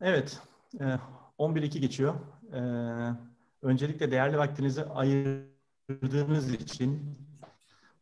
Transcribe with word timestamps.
Evet, 0.00 0.42
11.2 1.38 1.78
geçiyor. 1.78 2.14
Öncelikle 3.62 4.10
değerli 4.10 4.38
vaktinizi 4.38 4.84
ayırdığınız 4.84 6.52
için, 6.52 7.18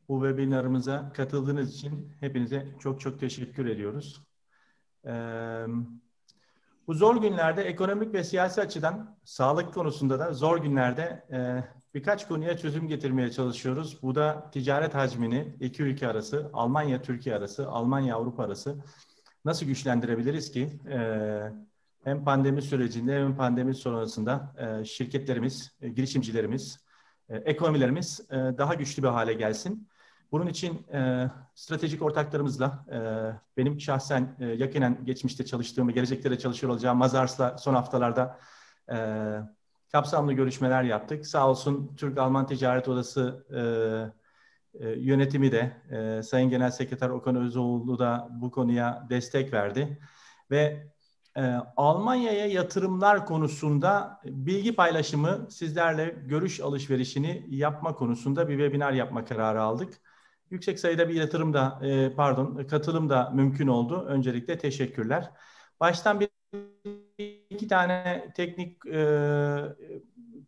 bu 0.08 0.20
webinarımıza 0.20 1.12
katıldığınız 1.12 1.74
için 1.74 2.12
hepinize 2.20 2.66
çok 2.80 3.00
çok 3.00 3.20
teşekkür 3.20 3.66
ediyoruz. 3.66 4.22
Bu 6.86 6.94
zor 6.94 7.16
günlerde 7.16 7.62
ekonomik 7.62 8.14
ve 8.14 8.24
siyasi 8.24 8.60
açıdan 8.60 9.16
sağlık 9.24 9.74
konusunda 9.74 10.18
da 10.18 10.32
zor 10.32 10.58
günlerde 10.58 11.26
birkaç 11.94 12.28
konuya 12.28 12.58
çözüm 12.58 12.88
getirmeye 12.88 13.30
çalışıyoruz. 13.30 14.02
Bu 14.02 14.14
da 14.14 14.50
ticaret 14.50 14.94
hacmini 14.94 15.56
iki 15.60 15.82
ülke 15.82 16.08
arası, 16.08 16.50
Almanya-Türkiye 16.52 17.36
arası, 17.36 17.68
Almanya-Avrupa 17.68 18.42
arası 18.44 18.84
nasıl 19.44 19.66
güçlendirebiliriz 19.66 20.52
ki 20.52 20.80
hem 22.06 22.24
pandemi 22.24 22.62
sürecinde 22.62 23.20
hem 23.20 23.36
pandemi 23.36 23.74
sonrasında 23.74 24.54
şirketlerimiz, 24.84 25.78
girişimcilerimiz, 25.80 26.78
ekonomilerimiz 27.28 28.20
daha 28.30 28.74
güçlü 28.74 29.02
bir 29.02 29.08
hale 29.08 29.32
gelsin. 29.34 29.88
Bunun 30.32 30.46
için 30.46 30.86
e, 30.92 31.30
stratejik 31.54 32.02
ortaklarımızla 32.02 32.84
e, 32.92 32.98
benim 33.56 33.80
şahsen 33.80 34.36
e, 34.40 34.46
yakinen 34.46 35.04
geçmişte 35.04 35.44
çalıştığım 35.44 35.88
ve 35.88 35.92
gelecekte 35.92 36.30
de 36.30 36.38
çalışıyor 36.38 36.72
olacağım 36.72 36.98
Mazars'la 36.98 37.58
son 37.58 37.74
haftalarda 37.74 38.38
e, 38.92 38.96
kapsamlı 39.92 40.32
görüşmeler 40.32 40.82
yaptık. 40.82 41.26
Sağ 41.26 41.50
olsun 41.50 41.96
Türk-Alman 41.96 42.46
Ticaret 42.46 42.88
Odası 42.88 43.46
e, 43.50 43.60
e, 44.86 44.88
yönetimi 44.88 45.52
de 45.52 45.76
e, 45.90 46.22
Sayın 46.22 46.50
Genel 46.50 46.70
Sekreter 46.70 47.08
Okan 47.08 47.36
Özoğlu 47.36 47.98
da 47.98 48.28
bu 48.30 48.50
konuya 48.50 49.06
destek 49.10 49.52
verdi. 49.52 49.98
Ve 50.50 50.92
e, 51.36 51.42
Almanya'ya 51.76 52.46
yatırımlar 52.46 53.26
konusunda 53.26 54.20
bilgi 54.24 54.74
paylaşımı 54.74 55.46
sizlerle 55.50 56.04
görüş 56.26 56.60
alışverişini 56.60 57.46
yapma 57.48 57.94
konusunda 57.94 58.48
bir 58.48 58.58
webinar 58.58 58.92
yapma 58.92 59.24
kararı 59.24 59.62
aldık. 59.62 59.94
Yüksek 60.50 60.80
sayıda 60.80 61.08
bir 61.08 61.14
yatırım 61.14 61.54
da 61.54 61.80
e, 61.82 62.14
pardon 62.14 62.66
katılım 62.70 63.10
da 63.10 63.30
mümkün 63.30 63.66
oldu. 63.66 64.04
Öncelikle 64.08 64.58
teşekkürler. 64.58 65.30
Baştan 65.80 66.20
bir 66.20 66.28
iki 67.50 67.68
tane 67.68 68.32
teknik 68.36 68.86
e, 68.86 69.00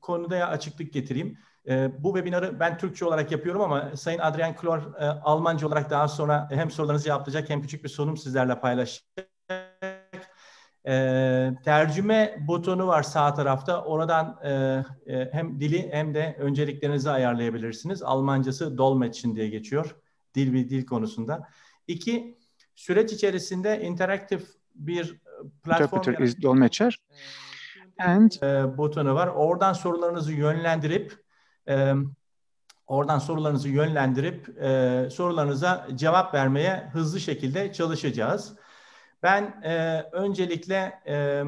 konuda 0.00 0.48
açıklık 0.48 0.92
getireyim. 0.92 1.38
E, 1.68 2.02
bu 2.04 2.14
webinarı 2.14 2.60
ben 2.60 2.78
Türkçe 2.78 3.04
olarak 3.04 3.32
yapıyorum 3.32 3.60
ama 3.60 3.96
Sayın 3.96 4.18
Adrian 4.18 4.56
Klor 4.56 4.94
e, 4.94 5.04
Almanca 5.06 5.66
olarak 5.66 5.90
daha 5.90 6.08
sonra 6.08 6.48
hem 6.50 6.70
sorularınızı 6.70 7.04
cevaplayacak 7.04 7.50
hem 7.50 7.62
küçük 7.62 7.84
bir 7.84 7.88
sunum 7.88 8.16
sizlerle 8.16 8.60
paylaşacak. 8.60 9.37
E, 10.88 11.54
tercüme 11.64 12.38
butonu 12.48 12.86
var 12.86 13.02
sağ 13.02 13.34
tarafta. 13.34 13.84
Oradan 13.84 14.40
e, 14.44 14.50
e, 15.06 15.28
hem 15.32 15.60
dili 15.60 15.92
hem 15.92 16.14
de 16.14 16.36
önceliklerinizi 16.38 17.10
ayarlayabilirsiniz. 17.10 18.02
Almancası 18.02 18.78
Dolmetschen 18.78 19.36
diye 19.36 19.48
geçiyor. 19.48 19.96
Dil 20.34 20.52
bir 20.52 20.68
dil 20.68 20.86
konusunda. 20.86 21.48
İki, 21.86 22.38
süreç 22.74 23.12
içerisinde 23.12 23.82
interaktif 23.82 24.48
bir 24.74 25.20
platform... 25.64 26.00
Interpreter 26.00 26.24
is 26.24 26.42
Dolmetscher. 26.42 26.98
And... 27.98 28.30
E, 28.42 28.78
butonu 28.78 29.14
var. 29.14 29.26
Oradan 29.26 29.72
sorularınızı 29.72 30.32
yönlendirip 30.32 31.24
e, 31.68 31.94
oradan 32.86 33.18
sorularınızı 33.18 33.68
yönlendirip 33.68 34.62
e, 34.62 35.08
sorularınıza 35.10 35.88
cevap 35.94 36.34
vermeye 36.34 36.90
hızlı 36.92 37.20
şekilde 37.20 37.72
çalışacağız. 37.72 38.54
Ben 39.22 39.42
e, 39.64 40.02
öncelikle 40.12 41.00
e, 41.06 41.44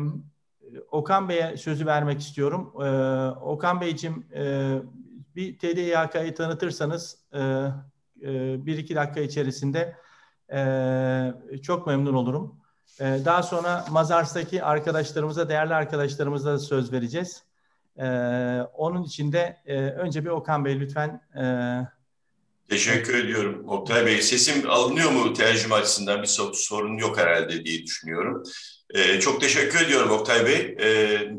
Okan 0.91 1.29
Bey'e 1.29 1.57
sözü 1.57 1.87
vermek 1.87 2.21
istiyorum. 2.21 2.73
E, 2.83 2.89
Okan 3.41 3.81
Beyciğim 3.81 4.27
e, 4.35 4.75
bir 5.37 5.59
TDİHK'yı 5.59 6.35
tanıtırsanız 6.35 7.19
e, 7.33 7.41
e, 8.23 8.67
bir 8.67 8.79
iki 8.79 8.95
dakika 8.95 9.21
içerisinde 9.21 9.97
e, 10.53 11.59
çok 11.63 11.87
memnun 11.87 12.15
olurum. 12.15 12.61
E, 13.01 13.05
daha 13.25 13.43
sonra 13.43 13.85
Mazars'taki 13.91 14.65
arkadaşlarımıza, 14.65 15.49
değerli 15.49 15.75
arkadaşlarımıza 15.75 16.53
da 16.53 16.59
söz 16.59 16.93
vereceğiz. 16.93 17.45
E, 17.99 18.07
onun 18.75 19.03
için 19.03 19.33
de 19.33 19.57
e, 19.67 19.77
önce 19.81 20.25
bir 20.25 20.31
Okan 20.31 20.65
Bey 20.65 20.81
lütfen 20.81 21.21
e, 21.37 21.45
Teşekkür 22.71 23.25
ediyorum 23.25 23.69
Oktay 23.69 24.07
Bey. 24.07 24.23
Sesim 24.23 24.71
alınıyor 24.71 25.11
mu 25.11 25.33
tercüme 25.35 25.75
açısından 25.75 26.23
bir 26.23 26.27
sorun 26.53 26.99
yok 26.99 27.19
herhalde 27.19 27.65
diye 27.65 27.83
düşünüyorum. 27.83 28.43
Ee, 28.95 29.21
çok 29.21 29.41
teşekkür 29.41 29.81
ediyorum 29.81 30.11
Oktay 30.11 30.47
Bey. 30.47 30.77
Ee, 30.81 31.31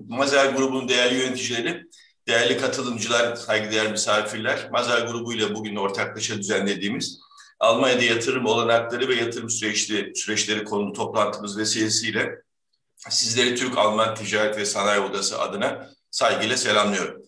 grubunun 0.56 0.90
değerli 0.90 1.16
yöneticileri, 1.16 1.84
değerli 2.28 2.58
katılımcılar, 2.58 3.36
saygıdeğer 3.36 3.92
misafirler, 3.92 4.70
Mazer 4.72 5.08
grubuyla 5.08 5.56
bugün 5.56 5.76
ortaklaşa 5.76 6.38
düzenlediğimiz 6.38 7.20
Almanya'da 7.60 8.04
yatırım 8.04 8.46
olanakları 8.46 9.08
ve 9.08 9.16
yatırım 9.16 9.50
süreçleri, 9.50 10.16
süreçleri 10.16 10.64
konulu 10.64 10.94
toplantımız 10.94 11.58
vesilesiyle 11.58 12.30
sizleri 13.10 13.56
Türk-Alman 13.56 14.16
Ticaret 14.16 14.58
ve 14.58 14.66
Sanayi 14.66 15.00
Odası 15.00 15.40
adına 15.42 15.90
saygıyla 16.12 16.58
selamlıyorum. 16.58 17.22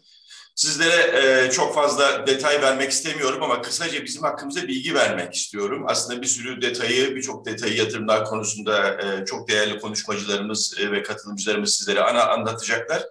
Sizlere 0.55 1.17
e, 1.17 1.51
çok 1.51 1.75
fazla 1.75 2.27
detay 2.27 2.61
vermek 2.61 2.91
istemiyorum 2.91 3.43
ama 3.43 3.61
kısaca 3.61 4.03
bizim 4.05 4.23
hakkımızda 4.23 4.67
bilgi 4.67 4.93
vermek 4.93 5.33
istiyorum. 5.33 5.85
Aslında 5.87 6.21
bir 6.21 6.27
sürü 6.27 6.61
detayı, 6.61 7.15
birçok 7.15 7.45
detayı 7.45 7.75
yatırımlar 7.75 8.25
konusunda 8.25 9.01
e, 9.01 9.25
çok 9.25 9.49
değerli 9.49 9.79
konuşmacılarımız 9.79 10.75
e, 10.79 10.91
ve 10.91 11.03
katılımcılarımız 11.03 11.75
sizlere 11.75 12.01
ana 12.01 12.25
anlatacaklar. 12.25 13.03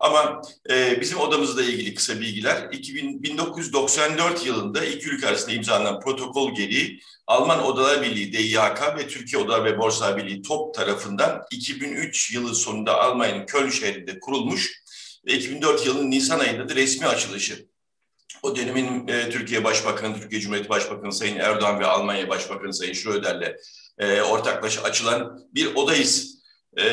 Ama 0.00 0.42
e, 0.70 1.00
bizim 1.00 1.18
odamızla 1.18 1.62
ilgili 1.62 1.94
kısa 1.94 2.20
bilgiler. 2.20 2.68
2000, 2.72 3.22
1994 3.22 4.46
yılında 4.46 4.84
iki 4.84 5.08
ülke 5.08 5.28
arasında 5.28 5.54
imzalanan 5.54 6.00
protokol 6.00 6.54
gereği 6.54 7.00
Alman 7.26 7.64
Odalar 7.64 8.02
Birliği 8.02 8.32
DİHK 8.32 8.96
ve 8.98 9.08
Türkiye 9.08 9.42
Odalar 9.42 9.64
ve 9.64 9.78
Borsa 9.78 10.16
Birliği 10.16 10.42
TOP 10.42 10.74
tarafından 10.74 11.42
2003 11.50 12.34
yılı 12.34 12.54
sonunda 12.54 13.00
Almanya'nın 13.00 13.46
Köln 13.46 13.70
şehrinde 13.70 14.20
kurulmuş 14.20 14.82
ve 15.28 15.32
2004 15.34 15.86
yılının 15.86 16.10
Nisan 16.10 16.38
ayında 16.38 16.68
da 16.68 16.74
resmi 16.74 17.06
açılışı. 17.06 17.68
O 18.42 18.56
dönemin 18.56 19.08
e, 19.08 19.30
Türkiye 19.30 19.64
Başbakanı, 19.64 20.20
Türkiye 20.20 20.40
Cumhuriyeti 20.40 20.68
Başbakanı 20.68 21.12
Sayın 21.12 21.36
Erdoğan 21.36 21.80
ve 21.80 21.86
Almanya 21.86 22.28
Başbakanı 22.28 22.74
Sayın 22.74 22.92
Schröder'le 22.92 23.56
e, 23.98 24.22
ortaklaşa 24.22 24.82
açılan 24.82 25.48
bir 25.54 25.74
odayız. 25.74 26.38
E, 26.78 26.84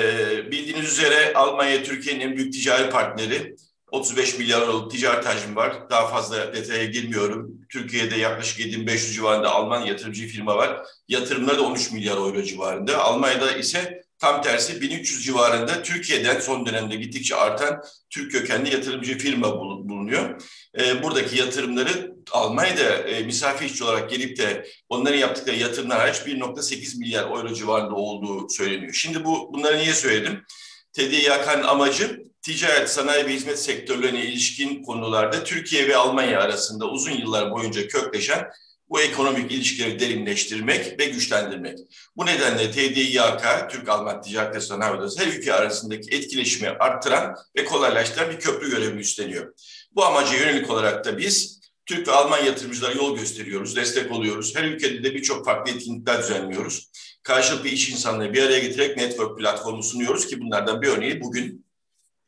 bildiğiniz 0.51 0.91
üzere 0.91 1.34
Almanya 1.34 1.84
Türkiye'nin 1.84 2.19
en 2.19 2.38
büyük 2.38 2.53
ticari 2.53 2.90
partneri. 2.90 3.56
35 3.91 4.38
milyar 4.40 4.62
euroluk 4.62 4.91
ticaret 4.91 5.25
hacmi 5.25 5.56
var. 5.56 5.90
Daha 5.90 6.07
fazla 6.07 6.53
detaya 6.53 6.85
girmiyorum. 6.85 7.62
Türkiye'de 7.69 8.16
yaklaşık 8.16 8.59
7500 8.59 9.16
civarında 9.16 9.51
Alman 9.51 9.81
yatırımcı 9.81 10.28
firma 10.28 10.57
var. 10.57 10.85
Yatırımları 11.07 11.57
da 11.57 11.62
13 11.62 11.91
milyar 11.91 12.18
euro 12.18 12.44
civarında. 12.44 12.97
Almanya'da 12.97 13.51
ise 13.51 14.05
Tam 14.20 14.42
tersi 14.42 14.81
1300 14.81 15.26
civarında 15.26 15.84
Türkiye'den 15.84 16.40
son 16.40 16.66
dönemde 16.66 16.96
gittikçe 16.96 17.36
artan 17.36 17.81
Türk 18.09 18.31
kökenli 18.31 18.74
yatırımcı 18.74 19.18
firma 19.18 19.59
bulunuyor. 19.59 20.42
E, 20.80 21.03
buradaki 21.03 21.38
yatırımları 21.38 22.16
Almanya'da 22.31 22.84
e, 22.84 23.24
misafir 23.24 23.66
işçi 23.66 23.84
olarak 23.84 24.09
gelip 24.09 24.38
de 24.38 24.68
onların 24.90 25.18
yaptıkları 25.18 25.56
yatırımlar 25.56 26.00
hariç 26.00 26.16
1.8 26.16 27.00
milyar 27.00 27.24
euro 27.24 27.54
civarında 27.54 27.96
olduğu 27.96 28.50
söyleniyor. 28.50 28.94
Şimdi 28.94 29.25
bu 29.25 29.54
bunları 29.54 29.78
niye 29.78 29.94
söyledim? 29.94 30.46
TDİHK'nın 30.94 31.64
amacı 31.64 32.24
ticaret, 32.42 32.90
sanayi 32.90 33.25
ve 33.25 33.34
hizmet 33.34 33.59
sektörlerine 33.59 34.25
ilişkin 34.25 34.84
konularda 34.84 35.44
Türkiye 35.44 35.88
ve 35.88 35.98
Almanya 35.98 36.42
arasında 36.42 36.86
uzun 36.86 37.12
yıllar 37.12 37.52
boyunca 37.52 37.88
kökleşen 37.88 38.52
bu 38.90 39.01
ekonomik 39.01 39.51
ilişkileri 39.51 40.00
derinleştirmek 40.00 41.00
ve 41.00 41.06
güçlendirmek. 41.06 41.79
Bu 42.16 42.25
nedenle 42.25 42.72
TDİAK, 42.72 43.72
Türk-Alman 43.72 44.22
Ticaret 44.22 44.56
ve 44.56 44.62
Sanayi 44.62 44.94
Odası 44.94 45.25
her 45.25 45.28
ülke 45.28 45.53
arasındaki 45.53 46.15
etkileşimi 46.15 46.69
arttıran 46.69 47.36
ve 47.57 47.65
kolaylaştıran 47.65 48.31
bir 48.31 48.39
köprü 48.39 48.69
görevini 48.69 49.00
üstleniyor. 49.00 49.54
Bu 49.92 50.06
amaca 50.06 50.38
yönelik 50.38 50.69
olarak 50.69 51.06
da 51.06 51.18
biz 51.18 51.60
Türk 51.86 52.07
ve 52.07 52.12
Alman 52.12 52.44
yatırımcılara 52.44 52.94
yol 52.94 53.18
gösteriyoruz, 53.18 53.75
destek 53.75 54.12
oluyoruz. 54.12 54.56
Her 54.56 54.63
ülkede 54.63 55.04
de 55.04 55.13
birçok 55.13 55.45
farklı 55.45 55.71
etkinlikler 55.71 56.19
düzenliyoruz. 56.19 56.89
Karşılıklı 57.24 57.69
iş 57.69 57.89
insanları 57.89 58.33
bir 58.33 58.44
araya 58.44 58.60
getirerek 58.60 58.98
network 58.98 59.39
platformu 59.39 59.83
sunuyoruz 59.83 60.27
ki 60.27 60.42
bunlardan 60.42 60.81
bir 60.81 60.88
örneği 60.88 61.21
bugün 61.21 61.65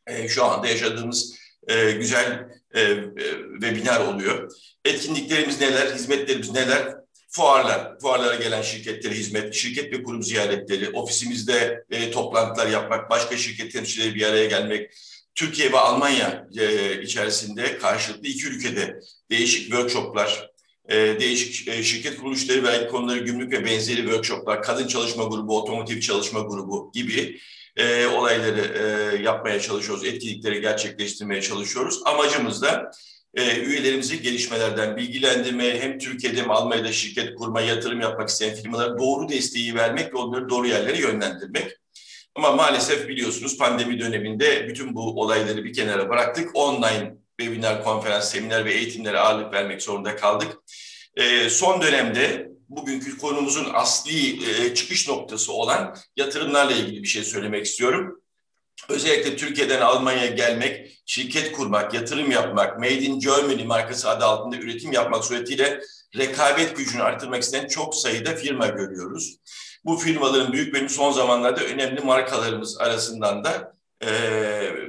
e, 0.08 0.28
şu 0.28 0.46
anda 0.46 0.68
yaşadığımız 0.68 1.36
e, 1.68 1.92
güzel 1.92 2.50
e, 2.74 2.82
e, 2.82 3.06
webinar 3.62 4.00
oluyor. 4.00 4.52
Etkinliklerimiz 4.88 5.62
neler, 5.62 5.96
hizmetlerimiz 5.96 6.52
neler? 6.52 6.96
Fuarlar, 7.30 8.00
fuarlara 8.00 8.36
gelen 8.36 8.62
şirketlere 8.62 9.14
hizmet, 9.14 9.54
şirket 9.54 9.94
ve 9.94 10.04
kurum 10.04 10.24
ziyaretleri, 10.24 10.90
ofisimizde 10.90 11.86
e, 11.92 12.12
toplantılar 12.12 12.68
yapmak, 12.68 13.10
başka 13.10 13.38
şirket 13.38 13.72
temsilcileri 13.72 14.16
bir 14.16 14.26
araya 14.26 14.46
gelmek, 14.46 14.92
Türkiye 15.36 15.72
ve 15.72 15.78
Almanya 15.78 16.48
e, 16.58 17.02
içerisinde 17.02 17.78
karşılıklı 17.78 18.28
iki 18.28 18.48
ülkede 18.48 19.00
değişik 19.32 19.62
workshoplar, 19.62 20.52
e, 20.90 20.96
değişik 20.96 21.68
e, 21.68 21.84
şirket 21.84 22.18
kuruluşları, 22.20 22.64
vergi 22.64 22.88
konuları, 22.88 23.20
gümrük 23.20 23.52
ve 23.52 23.66
benzeri 23.66 24.02
workshoplar, 24.02 24.64
kadın 24.64 24.88
çalışma 24.88 25.24
grubu, 25.24 25.62
otomotiv 25.62 26.00
çalışma 26.00 26.40
grubu 26.40 26.92
gibi 26.94 27.40
e, 27.76 28.06
olayları 28.06 28.62
e, 28.62 29.18
yapmaya 29.24 29.60
çalışıyoruz, 29.60 30.06
etkinlikleri 30.06 30.62
gerçekleştirmeye 30.62 31.42
çalışıyoruz. 31.42 32.02
Amacımız 32.06 32.62
da 32.62 32.92
e, 33.38 33.62
üyelerimizi 33.62 34.22
gelişmelerden 34.22 34.98
bilgilendirmeye, 34.98 35.80
hem 35.80 36.00
Türkiye'de 36.00 36.42
hem 36.42 36.52
Almanya'da 36.52 36.92
şirket 36.92 37.36
kurma, 37.36 37.62
yatırım 37.62 38.02
yapmak 38.02 38.30
isteyen 38.30 38.56
firmalara 38.56 38.98
doğru 38.98 39.30
desteği 39.30 39.76
vermek 39.76 40.14
ve 40.14 40.18
onları 40.18 40.50
doğru 40.50 40.68
yerlere 40.68 40.98
yönlendirmek. 40.98 41.72
Ama 42.36 42.52
maalesef 42.52 43.08
biliyorsunuz 43.08 43.58
pandemi 43.58 44.00
döneminde 44.00 44.68
bütün 44.68 44.96
bu 44.96 45.22
olayları 45.22 45.64
bir 45.64 45.74
kenara 45.74 46.10
bıraktık. 46.10 46.50
Online 46.54 47.16
webinar, 47.40 47.84
konferans, 47.84 48.32
seminer 48.32 48.66
ve 48.66 48.74
eğitimlere 48.74 49.20
ağırlık 49.20 49.54
vermek 49.54 49.82
zorunda 49.82 50.16
kaldık. 50.16 50.58
E, 51.16 51.50
son 51.50 51.82
dönemde 51.82 52.50
bugünkü 52.70 53.18
konumuzun 53.18 53.68
asli 53.74 54.50
e, 54.50 54.76
çıkış 54.76 55.08
noktası 55.10 55.54
olan 55.54 55.96
yatırımlarla 56.16 56.72
ilgili 56.72 57.04
bir 57.04 57.08
şey 57.08 57.24
söylemek 57.24 57.66
istiyorum. 57.66 58.22
Özellikle 58.90 59.36
Türkiye'den 59.36 59.82
Almanya'ya 59.82 60.32
gelmek, 60.32 61.02
şirket 61.06 61.52
kurmak, 61.52 61.94
yatırım 61.94 62.32
yapmak, 62.32 62.80
Made 62.80 63.02
in 63.02 63.20
Germany 63.20 63.64
markası 63.64 64.10
adı 64.10 64.26
altında 64.26 64.58
üretim 64.58 64.92
yapmak 64.92 65.26
suretiyle 65.26 65.82
rekabet 66.18 66.78
gücünü 66.78 67.04
artırmak 67.04 67.44
isteyen 67.44 67.68
çok 67.68 67.96
sayıda 67.96 68.36
firma 68.36 68.68
görüyoruz. 68.68 69.38
Bu 69.86 69.98
firmaların 69.98 70.54
büyük 70.54 70.74
bölümü 70.74 70.90
son 70.90 71.12
zamanlarda 71.12 71.64
önemli 71.64 72.02
markalarımız 72.02 72.82
arasından 72.82 73.44
da 73.44 73.78
e, 74.06 74.10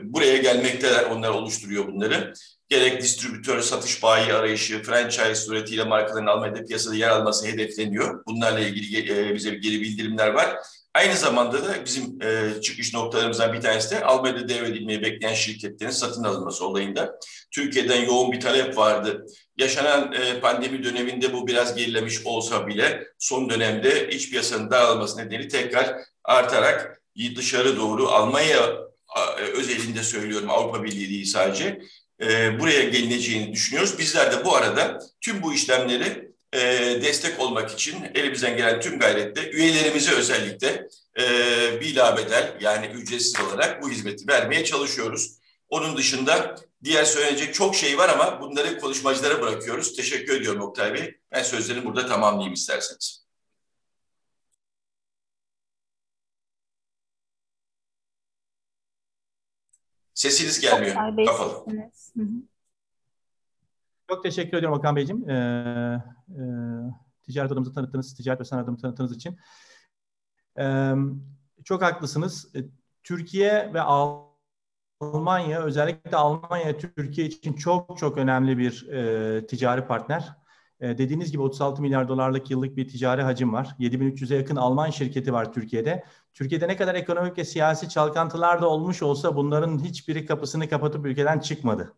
buraya 0.02 0.36
gelmekteler. 0.36 1.04
Onlar 1.04 1.28
oluşturuyor 1.28 1.86
bunları. 1.86 2.32
Gerek 2.68 3.02
distribütör, 3.02 3.60
satış 3.60 4.02
bayi 4.02 4.32
arayışı, 4.32 4.82
franchise 4.82 5.34
suretiyle 5.34 5.84
markaların 5.84 6.26
Almanya'da 6.26 6.64
piyasada 6.64 6.94
yer 6.94 7.08
alması 7.08 7.46
hedefleniyor. 7.46 8.24
Bunlarla 8.26 8.60
ilgili 8.60 9.12
e, 9.12 9.34
bize 9.34 9.50
geri 9.50 9.80
bildirimler 9.80 10.28
var. 10.28 10.56
Aynı 10.94 11.16
zamanda 11.16 11.64
da 11.64 11.84
bizim 11.84 12.22
e, 12.22 12.60
çıkış 12.60 12.94
noktalarımızdan 12.94 13.52
bir 13.52 13.60
tanesi 13.60 13.90
de 13.90 14.04
Almanya'da 14.04 14.48
devredilmeyi 14.48 15.02
bekleyen 15.02 15.34
şirketlerin 15.34 15.90
satın 15.90 16.24
alınması 16.24 16.66
olayında. 16.66 17.18
Türkiye'den 17.50 18.04
yoğun 18.04 18.32
bir 18.32 18.40
talep 18.40 18.76
vardı. 18.76 19.26
Yaşanan 19.56 20.12
e, 20.12 20.40
pandemi 20.40 20.84
döneminde 20.84 21.32
bu 21.32 21.46
biraz 21.46 21.74
gerilemiş 21.74 22.26
olsa 22.26 22.66
bile 22.66 23.06
son 23.18 23.50
dönemde 23.50 24.08
iç 24.08 24.30
piyasanın 24.30 24.70
dağılması 24.70 25.18
nedeniyle 25.18 25.48
tekrar 25.48 25.96
artarak 26.24 27.02
dışarı 27.36 27.76
doğru 27.76 28.08
Almanya 28.08 28.88
e, 29.38 29.42
özelinde 29.42 30.02
söylüyorum 30.02 30.50
Avrupa 30.50 30.84
Birliği 30.84 31.08
değil 31.08 31.24
sadece 31.24 31.80
e, 32.22 32.60
buraya 32.60 32.82
gelineceğini 32.82 33.52
düşünüyoruz. 33.52 33.98
Bizler 33.98 34.32
de 34.32 34.44
bu 34.44 34.56
arada 34.56 34.98
tüm 35.20 35.42
bu 35.42 35.54
işlemleri 35.54 36.27
e, 36.52 36.58
destek 37.02 37.40
olmak 37.40 37.70
için 37.70 37.96
elimizden 38.14 38.56
gelen 38.56 38.80
tüm 38.80 38.98
gayretle 38.98 39.50
üyelerimize 39.50 40.12
özellikle 40.12 40.88
e, 41.20 41.80
bilabedel 41.80 42.56
yani 42.60 42.86
ücretsiz 42.86 43.40
olarak 43.40 43.82
bu 43.82 43.90
hizmeti 43.90 44.28
vermeye 44.28 44.64
çalışıyoruz. 44.64 45.38
Onun 45.68 45.96
dışında 45.96 46.54
diğer 46.84 47.04
söyleyecek 47.04 47.54
çok 47.54 47.74
şey 47.76 47.98
var 47.98 48.08
ama 48.08 48.40
bunları 48.40 48.78
konuşmacılara 48.78 49.42
bırakıyoruz. 49.42 49.96
Teşekkür 49.96 50.40
ediyorum 50.40 50.62
Oktay 50.62 50.94
Bey. 50.94 51.18
Ben 51.32 51.42
sözlerimi 51.42 51.84
burada 51.84 52.06
tamamlayayım 52.06 52.54
isterseniz. 52.54 53.28
Sesiniz 60.14 60.60
gelmiyor. 60.60 60.94
Kapalı. 61.26 61.64
Çok 64.10 64.22
teşekkür 64.22 64.58
ediyorum 64.58 64.78
Okan 64.78 64.96
Beyciğim. 64.96 65.30
Ee, 65.30 66.02
e, 66.28 66.42
ticaret 67.22 67.52
adımızı 67.52 67.74
tanıttığınız, 67.74 68.14
ticaret 68.14 68.40
ve 68.40 68.44
sanat 68.44 68.64
adımı 68.64 68.78
tanıttığınız 68.78 69.16
için. 69.16 69.38
Ee, 70.58 70.94
çok 71.64 71.82
haklısınız. 71.82 72.54
E, 72.56 72.58
Türkiye 73.02 73.70
ve 73.74 73.80
Almanya, 75.00 75.62
özellikle 75.62 76.16
Almanya 76.16 76.78
Türkiye 76.78 77.26
için 77.26 77.52
çok 77.52 77.98
çok 77.98 78.18
önemli 78.18 78.58
bir 78.58 78.88
e, 78.88 79.46
ticari 79.46 79.86
partner. 79.86 80.32
E, 80.80 80.98
dediğiniz 80.98 81.32
gibi 81.32 81.42
36 81.42 81.82
milyar 81.82 82.08
dolarlık 82.08 82.50
yıllık 82.50 82.76
bir 82.76 82.88
ticari 82.88 83.22
hacim 83.22 83.52
var. 83.52 83.76
7300'e 83.78 84.36
yakın 84.36 84.56
Alman 84.56 84.90
şirketi 84.90 85.32
var 85.32 85.52
Türkiye'de. 85.52 86.04
Türkiye'de 86.34 86.68
ne 86.68 86.76
kadar 86.76 86.94
ekonomik 86.94 87.38
ve 87.38 87.44
siyasi 87.44 87.88
çalkantılar 87.88 88.62
da 88.62 88.68
olmuş 88.68 89.02
olsa 89.02 89.36
bunların 89.36 89.84
hiçbiri 89.84 90.26
kapısını 90.26 90.68
kapatıp 90.68 91.06
ülkeden 91.06 91.38
çıkmadı. 91.38 91.94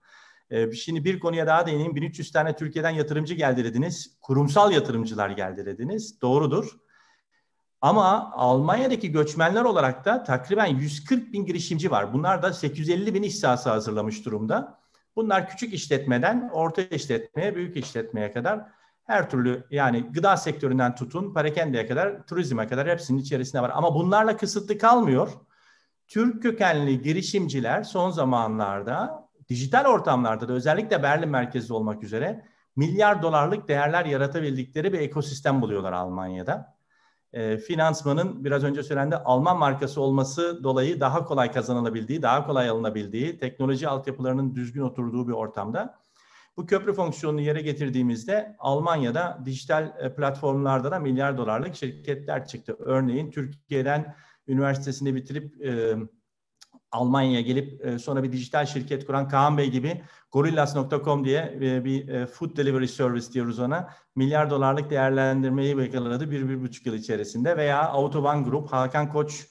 E, 0.50 0.73
şimdi 0.73 1.05
bir 1.05 1.20
konuya 1.20 1.47
daha 1.47 1.67
değineyim. 1.67 1.97
1300 1.97 2.32
tane 2.32 2.56
Türkiye'den 2.56 2.91
yatırımcı 2.91 3.35
geldi 3.35 3.64
dediniz. 3.64 4.17
Kurumsal 4.20 4.73
yatırımcılar 4.73 5.31
geldi 5.31 5.67
dediniz. 5.67 6.20
Doğrudur. 6.20 6.76
Ama 7.81 8.32
Almanya'daki 8.35 9.12
göçmenler 9.12 9.64
olarak 9.64 10.05
da 10.05 10.23
takriben 10.23 10.67
140 10.67 11.32
bin 11.32 11.47
girişimci 11.47 11.91
var. 11.91 12.12
Bunlar 12.12 12.43
da 12.43 12.52
850 12.52 13.14
bin 13.14 13.23
iş 13.23 13.38
sahası 13.38 13.70
hazırlamış 13.70 14.25
durumda. 14.25 14.81
Bunlar 15.17 15.49
küçük 15.49 15.75
işletmeden 15.75 16.50
orta 16.52 16.82
işletmeye, 16.82 17.56
büyük 17.56 17.76
işletmeye 17.76 18.32
kadar 18.32 18.67
her 19.05 19.31
türlü 19.31 19.64
yani 19.70 20.06
gıda 20.12 20.37
sektöründen 20.37 20.94
tutun 20.94 21.35
parakendeye 21.35 21.87
kadar, 21.87 22.26
turizme 22.26 22.69
kadar 22.69 22.88
hepsinin 22.88 23.19
içerisinde 23.19 23.62
var. 23.62 23.70
Ama 23.75 23.94
bunlarla 23.94 24.37
kısıtlı 24.37 24.79
kalmıyor. 24.79 25.32
Türk 26.08 26.43
kökenli 26.43 27.02
girişimciler 27.02 27.82
son 27.82 28.11
zamanlarda 28.11 29.20
dijital 29.50 29.85
ortamlarda 29.85 30.49
da 30.49 30.52
özellikle 30.52 31.02
Berlin 31.02 31.29
merkezli 31.29 31.75
olmak 31.75 32.02
üzere 32.02 32.44
milyar 32.76 33.23
dolarlık 33.23 33.69
değerler 33.69 34.05
yaratabildikleri 34.05 34.93
bir 34.93 35.00
ekosistem 35.00 35.62
buluyorlar 35.62 35.93
Almanya'da 35.93 36.76
e, 37.32 37.58
finansmanın 37.58 38.44
biraz 38.44 38.64
önce 38.64 38.82
söylendi 38.82 39.17
Alman 39.17 39.58
markası 39.58 40.00
olması 40.00 40.64
dolayı 40.64 41.00
daha 41.00 41.25
kolay 41.25 41.52
kazanılabildiği, 41.52 42.23
daha 42.23 42.47
kolay 42.47 42.69
alınabildiği, 42.69 43.38
teknoloji 43.38 43.88
altyapılarının 43.88 44.55
düzgün 44.55 44.82
oturduğu 44.82 45.29
bir 45.29 45.32
ortamda. 45.32 46.00
Bu 46.56 46.67
köprü 46.67 46.93
fonksiyonunu 46.93 47.41
yere 47.41 47.61
getirdiğimizde 47.62 48.56
Almanya'da 48.58 49.43
dijital 49.44 49.93
e, 49.99 50.14
platformlarda 50.14 50.91
da 50.91 50.99
milyar 50.99 51.38
dolarlık 51.38 51.75
şirketler 51.75 52.47
çıktı. 52.47 52.76
Örneğin 52.79 53.31
Türkiye'den 53.31 54.14
üniversitesini 54.49 55.14
bitirip 55.14 55.64
e, 55.64 55.97
Almanya'ya 56.93 57.41
gelip 57.41 57.87
e, 57.87 57.99
sonra 57.99 58.23
bir 58.23 58.33
dijital 58.33 58.67
şirket 58.67 59.07
kuran 59.07 59.29
Kaan 59.29 59.59
Bey 59.59 59.71
gibi 59.71 60.03
Gorillas.com 60.33 61.25
diye 61.25 61.59
e, 61.61 61.85
bir 61.85 62.09
e, 62.09 62.27
food 62.27 62.57
delivery 62.57 62.87
service 62.87 63.33
diyoruz 63.33 63.59
ona. 63.59 63.91
Milyar 64.17 64.51
dolarlık 64.51 64.91
değerlendirmeyi 64.91 65.81
yakaladı 65.81 66.31
bir, 66.31 66.49
bir 66.49 66.63
buçuk 66.63 66.87
yıl 66.87 66.95
içerisinde. 66.95 67.57
Veya 67.57 67.89
Autoban 67.89 68.45
Group, 68.45 68.73
Hakan 68.73 69.13
Koç 69.13 69.47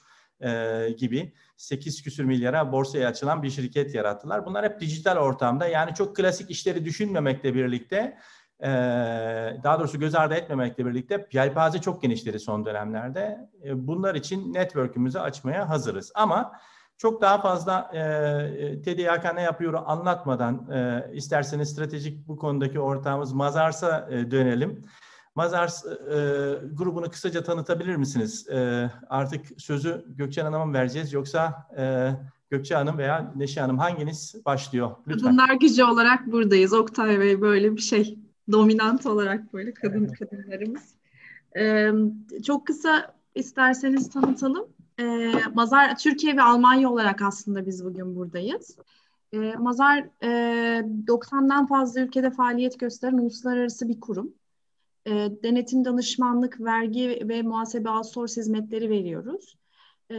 gibi 0.98 1.32
8 1.56 2.02
küsür 2.02 2.24
milyara 2.24 2.72
borsaya 2.72 3.08
açılan 3.08 3.42
bir 3.42 3.50
şirket 3.50 3.94
yarattılar. 3.94 4.46
Bunlar 4.46 4.64
hep 4.64 4.80
dijital 4.80 5.16
ortamda. 5.16 5.66
Yani 5.66 5.94
çok 5.94 6.16
klasik 6.16 6.50
işleri 6.50 6.84
düşünmemekle 6.84 7.54
birlikte 7.54 8.18
daha 9.62 9.78
doğrusu 9.78 9.98
göz 9.98 10.14
ardı 10.14 10.34
etmemekle 10.34 10.86
birlikte 10.86 11.26
yelpaze 11.32 11.80
çok 11.80 12.02
genişleri 12.02 12.40
son 12.40 12.64
dönemlerde. 12.64 13.50
Bunlar 13.74 14.14
için 14.14 14.54
network'ümüzü 14.54 15.18
açmaya 15.18 15.68
hazırız. 15.68 16.12
Ama 16.14 16.52
çok 17.00 17.20
daha 17.20 17.40
fazla 17.40 17.90
e, 17.94 18.82
TDYK 18.82 19.34
ne 19.34 19.42
yapıyor 19.42 19.82
anlatmadan 19.86 20.70
e, 20.72 21.10
isterseniz 21.14 21.68
stratejik 21.68 22.28
bu 22.28 22.36
konudaki 22.36 22.80
ortağımız 22.80 23.32
Mazars'a 23.32 24.08
e, 24.10 24.30
dönelim. 24.30 24.84
Mazars 25.34 25.86
e, 25.86 25.90
grubunu 26.72 27.10
kısaca 27.10 27.42
tanıtabilir 27.42 27.96
misiniz? 27.96 28.48
E, 28.48 28.90
artık 29.08 29.46
sözü 29.58 30.04
Gökçen 30.08 30.44
Hanım'a 30.44 30.66
mı 30.66 30.74
vereceğiz 30.74 31.12
yoksa 31.12 31.68
e, 31.78 32.10
Gökçe 32.50 32.74
Hanım 32.74 32.98
veya 32.98 33.32
Neşe 33.36 33.60
Hanım 33.60 33.78
hanginiz 33.78 34.34
başlıyor? 34.46 34.90
Lütfen. 35.08 35.24
Kadınlar 35.24 35.54
gücü 35.54 35.84
olarak 35.84 36.32
buradayız. 36.32 36.72
Oktay 36.72 37.20
Bey 37.20 37.40
böyle 37.40 37.76
bir 37.76 37.80
şey. 37.82 38.18
Dominant 38.52 39.06
olarak 39.06 39.52
böyle 39.52 39.74
kadın 39.74 40.06
kadınlarımız. 40.06 40.94
Ee, 41.56 41.92
çok 42.46 42.66
kısa 42.66 43.14
isterseniz 43.34 44.10
tanıtalım. 44.10 44.66
E, 45.00 45.32
Mazar 45.54 45.98
Türkiye 45.98 46.36
ve 46.36 46.42
Almanya 46.42 46.90
olarak 46.90 47.22
aslında 47.22 47.66
biz 47.66 47.84
bugün 47.84 48.16
buradayız. 48.16 48.76
E, 49.32 49.38
Mazar 49.38 49.98
e, 50.22 50.28
90'dan 51.06 51.66
fazla 51.66 52.00
ülkede 52.00 52.30
faaliyet 52.30 52.80
gösteren 52.80 53.18
uluslararası 53.18 53.88
bir 53.88 54.00
kurum. 54.00 54.34
E, 55.06 55.10
denetim, 55.42 55.84
danışmanlık, 55.84 56.60
vergi 56.60 57.24
ve 57.28 57.42
muhasebe 57.42 57.90
outsource 57.90 58.40
hizmetleri 58.40 58.90
veriyoruz. 58.90 59.56
E, 60.10 60.16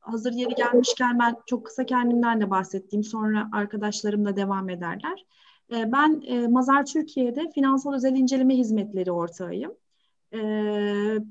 hazır 0.00 0.32
yeri 0.32 0.54
gelmişken 0.54 1.18
ben 1.18 1.36
çok 1.46 1.66
kısa 1.66 1.86
kendimden 1.86 2.40
de 2.40 2.50
bahsettiğim 2.50 3.04
sonra 3.04 3.48
arkadaşlarımla 3.52 4.36
devam 4.36 4.70
ederler. 4.70 5.26
E, 5.72 5.92
ben 5.92 6.22
e, 6.26 6.46
Mazar 6.46 6.86
Türkiye'de 6.86 7.50
finansal 7.54 7.94
özel 7.94 8.12
inceleme 8.12 8.56
hizmetleri 8.56 9.12
ortağıyım 9.12 9.72
e, 10.32 10.38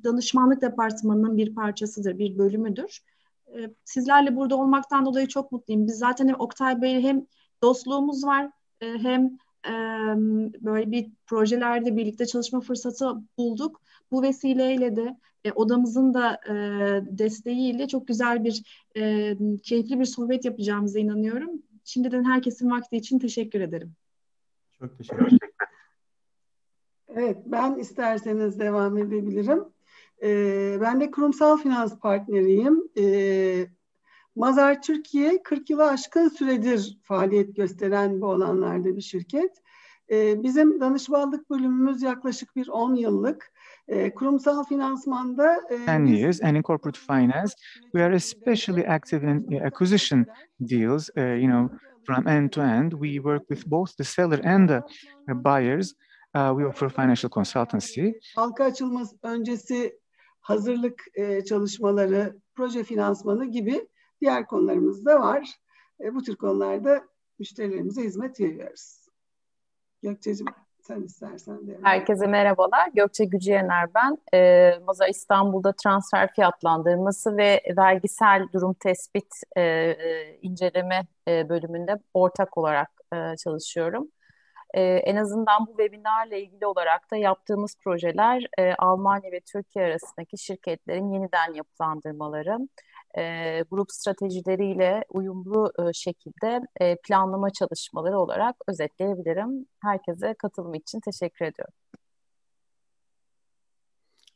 danışmanlık 0.04 0.62
departmanının 0.62 1.38
bir 1.38 1.56
parçasıdır, 1.56 2.18
bir 2.18 2.38
bölümüdür. 2.38 3.00
E, 3.48 3.70
sizlerle 3.86 4.36
burada 4.36 4.56
olmaktan 4.56 5.06
dolayı 5.06 5.28
çok 5.28 5.52
mutluyum. 5.52 5.88
Biz 5.88 5.98
zaten 5.98 6.28
hem 6.28 6.40
Oktay 6.40 6.82
Bey'le 6.82 7.02
hem 7.02 7.26
dostluğumuz 7.62 8.26
var 8.26 8.52
e, 8.82 8.88
hem 8.88 9.38
e, 9.66 9.74
böyle 10.62 10.92
bir 10.92 11.10
projelerde 11.28 11.96
birlikte 11.96 12.26
çalışma 12.26 12.62
fırsatı 12.62 13.14
bulduk. 13.38 13.82
Bu 14.12 14.22
vesileyle 14.22 14.96
de 14.96 15.18
e, 15.44 15.52
odamızın 15.52 16.14
da 16.14 16.40
e, 16.50 16.54
desteğiyle 17.18 17.88
çok 17.88 18.08
güzel 18.08 18.44
bir 18.44 18.84
e, 18.98 19.36
keyifli 19.64 20.00
bir 20.00 20.06
sohbet 20.06 20.46
yapacağımıza 20.46 21.00
inanıyorum. 21.00 21.50
Şimdiden 21.84 22.24
herkesin 22.24 22.72
vakti 22.72 22.98
için 22.98 23.20
teşekkür 23.20 23.62
ederim. 23.62 23.94
Çok 24.80 24.98
teşekkür 24.98 25.28
ederim. 25.28 25.40
Evet, 27.16 27.38
ben 27.46 27.76
isterseniz 27.76 28.60
devam 28.60 28.98
edebilirim. 28.98 29.64
Ee, 30.24 30.78
ben 30.82 31.02
de 31.02 31.12
kurumsal 31.12 31.58
finans 31.58 32.00
partneriyim. 32.00 32.84
Ee, 32.98 33.68
Mazar 34.36 34.82
Türkiye 34.82 35.44
40 35.44 35.70
yılı 35.70 35.88
aşkın 35.88 36.30
süredir 36.30 37.00
faaliyet 37.04 37.56
gösteren 37.56 38.22
bu 38.22 38.32
alanlarda 38.32 38.96
bir 38.96 39.02
şirket. 39.02 39.52
Ee, 40.12 40.44
bizim 40.44 40.80
danışmanlık 40.80 41.50
bölümümüz 41.50 42.02
yaklaşık 42.02 42.56
bir 42.56 42.68
10 42.68 42.96
yıllık. 42.96 43.52
Ee, 43.88 44.14
kurumsal 44.14 44.64
finansmanda... 44.64 45.60
E, 45.88 45.92
10 45.92 46.06
years 46.06 46.44
and 46.44 46.56
in 46.56 46.62
corporate 46.62 47.00
finance, 47.00 47.54
we 47.82 48.04
are 48.04 48.16
especially 48.16 48.88
active 48.88 49.32
in 49.32 49.60
acquisition 49.60 50.26
deals, 50.60 51.10
uh, 51.18 51.24
you 51.24 51.48
know, 51.48 51.70
from 52.04 52.28
end 52.28 52.52
to 52.52 52.62
end. 52.62 52.92
We 52.92 53.16
work 53.16 53.50
with 53.50 53.68
both 53.68 53.98
the 53.98 54.04
seller 54.04 54.42
and 54.46 54.70
the 55.28 55.44
buyers. 55.44 55.96
Uh, 56.36 56.52
we 56.56 56.66
offer 56.66 56.90
financial 56.90 57.30
consultancy. 57.30 58.10
Halka 58.36 58.64
açılması 58.64 59.18
öncesi 59.24 60.00
hazırlık 60.40 61.04
e, 61.14 61.44
çalışmaları, 61.46 62.40
proje 62.56 62.84
finansmanı 62.84 63.46
gibi 63.46 63.88
diğer 64.22 64.48
konularımız 64.48 65.06
da 65.06 65.22
var. 65.22 65.50
E, 66.02 66.16
bu 66.16 66.24
tür 66.24 66.36
konularda 66.36 67.04
müşterilerimize 67.40 68.04
hizmet 68.04 68.40
veriyoruz. 68.40 69.06
Gökçe'cim 70.02 70.46
sen 70.82 71.02
istersen 71.02 71.68
de. 71.68 71.80
Herkese 71.84 72.28
merhabalar. 72.28 72.90
Gökçe 72.94 73.26
Gücüyener 73.26 73.94
ben. 73.96 74.18
E, 74.34 74.72
Maza 74.86 75.08
İstanbul'da 75.08 75.74
transfer 75.84 76.34
fiyatlandırması 76.34 77.38
ve 77.38 77.62
vergisel 77.78 78.48
durum 78.54 78.74
tespit 78.74 79.34
e, 79.56 79.62
e, 79.62 80.38
inceleme 80.42 81.08
e, 81.28 81.50
bölümünde 81.50 82.00
ortak 82.14 82.58
olarak 82.58 82.90
e, 83.14 83.38
çalışıyorum. 83.38 84.12
E, 84.74 84.82
en 84.82 85.16
azından 85.16 85.68
bu 85.68 85.70
webinarla 85.70 86.36
ilgili 86.36 86.66
olarak 86.66 87.12
da 87.12 87.16
yaptığımız 87.16 87.76
projeler 87.84 88.48
e, 88.58 88.74
Almanya 88.74 89.32
ve 89.32 89.40
Türkiye 89.40 89.86
arasındaki 89.86 90.38
şirketlerin 90.38 91.14
yeniden 91.14 91.54
yapılandırmaları, 91.54 92.58
e, 93.18 93.24
grup 93.72 93.92
stratejileriyle 93.92 95.06
uyumlu 95.10 95.72
e, 95.80 95.94
şekilde 95.94 96.62
e, 96.80 96.96
planlama 96.96 97.50
çalışmaları 97.50 98.20
olarak 98.20 98.56
özetleyebilirim. 98.68 99.66
Herkese 99.84 100.34
katılım 100.34 100.74
için 100.74 101.00
teşekkür 101.00 101.46
ediyorum. 101.46 101.74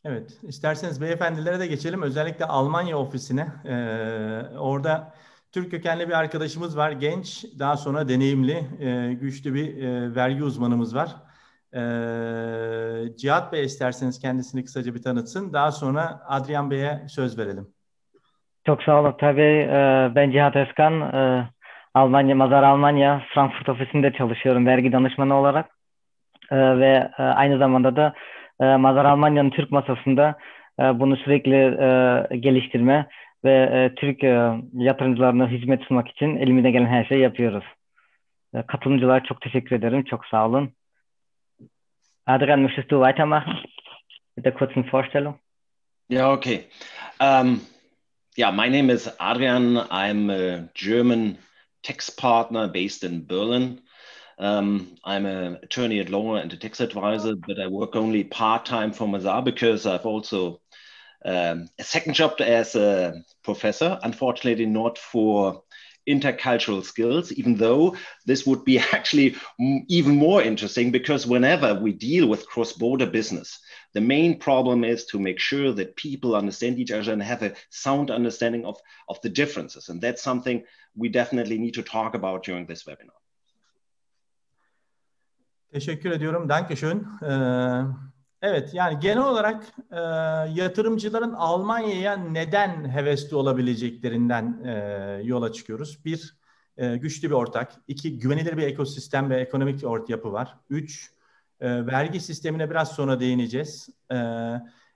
Evet, 0.06 0.40
isterseniz 0.44 1.02
beyefendilere 1.02 1.60
de 1.60 1.68
geçelim. 1.68 2.02
Özellikle 2.02 2.46
Almanya 2.46 2.98
ofisine. 2.98 3.48
Ee, 3.66 4.58
orada 4.58 5.14
Türk 5.54 5.72
kökenli 5.72 6.08
bir 6.08 6.14
arkadaşımız 6.14 6.78
var. 6.78 6.92
Genç, 6.92 7.46
daha 7.60 7.78
sonra 7.78 8.10
deneyimli, 8.10 8.58
e, 8.80 9.14
güçlü 9.14 9.54
bir 9.54 9.84
e, 9.84 10.16
vergi 10.16 10.44
uzmanımız 10.44 10.96
var. 10.96 11.10
E, 11.74 11.82
Cihat 13.18 13.54
Bey 13.54 13.64
isterseniz 13.66 14.20
kendisini 14.20 14.64
kısaca 14.64 14.96
bir 14.96 15.02
tanıtsın. 15.02 15.54
Daha 15.54 15.72
sonra 15.72 16.22
Adrian 16.28 16.72
Bey'e 16.72 17.08
söz 17.08 17.40
verelim. 17.40 17.68
Çok 18.66 18.84
sağ 18.84 19.02
olun 19.02 19.16
Bey. 19.22 19.62
E, 19.62 20.12
ben 20.16 20.32
Cihat 20.32 20.56
Özkan. 20.56 21.02
E, 21.02 21.50
Almanya, 21.94 22.36
Mazar 22.36 22.64
Almanya, 22.64 23.22
Frankfurt 23.34 23.70
ofisinde 23.70 24.14
çalışıyorum 24.14 24.66
vergi 24.66 24.92
danışmanı 24.92 25.36
olarak. 25.40 25.70
E, 26.52 26.56
ve 26.56 27.12
aynı 27.18 27.58
zamanda 27.58 27.96
da 27.96 28.14
Mazar 28.78 29.06
Almanya'nın 29.06 29.50
Türk 29.50 29.72
masasında 29.72 30.36
bunu 30.80 31.18
sürekli 31.18 31.78
geliştirme 32.40 33.08
ve 33.46 33.92
Türk 33.96 34.24
yatırımcılarına 34.74 35.48
hizmet 35.48 35.84
sunmak 35.84 36.08
için 36.08 36.38
elimizde 36.38 36.72
gelen 36.72 36.88
her 36.88 37.06
şeyi 37.06 37.22
yapıyoruz. 37.22 37.64
Katılımcılara 38.68 39.24
çok 39.24 39.42
teşekkür 39.42 39.76
ederim. 39.76 40.04
Çok 40.04 40.26
sağ 40.26 40.48
olun. 40.48 40.72
Adrian, 42.26 42.60
möchtest 42.60 42.90
du 42.90 43.00
weitermachen 43.00 43.56
mit 44.38 44.46
der 44.46 44.54
kurzen 44.54 44.84
Vorstellung? 44.92 45.36
Ja, 46.10 46.32
okay. 46.32 46.70
Um, 47.20 47.62
yeah, 48.38 48.52
my 48.52 48.70
name 48.70 48.90
is 48.90 49.10
Adrian. 49.20 49.88
I'm 49.90 50.30
a 50.30 50.70
German 50.74 51.38
tax 51.82 52.10
partner 52.10 52.68
based 52.68 53.04
in 53.04 53.28
Berlin. 53.28 53.82
Um, 54.40 54.96
I'm 55.04 55.26
an 55.26 55.60
attorney 55.64 56.00
at 56.00 56.10
law 56.10 56.36
and 56.36 56.52
a 56.54 56.58
tax 56.58 56.82
advisor, 56.82 57.36
but 57.36 57.60
I 57.60 57.68
work 57.68 57.96
only 57.96 58.24
part 58.24 58.66
time 58.66 58.92
for 58.94 59.08
Mazar 59.08 59.44
because 59.44 59.86
I've 59.86 60.06
also 60.06 60.62
um, 61.26 61.70
a 61.80 61.84
second 61.84 62.14
job 62.14 62.40
as 62.40 62.76
a 62.76 63.14
professor. 63.44 64.00
Unfortunately, 64.04 64.66
not 64.66 64.98
for 64.98 65.64
intercultural 66.08 66.84
skills, 66.84 67.32
even 67.32 67.56
though 67.56 67.96
this 68.26 68.46
would 68.46 68.64
be 68.66 68.80
actually 68.92 69.36
even 69.88 70.16
more 70.16 70.42
interesting 70.42 70.92
because 70.92 71.26
whenever 71.26 71.74
we 71.76 71.94
deal 71.94 72.28
with 72.28 72.48
cross 72.48 72.74
border 72.74 73.06
business, 73.06 73.60
the 73.94 74.02
main 74.02 74.40
problem 74.40 74.84
is 74.84 75.06
to 75.06 75.20
make 75.20 75.40
sure 75.40 75.72
that 75.72 75.96
people 75.96 76.36
understand 76.36 76.80
each 76.80 76.92
other 76.92 77.14
and 77.14 77.24
have 77.24 77.44
a 77.44 77.54
sound 77.70 78.12
understanding 78.12 78.66
of, 78.66 78.78
of 79.08 79.22
the 79.22 79.30
differences. 79.30 79.90
And 79.90 80.02
that's 80.02 80.22
something 80.22 80.64
we 80.96 81.10
definitely 81.10 81.58
need 81.58 81.76
to 81.76 81.84
talk 81.84 82.16
about 82.16 82.44
during 82.44 82.66
this 82.66 82.84
webinar. 82.84 83.20
Teşekkür 85.74 86.12
ediyorum. 86.12 86.50
Dankeschön. 86.50 87.08
Ee, 87.22 88.13
evet 88.44 88.74
yani 88.74 89.00
genel 89.00 89.24
olarak 89.24 89.64
e, 89.92 89.98
yatırımcıların 90.62 91.34
Almanya'ya 91.34 92.18
neden 92.18 92.90
hevesli 92.90 93.36
olabileceklerinden 93.36 94.64
e, 94.66 95.22
yola 95.24 95.52
çıkıyoruz. 95.52 96.06
Bir, 96.06 96.38
e, 96.78 96.98
güçlü 96.98 97.28
bir 97.30 97.34
ortak. 97.34 97.74
İki, 97.88 98.20
güvenilir 98.20 98.58
bir 98.58 98.64
ekosistem 98.64 99.30
ve 99.30 99.42
ekonomik 99.42 99.84
ort 99.84 100.10
yapı 100.10 100.34
var. 100.34 100.58
Üç, 100.70 101.12
e, 101.62 101.86
vergi 101.88 102.20
sistemine 102.20 102.70
biraz 102.70 102.92
sonra 102.92 103.20
değineceğiz. 103.20 103.90
E, 104.12 104.16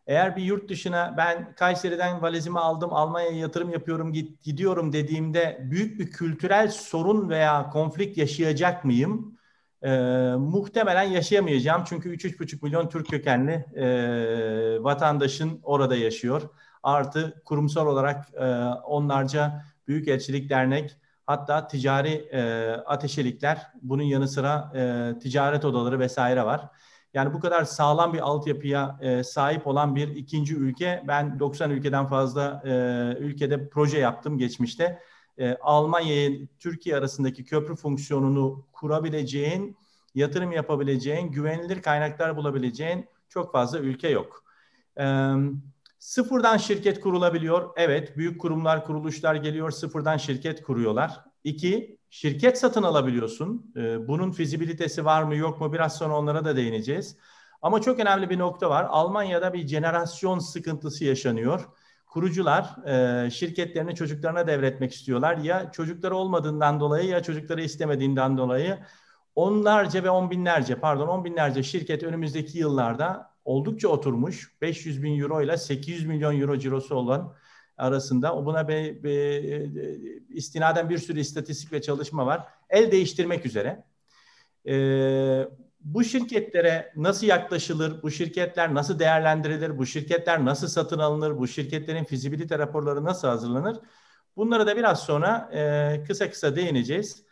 eğer 0.08 0.36
bir 0.36 0.44
yurt 0.44 0.70
dışına 0.70 1.16
ben 1.18 1.56
Kayseri'den 1.56 2.22
valizimi 2.22 2.60
aldım, 2.60 2.94
Almanya'ya 2.94 3.38
yatırım 3.38 3.70
yapıyorum, 3.70 4.14
git, 4.14 4.44
gidiyorum 4.44 4.94
dediğimde 4.94 5.58
büyük 5.62 6.00
bir 6.00 6.12
kültürel 6.12 6.68
sorun 6.72 7.30
veya 7.30 7.70
konflikt 7.70 8.18
yaşayacak 8.18 8.86
mıyım? 8.86 9.37
E, 9.84 9.90
muhtemelen 10.38 11.04
yaşayamayacağım 11.04 11.84
çünkü 11.90 12.10
3-3,5 12.10 12.64
milyon 12.64 12.90
Türk 12.90 13.10
kökenli 13.10 13.66
e, 13.76 14.84
vatandaşın 14.84 15.60
orada 15.64 15.96
yaşıyor. 15.96 16.42
Artı 16.84 17.42
kurumsal 17.46 17.88
olarak 17.88 18.34
e, 18.34 18.46
onlarca 18.84 19.64
büyükelçilik, 19.88 20.50
dernek, 20.50 20.98
Hatta 21.28 21.68
ticari 21.68 22.30
e, 22.32 22.72
ateşelikler, 22.86 23.68
bunun 23.82 24.04
yanı 24.04 24.28
sıra 24.28 24.72
e, 24.76 25.20
ticaret 25.20 25.66
odaları 25.66 26.00
vesaire 26.00 26.46
var. 26.46 26.70
Yani 27.14 27.34
bu 27.34 27.40
kadar 27.40 27.64
sağlam 27.64 28.14
bir 28.14 28.20
altyapıya 28.20 28.98
e, 29.02 29.24
sahip 29.24 29.68
olan 29.68 29.96
bir 29.96 30.08
ikinci 30.08 30.56
ülke. 30.56 31.04
Ben 31.08 31.40
90 31.40 31.72
ülkeden 31.72 32.08
fazla 32.08 32.62
e, 32.66 32.70
ülkede 33.20 33.70
proje 33.70 33.98
yaptım 34.00 34.38
geçmişte. 34.38 35.00
E, 35.38 35.58
Almanya 35.62 36.32
Türkiye 36.60 36.96
arasındaki 36.96 37.46
köprü 37.46 37.76
fonksiyonunu 37.76 38.66
kurabileceğin, 38.74 39.78
yatırım 40.16 40.52
yapabileceğin, 40.52 41.32
güvenilir 41.32 41.82
kaynaklar 41.82 42.38
bulabileceğin 42.38 43.06
çok 43.30 43.52
fazla 43.52 43.80
ülke 43.80 44.10
yok. 44.10 44.44
Evet. 44.96 45.54
Sıfırdan 46.00 46.58
şirket 46.58 47.00
kurulabiliyor. 47.00 47.70
Evet, 47.76 48.18
büyük 48.18 48.42
kurumlar, 48.42 48.86
kuruluşlar 48.86 49.36
geliyor, 49.36 49.72
sıfırdan 49.72 50.18
şirket 50.18 50.64
kuruyorlar. 50.64 51.22
İki, 51.44 51.98
şirket 52.10 52.60
satın 52.60 52.84
alabiliyorsun. 52.84 53.74
Ee, 53.78 54.08
bunun 54.08 54.32
fizibilitesi 54.32 55.06
var 55.06 55.24
mı 55.24 55.36
yok 55.36 55.62
mu 55.62 55.74
biraz 55.74 55.98
sonra 55.98 56.18
onlara 56.18 56.46
da 56.46 56.56
değineceğiz. 56.56 57.18
Ama 57.62 57.82
çok 57.82 58.00
önemli 58.00 58.30
bir 58.30 58.40
nokta 58.40 58.70
var. 58.70 58.86
Almanya'da 58.90 59.54
bir 59.54 59.68
jenerasyon 59.68 60.40
sıkıntısı 60.40 61.06
yaşanıyor. 61.06 61.66
Kurucular 62.08 62.88
e, 63.26 63.30
şirketlerini 63.30 63.96
çocuklarına 63.96 64.48
devretmek 64.48 64.94
istiyorlar. 64.94 65.38
Ya 65.38 65.72
çocukları 65.72 66.16
olmadığından 66.16 66.80
dolayı 66.80 67.10
ya 67.10 67.24
çocukları 67.24 67.62
istemediğinden 67.62 68.38
dolayı 68.38 68.78
onlarca 69.36 70.04
ve 70.04 70.10
on 70.10 70.32
binlerce 70.32 70.76
pardon 70.76 71.08
on 71.08 71.26
binlerce 71.26 71.64
şirket 71.64 72.04
önümüzdeki 72.04 72.58
yıllarda 72.58 73.32
oldukça 73.46 73.88
oturmuş. 73.88 74.52
500 74.62 75.04
bin 75.04 75.20
euro 75.20 75.42
ile 75.42 75.58
800 75.58 76.06
milyon 76.06 76.42
euro 76.42 76.58
cirosu 76.58 76.96
olan 76.96 77.34
arasında. 77.78 78.46
Buna 78.46 78.68
be, 78.68 79.04
be, 79.04 79.42
istinaden 80.30 80.90
bir 80.90 80.98
sürü 80.98 81.20
istatistik 81.20 81.74
ve 81.74 81.82
çalışma 81.82 82.26
var. 82.26 82.48
El 82.70 82.92
değiştirmek 82.92 83.46
üzere. 83.46 83.84
Ee, 84.68 85.48
bu 85.94 86.04
şirketlere 86.04 86.94
nasıl 86.96 87.28
yaklaşılır? 87.28 88.04
Bu 88.04 88.12
şirketler 88.12 88.74
nasıl 88.74 89.00
değerlendirilir? 89.00 89.78
Bu 89.78 89.86
şirketler 89.86 90.46
nasıl 90.46 90.68
satın 90.68 91.00
alınır? 91.00 91.38
Bu 91.38 91.48
şirketlerin 91.48 92.04
fizibilite 92.04 92.60
raporları 92.60 93.04
nasıl 93.04 93.28
hazırlanır? 93.28 93.78
Bunlara 94.38 94.68
da 94.68 94.78
biraz 94.78 95.00
sonra 95.00 95.50
e, 95.54 96.04
kısa 96.08 96.30
kısa 96.30 96.56
değineceğiz. 96.56 97.24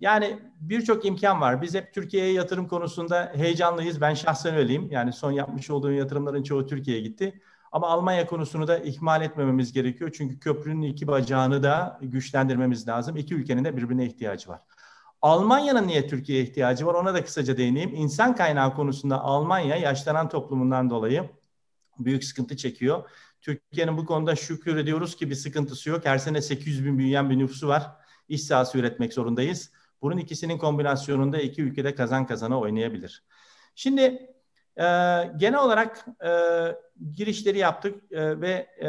yani 0.00 0.38
birçok 0.60 1.04
imkan 1.04 1.40
var. 1.40 1.62
Biz 1.62 1.74
hep 1.74 1.94
Türkiye'ye 1.94 2.32
yatırım 2.32 2.68
konusunda 2.68 3.32
heyecanlıyız. 3.34 4.00
Ben 4.00 4.14
şahsen 4.14 4.56
öyleyim. 4.56 4.88
Yani 4.90 5.12
son 5.12 5.32
yapmış 5.32 5.70
olduğum 5.70 5.92
yatırımların 5.92 6.42
çoğu 6.42 6.66
Türkiye'ye 6.66 7.02
gitti. 7.02 7.42
Ama 7.72 7.88
Almanya 7.88 8.26
konusunu 8.26 8.68
da 8.68 8.78
ihmal 8.78 9.22
etmememiz 9.22 9.72
gerekiyor. 9.72 10.10
Çünkü 10.14 10.38
köprünün 10.38 10.82
iki 10.82 11.06
bacağını 11.06 11.62
da 11.62 11.98
güçlendirmemiz 12.02 12.88
lazım. 12.88 13.16
İki 13.16 13.34
ülkenin 13.34 13.64
de 13.64 13.76
birbirine 13.76 14.06
ihtiyacı 14.06 14.48
var. 14.48 14.60
Almanya'nın 15.22 15.86
niye 15.86 16.06
Türkiye'ye 16.06 16.44
ihtiyacı 16.44 16.86
var 16.86 16.94
ona 16.94 17.14
da 17.14 17.24
kısaca 17.24 17.56
değineyim. 17.56 17.94
İnsan 17.94 18.36
kaynağı 18.36 18.74
konusunda 18.74 19.20
Almanya 19.20 19.76
yaşlanan 19.76 20.28
toplumundan 20.28 20.90
dolayı 20.90 21.30
büyük 21.98 22.24
sıkıntı 22.24 22.56
çekiyor. 22.56 23.10
Türkiye'nin 23.40 23.96
bu 23.96 24.06
konuda 24.06 24.36
şükür 24.36 24.76
ediyoruz 24.76 25.16
ki 25.16 25.30
bir 25.30 25.34
sıkıntısı 25.34 25.90
yok. 25.90 26.04
Her 26.04 26.18
sene 26.18 26.42
800 26.42 26.84
bin 26.84 26.98
büyüyen 26.98 27.30
bir 27.30 27.38
nüfusu 27.38 27.68
var. 27.68 27.90
İş 28.28 28.42
sahası 28.44 28.78
üretmek 28.78 29.12
zorundayız. 29.12 29.72
Bunun 30.02 30.16
ikisinin 30.16 30.58
kombinasyonunda 30.58 31.38
iki 31.40 31.62
ülkede 31.62 31.94
kazan 31.94 32.26
kazana 32.26 32.60
oynayabilir. 32.60 33.24
Şimdi 33.74 34.02
e, 34.76 34.84
genel 35.36 35.58
olarak 35.58 36.06
e, 36.24 36.30
girişleri 37.12 37.58
yaptık 37.58 38.12
e, 38.12 38.40
ve 38.40 38.68
e, 38.82 38.88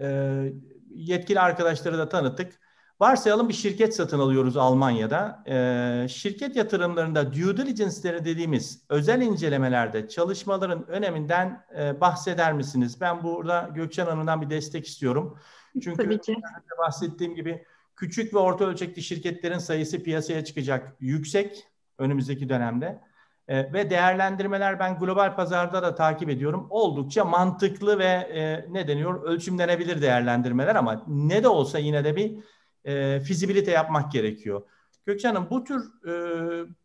e, 0.00 0.52
yetkili 0.94 1.40
arkadaşları 1.40 1.98
da 1.98 2.08
tanıttık. 2.08 2.63
Varsayalım 3.04 3.48
bir 3.48 3.54
şirket 3.54 3.94
satın 3.94 4.18
alıyoruz 4.18 4.56
Almanya'da. 4.56 5.42
Ee, 5.48 6.08
şirket 6.08 6.56
yatırımlarında 6.56 7.32
due 7.32 7.56
diligence'leri 7.56 8.24
dediğimiz 8.24 8.84
özel 8.88 9.20
incelemelerde 9.20 10.08
çalışmaların 10.08 10.86
öneminden 10.88 11.64
e, 11.78 12.00
bahseder 12.00 12.52
misiniz? 12.52 13.00
Ben 13.00 13.22
burada 13.22 13.70
Gökçen 13.74 14.06
Hanım'dan 14.06 14.42
bir 14.42 14.50
destek 14.50 14.86
istiyorum. 14.86 15.38
Çünkü 15.82 16.04
Tabii 16.04 16.20
ki. 16.20 16.36
bahsettiğim 16.78 17.34
gibi 17.34 17.64
küçük 17.96 18.34
ve 18.34 18.38
orta 18.38 18.64
ölçekli 18.64 19.02
şirketlerin 19.02 19.58
sayısı 19.58 20.02
piyasaya 20.02 20.44
çıkacak 20.44 20.96
yüksek 21.00 21.64
önümüzdeki 21.98 22.48
dönemde. 22.48 23.00
E, 23.48 23.72
ve 23.72 23.90
değerlendirmeler 23.90 24.78
ben 24.78 24.98
global 24.98 25.36
pazarda 25.36 25.82
da 25.82 25.94
takip 25.94 26.30
ediyorum. 26.30 26.66
Oldukça 26.70 27.24
mantıklı 27.24 27.98
ve 27.98 28.04
e, 28.04 28.66
ne 28.72 28.88
deniyor 28.88 29.22
ölçümlenebilir 29.22 30.02
değerlendirmeler 30.02 30.74
ama 30.74 31.04
ne 31.06 31.42
de 31.42 31.48
olsa 31.48 31.78
yine 31.78 32.04
de 32.04 32.16
bir 32.16 32.38
e, 32.84 33.20
fizibilite 33.20 33.70
yapmak 33.70 34.12
gerekiyor. 34.12 34.62
Gökçe 35.06 35.28
Hanım 35.28 35.50
bu 35.50 35.64
tür 35.64 35.80
e, 36.06 36.12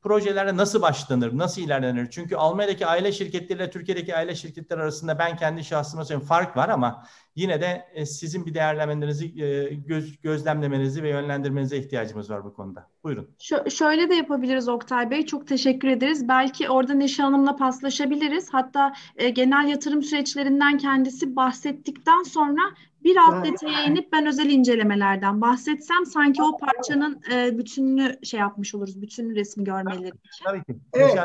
projelere 0.02 0.58
nasıl 0.58 0.82
başlanır, 0.82 1.38
nasıl 1.38 1.62
ilerlenir? 1.62 2.10
Çünkü 2.12 2.36
Almanya'daki 2.36 2.86
aile 2.86 3.12
şirketleriyle 3.12 3.70
Türkiye'deki 3.70 4.16
aile 4.16 4.36
şirketler 4.36 4.78
arasında 4.78 5.20
ben 5.20 5.38
kendi 5.38 5.64
şahsıma 5.64 6.06
söyleyeyim 6.06 6.28
fark 6.28 6.58
var 6.58 6.70
ama 6.70 7.06
yine 7.40 7.62
de 7.62 7.86
e, 7.94 8.06
sizin 8.06 8.46
bir 8.46 8.54
değerlemenizi, 8.54 9.44
e, 9.44 9.74
göz, 9.74 10.22
gözlemlemenizi 10.22 11.04
ve 11.04 11.10
yönlendirmenize 11.10 11.78
ihtiyacımız 11.78 12.30
var 12.30 12.44
bu 12.44 12.54
konuda. 12.54 12.88
Buyurun. 13.04 13.30
Ş- 13.40 13.70
şöyle 13.70 14.10
de 14.10 14.16
yapabiliriz 14.16 14.68
Oktay 14.68 15.12
Bey. 15.12 15.26
Çok 15.26 15.48
teşekkür 15.48 15.88
ederiz. 15.88 16.28
Belki 16.28 16.70
orada 16.70 16.94
Neşe 16.94 17.24
Hanım'la 17.24 17.56
paslaşabiliriz. 17.56 18.50
Hatta 18.52 18.94
e, 19.16 19.30
genel 19.30 19.68
yatırım 19.68 20.04
süreçlerinden 20.04 20.78
kendisi 20.78 21.36
bahsettikten 21.36 22.24
sonra 22.24 22.62
Biraz 23.04 23.44
detaya 23.44 23.86
inip 23.86 24.12
ben 24.12 24.26
özel 24.26 24.50
incelemelerden 24.50 25.42
bahsetsem 25.42 26.06
sanki 26.06 26.44
o 26.44 26.58
parçanın 26.58 27.22
e, 27.34 27.58
bütününü 27.58 28.26
şey 28.26 28.40
yapmış 28.40 28.76
oluruz, 28.76 29.02
bütün 29.02 29.36
resmi 29.36 29.64
görmeleri 29.64 30.08
için. 30.08 30.46
Tabii 30.46 30.64
ki. 30.64 30.76
Evet. 30.94 31.20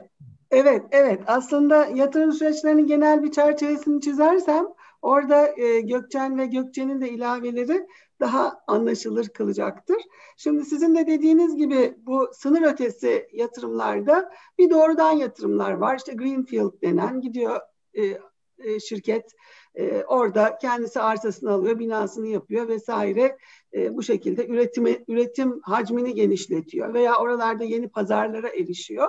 Evet, 0.51 0.83
evet. 0.91 1.21
Aslında 1.27 1.87
yatırım 1.87 2.33
süreçlerinin 2.33 2.87
genel 2.87 3.23
bir 3.23 3.31
çerçevesini 3.33 4.01
çizersem 4.01 4.65
orada 5.05 5.61
e, 5.61 5.81
Gökçen 5.81 6.39
ve 6.39 6.47
Gökçen'in 6.47 7.01
de 7.01 7.11
ilaveleri 7.11 7.87
daha 8.21 8.61
anlaşılır 8.67 9.29
kılacaktır. 9.29 9.97
Şimdi 10.37 10.65
sizin 10.65 10.95
de 10.95 11.07
dediğiniz 11.07 11.57
gibi 11.57 11.95
bu 11.99 12.31
sınır 12.33 12.63
ötesi 12.73 13.29
yatırımlarda 13.33 14.31
bir 14.59 14.71
doğrudan 14.71 15.13
yatırımlar 15.13 15.73
var. 15.73 15.97
İşte 15.97 16.13
Greenfield 16.13 16.83
denen 16.83 17.21
gidiyor 17.21 17.61
e, 17.95 18.03
e, 18.59 18.81
şirket 18.81 19.33
e, 19.75 20.05
orada 20.05 20.59
kendisi 20.59 21.01
arsasını 21.01 21.51
alıyor, 21.51 21.79
binasını 21.79 22.29
yapıyor 22.29 22.69
vesaire. 22.69 23.39
E, 23.75 23.97
bu 23.97 24.03
şekilde 24.03 24.47
üretimi, 24.47 25.05
üretim 25.09 25.61
hacmini 25.61 26.15
genişletiyor 26.15 26.95
veya 26.95 27.17
oralarda 27.17 27.65
yeni 27.65 27.89
pazarlara 27.89 28.49
erişiyor. 28.49 29.09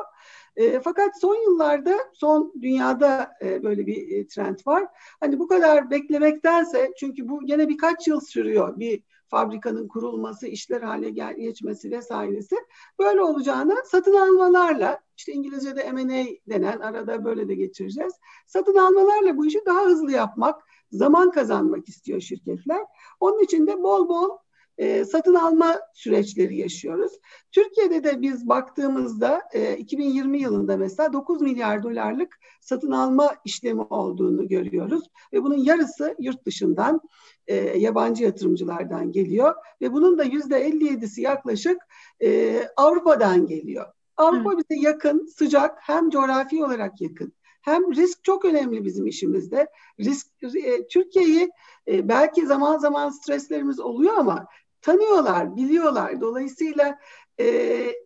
E, 0.55 0.79
fakat 0.79 1.21
son 1.21 1.35
yıllarda, 1.35 1.97
son 2.13 2.53
dünyada 2.61 3.31
e, 3.41 3.63
böyle 3.63 3.87
bir 3.87 4.11
e, 4.11 4.27
trend 4.27 4.59
var. 4.65 4.87
Hani 5.19 5.39
bu 5.39 5.47
kadar 5.47 5.91
beklemektense, 5.91 6.93
çünkü 6.99 7.29
bu 7.29 7.45
gene 7.45 7.69
birkaç 7.69 8.07
yıl 8.07 8.19
sürüyor 8.19 8.79
bir 8.79 9.03
fabrikanın 9.27 9.87
kurulması, 9.87 10.47
işler 10.47 10.81
hale 10.81 11.09
gel 11.09 11.35
geçmesi 11.35 11.91
vesairesi. 11.91 12.55
Böyle 12.99 13.21
olacağını 13.21 13.75
satın 13.85 14.13
almalarla, 14.13 14.99
işte 15.17 15.31
İngilizce'de 15.31 15.91
M&A 15.91 16.25
denen 16.49 16.79
arada 16.79 17.25
böyle 17.25 17.47
de 17.47 17.55
geçireceğiz. 17.55 18.13
Satın 18.47 18.75
almalarla 18.75 19.37
bu 19.37 19.45
işi 19.45 19.61
daha 19.65 19.85
hızlı 19.85 20.11
yapmak, 20.11 20.63
zaman 20.91 21.31
kazanmak 21.31 21.89
istiyor 21.89 22.21
şirketler. 22.21 22.81
Onun 23.19 23.43
için 23.43 23.67
de 23.67 23.83
bol 23.83 24.09
bol 24.09 24.29
e, 24.77 25.05
satın 25.05 25.35
alma 25.35 25.79
süreçleri 25.93 26.57
yaşıyoruz. 26.57 27.11
Türkiye'de 27.51 28.03
de 28.03 28.21
biz 28.21 28.47
baktığımızda 28.49 29.41
e, 29.53 29.77
2020 29.77 30.39
yılında 30.39 30.77
mesela 30.77 31.13
9 31.13 31.41
milyar 31.41 31.83
dolarlık 31.83 32.39
satın 32.61 32.91
alma 32.91 33.35
işlemi 33.45 33.81
olduğunu 33.81 34.47
görüyoruz 34.47 35.03
ve 35.33 35.43
bunun 35.43 35.57
yarısı 35.57 36.15
yurt 36.19 36.45
dışından 36.45 37.01
e, 37.47 37.55
yabancı 37.55 38.23
yatırımcılardan 38.23 39.11
geliyor 39.11 39.55
ve 39.81 39.93
bunun 39.93 40.17
da 40.17 40.23
yüzde 40.23 40.69
57'si 40.69 41.21
yaklaşık 41.21 41.77
e, 42.23 42.61
Avrupa'dan 42.77 43.45
geliyor. 43.45 43.85
Avrupa 44.17 44.51
Hı. 44.51 44.57
bize 44.57 44.81
yakın, 44.81 45.25
sıcak, 45.25 45.77
hem 45.81 46.09
coğrafi 46.09 46.65
olarak 46.65 47.01
yakın. 47.01 47.33
Hem 47.61 47.95
risk 47.95 48.23
çok 48.23 48.45
önemli 48.45 48.85
bizim 48.85 49.07
işimizde. 49.07 49.67
Risk 49.99 50.27
e, 50.43 50.87
Türkiye'yi 50.87 51.49
e, 51.87 52.09
belki 52.09 52.45
zaman 52.45 52.77
zaman 52.77 53.09
streslerimiz 53.09 53.79
oluyor 53.79 54.13
ama 54.17 54.47
tanıyorlar, 54.85 55.55
biliyorlar. 55.55 56.21
Dolayısıyla 56.21 56.99
e, 57.39 57.45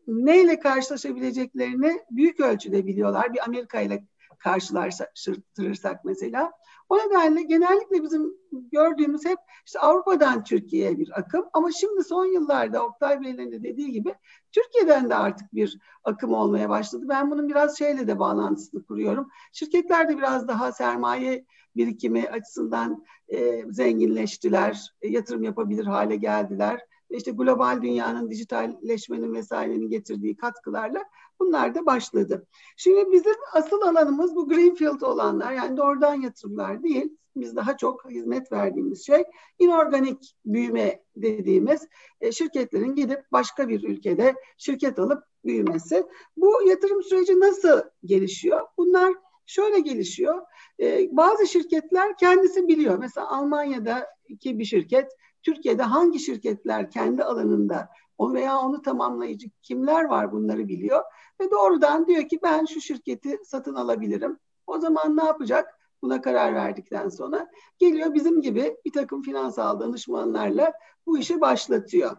neyle 0.08 0.60
karşılaşabileceklerini 0.60 2.00
büyük 2.12 2.40
ölçüde 2.40 2.86
biliyorlar. 2.86 3.34
Bir 3.34 3.44
Amerika 3.44 3.82
ile 3.82 4.04
karşılaştırırsak 4.40 6.06
mesela. 6.06 6.52
O 6.90 6.98
nedenle 6.98 7.42
genellikle 7.42 8.04
bizim 8.04 8.34
gördüğümüz 8.52 9.26
hep 9.26 9.38
işte 9.66 9.80
Avrupa'dan 9.80 10.44
Türkiye'ye 10.44 10.98
bir 10.98 11.20
akım 11.20 11.46
ama 11.54 11.72
şimdi 11.72 12.04
son 12.04 12.26
yıllarda 12.26 12.86
Oktay 12.86 13.22
Bey'in 13.22 13.38
de 13.38 13.64
dediği 13.64 13.92
gibi 13.92 14.16
Türkiye'den 14.52 15.10
de 15.10 15.16
artık 15.16 15.54
bir 15.54 15.80
akım 16.04 16.34
olmaya 16.34 16.70
başladı. 16.70 17.06
Ben 17.10 17.32
bunun 17.32 17.50
biraz 17.50 17.78
şeyle 17.78 18.08
de 18.08 18.20
bağlantısını 18.20 18.84
kuruyorum. 18.84 19.30
Şirketler 19.54 20.10
de 20.10 20.18
biraz 20.18 20.48
daha 20.48 20.72
sermaye 20.72 21.46
birikimi 21.76 22.30
açısından 22.30 23.06
e, 23.28 23.64
zenginleştiler, 23.72 24.94
e, 25.02 25.08
yatırım 25.08 25.44
yapabilir 25.44 25.86
hale 25.86 26.16
geldiler. 26.16 26.80
İşte 27.10 27.32
global 27.32 27.82
dünyanın 27.82 28.30
dijitalleşmenin 28.30 29.34
vesairenin 29.34 29.90
getirdiği 29.90 30.38
katkılarla 30.38 31.04
bunlar 31.40 31.76
da 31.76 31.86
başladı. 31.86 32.48
Şimdi 32.78 33.12
bizim 33.12 33.36
asıl 33.54 33.82
alanımız 33.82 34.36
bu 34.36 34.48
greenfield 34.48 35.02
olanlar 35.02 35.52
yani 35.52 35.78
doğrudan 35.78 36.22
yatırımlar 36.22 36.84
değil. 36.84 37.18
Biz 37.36 37.56
daha 37.56 37.78
çok 37.78 38.10
hizmet 38.10 38.52
verdiğimiz 38.52 39.06
şey 39.06 39.24
inorganik 39.60 40.36
büyüme 40.46 41.04
dediğimiz 41.16 41.88
e, 42.22 42.32
şirketlerin 42.32 42.96
gidip 42.96 43.20
başka 43.32 43.70
bir 43.70 43.84
ülkede 43.84 44.36
şirket 44.58 45.00
alıp 45.00 45.24
büyümesi. 45.46 46.08
Bu 46.38 46.62
yatırım 46.68 47.04
süreci 47.04 47.40
nasıl 47.40 47.82
gelişiyor? 48.06 48.62
Bunlar 48.78 49.14
şöyle 49.46 49.80
gelişiyor. 49.80 50.42
Ee, 50.80 51.10
bazı 51.12 51.48
şirketler 51.48 52.18
kendisi 52.18 52.68
biliyor. 52.68 52.98
Mesela 52.98 53.30
Almanya'daki 53.30 54.60
bir 54.60 54.66
şirket 54.66 55.12
Türkiye'de 55.44 55.84
hangi 55.84 56.20
şirketler 56.20 56.92
kendi 56.92 57.24
alanında 57.24 57.90
o 58.18 58.34
veya 58.34 58.58
onu 58.58 58.82
tamamlayıcı 58.82 59.48
kimler 59.62 60.04
var 60.04 60.32
bunları 60.32 60.68
biliyor 60.68 61.04
ve 61.42 61.52
doğrudan 61.52 62.08
diyor 62.08 62.28
ki 62.28 62.40
ben 62.44 62.66
şu 62.66 62.82
şirketi 62.82 63.40
satın 63.44 63.76
alabilirim. 63.76 64.40
O 64.68 64.80
zaman 64.80 65.18
ne 65.18 65.24
yapacak? 65.24 65.79
Buna 66.02 66.22
karar 66.22 66.56
verdikten 66.56 67.10
sonra 67.10 67.50
geliyor 67.78 68.14
bizim 68.14 68.42
gibi 68.42 68.78
bir 68.86 68.92
takım 68.92 69.22
finansal 69.22 69.80
danışmanlarla 69.80 70.74
bu 71.06 71.18
işi 71.18 71.42
başlatıyor. 71.42 72.18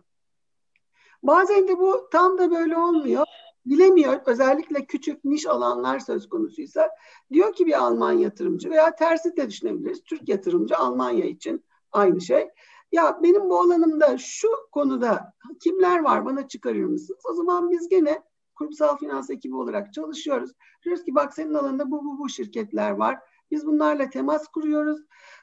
Bazen 1.22 1.68
de 1.68 1.78
bu 1.78 2.08
tam 2.12 2.38
da 2.38 2.50
böyle 2.50 2.76
olmuyor 2.76 3.26
bilemiyor. 3.66 4.20
Özellikle 4.26 4.84
küçük 4.86 5.24
niş 5.24 5.46
alanlar 5.46 5.98
söz 5.98 6.28
konusuysa 6.28 6.90
diyor 7.32 7.52
ki 7.52 7.66
bir 7.66 7.82
Alman 7.82 8.12
yatırımcı 8.12 8.70
veya 8.70 8.94
tersi 8.94 9.36
de 9.36 9.48
düşünebiliriz. 9.48 10.02
Türk 10.04 10.28
yatırımcı 10.28 10.76
Almanya 10.76 11.24
için 11.24 11.64
aynı 11.92 12.20
şey. 12.20 12.48
Ya 12.92 13.20
benim 13.22 13.50
bu 13.50 13.60
alanımda 13.60 14.18
şu 14.18 14.48
konuda 14.72 15.32
kimler 15.60 15.98
var 15.98 16.24
bana 16.24 16.48
çıkarır 16.48 16.84
mısınız? 16.84 17.20
O 17.30 17.34
zaman 17.34 17.70
biz 17.70 17.88
gene 17.88 18.22
kurumsal 18.54 18.96
finans 18.96 19.30
ekibi 19.30 19.56
olarak 19.56 19.94
çalışıyoruz. 19.94 20.50
Diyoruz 20.84 21.04
ki 21.04 21.14
bak 21.14 21.34
senin 21.34 21.54
alanında 21.54 21.90
bu 21.90 22.04
bu 22.04 22.18
bu 22.18 22.28
şirketler 22.28 22.90
var. 22.90 23.18
Biz 23.50 23.66
bunlarla 23.66 24.10
temas 24.10 24.48
kuruyoruz. 24.48 25.00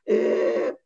Ee, 0.09 0.77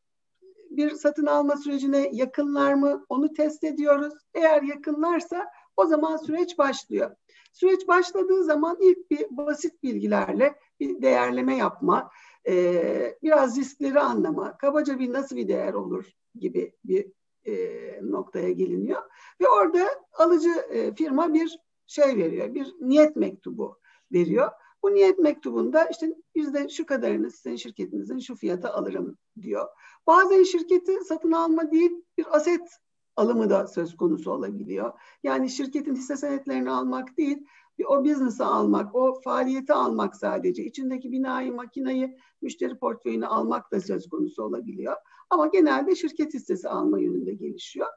bir 0.69 0.91
satın 0.91 1.25
alma 1.25 1.57
sürecine 1.57 2.09
yakınlar 2.13 2.73
mı? 2.73 3.05
Onu 3.09 3.33
test 3.33 3.63
ediyoruz. 3.63 4.13
Eğer 4.33 4.63
yakınlarsa 4.63 5.47
o 5.77 5.85
zaman 5.85 6.17
süreç 6.17 6.57
başlıyor. 6.57 7.15
Süreç 7.53 7.87
başladığı 7.87 8.43
zaman 8.43 8.77
ilk 8.81 9.11
bir 9.11 9.25
basit 9.29 9.83
bilgilerle 9.83 10.55
bir 10.79 11.01
değerleme 11.01 11.57
yapma, 11.57 12.09
e, 12.47 13.17
biraz 13.23 13.57
riskleri 13.57 13.99
anlama, 13.99 14.57
kabaca 14.57 14.99
bir 14.99 15.13
nasıl 15.13 15.35
bir 15.35 15.47
değer 15.47 15.73
olur 15.73 16.05
gibi 16.35 16.73
bir 16.83 17.11
e, 17.45 17.53
noktaya 18.01 18.51
geliniyor. 18.51 19.01
Ve 19.41 19.47
orada 19.47 19.89
alıcı 20.13 20.49
e, 20.49 20.95
firma 20.95 21.33
bir 21.33 21.59
şey 21.87 22.17
veriyor, 22.17 22.55
bir 22.55 22.73
niyet 22.81 23.15
mektubu 23.15 23.79
veriyor. 24.11 24.51
Bu 24.83 24.93
niyet 24.93 25.19
mektubunda 25.19 25.85
işte 25.85 26.15
yüzde 26.35 26.69
şu 26.69 26.85
kadarını 26.85 27.31
sizin 27.31 27.55
şirketinizin 27.55 28.19
şu 28.19 28.35
fiyata 28.35 28.73
alırım 28.73 29.17
diyor. 29.41 29.67
Bazen 30.07 30.43
şirketi 30.43 31.03
satın 31.03 31.31
alma 31.31 31.71
değil 31.71 31.91
bir 32.17 32.35
aset 32.35 32.79
alımı 33.15 33.49
da 33.49 33.67
söz 33.67 33.95
konusu 33.95 34.31
olabiliyor. 34.31 34.93
Yani 35.23 35.49
şirketin 35.49 35.95
hisse 35.95 36.17
senetlerini 36.17 36.71
almak 36.71 37.17
değil, 37.17 37.45
o 37.87 38.03
biznesi 38.03 38.43
almak, 38.43 38.95
o 38.95 39.21
faaliyeti 39.21 39.73
almak 39.73 40.15
sadece. 40.15 40.63
içindeki 40.63 41.11
binayı, 41.11 41.53
makinayı, 41.53 42.17
müşteri 42.41 42.77
portföyünü 42.77 43.27
almak 43.27 43.71
da 43.71 43.81
söz 43.81 44.09
konusu 44.09 44.43
olabiliyor. 44.43 44.95
Ama 45.29 45.47
genelde 45.47 45.95
şirket 45.95 46.33
hissesi 46.33 46.69
alma 46.69 46.99
yönünde 46.99 47.33
gelişiyor. 47.33 47.87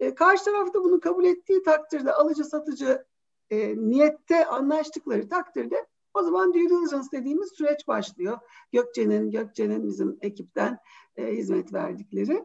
E, 0.00 0.14
karşı 0.14 0.44
tarafta 0.44 0.84
bunu 0.84 1.00
kabul 1.00 1.24
ettiği 1.24 1.62
takdirde 1.62 2.12
alıcı 2.12 2.44
satıcı 2.44 3.04
e, 3.50 3.76
niyette 3.76 4.46
anlaştıkları 4.46 5.28
takdirde 5.28 5.86
o 6.18 6.22
zaman 6.22 6.54
due 6.54 6.68
diligence 6.68 7.08
dediğimiz 7.12 7.52
süreç 7.52 7.88
başlıyor. 7.88 8.38
Gökçe'nin, 8.72 9.30
Gökçe'nin 9.30 9.86
bizim 9.86 10.18
ekipten 10.20 10.78
e, 11.16 11.26
hizmet 11.26 11.72
verdikleri. 11.72 12.44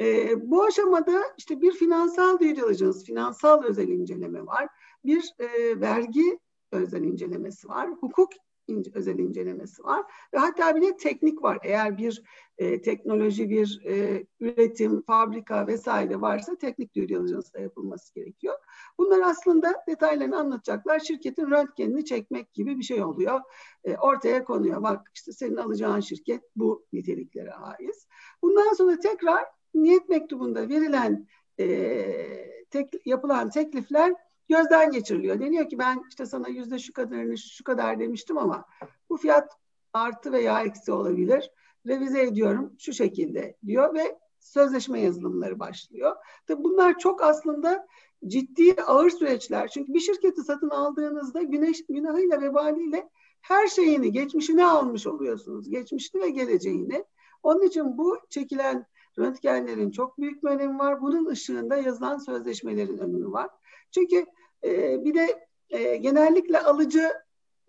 E, 0.00 0.32
bu 0.50 0.64
aşamada 0.64 1.22
işte 1.38 1.60
bir 1.60 1.72
finansal 1.72 2.38
due 2.38 2.56
diligence, 2.56 2.98
finansal 3.06 3.62
özel 3.62 3.88
inceleme 3.88 4.46
var. 4.46 4.68
Bir 5.04 5.34
e, 5.38 5.80
vergi 5.80 6.38
özel 6.72 7.02
incelemesi 7.02 7.68
var. 7.68 7.90
Hukuk 8.00 8.30
ince, 8.68 8.90
özel 8.94 9.18
incelemesi 9.18 9.84
var. 9.84 10.02
Ve 10.34 10.38
hatta 10.38 10.76
bir 10.76 10.82
de 10.82 10.96
teknik 10.96 11.42
var. 11.42 11.58
Eğer 11.62 11.98
bir 11.98 12.22
e, 12.58 12.82
teknoloji, 12.82 13.50
bir 13.50 13.80
e, 13.84 14.26
üretim, 14.40 15.02
fabrika 15.02 15.66
vesaire 15.66 16.20
varsa 16.20 16.56
teknik 16.56 16.96
due 16.96 17.08
diligence 17.08 17.52
da 17.54 17.60
yapılması 17.60 18.14
gerekiyor. 18.14 18.54
Bunlar 18.98 19.20
aslında 19.20 19.74
detaylarını 19.88 20.38
anlatacaklar. 20.38 20.98
Şirketin 20.98 21.50
röntgenini 21.50 22.04
çekmek 22.04 22.54
gibi 22.54 22.78
bir 22.78 22.84
şey 22.84 23.02
oluyor. 23.02 23.40
E, 23.84 23.96
ortaya 23.96 24.44
konuyor. 24.44 24.82
Bak 24.82 25.10
işte 25.14 25.32
senin 25.32 25.56
alacağın 25.56 26.00
şirket 26.00 26.42
bu 26.56 26.86
niteliklere 26.92 27.52
ait. 27.52 28.06
Bundan 28.42 28.72
sonra 28.72 28.98
tekrar 28.98 29.44
niyet 29.74 30.08
mektubunda 30.08 30.68
verilen 30.68 31.26
e, 31.60 32.66
tek, 32.70 33.06
yapılan 33.06 33.50
teklifler 33.50 34.14
gözden 34.48 34.90
geçiriliyor. 34.90 35.40
Deniyor 35.40 35.68
ki 35.68 35.78
ben 35.78 36.02
işte 36.08 36.26
sana 36.26 36.48
yüzde 36.48 36.78
şu 36.78 36.92
kadarını 36.92 37.38
şu 37.38 37.64
kadar 37.64 37.98
demiştim 38.00 38.38
ama 38.38 38.64
bu 39.10 39.16
fiyat 39.16 39.56
artı 39.92 40.32
veya 40.32 40.60
eksi 40.60 40.92
olabilir. 40.92 41.50
Revize 41.86 42.22
ediyorum 42.22 42.72
şu 42.78 42.92
şekilde 42.92 43.56
diyor 43.66 43.94
ve 43.94 44.18
sözleşme 44.40 45.00
yazılımları 45.00 45.58
başlıyor. 45.58 46.16
Tabii 46.46 46.64
bunlar 46.64 46.98
çok 46.98 47.22
aslında 47.22 47.86
ciddi 48.26 48.74
ağır 48.82 49.10
süreçler. 49.10 49.68
Çünkü 49.68 49.94
bir 49.94 50.00
şirketi 50.00 50.42
satın 50.42 50.70
aldığınızda 50.70 51.42
güneş 51.42 51.86
günahıyla 51.88 52.40
vebaliyle 52.40 53.08
her 53.40 53.66
şeyini, 53.66 54.12
geçmişini 54.12 54.64
almış 54.64 55.06
oluyorsunuz. 55.06 55.70
Geçmişini 55.70 56.22
ve 56.22 56.30
geleceğini. 56.30 57.04
Onun 57.42 57.62
için 57.62 57.98
bu 57.98 58.18
çekilen 58.30 58.86
röntgenlerin 59.18 59.90
çok 59.90 60.18
büyük 60.18 60.44
bir 60.44 60.48
önemi 60.48 60.78
var. 60.78 61.00
Bunun 61.00 61.26
ışığında 61.26 61.76
yazılan 61.76 62.18
sözleşmelerin 62.18 62.98
önemi 62.98 63.32
var. 63.32 63.50
Çünkü 63.90 64.26
e, 64.64 65.04
bir 65.04 65.14
de 65.14 65.48
e, 65.70 65.96
genellikle 65.96 66.60
alıcı 66.60 67.12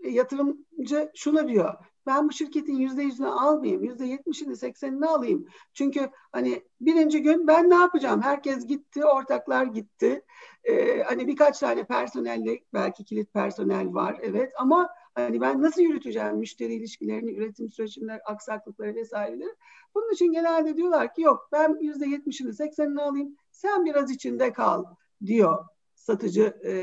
e, 0.04 0.10
yatırımcı 0.10 1.12
şunu 1.16 1.48
diyor. 1.48 1.74
Ben 2.08 2.30
bu 2.30 2.34
şirketin 2.34 2.76
yüzde 2.76 3.04
yüzünü 3.04 3.28
almayayım, 3.28 3.84
yüzde 3.84 4.06
yetmişini, 4.06 4.56
seksenini 4.56 5.06
alayım. 5.06 5.48
Çünkü 5.74 6.10
hani 6.32 6.64
birinci 6.82 7.22
gün 7.22 7.48
ben 7.48 7.70
ne 7.70 7.76
yapacağım? 7.76 8.22
Herkes 8.22 8.68
gitti, 8.68 9.06
ortaklar 9.06 9.66
gitti. 9.66 10.22
Ee, 10.64 11.04
hani 11.04 11.28
birkaç 11.28 11.60
tane 11.60 11.84
personelle 11.84 12.60
belki 12.74 13.06
kilit 13.06 13.34
personel 13.34 13.94
var, 13.94 14.20
evet. 14.22 14.52
Ama 14.60 14.90
hani 15.16 15.42
ben 15.42 15.62
nasıl 15.62 15.82
yürüteceğim 15.82 16.38
müşteri 16.38 16.74
ilişkilerini, 16.74 17.34
üretim 17.34 17.72
süreçinde 17.72 18.22
aksaklıkları 18.26 18.96
vesaireleri. 18.96 19.56
Bunun 19.96 20.14
için 20.14 20.32
genelde 20.32 20.78
diyorlar 20.78 21.14
ki 21.14 21.22
yok 21.22 21.50
ben 21.52 21.78
yüzde 21.82 22.08
yetmişini, 22.08 22.54
seksenini 22.54 23.02
alayım. 23.02 23.36
Sen 23.52 23.86
biraz 23.86 24.12
içinde 24.12 24.54
kal 24.54 24.84
diyor 25.26 25.66
satıcı 26.08 26.44
e, 26.66 26.74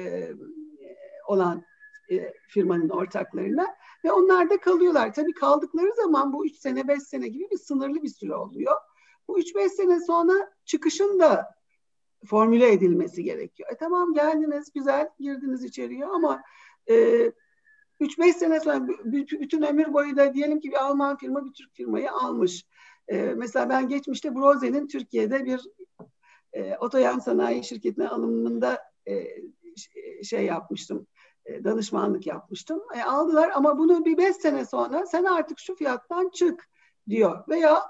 olan 1.26 1.64
e, 2.10 2.32
firmanın 2.48 2.88
ortaklarına 2.88 3.66
ve 4.04 4.12
onlar 4.12 4.50
da 4.50 4.60
kalıyorlar. 4.60 5.14
Tabii 5.14 5.32
kaldıkları 5.32 5.94
zaman 5.96 6.32
bu 6.32 6.46
3 6.46 6.56
sene 6.56 6.88
5 6.88 7.02
sene 7.02 7.28
gibi 7.28 7.50
bir 7.50 7.58
sınırlı 7.58 8.02
bir 8.02 8.08
süre 8.08 8.34
oluyor. 8.34 8.76
Bu 9.28 9.38
3-5 9.38 9.68
sene 9.68 10.00
sonra 10.00 10.52
çıkışın 10.64 11.18
da 11.18 11.54
formüle 12.26 12.72
edilmesi 12.72 13.24
gerekiyor. 13.24 13.68
E 13.72 13.76
tamam 13.76 14.14
geldiniz 14.14 14.72
güzel 14.74 15.08
girdiniz 15.20 15.64
içeriye 15.64 16.06
ama 16.06 16.42
e, 16.88 16.94
3-5 18.00 18.32
sene 18.32 18.60
sonra 18.60 18.88
bütün 19.04 19.62
ömür 19.62 19.92
boyu 19.92 20.16
da 20.16 20.34
diyelim 20.34 20.60
ki 20.60 20.70
bir 20.70 20.84
Alman 20.84 21.16
firma 21.16 21.44
bir 21.44 21.52
Türk 21.52 21.74
firmayı 21.74 22.12
almış. 22.12 22.66
E, 23.08 23.16
mesela 23.16 23.68
ben 23.68 23.88
geçmişte 23.88 24.34
Broze'nin 24.34 24.88
Türkiye'de 24.88 25.44
bir 25.44 25.60
e, 26.52 26.76
otoyan 26.76 27.18
sanayi 27.18 27.64
şirketine 27.64 28.08
alımında 28.08 28.93
şey 30.22 30.44
yapmıştım 30.44 31.06
e, 31.46 31.64
danışmanlık 31.64 32.26
yapmıştım. 32.26 32.82
E, 32.94 33.02
aldılar 33.02 33.50
ama 33.54 33.78
bunu 33.78 34.04
bir 34.04 34.16
beş 34.16 34.36
sene 34.36 34.64
sonra 34.64 35.06
sen 35.06 35.24
artık 35.24 35.58
şu 35.58 35.74
fiyattan 35.74 36.30
çık 36.34 36.68
diyor. 37.08 37.48
Veya 37.48 37.82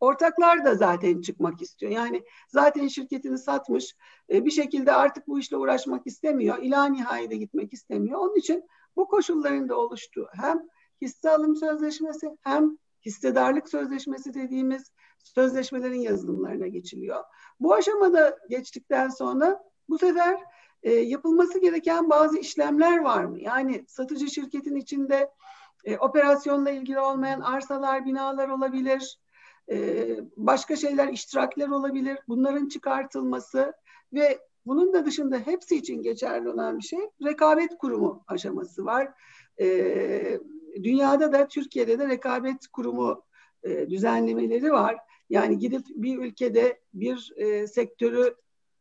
ortaklar 0.00 0.64
da 0.64 0.74
zaten 0.74 1.20
çıkmak 1.20 1.62
istiyor. 1.62 1.92
Yani 1.92 2.24
zaten 2.48 2.88
şirketini 2.88 3.38
satmış 3.38 3.96
e, 4.32 4.44
bir 4.44 4.50
şekilde 4.50 4.92
artık 4.92 5.28
bu 5.28 5.38
işle 5.38 5.56
uğraşmak 5.56 6.06
istemiyor. 6.06 6.58
İla 6.58 6.84
nihayede 6.84 7.36
gitmek 7.36 7.72
istemiyor. 7.72 8.18
Onun 8.18 8.36
için 8.36 8.64
bu 8.96 9.08
koşulların 9.08 9.68
da 9.68 9.76
oluştuğu 9.76 10.28
hem 10.32 10.68
hisse 11.02 11.30
alım 11.30 11.56
sözleşmesi 11.56 12.30
hem 12.40 12.78
hissedarlık 13.06 13.68
sözleşmesi 13.68 14.34
dediğimiz 14.34 14.92
sözleşmelerin 15.24 16.00
yazılımlarına 16.00 16.66
geçiliyor. 16.66 17.24
Bu 17.60 17.74
aşamada 17.74 18.38
geçtikten 18.48 19.08
sonra 19.08 19.69
bu 19.90 19.98
sefer 19.98 20.40
e, 20.82 20.92
yapılması 20.92 21.60
gereken 21.60 22.10
bazı 22.10 22.38
işlemler 22.38 22.98
var 22.98 23.24
mı? 23.24 23.40
Yani 23.40 23.84
satıcı 23.88 24.30
şirketin 24.30 24.76
içinde 24.76 25.30
e, 25.84 25.96
operasyonla 25.96 26.70
ilgili 26.70 27.00
olmayan 27.00 27.40
arsalar, 27.40 28.04
binalar 28.04 28.48
olabilir, 28.48 29.18
e, 29.70 30.06
başka 30.36 30.76
şeyler, 30.76 31.08
iştirakler 31.08 31.68
olabilir. 31.68 32.18
Bunların 32.28 32.68
çıkartılması 32.68 33.72
ve 34.12 34.38
bunun 34.66 34.92
da 34.92 35.06
dışında 35.06 35.38
hepsi 35.38 35.76
için 35.76 36.02
geçerli 36.02 36.48
olan 36.48 36.78
bir 36.78 36.84
şey 36.84 37.00
rekabet 37.24 37.78
kurumu 37.78 38.24
aşaması 38.26 38.84
var. 38.84 39.08
E, 39.60 40.40
dünyada 40.82 41.32
da 41.32 41.48
Türkiye'de 41.48 41.98
de 41.98 42.08
rekabet 42.08 42.66
kurumu 42.72 43.24
e, 43.62 43.90
düzenlemeleri 43.90 44.72
var. 44.72 44.96
Yani 45.30 45.58
gidip 45.58 45.86
bir 45.88 46.18
ülkede 46.18 46.80
bir 46.94 47.32
e, 47.36 47.66
sektörü 47.66 48.34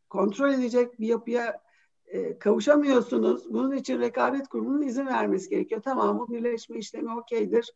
kontrol 0.10 0.54
edecek 0.54 1.00
bir 1.00 1.08
yapıya 1.08 1.62
e, 2.08 2.40
kavuşamıyorsunuz. 2.40 3.54
Bunun 3.54 3.76
için 3.76 4.00
rekabet 4.00 4.48
kurumunun 4.48 4.82
izin 4.82 5.06
vermesi 5.08 5.50
gerekiyor. 5.50 5.82
Tamam 5.82 6.20
bu 6.20 6.32
birleşme 6.32 6.78
işlemi 6.78 7.16
okeydir. 7.20 7.74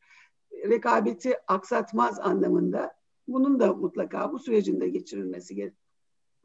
Rekabeti 0.52 1.34
aksatmaz 1.48 2.20
anlamında. 2.20 2.96
Bunun 3.28 3.60
da 3.60 3.74
mutlaka 3.74 4.32
bu 4.32 4.40
sürecinde 4.40 4.90
geçirilmesi 4.90 5.56
gere- 5.56 5.74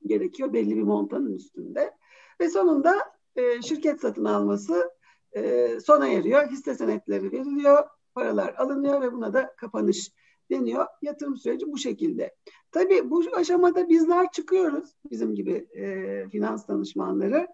gerekiyor 0.06 0.52
belli 0.52 0.76
bir 0.76 0.82
montanın 0.82 1.32
üstünde. 1.32 1.94
Ve 2.40 2.48
sonunda 2.50 2.94
e, 3.36 3.62
şirket 3.62 4.00
satın 4.00 4.24
alması 4.24 4.90
e, 5.32 5.68
sona 5.80 6.08
eriyor. 6.08 6.46
Hisse 6.50 6.74
senetleri 6.74 7.32
veriliyor, 7.32 7.88
paralar 8.14 8.54
alınıyor 8.54 9.00
ve 9.02 9.12
buna 9.12 9.32
da 9.32 9.54
kapanış 9.56 10.12
deniyor. 10.50 10.86
Yatırım 11.02 11.36
süreci 11.36 11.72
bu 11.72 11.78
şekilde. 11.78 12.34
Tabii 12.72 13.10
bu 13.10 13.22
aşamada 13.36 13.88
bizler 13.88 14.32
çıkıyoruz 14.32 14.94
bizim 15.10 15.34
gibi 15.34 15.66
e, 15.72 16.28
finans 16.28 16.68
danışmanları. 16.68 17.48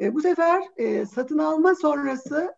E, 0.00 0.14
bu 0.14 0.20
sefer 0.20 0.62
e, 0.76 1.06
satın 1.06 1.38
alma 1.38 1.74
sonrası, 1.74 2.54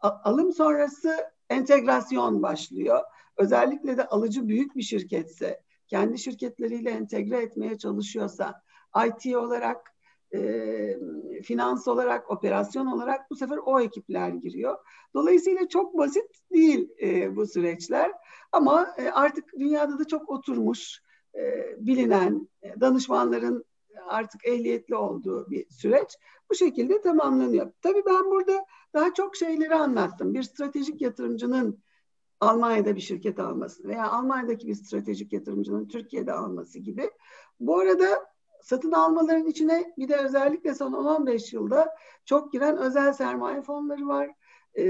a, 0.00 0.10
alım 0.30 0.52
sonrası 0.52 1.16
entegrasyon 1.50 2.42
başlıyor. 2.42 3.00
Özellikle 3.36 3.96
de 3.96 4.06
alıcı 4.06 4.48
büyük 4.48 4.76
bir 4.76 4.82
şirketse, 4.82 5.60
kendi 5.86 6.18
şirketleriyle 6.18 6.90
entegre 6.90 7.42
etmeye 7.42 7.78
çalışıyorsa, 7.78 8.62
IT 9.06 9.36
olarak, 9.36 9.93
e, 10.34 10.98
finans 11.42 11.88
olarak, 11.88 12.30
operasyon 12.30 12.86
olarak 12.86 13.30
bu 13.30 13.36
sefer 13.36 13.58
o 13.66 13.80
ekipler 13.80 14.28
giriyor. 14.28 14.78
Dolayısıyla 15.14 15.68
çok 15.68 15.98
basit 15.98 16.50
değil 16.52 16.88
e, 17.02 17.36
bu 17.36 17.46
süreçler 17.46 18.12
ama 18.52 18.94
e, 18.98 19.08
artık 19.08 19.44
dünyada 19.58 19.98
da 19.98 20.04
çok 20.04 20.30
oturmuş 20.30 21.02
e, 21.34 21.40
bilinen 21.78 22.48
danışmanların 22.80 23.64
artık 24.06 24.46
ehliyetli 24.46 24.96
olduğu 24.96 25.50
bir 25.50 25.70
süreç 25.70 26.18
bu 26.50 26.54
şekilde 26.54 27.00
tamamlanıyor. 27.00 27.72
Tabii 27.82 28.02
ben 28.06 28.30
burada 28.30 28.64
daha 28.94 29.14
çok 29.14 29.36
şeyleri 29.36 29.74
anlattım. 29.74 30.34
Bir 30.34 30.42
stratejik 30.42 31.00
yatırımcının 31.00 31.82
Almanya'da 32.40 32.96
bir 32.96 33.00
şirket 33.00 33.38
alması 33.38 33.88
veya 33.88 34.10
Almanya'daki 34.10 34.66
bir 34.66 34.74
stratejik 34.74 35.32
yatırımcının 35.32 35.88
Türkiye'de 35.88 36.32
alması 36.32 36.78
gibi. 36.78 37.10
Bu 37.60 37.78
arada 37.78 38.33
satın 38.64 38.92
almaların 38.92 39.46
içine 39.46 39.94
bir 39.98 40.08
de 40.08 40.16
özellikle 40.16 40.74
son 40.74 40.92
10-15 40.92 41.54
yılda 41.54 41.94
çok 42.24 42.52
giren 42.52 42.76
özel 42.76 43.12
sermaye 43.12 43.62
fonları 43.62 44.06
var. 44.06 44.30
Ee, 44.74 44.84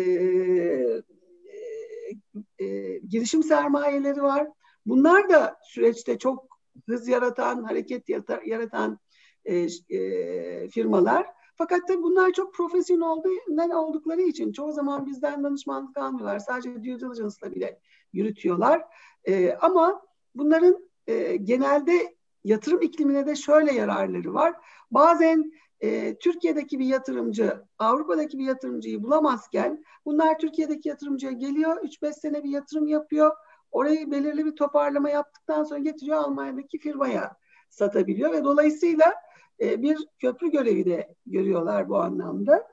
e, 2.59 2.65
e, 2.65 2.99
girişim 2.99 3.43
sermayeleri 3.43 4.23
var. 4.23 4.49
Bunlar 4.87 5.29
da 5.29 5.57
süreçte 5.63 6.19
çok 6.19 6.59
hız 6.89 7.09
yaratan, 7.09 7.65
hareket 7.65 8.09
yaratan 8.47 8.99
e, 9.45 9.67
e, 9.91 10.69
firmalar. 10.69 11.27
Fakat 11.57 11.89
tabii 11.89 12.03
bunlar 12.03 12.33
çok 12.33 12.55
profesyonel 12.55 13.75
oldukları 13.75 14.23
için 14.23 14.53
çoğu 14.53 14.73
zaman 14.73 15.07
bizden 15.07 15.45
danışmanlık 15.45 15.97
almıyorlar. 15.97 16.39
Sadece 16.39 16.75
due 16.75 16.83
diligence'la 16.83 17.55
bile 17.55 17.81
yürütüyorlar. 18.13 18.83
E, 19.25 19.53
ama 19.53 20.03
bunların 20.35 20.91
e, 21.07 21.37
genelde 21.37 22.15
yatırım 22.45 22.83
iklimine 22.83 23.27
de 23.27 23.37
şöyle 23.37 23.73
yararları 23.73 24.35
var. 24.35 24.55
Bazen 24.91 25.53
e, 25.81 26.19
Türkiye'deki 26.19 26.79
bir 26.79 26.87
yatırımcı 26.87 27.63
Avrupa'daki 27.79 28.39
bir 28.39 28.45
yatırımcıyı 28.45 29.03
bulamazken 29.03 29.85
bunlar 30.05 30.39
Türkiye'deki 30.39 30.89
yatırımcıya 30.89 31.33
geliyor. 31.33 31.77
3-5 31.77 32.13
sene 32.13 32.45
bir 32.45 32.51
yatırım 32.51 32.87
yapıyor. 32.87 33.37
Orayı 33.71 34.11
belirli 34.11 34.47
bir 34.47 34.57
toparlama 34.57 35.11
yaptıktan 35.11 35.65
sonra 35.65 35.81
getiriyor 35.81 36.17
Almanya'daki 36.17 36.79
firmaya 36.79 37.37
satabiliyor 37.71 38.33
ve 38.33 38.45
dolayısıyla 38.45 39.15
e, 39.61 39.83
bir 39.83 39.99
köprü 40.19 40.51
görevi 40.51 40.85
de 40.85 41.15
görüyorlar 41.27 41.89
bu 41.89 41.97
anlamda. 41.97 42.69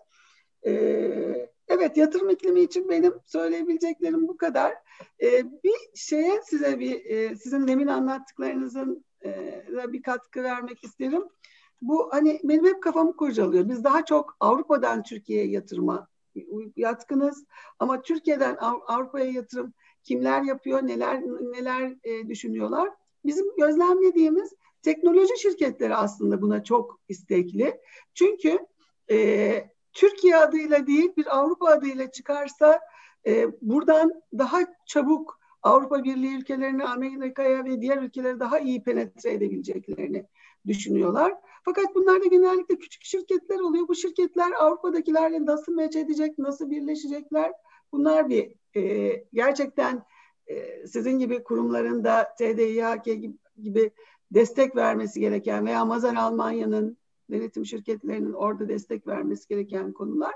E, 0.65 0.71
evet 1.67 1.97
yatırım 1.97 2.29
iklimi 2.29 2.62
için 2.62 2.89
benim 2.89 3.13
söyleyebileceklerim 3.25 4.27
bu 4.27 4.38
kadar. 4.38 4.73
E, 5.21 5.43
bir 5.63 5.75
şeye 5.95 6.41
size 6.43 6.79
bir 6.79 7.05
e, 7.05 7.36
sizin 7.36 7.67
demin 7.67 7.88
anlattıklarınızın 7.88 9.05
e, 9.25 9.63
bir 9.93 10.01
katkı 10.01 10.43
vermek 10.43 10.84
isterim. 10.84 11.23
Bu 11.81 12.10
hani 12.13 12.39
benim 12.43 12.65
hep 12.65 12.84
kafamı 12.84 13.15
kurcalıyor. 13.15 13.69
Biz 13.69 13.84
daha 13.84 14.05
çok 14.05 14.38
Avrupa'dan 14.39 15.03
Türkiye'ye 15.03 15.47
yatırıma 15.47 16.07
yatkınız 16.75 17.45
ama 17.79 18.01
Türkiye'den 18.01 18.57
Avrupa'ya 18.88 19.25
yatırım 19.25 19.73
kimler 20.03 20.41
yapıyor, 20.41 20.88
neler 20.88 21.21
neler 21.21 21.95
e, 22.03 22.27
düşünüyorlar. 22.27 22.89
Bizim 23.25 23.55
gözlemlediğimiz 23.55 24.53
teknoloji 24.81 25.39
şirketleri 25.39 25.95
aslında 25.95 26.41
buna 26.41 26.63
çok 26.63 26.99
istekli. 27.10 27.81
Çünkü 28.13 28.60
e, 29.12 29.69
Türkiye 29.93 30.38
adıyla 30.38 30.88
değil 30.88 31.12
bir 31.17 31.38
Avrupa 31.38 31.67
adıyla 31.67 32.12
çıkarsa 32.12 32.79
e, 33.27 33.47
buradan 33.62 34.21
daha 34.38 34.60
çabuk 34.86 35.40
Avrupa 35.63 36.04
Birliği 36.04 36.38
ülkelerine, 36.38 36.86
Amerika'ya 36.86 37.65
ve 37.65 37.82
diğer 37.82 37.97
ülkelere 37.97 38.39
daha 38.39 38.60
iyi 38.60 38.84
penetre 38.84 39.34
edebileceklerini 39.34 40.26
düşünüyorlar. 40.67 41.34
Fakat 41.65 41.95
bunlar 41.95 42.21
da 42.21 42.26
genellikle 42.26 42.78
küçük 42.78 43.04
şirketler 43.04 43.60
oluyor. 43.60 43.88
Bu 43.88 43.95
şirketler 43.95 44.52
Avrupa'dakilerle 44.52 45.45
nasıl 45.45 45.76
meç 45.76 45.95
edecek, 45.95 46.38
nasıl 46.38 46.69
birleşecekler? 46.69 47.52
Bunlar 47.91 48.30
bir 48.30 48.52
e, 48.76 49.13
gerçekten 49.34 50.04
e, 50.47 50.88
sizin 50.88 51.19
gibi 51.19 51.43
kurumların 51.43 52.04
da 52.04 52.36
TDİHK 52.38 53.04
gibi, 53.06 53.34
gibi 53.62 53.91
destek 54.32 54.76
vermesi 54.76 55.19
gereken 55.19 55.65
veya 55.65 55.86
Mazar 55.86 56.15
Almanya'nın 56.15 56.97
denetim 57.32 57.65
şirketlerinin 57.65 58.34
orada 58.34 58.69
destek 58.69 59.08
vermesi 59.08 59.47
gereken 59.47 59.93
konular. 59.93 60.34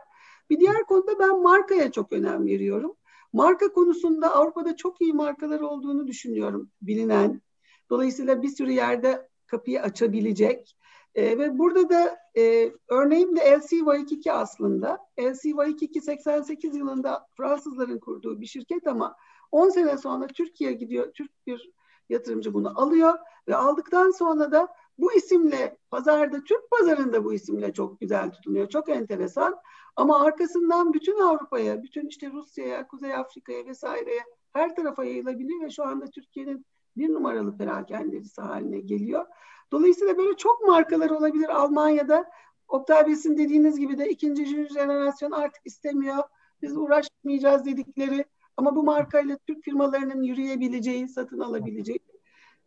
Bir 0.50 0.60
diğer 0.60 0.84
konuda 0.84 1.20
ben 1.20 1.42
markaya 1.42 1.92
çok 1.92 2.14
önem 2.14 2.46
veriyorum. 2.46 2.96
Marka 3.34 3.74
konusunda 3.74 4.36
Avrupa'da 4.36 4.76
çok 4.76 5.02
iyi 5.02 5.14
markalar 5.14 5.60
olduğunu 5.60 6.08
düşünüyorum 6.08 6.72
bilinen. 6.82 7.42
Dolayısıyla 7.90 8.42
bir 8.42 8.50
sürü 8.50 8.72
yerde 8.72 9.30
kapıyı 9.48 9.82
açabilecek. 9.82 10.78
E, 11.16 11.38
ve 11.38 11.58
burada 11.60 11.90
da 11.90 12.18
e, 12.38 12.72
örneğim 12.88 13.36
de 13.36 13.40
LC 13.42 13.78
2 14.10 14.32
aslında. 14.32 14.98
LC 15.20 15.50
2 15.80 16.02
88 16.02 16.76
yılında 16.76 17.28
Fransızların 17.38 18.00
kurduğu 18.00 18.42
bir 18.42 18.46
şirket 18.46 18.88
ama 18.88 19.16
10 19.52 19.70
sene 19.70 19.98
sonra 19.98 20.28
Türkiye 20.28 20.72
gidiyor. 20.72 21.14
Türk 21.14 21.32
bir 21.48 21.72
yatırımcı 22.10 22.54
bunu 22.54 22.82
alıyor 22.82 23.14
ve 23.48 23.56
aldıktan 23.56 24.12
sonra 24.12 24.52
da 24.52 24.68
bu 24.98 25.14
isimle 25.14 25.78
pazarda 25.92 26.44
Türk 26.44 26.72
pazarında 26.72 27.24
bu 27.24 27.34
isimle 27.34 27.74
çok 27.74 28.00
güzel 28.00 28.32
tutunuyor. 28.32 28.70
Çok 28.70 28.90
enteresan. 28.90 29.56
Ama 29.96 30.24
arkasından 30.24 30.94
bütün 30.94 31.20
Avrupa'ya, 31.20 31.84
bütün 31.84 32.08
işte 32.08 32.32
Rusya'ya, 32.32 32.88
Kuzey 32.88 33.16
Afrika'ya 33.16 33.66
vesaireye 33.66 34.24
her 34.54 34.76
tarafa 34.76 35.04
yayılabiliyor 35.04 35.62
ve 35.62 35.70
şu 35.70 35.84
anda 35.84 36.06
Türkiye'nin 36.06 36.66
bir 36.98 37.10
numaralı 37.10 37.58
perakendecisi 37.58 38.42
haline 38.42 38.80
geliyor. 38.80 39.26
Dolayısıyla 39.72 40.18
böyle 40.18 40.38
çok 40.38 40.68
markalar 40.68 41.10
olabilir 41.10 41.50
Almanya'da. 41.50 42.26
Oktay 42.68 43.08
Bey'sin 43.08 43.38
dediğiniz 43.38 43.80
gibi 43.80 43.98
de 43.98 44.10
ikinci 44.10 44.68
jenerasyon 44.68 45.32
artık 45.32 45.62
istemiyor. 45.66 46.24
Biz 46.62 46.78
uğraşmayacağız 46.78 47.66
dedikleri 47.66 48.26
ama 48.58 48.76
bu 48.76 48.84
markayla 48.84 49.38
Türk 49.48 49.64
firmalarının 49.64 50.22
yürüyebileceği, 50.22 51.08
satın 51.08 51.40
alabileceği 51.40 52.00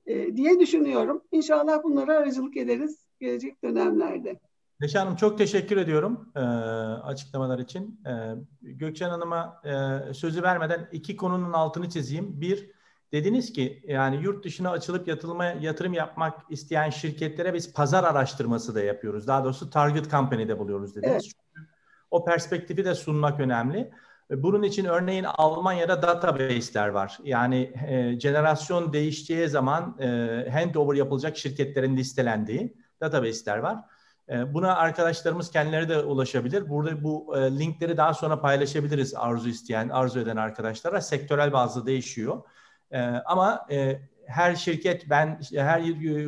e, 0.08 0.36
diye 0.36 0.60
düşünüyorum. 0.60 1.22
İnşallah 1.32 1.82
bunlara 1.84 2.16
aracılık 2.16 2.56
ederiz 2.56 2.98
gelecek 3.20 3.64
dönemlerde. 3.64 4.38
Neşe 4.80 4.98
Hanım 4.98 5.16
çok 5.16 5.38
teşekkür 5.38 5.76
ediyorum 5.76 6.32
e, 6.36 6.40
açıklamalar 6.40 7.58
için. 7.58 8.00
E, 8.06 8.34
Gökçen 8.62 9.10
Hanım'a 9.10 9.62
e, 9.64 10.14
sözü 10.14 10.42
vermeden 10.42 10.88
iki 10.92 11.16
konunun 11.16 11.52
altını 11.52 11.88
çizeyim. 11.88 12.40
Bir, 12.40 12.70
dediniz 13.12 13.52
ki 13.52 13.82
yani 13.86 14.22
yurt 14.22 14.44
dışına 14.44 14.70
açılıp 14.70 15.08
yatılma, 15.08 15.44
yatırım 15.44 15.92
yapmak 15.92 16.50
isteyen 16.50 16.90
şirketlere 16.90 17.54
biz 17.54 17.72
pazar 17.72 18.04
araştırması 18.04 18.74
da 18.74 18.80
yapıyoruz. 18.80 19.26
Daha 19.26 19.44
doğrusu 19.44 19.70
target 19.70 20.10
company'de 20.10 20.58
buluyoruz 20.58 20.96
dediniz. 20.96 21.12
Evet. 21.12 21.22
Çünkü 21.22 21.68
o 22.10 22.24
perspektifi 22.24 22.84
de 22.84 22.94
sunmak 22.94 23.40
önemli. 23.40 23.90
Bunun 24.30 24.62
için 24.62 24.84
örneğin 24.84 25.26
Almanya'da 25.38 26.02
database'ler 26.02 26.88
var. 26.88 27.18
Yani 27.24 27.72
e, 27.88 28.20
jenerasyon 28.20 28.92
değişeceği 28.92 29.48
zaman 29.48 29.96
e, 30.00 30.06
handover 30.52 30.96
yapılacak 30.96 31.36
şirketlerin 31.36 31.96
listelendiği 31.96 32.76
database'ler 33.00 33.58
var. 33.58 33.78
E, 34.28 34.54
buna 34.54 34.76
arkadaşlarımız 34.76 35.50
kendileri 35.50 35.88
de 35.88 35.98
ulaşabilir. 35.98 36.68
Burada 36.68 37.02
bu 37.02 37.36
e, 37.36 37.58
linkleri 37.58 37.96
daha 37.96 38.14
sonra 38.14 38.40
paylaşabiliriz 38.40 39.14
arzu 39.14 39.48
isteyen, 39.48 39.88
arzu 39.88 40.20
eden 40.20 40.36
arkadaşlara. 40.36 41.00
Sektörel 41.00 41.52
bazda 41.52 41.86
değişiyor. 41.86 42.42
E, 42.90 43.00
ama 43.02 43.66
e, 43.70 44.00
her 44.28 44.54
şirket 44.54 45.10
ben 45.10 45.40
her 45.54 45.82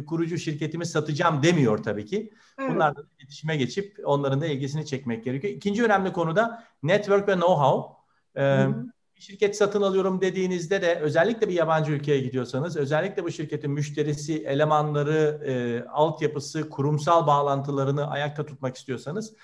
kurucu 0.07 0.39
şirketimi 0.39 0.87
satacağım 0.87 1.43
demiyor 1.43 1.83
tabii 1.83 2.07
ki. 2.07 2.33
Evet. 2.59 2.71
Bunlarla 2.71 3.03
iletişime 3.19 3.57
geçip 3.57 3.97
onların 4.05 4.41
da 4.41 4.47
ilgisini 4.47 4.87
çekmek 4.87 5.25
gerekiyor. 5.25 5.55
İkinci 5.55 5.85
önemli 5.85 6.13
konu 6.13 6.37
da 6.37 6.65
network 6.83 7.29
ve 7.29 7.33
know-how. 7.33 7.95
Ee, 8.37 8.67
bir 9.17 9.21
şirket 9.21 9.57
satın 9.57 9.83
alıyorum 9.83 10.21
dediğinizde 10.21 10.83
de 10.83 10.95
özellikle 10.95 11.49
bir 11.49 11.55
yabancı 11.55 11.93
ülkeye 11.93 12.21
gidiyorsanız 12.21 12.77
özellikle 12.77 13.25
bu 13.25 13.31
şirketin 13.31 13.71
müşterisi, 13.71 14.45
elemanları, 14.45 15.41
e, 15.47 15.85
altyapısı, 15.89 16.71
kurumsal 16.71 17.27
bağlantılarını 17.27 18.11
ayakta 18.11 18.47
tutmak 18.47 18.77
istiyorsanız 18.77 19.35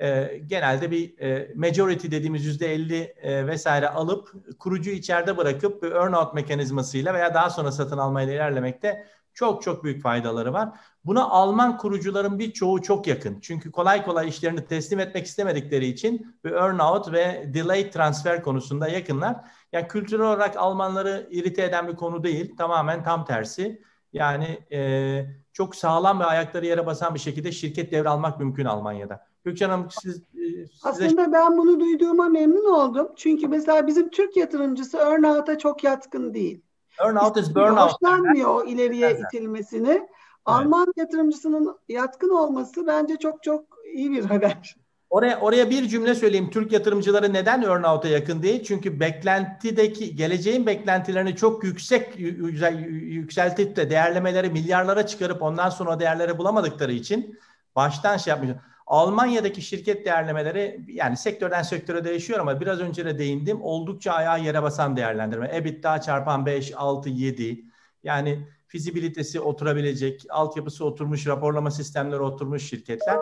e, 0.00 0.40
genelde 0.46 0.90
bir 0.90 1.18
e, 1.18 1.52
majority 1.54 2.06
dediğimiz 2.10 2.44
yüzde 2.44 2.74
elli 2.74 3.00
e, 3.00 3.46
vesaire 3.46 3.88
alıp 3.88 4.32
kurucu 4.58 4.90
içeride 4.90 5.36
bırakıp 5.36 5.82
bir 5.82 5.90
earn-out 5.92 6.34
mekanizmasıyla 6.34 7.14
veya 7.14 7.34
daha 7.34 7.50
sonra 7.50 7.72
satın 7.72 7.98
almayla 7.98 8.34
ilerlemekte 8.34 9.06
çok 9.34 9.62
çok 9.62 9.84
büyük 9.84 10.02
faydaları 10.02 10.52
var. 10.52 10.68
Buna 11.04 11.28
Alman 11.28 11.76
kurucuların 11.76 12.38
birçoğu 12.38 12.82
çok 12.82 13.06
yakın. 13.06 13.40
Çünkü 13.40 13.72
kolay 13.72 14.04
kolay 14.04 14.28
işlerini 14.28 14.66
teslim 14.66 15.00
etmek 15.00 15.26
istemedikleri 15.26 15.86
için 15.86 16.36
bir 16.44 16.50
earn-out 16.52 17.12
ve 17.12 17.50
delay 17.54 17.90
transfer 17.90 18.42
konusunda 18.42 18.88
yakınlar. 18.88 19.36
Yani 19.72 19.88
kültürel 19.88 20.26
olarak 20.26 20.56
Almanları 20.56 21.28
irite 21.30 21.64
eden 21.64 21.88
bir 21.88 21.96
konu 21.96 22.24
değil. 22.24 22.56
Tamamen 22.56 23.04
tam 23.04 23.24
tersi. 23.24 23.82
Yani 24.12 24.58
e, 24.72 25.26
çok 25.52 25.76
sağlam 25.76 26.20
ve 26.20 26.24
ayakları 26.24 26.66
yere 26.66 26.86
basan 26.86 27.14
bir 27.14 27.20
şekilde 27.20 27.52
şirket 27.52 27.92
devralmak 27.92 28.40
mümkün 28.40 28.64
Almanya'da. 28.64 29.31
Gökçen 29.44 29.70
Hanım 29.70 29.88
siz... 29.90 30.16
E, 30.16 30.66
size... 30.66 30.68
Aslında 30.82 31.32
ben 31.32 31.58
bunu 31.58 31.80
duyduğuma 31.80 32.28
memnun 32.28 32.72
oldum. 32.72 33.08
Çünkü 33.16 33.48
mesela 33.48 33.86
bizim 33.86 34.10
Türk 34.10 34.36
yatırımcısı 34.36 34.98
earn-out'a 34.98 35.58
çok 35.58 35.84
yatkın 35.84 36.34
değil. 36.34 36.60
Earn-out 36.98 37.40
is 37.40 37.54
burnout. 37.54 37.92
Hoşlanmıyor 37.92 38.54
o 38.54 38.64
ileriye 38.64 39.08
evet. 39.08 39.20
itilmesini. 39.20 39.90
Evet. 39.90 40.08
Alman 40.44 40.92
yatırımcısının 40.96 41.78
yatkın 41.88 42.30
olması 42.30 42.86
bence 42.86 43.16
çok 43.16 43.42
çok 43.42 43.64
iyi 43.94 44.10
bir 44.10 44.24
haber. 44.24 44.76
Oraya 45.10 45.40
oraya 45.40 45.70
bir 45.70 45.88
cümle 45.88 46.14
söyleyeyim. 46.14 46.50
Türk 46.50 46.72
yatırımcıları 46.72 47.32
neden 47.32 47.62
earnout'a 47.62 48.08
yakın 48.08 48.42
değil? 48.42 48.62
Çünkü 48.62 49.00
beklentideki 49.00 50.16
geleceğin 50.16 50.66
beklentilerini 50.66 51.36
çok 51.36 51.64
yüksek 51.64 52.18
yükseltip 52.18 53.76
de 53.76 53.90
değerlemeleri 53.90 54.50
milyarlara 54.50 55.06
çıkarıp 55.06 55.42
ondan 55.42 55.70
sonra 55.70 55.96
o 55.96 56.00
değerleri 56.00 56.38
bulamadıkları 56.38 56.92
için 56.92 57.38
baştan 57.76 58.16
şey 58.16 58.30
yapmış. 58.30 58.50
Almanya'daki 58.92 59.62
şirket 59.62 60.06
değerlemeleri 60.06 60.80
yani 60.88 61.16
sektörden 61.16 61.62
sektöre 61.62 62.04
değişiyor 62.04 62.40
ama 62.40 62.60
biraz 62.60 62.80
önce 62.80 63.04
de 63.04 63.18
değindim. 63.18 63.62
Oldukça 63.62 64.12
ayağı 64.12 64.40
yere 64.40 64.62
basan 64.62 64.96
değerlendirme. 64.96 65.50
EBITDA 65.52 66.00
çarpan 66.00 66.46
5, 66.46 66.72
6, 66.76 67.08
7. 67.08 67.64
Yani 68.02 68.46
fizibilitesi 68.66 69.40
oturabilecek, 69.40 70.24
altyapısı 70.30 70.84
oturmuş, 70.84 71.26
raporlama 71.26 71.70
sistemleri 71.70 72.20
oturmuş 72.20 72.68
şirketler. 72.68 73.16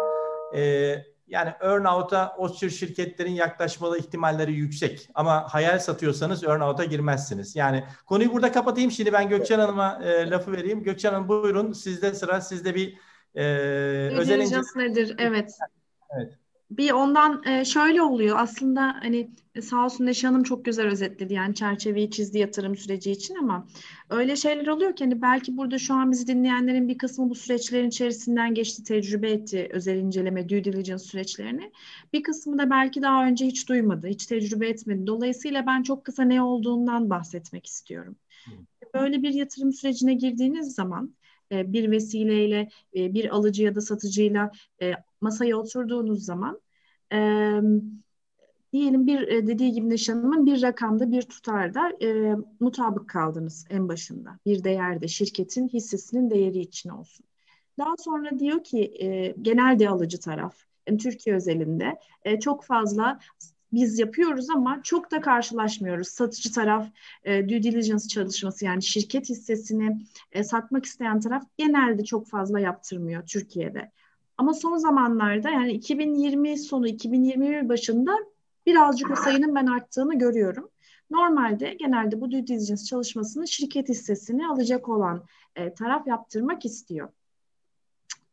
Ee, 0.55 1.05
yani 1.29 1.53
earnout'a 1.61 2.35
o 2.39 2.53
tür 2.53 2.71
şirketlerin 2.71 3.35
yaklaşmalı 3.35 3.99
ihtimalleri 3.99 4.53
yüksek. 4.53 5.09
Ama 5.15 5.55
hayal 5.55 5.79
satıyorsanız 5.79 6.45
earnout'a 6.45 6.85
girmezsiniz. 6.85 7.57
Yani 7.57 7.85
konuyu 8.07 8.33
burada 8.33 8.53
kapatayım. 8.53 8.91
Şimdi 8.91 9.13
ben 9.13 9.29
Gökçen 9.29 9.59
Hanım'a 9.59 10.01
e, 10.05 10.31
lafı 10.31 10.53
vereyim. 10.53 10.83
Gökçen 10.83 11.13
Hanım 11.13 11.29
buyurun. 11.29 11.73
Sizde 11.73 12.15
sıra. 12.15 12.41
Sizde 12.41 12.75
bir 12.75 13.10
e, 13.35 13.45
özel 14.11 14.41
nedir? 14.77 15.15
Evet. 15.19 15.53
Evet 16.17 16.33
bir 16.71 16.91
ondan 16.91 17.43
e, 17.47 17.65
şöyle 17.65 18.03
oluyor 18.03 18.37
aslında 18.39 18.97
hani 19.03 19.31
sağ 19.63 19.85
olsun 19.85 20.07
Neşe 20.07 20.27
Hanım 20.27 20.43
çok 20.43 20.65
güzel 20.65 20.87
özetledi 20.87 21.35
yani 21.35 21.55
çerçeveyi 21.55 22.11
çizdi 22.11 22.39
yatırım 22.39 22.77
süreci 22.77 23.11
için 23.11 23.35
ama 23.35 23.67
öyle 24.11 24.37
şeyler 24.37 24.67
oluyor 24.67 24.97
ki 24.97 25.05
hani 25.05 25.23
belki 25.23 25.57
burada 25.57 25.79
şu 25.79 25.95
an 25.95 26.11
bizi 26.11 26.27
dinleyenlerin 26.27 26.89
bir 26.89 26.99
kısmı 26.99 27.31
bu 27.31 27.35
süreçlerin 27.35 27.89
içerisinden 27.89 28.55
geçti, 28.55 28.85
tecrübe 28.85 29.31
etti 29.31 29.69
özel 29.73 29.97
inceleme, 29.97 30.49
due 30.49 30.65
diligence 30.65 30.99
süreçlerini. 30.99 31.73
Bir 32.13 32.23
kısmı 32.23 32.59
da 32.59 32.71
belki 32.71 33.03
daha 33.03 33.27
önce 33.27 33.47
hiç 33.47 33.69
duymadı, 33.69 34.07
hiç 34.07 34.27
tecrübe 34.27 34.69
etmedi. 34.69 35.07
Dolayısıyla 35.07 35.67
ben 35.67 35.83
çok 35.83 36.05
kısa 36.05 36.23
ne 36.23 36.43
olduğundan 36.43 37.11
bahsetmek 37.11 37.67
istiyorum. 37.67 38.17
Böyle 38.95 39.23
bir 39.23 39.35
yatırım 39.35 39.73
sürecine 39.73 40.15
girdiğiniz 40.15 40.75
zaman 40.75 41.15
e, 41.53 41.73
bir 41.73 41.91
vesileyle 41.91 42.69
e, 42.97 43.15
bir 43.15 43.37
alıcı 43.37 43.63
ya 43.63 43.75
da 43.75 43.81
satıcıyla 43.81 44.53
e, 44.83 44.93
masaya 45.21 45.57
oturduğunuz 45.57 46.25
zaman 46.25 46.61
diyelim 48.73 49.07
bir 49.07 49.47
dediği 49.47 49.73
gibi 49.73 49.91
Neşe 49.91 50.13
Hanım'ın 50.13 50.47
bir 50.47 50.63
rakamda 50.63 51.13
bir 51.13 51.23
tutarda 51.23 51.93
mutabık 52.61 53.09
kaldınız 53.09 53.67
en 53.71 53.89
başında. 53.89 54.39
Bir 54.47 54.65
değerde 54.65 55.09
şirketin 55.09 55.69
hissesinin 55.69 56.31
değeri 56.31 56.59
için 56.59 56.91
olsun. 56.91 57.27
Daha 57.79 57.97
sonra 57.99 58.39
diyor 58.39 58.65
ki 58.65 58.93
e, 59.01 59.35
genel 59.43 59.79
de 59.79 59.89
alıcı 59.89 60.21
taraf 60.21 60.57
Türkiye 60.99 61.37
özelinde 61.37 61.97
çok 62.41 62.65
fazla 62.65 63.19
biz 63.73 63.99
yapıyoruz 63.99 64.51
ama 64.51 64.81
çok 64.83 65.11
da 65.11 65.21
karşılaşmıyoruz. 65.21 66.09
Satıcı 66.09 66.53
taraf 66.53 66.87
e, 67.25 67.49
due 67.49 67.63
diligence 67.63 68.09
çalışması 68.09 68.65
yani 68.65 68.83
şirket 68.83 69.29
hissesini 69.29 70.07
e, 70.33 70.45
satmak 70.45 70.85
isteyen 70.85 71.21
taraf 71.21 71.45
genelde 71.59 72.05
çok 72.05 72.27
fazla 72.29 72.61
yaptırmıyor 72.61 73.27
Türkiye'de. 73.27 73.91
Ama 74.39 74.55
son 74.55 74.77
zamanlarda 74.77 75.51
yani 75.51 75.73
2020 75.73 76.59
sonu 76.59 76.89
2021 76.89 77.69
başında 77.69 78.17
birazcık 78.67 79.11
o 79.11 79.17
sayının 79.17 79.55
ben 79.55 79.67
arttığını 79.67 80.19
görüyorum. 80.19 80.71
Normalde 81.11 81.75
genelde 81.75 82.21
bu 82.21 82.31
due 82.31 82.47
diligence 82.47 82.85
çalışmasını 82.85 83.49
şirket 83.49 83.89
hissesini 83.89 84.49
alacak 84.49 84.89
olan 84.89 85.25
e, 85.57 85.75
taraf 85.75 86.07
yaptırmak 86.07 86.65
istiyor. 86.65 87.09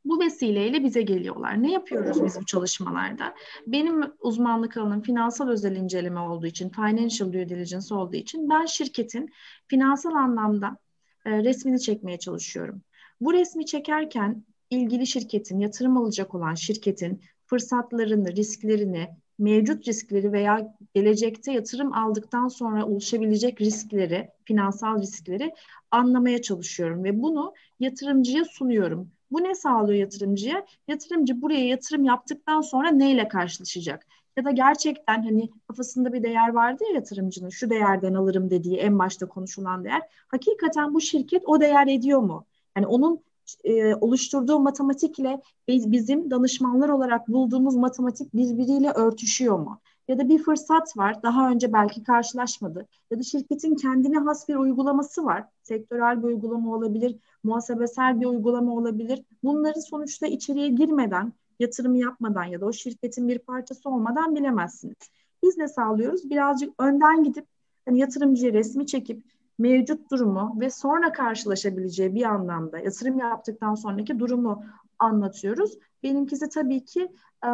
Bu 0.07 0.19
vesileyle 0.19 0.83
bize 0.83 1.01
geliyorlar. 1.01 1.63
Ne 1.63 1.71
yapıyoruz 1.71 2.23
biz 2.23 2.39
bu 2.41 2.45
çalışmalarda? 2.45 3.33
Benim 3.67 4.13
uzmanlık 4.19 4.77
alanım 4.77 5.01
finansal 5.01 5.49
özel 5.49 5.75
inceleme 5.75 6.19
olduğu 6.19 6.45
için, 6.45 6.69
financial 6.69 7.33
due 7.33 7.49
diligence 7.49 7.95
olduğu 7.95 8.15
için 8.15 8.49
ben 8.49 8.65
şirketin 8.65 9.29
finansal 9.67 10.15
anlamda 10.15 10.77
e, 11.25 11.43
resmini 11.43 11.81
çekmeye 11.81 12.19
çalışıyorum. 12.19 12.81
Bu 13.21 13.33
resmi 13.33 13.65
çekerken 13.65 14.43
ilgili 14.69 15.07
şirketin, 15.07 15.59
yatırım 15.59 15.97
alacak 15.97 16.35
olan 16.35 16.53
şirketin 16.53 17.21
fırsatlarını, 17.45 18.35
risklerini, 18.35 19.09
mevcut 19.39 19.87
riskleri 19.87 20.31
veya 20.31 20.75
gelecekte 20.93 21.51
yatırım 21.51 21.93
aldıktan 21.93 22.47
sonra 22.47 22.85
oluşabilecek 22.85 23.61
riskleri, 23.61 24.29
finansal 24.45 25.01
riskleri 25.01 25.53
anlamaya 25.91 26.41
çalışıyorum 26.41 27.03
ve 27.03 27.21
bunu 27.21 27.53
yatırımcıya 27.79 28.45
sunuyorum. 28.45 29.11
Bu 29.31 29.43
ne 29.43 29.55
sağlıyor 29.55 29.99
yatırımcıya? 29.99 30.65
Yatırımcı 30.87 31.41
buraya 31.41 31.67
yatırım 31.67 32.03
yaptıktan 32.03 32.61
sonra 32.61 32.91
neyle 32.91 33.27
karşılaşacak? 33.27 34.05
Ya 34.37 34.45
da 34.45 34.51
gerçekten 34.51 35.23
hani 35.23 35.49
kafasında 35.67 36.13
bir 36.13 36.23
değer 36.23 36.49
vardı 36.53 36.83
ya 36.89 36.95
yatırımcının 36.95 37.49
şu 37.49 37.69
değerden 37.69 38.13
alırım 38.13 38.49
dediği 38.49 38.77
en 38.77 38.99
başta 38.99 39.27
konuşulan 39.27 39.83
değer. 39.85 40.01
Hakikaten 40.27 40.93
bu 40.93 41.01
şirket 41.01 41.43
o 41.45 41.61
değer 41.61 41.87
ediyor 41.87 42.19
mu? 42.19 42.45
Yani 42.77 42.87
onun 42.87 43.19
e, 43.63 43.95
oluşturduğu 43.95 44.59
matematikle 44.59 45.41
bizim 45.67 46.31
danışmanlar 46.31 46.89
olarak 46.89 47.27
bulduğumuz 47.27 47.75
matematik 47.75 48.33
birbiriyle 48.33 48.91
örtüşüyor 48.91 49.59
mu? 49.59 49.81
Ya 50.07 50.17
da 50.17 50.29
bir 50.29 50.39
fırsat 50.39 50.97
var, 50.97 51.23
daha 51.23 51.49
önce 51.51 51.73
belki 51.73 52.03
karşılaşmadı. 52.03 52.87
Ya 53.11 53.19
da 53.19 53.23
şirketin 53.23 53.75
kendine 53.75 54.17
has 54.17 54.49
bir 54.49 54.55
uygulaması 54.55 55.25
var. 55.25 55.45
Sektörel 55.63 56.17
bir 56.23 56.27
uygulama 56.27 56.75
olabilir, 56.75 57.15
muhasebesel 57.43 58.21
bir 58.21 58.25
uygulama 58.25 58.73
olabilir. 58.73 59.23
Bunları 59.43 59.81
sonuçta 59.81 60.27
içeriye 60.27 60.67
girmeden, 60.67 61.33
yatırım 61.59 61.95
yapmadan 61.95 62.43
ya 62.43 62.61
da 62.61 62.65
o 62.65 62.73
şirketin 62.73 63.27
bir 63.27 63.39
parçası 63.39 63.89
olmadan 63.89 64.35
bilemezsiniz. 64.35 64.95
Biz 65.43 65.57
ne 65.57 65.67
sağlıyoruz? 65.67 66.29
Birazcık 66.29 66.73
önden 66.79 67.23
gidip 67.23 67.45
hani 67.85 67.99
yatırımcıya 67.99 68.53
resmi 68.53 68.85
çekip 68.85 69.23
mevcut 69.59 70.11
durumu 70.11 70.55
ve 70.59 70.69
sonra 70.69 71.11
karşılaşabileceği 71.11 72.15
bir 72.15 72.23
anlamda 72.23 72.79
yatırım 72.79 73.19
yaptıktan 73.19 73.75
sonraki 73.75 74.19
durumu 74.19 74.63
anlatıyoruz. 74.99 75.77
Benimkisi 76.03 76.49
tabii 76.49 76.85
ki 76.85 77.01
e, 77.43 77.49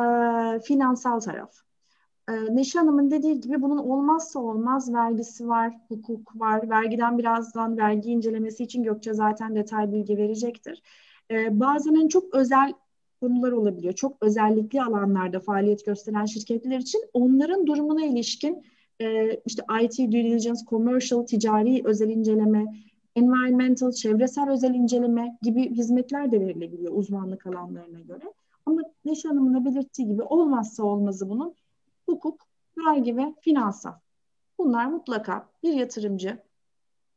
finansal 0.60 1.20
taraf. 1.20 1.52
E, 2.29 2.55
Neşe 2.55 2.79
Hanım'ın 2.79 3.12
dediği 3.12 3.41
gibi 3.41 3.62
bunun 3.62 3.77
olmazsa 3.77 4.39
olmaz 4.39 4.93
vergisi 4.93 5.47
var, 5.47 5.73
hukuk 5.88 6.39
var. 6.39 6.69
Vergiden 6.69 7.17
birazdan 7.17 7.77
vergi 7.77 8.12
incelemesi 8.12 8.63
için 8.63 8.83
Gökçe 8.83 9.13
zaten 9.13 9.55
detay 9.55 9.91
bilgi 9.91 10.17
verecektir. 10.17 10.81
E, 11.31 11.59
bazen 11.59 11.95
hani 11.95 12.09
çok 12.09 12.36
özel 12.36 12.73
konular 13.21 13.51
olabiliyor. 13.51 13.93
Çok 13.93 14.17
özellikli 14.21 14.81
alanlarda 14.83 15.39
faaliyet 15.39 15.86
gösteren 15.86 16.25
şirketler 16.25 16.79
için 16.79 17.01
onların 17.13 17.67
durumuna 17.67 18.05
ilişkin 18.05 18.63
e, 19.01 19.36
işte 19.45 19.63
IT 19.83 19.97
due 19.97 20.23
diligence, 20.23 20.62
commercial, 20.69 21.25
ticari 21.25 21.81
özel 21.86 22.09
inceleme, 22.09 22.65
environmental, 23.15 23.91
çevresel 23.91 24.49
özel 24.49 24.75
inceleme 24.75 25.38
gibi 25.41 25.69
hizmetler 25.69 26.31
de 26.31 26.39
verilebiliyor 26.39 26.93
uzmanlık 26.95 27.45
alanlarına 27.47 27.99
göre. 27.99 28.33
Ama 28.65 28.81
Neşe 29.05 29.27
Hanım'ın 29.27 29.53
da 29.53 29.65
belirttiği 29.65 30.07
gibi 30.07 30.21
olmazsa 30.21 30.83
olmazı 30.83 31.29
bunun 31.29 31.53
hukuk, 32.06 32.48
vergi 32.78 33.18
ve 33.18 33.34
finansal. 33.42 33.94
Bunlar 34.58 34.86
mutlaka 34.86 35.50
bir 35.63 35.74
yatırımcı 35.74 36.38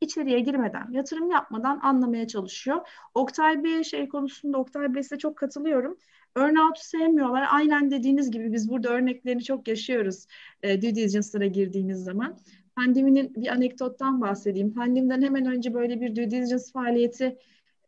içeriye 0.00 0.40
girmeden, 0.40 0.90
yatırım 0.90 1.30
yapmadan 1.30 1.80
anlamaya 1.82 2.26
çalışıyor. 2.26 2.88
Oktay 3.14 3.64
Bey 3.64 3.84
şey 3.84 4.08
konusunda 4.08 4.58
Oktay 4.58 4.94
Bey'e 4.94 5.18
çok 5.18 5.36
katılıyorum. 5.36 5.98
Earnout'u 6.36 6.80
sevmiyorlar. 6.84 7.46
Aynen 7.50 7.90
dediğiniz 7.90 8.30
gibi 8.30 8.52
biz 8.52 8.70
burada 8.70 8.88
örneklerini 8.88 9.44
çok 9.44 9.68
yaşıyoruz 9.68 10.26
e, 10.62 10.82
due 10.82 10.94
diligence'lara 10.94 11.46
girdiğimiz 11.46 12.04
zaman. 12.04 12.38
Pandeminin 12.76 13.34
bir 13.34 13.48
anekdottan 13.48 14.20
bahsedeyim. 14.20 14.74
Pandemiden 14.74 15.22
hemen 15.22 15.46
önce 15.46 15.74
böyle 15.74 16.00
bir 16.00 16.16
due 16.16 16.30
diligence 16.30 16.64
faaliyeti 16.72 17.38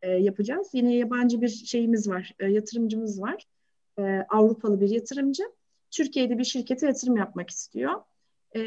e, 0.02 0.10
yapacağız. 0.10 0.70
Yine 0.72 0.94
yabancı 0.94 1.40
bir 1.40 1.48
şeyimiz 1.48 2.08
var, 2.08 2.34
e, 2.40 2.46
yatırımcımız 2.46 3.20
var. 3.20 3.46
E, 3.98 4.02
Avrupalı 4.28 4.80
bir 4.80 4.88
yatırımcı. 4.88 5.42
Türkiye'de 5.90 6.38
bir 6.38 6.44
şirkete 6.44 6.86
yatırım 6.86 7.16
yapmak 7.16 7.50
istiyor. 7.50 8.02
E, 8.56 8.60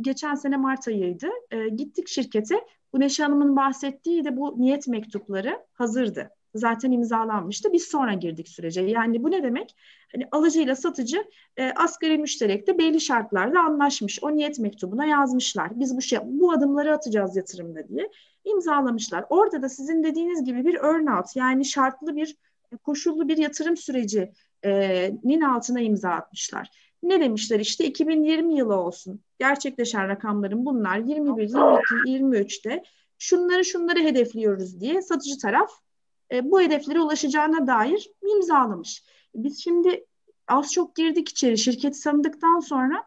geçen 0.00 0.34
sene 0.34 0.56
Mart 0.56 0.88
ayıydı. 0.88 1.28
E, 1.50 1.68
gittik 1.68 2.08
şirkete. 2.08 2.54
Bu 2.92 3.00
Neşe 3.00 3.22
Hanım'ın 3.22 3.56
bahsettiği 3.56 4.24
de 4.24 4.36
bu 4.36 4.60
niyet 4.60 4.88
mektupları 4.88 5.66
hazırdı 5.72 6.30
zaten 6.54 6.90
imzalanmıştı. 6.90 7.72
Biz 7.72 7.84
sonra 7.84 8.14
girdik 8.14 8.48
sürece. 8.48 8.80
Yani 8.80 9.22
bu 9.22 9.30
ne 9.30 9.42
demek? 9.42 9.76
Hani 10.12 10.28
alıcıyla 10.32 10.76
satıcı 10.76 11.24
e, 11.56 11.70
asgari 11.70 12.18
müşterekte 12.18 12.78
belli 12.78 13.00
şartlarda 13.00 13.60
anlaşmış. 13.60 14.18
O 14.22 14.36
niyet 14.36 14.58
mektubuna 14.58 15.04
yazmışlar. 15.04 15.80
Biz 15.80 15.96
bu 15.96 16.02
şey 16.02 16.18
bu 16.24 16.52
adımları 16.52 16.94
atacağız 16.94 17.36
yatırımda 17.36 17.88
diye 17.88 18.10
imzalamışlar. 18.44 19.24
Orada 19.30 19.62
da 19.62 19.68
sizin 19.68 20.02
dediğiniz 20.02 20.44
gibi 20.44 20.64
bir 20.64 20.74
earnout 20.74 21.36
yani 21.36 21.64
şartlı 21.64 22.16
bir 22.16 22.36
koşullu 22.82 23.28
bir 23.28 23.36
yatırım 23.36 23.76
sürecinin 24.64 25.40
altına 25.40 25.80
imza 25.80 26.10
atmışlar. 26.10 26.70
Ne 27.02 27.20
demişler 27.20 27.60
işte 27.60 27.86
2020 27.86 28.58
yılı 28.58 28.76
olsun. 28.76 29.20
Gerçekleşen 29.38 30.08
rakamların 30.08 30.66
bunlar 30.66 30.98
21, 30.98 31.42
22, 31.42 31.94
23'te 32.10 32.82
şunları 33.18 33.64
şunları 33.64 33.98
hedefliyoruz 33.98 34.80
diye 34.80 35.02
satıcı 35.02 35.38
taraf 35.38 35.70
e, 36.32 36.50
bu 36.50 36.60
hedeflere 36.60 37.00
ulaşacağına 37.00 37.66
dair 37.66 38.10
imzalamış. 38.22 39.04
Biz 39.34 39.64
şimdi 39.64 40.06
az 40.48 40.72
çok 40.72 40.96
girdik 40.96 41.28
içeri. 41.28 41.58
Şirketi 41.58 42.00
tanıdıktan 42.00 42.60
sonra 42.60 43.04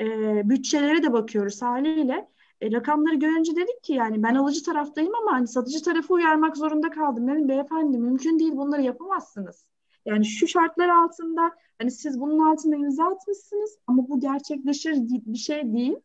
e, 0.00 0.04
bütçelere 0.48 1.02
de 1.02 1.12
bakıyoruz 1.12 1.62
haliyle. 1.62 2.28
E, 2.60 2.72
rakamları 2.72 3.14
görünce 3.14 3.56
dedik 3.56 3.82
ki 3.82 3.92
yani 3.92 4.22
ben 4.22 4.34
alıcı 4.34 4.62
taraftayım 4.62 5.14
ama 5.14 5.32
hani 5.32 5.48
satıcı 5.48 5.82
tarafı 5.82 6.14
uyarmak 6.14 6.56
zorunda 6.56 6.90
kaldım. 6.90 7.28
Dedim 7.28 7.48
beyefendi 7.48 7.98
mümkün 7.98 8.38
değil 8.38 8.52
bunları 8.56 8.82
yapamazsınız. 8.82 9.66
Yani 10.06 10.24
şu 10.24 10.48
şartlar 10.48 10.88
altında 10.88 11.52
hani 11.78 11.90
siz 11.90 12.20
bunun 12.20 12.52
altında 12.52 12.76
imza 12.76 13.04
atmışsınız 13.04 13.78
ama 13.86 14.08
bu 14.08 14.20
gerçekleşir 14.20 14.94
bir 15.08 15.38
şey 15.38 15.72
değil. 15.72 15.96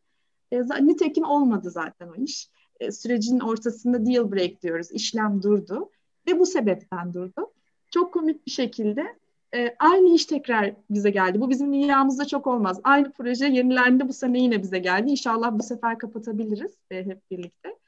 E, 0.52 0.60
nitekim 0.86 1.24
olmadı 1.24 1.70
zaten 1.70 2.08
o 2.08 2.14
iş. 2.14 2.50
E, 2.80 2.92
sürecin 2.92 3.40
ortasında 3.40 4.06
deal 4.06 4.32
break 4.32 4.62
diyoruz. 4.62 4.92
İşlem 4.92 5.42
durdu 5.42 5.90
ve 6.28 6.38
bu 6.38 6.46
sebepten 6.46 7.14
durdu. 7.14 7.52
Çok 7.90 8.14
komik 8.14 8.46
bir 8.46 8.50
şekilde 8.50 9.16
e, 9.54 9.76
aynı 9.78 10.14
iş 10.14 10.26
tekrar 10.26 10.74
bize 10.90 11.10
geldi. 11.10 11.40
Bu 11.40 11.50
bizim 11.50 11.72
dünyamızda 11.72 12.24
çok 12.24 12.46
olmaz. 12.46 12.80
Aynı 12.84 13.12
proje 13.12 13.46
yenilendi 13.46 14.08
bu 14.08 14.12
sene 14.12 14.42
yine 14.42 14.62
bize 14.62 14.78
geldi. 14.78 15.10
İnşallah 15.10 15.58
bu 15.58 15.62
sefer 15.62 15.98
kapatabiliriz 15.98 16.76
hep 16.90 17.30
birlikte. 17.30 17.78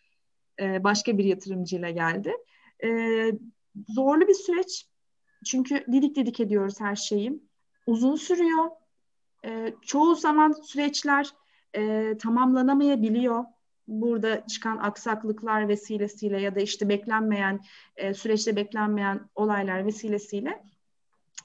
Başka 0.60 1.18
bir 1.18 1.24
yatırımcıyla 1.24 1.90
geldi. 1.90 2.32
Zorlu 3.88 4.28
bir 4.28 4.34
süreç. 4.34 4.86
Çünkü 5.44 5.84
didik 5.92 6.16
didik 6.16 6.40
ediyoruz 6.40 6.80
her 6.80 6.96
şeyi. 6.96 7.42
Uzun 7.86 8.16
sürüyor. 8.16 8.70
E, 9.44 9.74
çoğu 9.82 10.14
zaman 10.14 10.52
süreçler 10.52 11.30
e, 11.76 12.14
tamamlanamayabiliyor. 12.18 13.44
Burada 13.88 14.46
çıkan 14.46 14.78
aksaklıklar 14.78 15.68
vesilesiyle 15.68 16.40
ya 16.40 16.54
da 16.54 16.60
işte 16.60 16.88
beklenmeyen 16.88 17.60
e, 17.96 18.14
süreçte 18.14 18.56
beklenmeyen 18.56 19.20
olaylar 19.34 19.86
vesilesiyle 19.86 20.62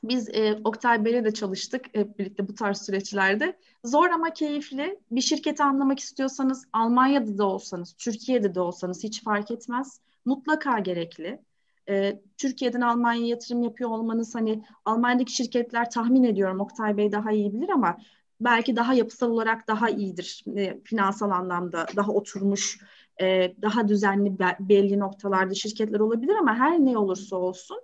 biz 0.03 0.29
e, 0.29 0.59
Oktay 0.63 1.05
Bey'le 1.05 1.25
de 1.25 1.33
çalıştık 1.33 1.85
hep 1.95 2.19
birlikte 2.19 2.47
bu 2.47 2.55
tarz 2.55 2.81
süreçlerde. 2.81 3.57
Zor 3.85 4.09
ama 4.09 4.33
keyifli. 4.33 4.99
Bir 5.11 5.21
şirketi 5.21 5.63
anlamak 5.63 5.99
istiyorsanız 5.99 6.65
Almanya'da 6.73 7.37
da 7.37 7.45
olsanız, 7.45 7.93
Türkiye'de 7.93 8.55
de 8.55 8.61
olsanız 8.61 9.03
hiç 9.03 9.23
fark 9.23 9.51
etmez. 9.51 9.99
Mutlaka 10.25 10.79
gerekli. 10.79 11.41
E, 11.89 12.21
Türkiye'den 12.37 12.81
Almanya'ya 12.81 13.27
yatırım 13.27 13.63
yapıyor 13.63 13.89
olmanız 13.89 14.35
hani 14.35 14.63
Almanya'daki 14.85 15.31
şirketler 15.31 15.91
tahmin 15.91 16.23
ediyorum 16.23 16.59
Oktay 16.59 16.97
Bey 16.97 17.11
daha 17.11 17.31
iyi 17.31 17.53
bilir 17.53 17.69
ama 17.69 17.97
belki 18.41 18.75
daha 18.75 18.93
yapısal 18.93 19.29
olarak 19.31 19.67
daha 19.67 19.89
iyidir. 19.89 20.43
E, 20.57 20.81
finansal 20.83 21.29
anlamda 21.29 21.85
daha 21.95 22.11
oturmuş, 22.11 22.79
e, 23.21 23.55
daha 23.61 23.87
düzenli 23.87 24.39
belli 24.59 24.99
noktalarda 24.99 25.53
şirketler 25.53 25.99
olabilir 25.99 26.35
ama 26.35 26.55
her 26.55 26.79
ne 26.79 26.97
olursa 26.97 27.35
olsun 27.35 27.81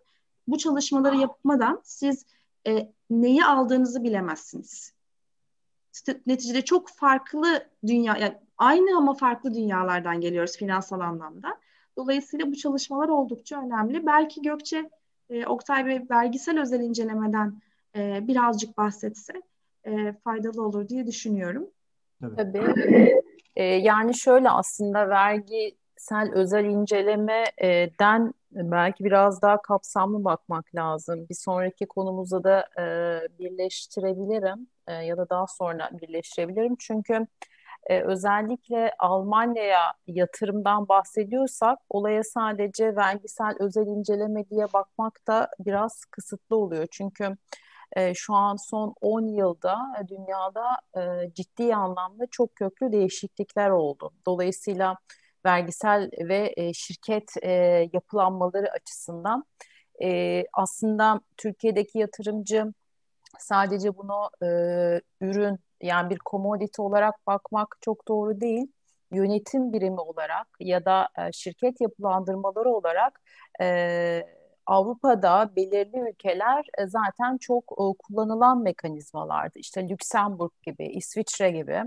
bu 0.48 0.58
çalışmaları 0.58 1.16
yapmadan 1.16 1.82
siz 1.84 2.26
e, 2.68 2.92
neyi 3.10 3.46
aldığınızı 3.46 4.04
bilemezsiniz. 4.04 4.94
Neticede 6.26 6.62
çok 6.62 6.90
farklı 6.90 7.68
dünya, 7.88 8.18
yani 8.18 8.38
aynı 8.58 8.98
ama 8.98 9.14
farklı 9.14 9.54
dünyalardan 9.54 10.22
geliyoruz 10.22 10.58
finansal 10.58 11.00
anlamda. 11.00 11.58
Dolayısıyla 11.98 12.48
bu 12.52 12.56
çalışmalar 12.56 13.10
oldukça 13.10 13.62
önemli. 13.62 14.06
Belki 14.06 14.42
Gökçe, 14.42 14.90
e, 15.30 15.46
Oktay 15.46 15.86
Bey 15.86 16.02
vergisel 16.12 16.62
özel 16.62 16.80
incelemeden 16.80 17.62
e, 17.96 18.28
birazcık 18.28 18.78
bahsetse 18.78 19.34
e, 19.86 20.14
faydalı 20.14 20.66
olur 20.66 20.90
diye 20.90 21.08
düşünüyorum. 21.08 21.68
Tabii. 22.22 22.36
Tabii. 22.36 23.22
E, 23.56 23.64
yani 23.64 24.16
şöyle 24.16 24.50
aslında 24.50 25.10
vergisel 25.10 26.32
özel 26.34 26.66
incelemeden 26.66 28.34
belki 28.52 29.04
biraz 29.04 29.42
daha 29.42 29.62
kapsamlı 29.62 30.24
bakmak 30.24 30.76
lazım. 30.76 31.26
Bir 31.30 31.36
sonraki 31.36 31.86
konumuza 31.86 32.44
da 32.44 32.66
e, 32.78 32.84
birleştirebilirim 33.40 34.68
e, 34.88 34.94
ya 34.94 35.18
da 35.18 35.30
daha 35.30 35.48
sonra 35.48 35.90
birleştirebilirim. 36.02 36.76
Çünkü 36.80 37.28
e, 37.86 38.02
özellikle 38.02 38.92
Almanya'ya 39.00 39.94
yatırımdan 40.08 40.88
bahsediyorsak 40.90 41.80
olaya 41.90 42.24
sadece 42.24 42.96
vergisel 42.96 43.56
özel 43.60 43.88
inceleme 43.88 44.50
diye 44.50 44.66
bakmak 44.74 45.28
da 45.28 45.50
biraz 45.60 46.06
kısıtlı 46.06 46.56
oluyor. 46.56 46.88
Çünkü 46.92 47.38
e, 47.96 48.14
şu 48.14 48.34
an 48.34 48.56
son 48.56 48.96
10 49.02 49.28
yılda 49.28 49.78
dünyada 50.08 50.66
e, 50.98 51.34
ciddi 51.34 51.76
anlamda 51.76 52.28
çok 52.32 52.56
köklü 52.56 52.92
değişiklikler 52.92 53.70
oldu. 53.70 54.12
Dolayısıyla 54.26 54.98
vergisel 55.46 56.10
ve 56.20 56.54
e, 56.58 56.74
şirket 56.74 57.32
e, 57.44 57.52
yapılanmaları 57.94 58.72
açısından 58.72 59.46
e, 60.04 60.44
aslında 60.54 61.22
Türkiye'deki 61.38 62.00
yatırımcı 62.00 62.74
sadece 63.40 63.98
bunu 63.98 64.30
e, 64.44 64.48
ürün 65.22 65.60
yani 65.82 66.10
bir 66.10 66.20
commodity 66.30 66.82
olarak 66.82 67.28
bakmak 67.28 67.78
çok 67.82 68.08
doğru 68.08 68.42
değil. 68.42 68.68
Yönetim 69.12 69.74
birimi 69.74 70.00
olarak 70.00 70.48
ya 70.60 70.86
da 70.86 71.10
e, 71.18 71.32
şirket 71.32 71.82
yapılandırmaları 71.82 72.70
olarak 72.70 73.22
e, 73.62 74.26
Avrupa'da 74.66 75.56
belirli 75.56 76.00
ülkeler 76.10 76.66
e, 76.78 76.88
zaten 76.88 77.38
çok 77.38 77.64
e, 77.64 77.84
kullanılan 78.00 78.62
mekanizmalardı. 78.62 79.60
İşte 79.60 79.90
Lüksemburg 79.90 80.52
gibi, 80.64 80.86
İsviçre 80.86 81.52
gibi. 81.52 81.84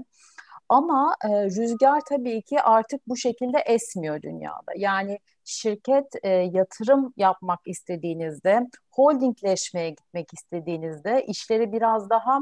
Ama 0.68 1.16
e, 1.24 1.44
rüzgar 1.44 2.00
tabii 2.08 2.42
ki 2.42 2.62
artık 2.62 3.08
bu 3.08 3.16
şekilde 3.16 3.58
esmiyor 3.58 4.22
dünyada. 4.22 4.72
Yani 4.76 5.18
şirket 5.44 6.06
e, 6.22 6.28
yatırım 6.28 7.12
yapmak 7.16 7.60
istediğinizde, 7.66 8.66
holdingleşmeye 8.90 9.90
gitmek 9.90 10.34
istediğinizde, 10.34 11.24
işleri 11.26 11.72
biraz 11.72 12.10
daha 12.10 12.38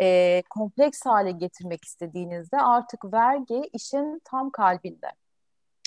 e, 0.00 0.42
kompleks 0.50 1.06
hale 1.06 1.30
getirmek 1.30 1.84
istediğinizde 1.84 2.56
artık 2.56 3.12
vergi 3.12 3.62
işin 3.72 4.20
tam 4.24 4.50
kalbinde. 4.50 5.08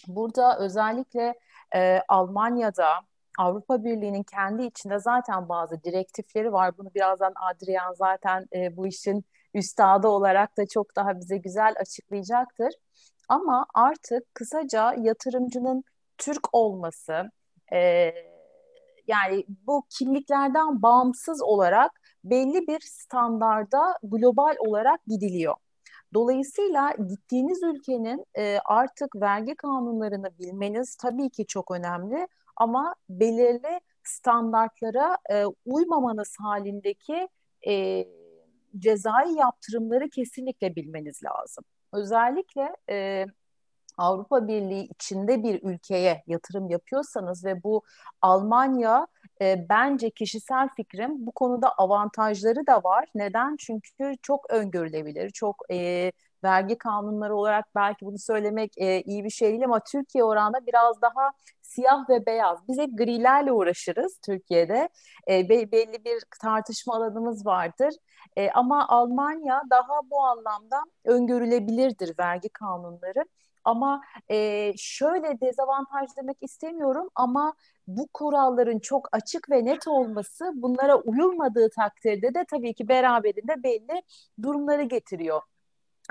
Burada 0.08 0.60
özellikle 0.60 1.40
e, 1.76 2.02
Almanya'da 2.08 2.88
Avrupa 3.40 3.84
Birliği'nin 3.84 4.24
kendi 4.24 4.64
içinde 4.64 5.00
zaten 5.00 5.50
bazı 5.50 5.84
direktifleri 5.84 6.54
var. 6.54 6.78
Bunu 6.78 6.94
birazdan 6.96 7.34
Adrian 7.36 7.94
zaten 7.94 8.48
e, 8.56 8.78
bu 8.78 8.88
işin 8.88 9.26
üstadı 9.54 10.08
olarak 10.08 10.58
da 10.58 10.68
çok 10.68 10.96
daha 10.96 11.20
bize 11.20 11.38
güzel 11.38 11.74
açıklayacaktır. 11.80 12.74
Ama 13.30 13.66
artık 13.74 14.36
kısaca 14.36 14.94
yatırımcının 14.94 15.84
Türk 16.18 16.56
olması, 16.56 17.32
e, 17.74 18.12
yani 19.08 19.46
bu 19.68 19.84
kimliklerden 19.90 20.82
bağımsız 20.82 21.42
olarak 21.42 21.92
belli 22.24 22.68
bir 22.68 22.80
standarda 22.82 23.98
global 24.04 24.56
olarak 24.60 25.06
gidiliyor. 25.08 25.56
Dolayısıyla 26.14 26.94
gittiğiniz 27.10 27.64
ülkenin 27.64 28.26
e, 28.38 28.58
artık 28.66 29.16
vergi 29.16 29.56
kanunlarını 29.56 30.38
bilmeniz 30.40 30.96
tabii 30.96 31.30
ki 31.30 31.46
çok 31.46 31.72
önemli 31.72 32.28
ama 32.56 32.96
belirli 33.10 33.80
standartlara 34.04 35.18
e, 35.32 35.46
uymamanız 35.66 36.36
halindeki 36.40 37.28
e, 37.68 38.06
cezai 38.78 39.34
yaptırımları 39.34 40.10
kesinlikle 40.10 40.76
bilmeniz 40.76 41.24
lazım. 41.24 41.64
Özellikle 41.94 42.76
e, 42.90 43.26
Avrupa 43.98 44.48
Birliği 44.48 44.84
içinde 44.84 45.44
bir 45.44 45.64
ülkeye 45.64 46.24
yatırım 46.28 46.70
yapıyorsanız 46.70 47.46
ve 47.46 47.64
bu 47.64 47.82
Almanya 48.22 49.08
e, 49.42 49.66
bence 49.70 50.10
kişisel 50.10 50.70
fikrim 50.76 51.26
bu 51.26 51.32
konuda 51.32 51.72
avantajları 51.72 52.68
da 52.68 52.84
var. 52.84 53.06
Neden? 53.16 53.56
Çünkü 53.60 54.16
çok 54.22 54.50
öngörülebilir, 54.50 55.30
çok 55.30 55.56
e, 55.72 56.12
vergi 56.44 56.78
kanunları 56.78 57.36
olarak 57.36 57.66
belki 57.76 58.06
bunu 58.06 58.20
söylemek 58.20 58.78
e, 58.78 59.02
iyi 59.02 59.24
bir 59.24 59.30
şey 59.30 59.50
değil 59.50 59.66
ama 59.66 59.80
Türkiye 59.80 60.24
oranında 60.24 60.66
biraz 60.68 61.02
daha 61.02 61.32
siyah 61.72 62.10
ve 62.10 62.26
beyaz. 62.26 62.68
Biz 62.68 62.78
hep 62.78 62.98
grilerle 62.98 63.52
uğraşırız 63.52 64.20
Türkiye'de. 64.26 64.90
E, 65.30 65.50
belli 65.50 66.06
bir 66.06 66.24
tartışma 66.42 66.96
alanımız 66.96 67.46
vardır. 67.46 67.94
E, 68.36 68.52
ama 68.52 68.88
Almanya 68.88 69.62
daha 69.70 70.10
bu 70.12 70.22
anlamda 70.24 70.84
öngörülebilirdir 71.06 72.14
vergi 72.20 72.50
kanunları. 72.50 73.26
Ama 73.64 74.02
e, 74.30 74.72
şöyle 74.78 75.42
dezavantaj 75.42 76.10
demek 76.18 76.38
istemiyorum 76.42 77.10
ama 77.16 77.54
bu 77.88 78.08
kuralların 78.14 78.80
çok 78.80 79.10
açık 79.12 79.50
ve 79.52 79.66
net 79.66 79.88
olması 79.88 80.52
bunlara 80.56 80.96
uyulmadığı 80.96 81.70
takdirde 81.70 82.34
de 82.34 82.46
tabii 82.50 82.74
ki 82.74 82.88
beraberinde 82.88 83.64
belli 83.64 84.02
durumları 84.42 84.84
getiriyor. 84.84 85.42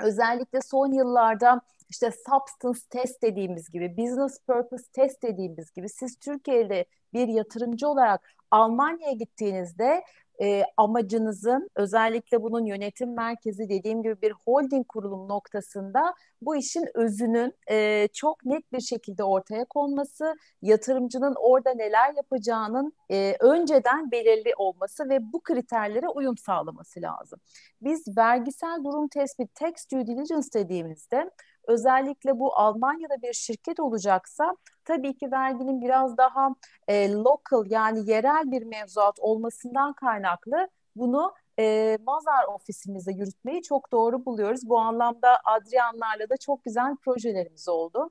Özellikle 0.01 0.61
son 0.61 0.91
yıllarda 0.91 1.61
işte 1.91 2.11
substance 2.11 2.79
test 2.89 3.21
dediğimiz 3.23 3.69
gibi, 3.69 3.97
business 3.97 4.39
purpose 4.47 4.83
test 4.93 5.23
dediğimiz 5.23 5.71
gibi 5.71 5.89
siz 5.89 6.19
Türkiye'de 6.19 6.85
bir 7.13 7.27
yatırımcı 7.27 7.87
olarak 7.87 8.21
Almanya'ya 8.51 9.13
gittiğinizde 9.13 10.03
e, 10.41 10.63
amacınızın 10.77 11.69
özellikle 11.75 12.43
bunun 12.43 12.65
yönetim 12.65 13.15
merkezi 13.15 13.69
dediğim 13.69 14.03
gibi 14.03 14.21
bir 14.21 14.31
holding 14.31 14.87
kurulum 14.87 15.29
noktasında 15.29 16.13
bu 16.41 16.55
işin 16.55 16.85
özünün 16.93 17.53
e, 17.71 18.07
çok 18.13 18.45
net 18.45 18.73
bir 18.73 18.79
şekilde 18.79 19.23
ortaya 19.23 19.65
konması, 19.65 20.35
yatırımcının 20.61 21.35
orada 21.39 21.73
neler 21.73 22.13
yapacağının 22.15 22.93
e, 23.11 23.35
önceden 23.39 24.11
belirli 24.11 24.53
olması 24.57 25.09
ve 25.09 25.33
bu 25.33 25.39
kriterlere 25.39 26.09
uyum 26.09 26.37
sağlaması 26.37 27.01
lazım. 27.01 27.39
Biz 27.81 28.17
vergisel 28.17 28.83
durum 28.83 29.07
tespit, 29.07 29.55
tax 29.55 29.91
due 29.91 30.07
diligence 30.07 30.47
dediğimizde 30.53 31.31
özellikle 31.67 32.39
bu 32.39 32.55
Almanya'da 32.55 33.21
bir 33.21 33.33
şirket 33.33 33.79
olacaksa 33.79 34.57
tabii 34.85 35.17
ki 35.17 35.31
verginin 35.31 35.81
biraz 35.81 36.17
daha 36.17 36.55
e, 36.87 37.11
local 37.11 37.65
yani 37.71 38.09
yerel 38.09 38.51
bir 38.51 38.63
mevzuat 38.63 39.19
olmasından 39.19 39.93
kaynaklı 39.93 40.67
bunu 40.95 41.33
e, 41.59 41.97
Mazar 42.05 42.45
ofisimizde 42.55 43.11
yürütmeyi 43.11 43.61
çok 43.61 43.91
doğru 43.91 44.25
buluyoruz. 44.25 44.69
Bu 44.69 44.79
anlamda 44.79 45.37
Adrianlarla 45.45 46.29
da 46.29 46.37
çok 46.37 46.63
güzel 46.63 46.95
projelerimiz 46.95 47.69
oldu. 47.69 48.09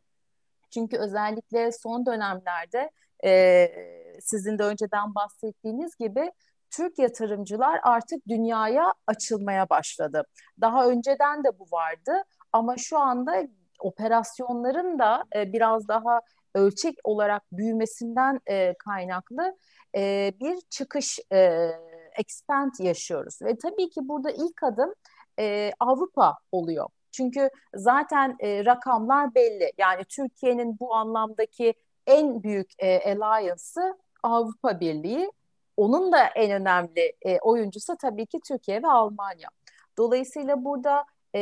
Çünkü 0.70 0.96
özellikle 0.96 1.72
son 1.72 2.06
dönemlerde 2.06 2.90
e, 3.24 3.68
sizin 4.20 4.58
de 4.58 4.62
önceden 4.62 5.14
bahsettiğiniz 5.14 5.96
gibi 5.96 6.32
Türk 6.70 6.98
yatırımcılar 6.98 7.80
artık 7.82 8.28
dünyaya 8.28 8.94
açılmaya 9.06 9.70
başladı. 9.70 10.22
Daha 10.60 10.88
önceden 10.88 11.44
de 11.44 11.58
bu 11.58 11.64
vardı 11.72 12.12
ama 12.52 12.76
şu 12.76 12.98
anda 12.98 13.46
operasyonların 13.80 14.98
da 14.98 15.24
e, 15.36 15.52
biraz 15.52 15.88
daha 15.88 16.20
ölçek 16.54 16.94
olarak 17.04 17.42
büyümesinden 17.52 18.40
e, 18.46 18.74
kaynaklı 18.78 19.56
e, 19.96 20.32
bir 20.40 20.58
çıkış 20.70 21.18
e, 21.32 21.70
expand 22.18 22.72
yaşıyoruz. 22.78 23.42
Ve 23.42 23.58
tabii 23.58 23.90
ki 23.90 24.08
burada 24.08 24.30
ilk 24.30 24.62
adım 24.62 24.94
e, 25.38 25.72
Avrupa 25.80 26.38
oluyor. 26.52 26.88
Çünkü 27.12 27.50
zaten 27.74 28.36
e, 28.40 28.64
rakamlar 28.64 29.34
belli. 29.34 29.72
Yani 29.78 30.04
Türkiye'nin 30.04 30.78
bu 30.80 30.94
anlamdaki 30.94 31.74
en 32.06 32.42
büyük 32.42 32.70
e, 32.78 33.14
alliance'ı 33.14 33.98
Avrupa 34.22 34.80
Birliği. 34.80 35.32
Onun 35.76 36.12
da 36.12 36.26
en 36.26 36.50
önemli 36.50 37.12
e, 37.22 37.38
oyuncusu 37.38 37.96
tabii 37.96 38.26
ki 38.26 38.40
Türkiye 38.48 38.82
ve 38.82 38.88
Almanya. 38.88 39.48
Dolayısıyla 39.98 40.64
burada 40.64 41.04
e, 41.34 41.40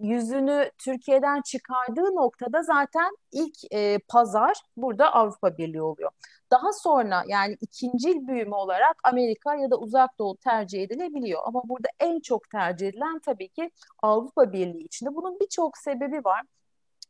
yüzünü 0.00 0.70
Türkiye'den 0.78 1.42
çıkardığı 1.42 2.14
noktada 2.14 2.62
zaten 2.62 3.16
ilk 3.32 3.72
e, 3.72 3.98
pazar 4.08 4.56
burada 4.76 5.12
Avrupa 5.14 5.58
Birliği 5.58 5.82
oluyor. 5.82 6.10
Daha 6.50 6.72
sonra 6.72 7.24
yani 7.26 7.56
ikincil 7.60 8.26
büyüme 8.26 8.56
olarak 8.56 8.96
Amerika 9.04 9.54
ya 9.54 9.70
da 9.70 9.76
Uzak 9.76 10.18
Doğu 10.18 10.36
tercih 10.36 10.82
edilebiliyor. 10.82 11.40
Ama 11.44 11.62
burada 11.68 11.88
en 12.00 12.20
çok 12.20 12.50
tercih 12.50 12.88
edilen 12.88 13.18
tabii 13.18 13.48
ki 13.48 13.70
Avrupa 14.02 14.52
Birliği 14.52 14.84
içinde. 14.84 15.14
Bunun 15.14 15.40
birçok 15.40 15.78
sebebi 15.78 16.24
var 16.24 16.42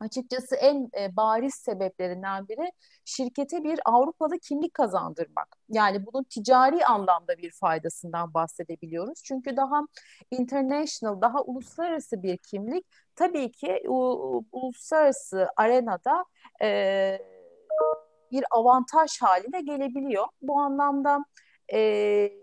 açıkçası 0.00 0.56
en 0.56 0.90
e, 0.98 1.16
bariz 1.16 1.54
sebeplerinden 1.54 2.48
biri 2.48 2.72
şirkete 3.04 3.64
bir 3.64 3.80
Avrupalı 3.84 4.38
kimlik 4.38 4.74
kazandırmak. 4.74 5.56
Yani 5.68 6.06
bunun 6.06 6.24
ticari 6.24 6.84
anlamda 6.84 7.38
bir 7.38 7.50
faydasından 7.50 8.34
bahsedebiliyoruz. 8.34 9.22
Çünkü 9.24 9.56
daha 9.56 9.80
international, 10.30 11.20
daha 11.20 11.42
uluslararası 11.42 12.22
bir 12.22 12.36
kimlik 12.36 12.86
tabii 13.16 13.52
ki 13.52 13.82
u, 13.88 14.44
uluslararası 14.52 15.48
arenada 15.56 16.24
e, 16.62 17.18
bir 18.32 18.44
avantaj 18.50 19.20
haline 19.20 19.60
gelebiliyor. 19.60 20.26
Bu 20.42 20.60
anlamda 20.60 21.24
e, 21.72 22.39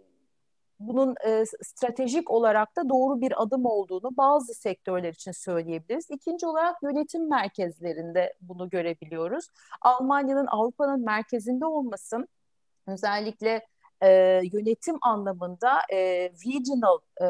bunun 0.79 1.15
e, 1.25 1.43
stratejik 1.45 2.31
olarak 2.31 2.75
da 2.75 2.89
doğru 2.89 3.21
bir 3.21 3.43
adım 3.43 3.65
olduğunu 3.65 4.17
bazı 4.17 4.53
sektörler 4.53 5.13
için 5.13 5.31
söyleyebiliriz. 5.31 6.07
İkinci 6.09 6.47
olarak 6.47 6.83
yönetim 6.83 7.29
merkezlerinde 7.29 8.33
bunu 8.41 8.69
görebiliyoruz. 8.69 9.47
Almanya'nın 9.81 10.47
Avrupa'nın 10.47 11.05
merkezinde 11.05 11.65
olması 11.65 12.27
özellikle 12.87 13.65
e, 14.01 14.09
yönetim 14.53 14.95
anlamında 15.01 15.71
e, 15.93 15.97
regional 16.45 16.97
e, 17.21 17.25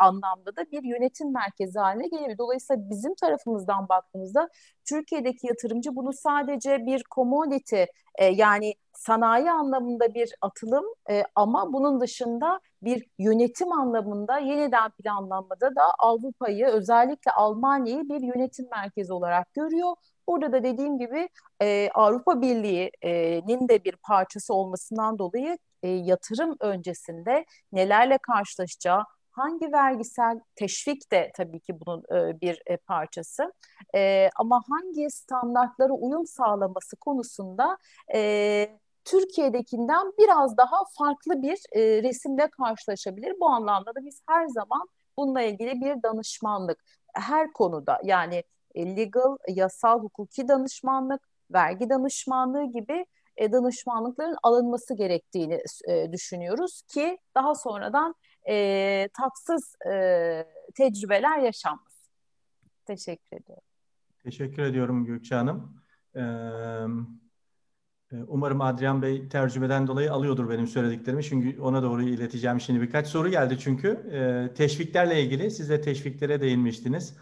anlamda 0.00 0.56
da 0.56 0.70
bir 0.72 0.82
yönetim 0.82 1.32
merkezi 1.32 1.78
haline 1.78 2.08
gelebilir. 2.08 2.38
Dolayısıyla 2.38 2.90
bizim 2.90 3.14
tarafımızdan 3.14 3.88
baktığımızda 3.88 4.48
Türkiye'deki 4.84 5.46
yatırımcı 5.46 5.96
bunu 5.96 6.12
sadece 6.12 6.86
bir 6.86 7.02
commodity 7.14 7.82
e, 8.14 8.24
yani 8.24 8.74
sanayi 8.94 9.50
anlamında 9.50 10.14
bir 10.14 10.34
atılım 10.40 10.84
e, 11.10 11.22
ama 11.34 11.72
bunun 11.72 12.00
dışında 12.00 12.60
bir 12.82 13.06
yönetim 13.18 13.72
anlamında 13.72 14.38
yeniden 14.38 14.90
planlanmada 14.90 15.76
da 15.76 15.82
Avrupa'yı 15.98 16.66
özellikle 16.66 17.30
Almanya'yı 17.30 18.08
bir 18.08 18.20
yönetim 18.20 18.66
merkezi 18.70 19.12
olarak 19.12 19.54
görüyor. 19.54 19.94
Burada 20.28 20.52
da 20.52 20.62
dediğim 20.62 20.98
gibi 20.98 21.28
e, 21.62 21.90
Avrupa 21.94 22.40
Birliği'nin 22.40 23.68
de 23.68 23.84
bir 23.84 23.96
parçası 23.96 24.54
olmasından 24.54 25.18
dolayı 25.18 25.58
e, 25.82 25.88
yatırım 25.88 26.56
öncesinde 26.60 27.44
nelerle 27.72 28.18
karşılaşacağı, 28.18 29.04
hangi 29.30 29.72
vergisel 29.72 30.40
teşvik 30.54 31.12
de 31.12 31.30
tabii 31.36 31.60
ki 31.60 31.80
bunun 31.80 32.02
e, 32.12 32.40
bir 32.40 32.62
e, 32.66 32.76
parçası 32.76 33.52
e, 33.94 34.30
ama 34.36 34.62
hangi 34.68 35.10
standartlara 35.10 35.92
uyum 35.92 36.26
sağlaması 36.26 36.96
konusunda 36.96 37.78
e, 38.14 38.78
Türkiye'dekinden 39.10 40.12
biraz 40.18 40.56
daha 40.56 40.76
farklı 40.98 41.42
bir 41.42 41.58
e, 41.72 42.02
resimle 42.02 42.50
karşılaşabilir. 42.50 43.34
Bu 43.40 43.48
anlamda 43.48 43.94
da 43.94 44.04
biz 44.04 44.22
her 44.28 44.46
zaman 44.46 44.88
bununla 45.16 45.42
ilgili 45.42 45.80
bir 45.80 46.02
danışmanlık 46.02 46.84
her 47.14 47.52
konuda 47.52 48.00
yani 48.04 48.44
e, 48.74 48.96
legal, 48.96 49.36
yasal, 49.48 50.02
hukuki 50.02 50.48
danışmanlık, 50.48 51.28
vergi 51.50 51.90
danışmanlığı 51.90 52.64
gibi 52.64 53.06
e, 53.36 53.52
danışmanlıkların 53.52 54.36
alınması 54.42 54.94
gerektiğini 54.94 55.62
e, 55.88 56.12
düşünüyoruz 56.12 56.82
ki 56.82 57.18
daha 57.34 57.54
sonradan 57.54 58.14
e, 58.48 59.08
tatsız 59.14 59.74
e, 59.90 60.44
tecrübeler 60.74 61.38
yaşanmasın. 61.38 62.10
Teşekkür 62.86 63.36
ediyorum. 63.36 63.64
Teşekkür 64.22 64.62
ediyorum 64.62 65.04
Gökçe 65.04 65.34
Hanım. 65.34 65.82
Ee, 66.16 66.20
umarım 68.28 68.60
Adrian 68.60 69.02
Bey 69.02 69.28
tercümeden 69.28 69.86
dolayı 69.86 70.12
alıyordur 70.12 70.50
benim 70.50 70.66
söylediklerimi. 70.66 71.24
Çünkü 71.24 71.60
ona 71.60 71.82
doğru 71.82 72.02
ileteceğim 72.02 72.60
şimdi 72.60 72.80
birkaç 72.80 73.06
soru 73.06 73.28
geldi 73.28 73.56
çünkü. 73.60 73.88
Ee, 74.12 74.54
teşviklerle 74.54 75.22
ilgili 75.22 75.50
siz 75.50 75.70
de 75.70 75.80
teşviklere 75.80 76.40
değinmiştiniz. 76.40 77.16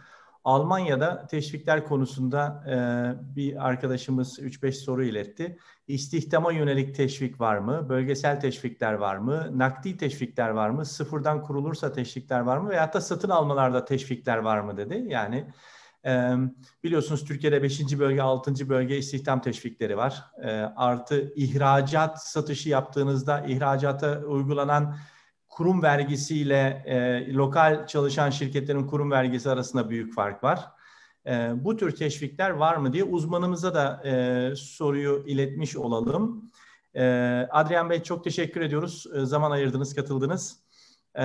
Almanya'da 0.47 1.27
teşvikler 1.27 1.85
konusunda 1.85 2.65
e, 2.67 2.77
bir 3.37 3.69
arkadaşımız 3.69 4.39
3-5 4.39 4.73
soru 4.73 5.05
iletti. 5.05 5.59
İstihdama 5.89 6.53
yönelik 6.53 6.95
teşvik 6.95 7.41
var 7.41 7.59
mı? 7.59 7.89
Bölgesel 7.89 8.41
teşvikler 8.41 8.93
var 8.93 9.17
mı? 9.17 9.59
Nakdi 9.59 9.97
teşvikler 9.97 10.49
var 10.49 10.71
mı? 10.71 10.85
Sıfırdan 10.85 11.43
kurulursa 11.43 11.93
teşvikler 11.93 12.41
var 12.41 12.59
mı? 12.59 12.71
Veyahut 12.71 12.95
da 12.95 13.01
satın 13.01 13.31
almalarda 13.31 13.85
teşvikler 13.85 14.39
var 14.39 14.61
mı 14.61 14.77
dedi. 14.77 15.05
Yani 15.07 15.47
biliyorsunuz 16.85 17.25
Türkiye'de 17.25 17.63
5. 17.63 17.99
bölge, 17.99 18.23
6. 18.23 18.69
bölge 18.69 18.99
istihdam 18.99 19.43
teşvikleri 19.43 19.97
var. 19.97 20.25
Artı 20.77 21.33
ihracat 21.37 22.27
satışı 22.27 22.69
yaptığınızda 22.69 23.41
ihracata 23.41 24.19
uygulanan 24.19 24.97
kurum 25.57 25.83
vergisiyle 25.83 26.83
e, 26.87 27.33
lokal 27.33 27.87
çalışan 27.87 28.31
şirketlerin 28.31 28.87
kurum 28.87 29.11
vergisi 29.11 29.51
arasında 29.51 29.91
büyük 29.91 30.15
fark 30.15 30.45
var. 30.45 30.61
E, 31.27 31.53
bu 31.57 31.77
tür 31.77 31.97
teşvikler 31.97 32.51
var 32.51 32.77
mı 32.77 32.93
diye 32.93 33.05
uzmanımıza 33.05 33.75
da 33.75 34.03
e, 34.05 34.55
soruyu 34.57 35.25
iletmiş 35.27 35.77
olalım. 35.77 36.51
E, 36.95 37.05
Adrian 37.51 37.91
Bey 37.91 38.03
çok 38.03 38.25
teşekkür 38.25 38.61
ediyoruz. 38.61 39.07
E, 39.15 39.25
zaman 39.25 39.51
ayırdınız, 39.51 39.95
katıldınız. 39.95 40.57
E, 41.19 41.25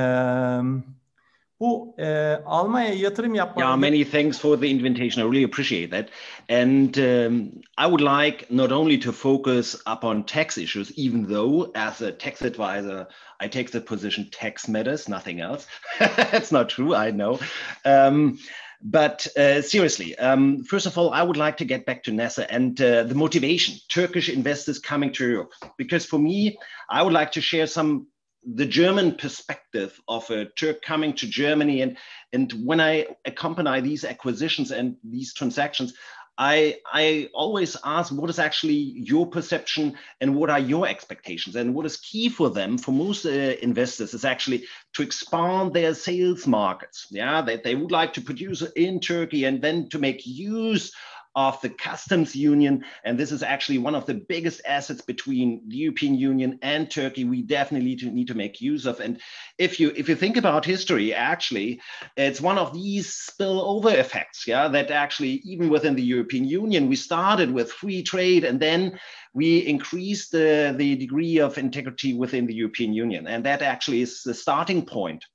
e, 1.98 2.06
Almanya'ya 2.46 2.94
yatırım 2.94 3.36
yapmak... 3.36 3.66
Yeah, 3.66 3.78
many 3.78 4.04
thanks 4.04 4.40
for 4.40 4.58
the 4.58 4.68
invitation. 4.68 5.24
I 5.24 5.28
really 5.28 5.44
appreciate 5.44 5.92
that. 5.92 6.10
And 6.50 6.98
um, 6.98 7.52
I 7.78 7.86
would 7.86 8.02
like 8.02 8.50
not 8.50 8.72
only 8.72 8.98
to 9.00 9.12
focus 9.12 9.76
upon 9.86 10.24
tax 10.24 10.58
issues, 10.58 10.92
even 10.98 11.28
though 11.28 11.72
as 11.76 12.02
a 12.02 12.12
tax 12.12 12.42
advisor, 12.42 13.08
I 13.40 13.48
take 13.48 13.72
the 13.72 13.82
position 13.82 14.30
tax 14.32 14.68
matters, 14.68 15.08
nothing 15.08 15.42
else. 15.42 15.68
That's 16.00 16.52
not 16.52 16.70
true, 16.70 16.96
I 16.96 17.12
know. 17.12 17.40
Um, 17.86 18.38
but 18.84 19.28
uh, 19.38 19.62
seriously, 19.62 20.18
um, 20.18 20.64
first 20.64 20.88
of 20.88 20.98
all, 20.98 21.12
I 21.12 21.22
would 21.22 21.38
like 21.38 21.58
to 21.58 21.66
get 21.66 21.86
back 21.86 22.04
to 22.04 22.12
NASA 22.12 22.48
and 22.50 22.82
uh, 22.82 23.04
the 23.04 23.16
motivation, 23.16 23.76
Turkish 23.90 24.30
investors 24.30 24.80
coming 24.80 25.14
to 25.14 25.28
Europe. 25.28 25.52
Because 25.78 26.06
for 26.06 26.18
me, 26.18 26.58
I 26.90 27.04
would 27.04 27.14
like 27.14 27.32
to 27.34 27.42
share 27.42 27.68
some 27.68 28.08
the 28.44 28.66
German 28.66 29.16
perspective 29.16 30.00
of 30.08 30.30
a 30.30 30.46
Turk 30.46 30.82
coming 30.82 31.14
to 31.14 31.28
Germany. 31.28 31.82
And, 31.82 31.98
and 32.34 32.52
when 32.66 32.80
I 32.80 33.08
accompany 33.26 33.82
these 33.82 34.04
acquisitions 34.04 34.72
and 34.72 34.98
these 35.04 35.34
transactions, 35.34 35.94
I, 36.38 36.78
I 36.92 37.30
always 37.34 37.78
ask 37.84 38.12
what 38.12 38.30
is 38.30 38.40
actually 38.40 38.74
your 38.74 39.28
perception 39.28 39.96
and 40.22 40.36
what 40.36 40.50
are 40.50 40.60
your 40.60 40.88
expectations 40.88 41.56
and 41.56 41.76
what 41.76 41.86
is 41.86 41.98
key 41.98 42.30
for 42.30 42.50
them 42.50 42.78
for 42.78 42.92
most 42.92 43.26
uh, 43.26 43.30
investors 43.62 44.14
is 44.14 44.26
actually 44.26 44.66
to 44.94 45.04
expand 45.04 45.74
their 45.74 45.94
sales 45.94 46.48
markets 46.48 47.08
yeah 47.12 47.42
that 47.42 47.64
they 47.64 47.76
would 47.76 47.92
like 47.92 48.14
to 48.14 48.22
produce 48.22 48.62
in 48.76 49.00
turkey 49.00 49.44
and 49.44 49.62
then 49.62 49.90
to 49.90 50.00
make 50.00 50.26
use 50.26 50.92
of 51.36 51.62
the 51.62 51.70
customs 51.70 52.36
union. 52.36 52.84
And 53.04 53.18
this 53.18 53.32
is 53.32 53.44
actually 53.44 53.78
one 53.78 53.96
of 53.96 54.06
the 54.06 54.14
biggest 54.14 54.62
assets 54.66 55.02
between 55.02 55.62
the 55.68 55.78
European 55.78 56.16
Union 56.16 56.60
and 56.62 56.90
Turkey 56.90 57.24
we 57.24 57.42
definitely 57.42 57.96
need 58.12 58.28
to, 58.28 58.32
make 58.36 58.62
use 58.62 58.86
of. 58.86 59.00
And 59.00 59.20
if 59.58 59.80
you 59.80 59.92
if 59.96 60.08
you 60.08 60.16
think 60.16 60.38
about 60.38 60.66
history, 60.66 61.14
actually, 61.14 61.82
it's 62.16 62.40
one 62.40 62.58
of 62.58 62.74
these 62.74 63.30
spillover 63.30 63.94
effects, 63.94 64.48
yeah, 64.48 64.68
that 64.70 64.90
actually 64.90 65.42
even 65.44 65.70
within 65.70 65.96
the 65.96 66.04
European 66.04 66.46
Union, 66.46 66.88
we 66.88 66.96
started 66.96 67.52
with 67.52 67.72
free 67.72 68.04
trade 68.04 68.46
and 68.46 68.60
then 68.60 68.98
we 69.34 69.60
increased 69.60 70.32
the, 70.32 70.74
the 70.78 70.96
degree 70.96 71.40
of 71.40 71.58
integrity 71.58 72.14
within 72.14 72.48
the 72.48 72.54
European 72.54 72.94
Union. 72.94 73.28
And 73.28 73.46
that 73.46 73.62
actually 73.62 74.02
is 74.02 74.24
the 74.24 74.34
starting 74.34 74.86
point. 74.86 75.26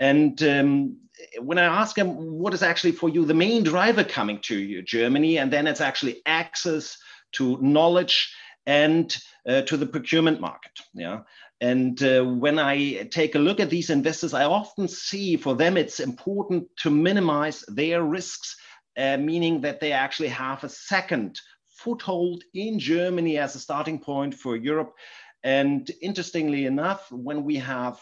And 0.00 0.40
um, 0.42 0.96
when 1.40 1.58
I 1.58 1.64
ask 1.64 1.96
them 1.96 2.08
what 2.38 2.54
is 2.54 2.62
actually 2.62 2.92
for 2.92 3.08
you 3.08 3.24
the 3.24 3.34
main 3.34 3.62
driver 3.62 4.04
coming 4.04 4.38
to 4.42 4.56
you, 4.56 4.82
Germany, 4.82 5.38
and 5.38 5.52
then 5.52 5.66
it's 5.66 5.80
actually 5.80 6.22
access 6.26 6.96
to 7.32 7.58
knowledge 7.60 8.32
and 8.66 9.16
uh, 9.48 9.62
to 9.62 9.76
the 9.76 9.86
procurement 9.86 10.40
market. 10.40 10.72
Yeah. 10.94 11.20
And 11.60 12.00
uh, 12.02 12.22
when 12.24 12.58
I 12.58 13.08
take 13.10 13.34
a 13.34 13.40
look 13.40 13.60
at 13.60 13.70
these 13.70 13.90
investors, 13.90 14.34
I 14.34 14.44
often 14.44 14.86
see 14.86 15.36
for 15.36 15.56
them 15.56 15.76
it's 15.76 16.00
important 16.00 16.68
to 16.82 16.90
minimize 16.90 17.64
their 17.68 18.02
risks, 18.02 18.56
uh, 18.96 19.16
meaning 19.16 19.60
that 19.62 19.80
they 19.80 19.92
actually 19.92 20.28
have 20.28 20.62
a 20.62 20.68
second 20.68 21.40
foothold 21.68 22.44
in 22.54 22.78
Germany 22.78 23.38
as 23.38 23.54
a 23.54 23.60
starting 23.60 23.98
point 23.98 24.34
for 24.34 24.56
Europe. 24.56 24.92
And 25.42 25.90
interestingly 26.02 26.66
enough, 26.66 27.10
when 27.10 27.44
we 27.44 27.56
have 27.56 28.00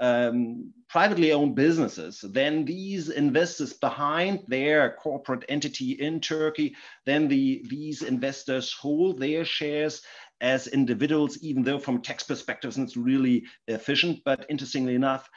um, 0.00 0.72
privately 0.88 1.32
owned 1.32 1.54
businesses, 1.54 2.24
then 2.32 2.64
these 2.64 3.08
investors 3.08 3.72
behind 3.72 4.40
their 4.46 4.92
corporate 4.92 5.44
entity 5.48 5.92
in 5.92 6.20
Turkey, 6.20 6.74
then 7.04 7.28
the, 7.28 7.64
these 7.68 8.02
investors 8.02 8.72
hold 8.72 9.18
their 9.18 9.44
shares 9.44 10.02
as 10.40 10.68
individuals, 10.68 11.38
even 11.42 11.62
though 11.62 11.78
from 11.78 12.00
tax 12.00 12.22
perspectives 12.22 12.78
it's 12.78 12.96
really 12.96 13.44
efficient. 13.66 14.20
But 14.24 14.46
interestingly 14.48 14.94
enough, 14.94 15.28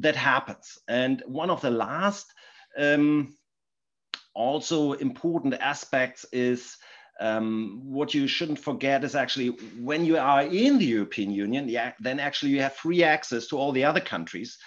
that 0.00 0.16
happens. 0.16 0.78
And 0.88 1.22
one 1.26 1.50
of 1.50 1.60
the 1.60 1.70
last 1.70 2.26
um, 2.76 3.34
also 4.34 4.92
important 4.92 5.54
aspects 5.54 6.26
is 6.32 6.76
um, 7.20 7.80
what 7.84 8.14
you 8.14 8.26
shouldn't 8.26 8.58
forget 8.58 9.04
is 9.04 9.14
actually 9.14 9.48
when 9.80 10.04
you 10.04 10.18
are 10.18 10.42
in 10.42 10.78
the 10.78 10.84
European 10.84 11.30
Union, 11.30 11.68
yeah, 11.68 11.92
then 12.00 12.20
actually 12.20 12.52
you 12.52 12.62
have 12.62 12.74
free 12.74 13.02
access 13.02 13.46
to 13.48 13.58
all 13.58 13.72
the 13.72 13.84
other 13.84 14.00
countries. 14.00 14.58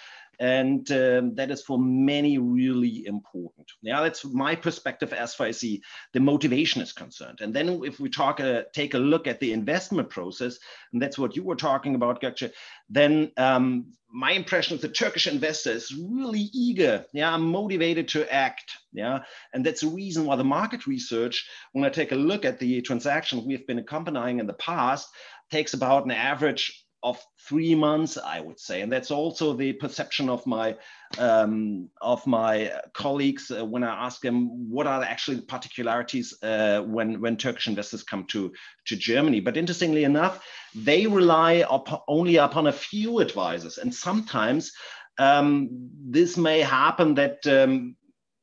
And 0.42 0.92
um, 0.92 1.36
that 1.36 1.52
is 1.52 1.62
for 1.62 1.78
many 1.78 2.40
really 2.40 3.06
important. 3.06 3.68
Yeah, 3.84 4.02
that's 4.02 4.26
my 4.26 4.56
perspective 4.56 5.14
as 5.14 5.36
far 5.36 5.46
as 5.46 5.60
the, 5.60 5.84
the 6.14 6.20
motivation 6.20 6.82
is 6.82 6.94
concerned. 6.94 7.42
And 7.42 7.54
then 7.54 7.82
if 7.84 8.00
we 8.00 8.10
talk, 8.10 8.40
uh, 8.40 8.64
take 8.74 8.96
a 8.96 8.98
look 8.98 9.28
at 9.28 9.40
the 9.40 9.54
investment 9.54 10.10
process, 10.10 10.58
and 10.92 11.02
that's 11.02 11.20
what 11.20 11.36
you 11.36 11.44
were 11.44 11.56
talking 11.56 11.94
about, 11.94 12.24
Gökçe, 12.24 12.52
then 12.90 13.32
um, 13.38 13.94
my 14.12 14.32
impression 14.32 14.76
is 14.76 14.82
the 14.82 14.90
Turkish 14.90 15.28
investor 15.28 15.74
is 15.74 15.94
really 15.96 16.50
eager, 16.54 17.06
yeah, 17.14 17.38
motivated 17.38 18.08
to 18.08 18.34
act, 18.34 18.72
yeah, 18.94 19.20
and 19.54 19.64
that's 19.64 19.82
the 19.82 19.88
reason 19.88 20.26
why 20.26 20.36
the 20.38 20.44
market 20.44 20.88
research, 20.88 21.48
when 21.74 21.86
I 21.86 21.90
take 21.90 22.14
a 22.14 22.16
look 22.16 22.46
at 22.46 22.58
the 22.58 22.82
transaction 22.82 23.46
we've 23.46 23.68
been 23.68 23.78
accompanying 23.78 24.40
in 24.40 24.48
the 24.48 24.54
past, 24.54 25.08
takes 25.52 25.76
about 25.76 26.06
an 26.06 26.12
average 26.12 26.84
of 27.04 27.24
three 27.48 27.74
months, 27.74 28.18
I 28.18 28.40
would 28.40 28.60
say, 28.60 28.82
and 28.82 28.92
that's 28.92 29.10
also 29.10 29.54
the 29.54 29.74
perception 29.74 30.30
of 30.30 30.46
my 30.46 30.78
um, 31.18 31.90
of 32.00 32.26
my 32.28 32.72
colleagues 32.94 33.52
uh, 33.52 33.66
when 33.66 33.84
I 33.84 34.06
ask 34.06 34.22
them 34.22 34.70
what 34.70 34.88
are 34.88 35.04
actually 35.04 35.38
the 35.38 35.44
particularities 35.44 36.42
uh, 36.44 36.82
when 36.82 37.20
when 37.20 37.38
Turkish 37.38 37.68
investors 37.68 38.04
come 38.04 38.26
to 38.26 38.52
to 38.86 38.96
Germany. 38.96 39.40
But 39.40 39.58
interestingly 39.58 40.04
enough, 40.04 40.46
they 40.76 41.08
rely 41.08 41.62
up, 41.62 42.04
only 42.08 42.36
upon 42.36 42.68
a 42.68 42.72
few 42.72 43.20
advisors, 43.20 43.80
and 43.80 43.94
sometimes 43.94 44.72
um, 45.18 45.70
this 46.10 46.38
may 46.38 46.62
happen 46.62 47.16
that. 47.16 47.46
Um, 47.48 47.96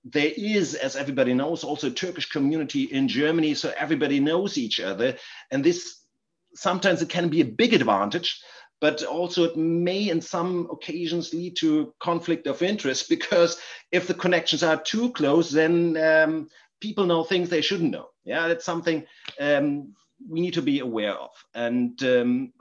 there 0.05 0.33
is, 0.39 0.75
as 0.75 0.97
everybody 0.97 1.35
knows, 1.35 1.65
also 1.65 1.89
a 1.89 1.91
Turkish 1.91 2.31
community 2.31 2.85
in 2.85 3.09
Germany, 3.09 3.53
so 3.53 3.75
everybody 3.77 4.21
knows 4.21 4.57
each 4.57 4.81
other, 4.81 5.19
and 5.51 5.63
this 5.63 5.98
sometimes 6.55 7.03
it 7.03 7.09
can 7.09 7.29
be 7.29 7.41
a 7.41 7.45
big 7.45 7.75
advantage, 7.75 8.41
but 8.81 9.03
also 9.03 9.45
it 9.45 9.57
may 9.57 10.09
in 10.09 10.21
some 10.21 10.69
occasions 10.71 11.35
lead 11.35 11.57
to 11.57 11.93
conflict 12.01 12.47
of 12.47 12.63
interest 12.63 13.09
because 13.09 13.59
if 13.93 14.07
the 14.07 14.15
connections 14.15 14.63
are 14.63 14.81
too 14.81 15.13
close, 15.13 15.51
then 15.51 15.97
um, 15.97 16.49
people 16.81 17.05
know 17.05 17.25
things 17.25 17.49
they 17.49 17.61
shouldn't 17.61 17.91
know. 17.91 18.09
Yeah, 18.25 18.49
that's 18.49 18.65
something 18.65 19.05
um, 19.41 19.95
we 20.29 20.41
need 20.41 20.55
to 20.55 20.63
be 20.63 20.81
aware 20.81 21.15
of. 21.15 21.31
And 21.55 22.01
um, 22.05 22.53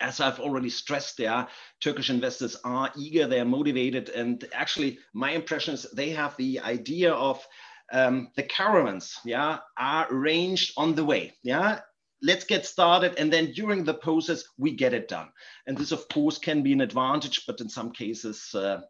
as 0.00 0.20
I've 0.20 0.40
already 0.40 0.70
stressed 0.70 1.16
there, 1.16 1.46
Turkish 1.80 2.10
investors 2.10 2.56
are 2.64 2.90
eager, 2.96 3.26
they're 3.26 3.44
motivated. 3.44 4.08
And 4.10 4.44
actually, 4.52 4.98
my 5.14 5.32
impression 5.32 5.74
is 5.74 5.86
they 5.94 6.10
have 6.10 6.36
the 6.36 6.60
idea 6.60 7.12
of 7.12 7.44
um, 7.92 8.30
the 8.36 8.42
caravans, 8.42 9.18
yeah, 9.24 9.58
are 9.78 10.06
arranged 10.10 10.72
on 10.76 10.94
the 10.94 11.04
way. 11.04 11.34
Yeah, 11.42 11.80
let's 12.22 12.44
get 12.44 12.66
started. 12.66 13.14
And 13.18 13.32
then 13.32 13.52
during 13.52 13.84
the 13.84 13.94
process 13.94 14.44
we 14.58 14.72
get 14.72 14.94
it 14.94 15.08
done. 15.08 15.28
And 15.66 15.76
this 15.76 15.92
of 15.92 16.08
course 16.08 16.38
can 16.38 16.62
be 16.62 16.72
an 16.72 16.80
advantage 16.80 17.46
but 17.46 17.60
in 17.60 17.68
some 17.68 17.92
cases 17.92 18.54
uh, 18.54 18.80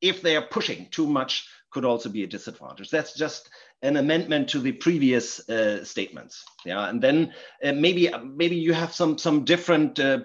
if 0.00 0.20
they 0.22 0.36
are 0.36 0.46
pushing 0.46 0.88
too 0.90 1.06
much 1.06 1.48
could 1.70 1.84
also 1.84 2.08
be 2.08 2.22
a 2.22 2.26
disadvantage. 2.26 2.90
That's 2.90 3.14
just 3.14 3.48
an 3.80 3.96
amendment 3.96 4.48
to 4.50 4.58
the 4.58 4.72
previous 4.72 5.48
uh, 5.48 5.84
statements. 5.84 6.44
Yeah. 6.66 6.88
And 6.88 7.02
then 7.02 7.32
uh, 7.64 7.72
maybe 7.72 8.12
maybe 8.22 8.56
you 8.56 8.74
have 8.74 8.92
some 8.92 9.16
some 9.16 9.44
different 9.44 9.98
uh, 9.98 10.20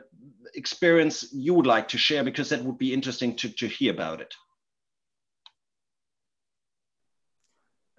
experience 0.56 1.32
you 1.32 1.54
would 1.54 1.68
like 1.68 1.88
to 1.90 1.98
share 1.98 2.24
because 2.24 2.50
that 2.50 2.64
would 2.64 2.78
be 2.78 2.94
interesting 2.94 3.36
to, 3.38 3.50
to 3.50 3.68
hear 3.68 3.94
about 3.94 4.22
it 4.22 4.34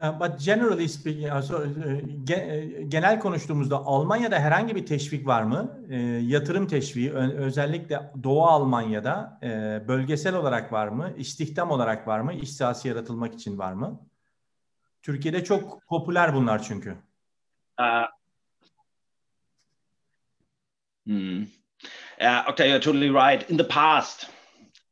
but 0.02 0.40
generally 0.40 0.88
speaking, 0.88 1.26
e, 2.30 2.82
genel 2.88 3.20
konuştuğumuzda 3.20 3.76
Almanya'da 3.76 4.38
herhangi 4.38 4.76
bir 4.76 4.86
teşvik 4.86 5.26
var 5.26 5.42
mı? 5.42 5.80
E, 5.90 5.96
yatırım 6.02 6.66
teşviği 6.66 7.12
özellikle 7.12 8.12
Doğu 8.22 8.44
Almanya'da 8.44 9.38
e, 9.42 9.48
bölgesel 9.88 10.34
olarak 10.34 10.72
var 10.72 10.88
mı? 10.88 11.12
İstihdam 11.16 11.70
olarak 11.70 12.08
var 12.08 12.20
mı? 12.20 12.32
İş 12.34 12.60
yaratılmak 12.60 13.34
için 13.34 13.58
var 13.58 13.72
mı? 13.72 14.00
Türkiye'de 15.02 15.44
çok 15.44 15.86
popüler 15.86 16.34
bunlar 16.34 16.62
çünkü. 16.62 16.96
Uh, 17.80 18.06
hmm. 21.06 21.42
uh, 21.42 22.48
okay, 22.52 22.68
you're 22.68 22.80
totally 22.80 23.10
right. 23.10 23.50
In 23.50 23.56
the 23.56 23.68
past, 23.68 24.30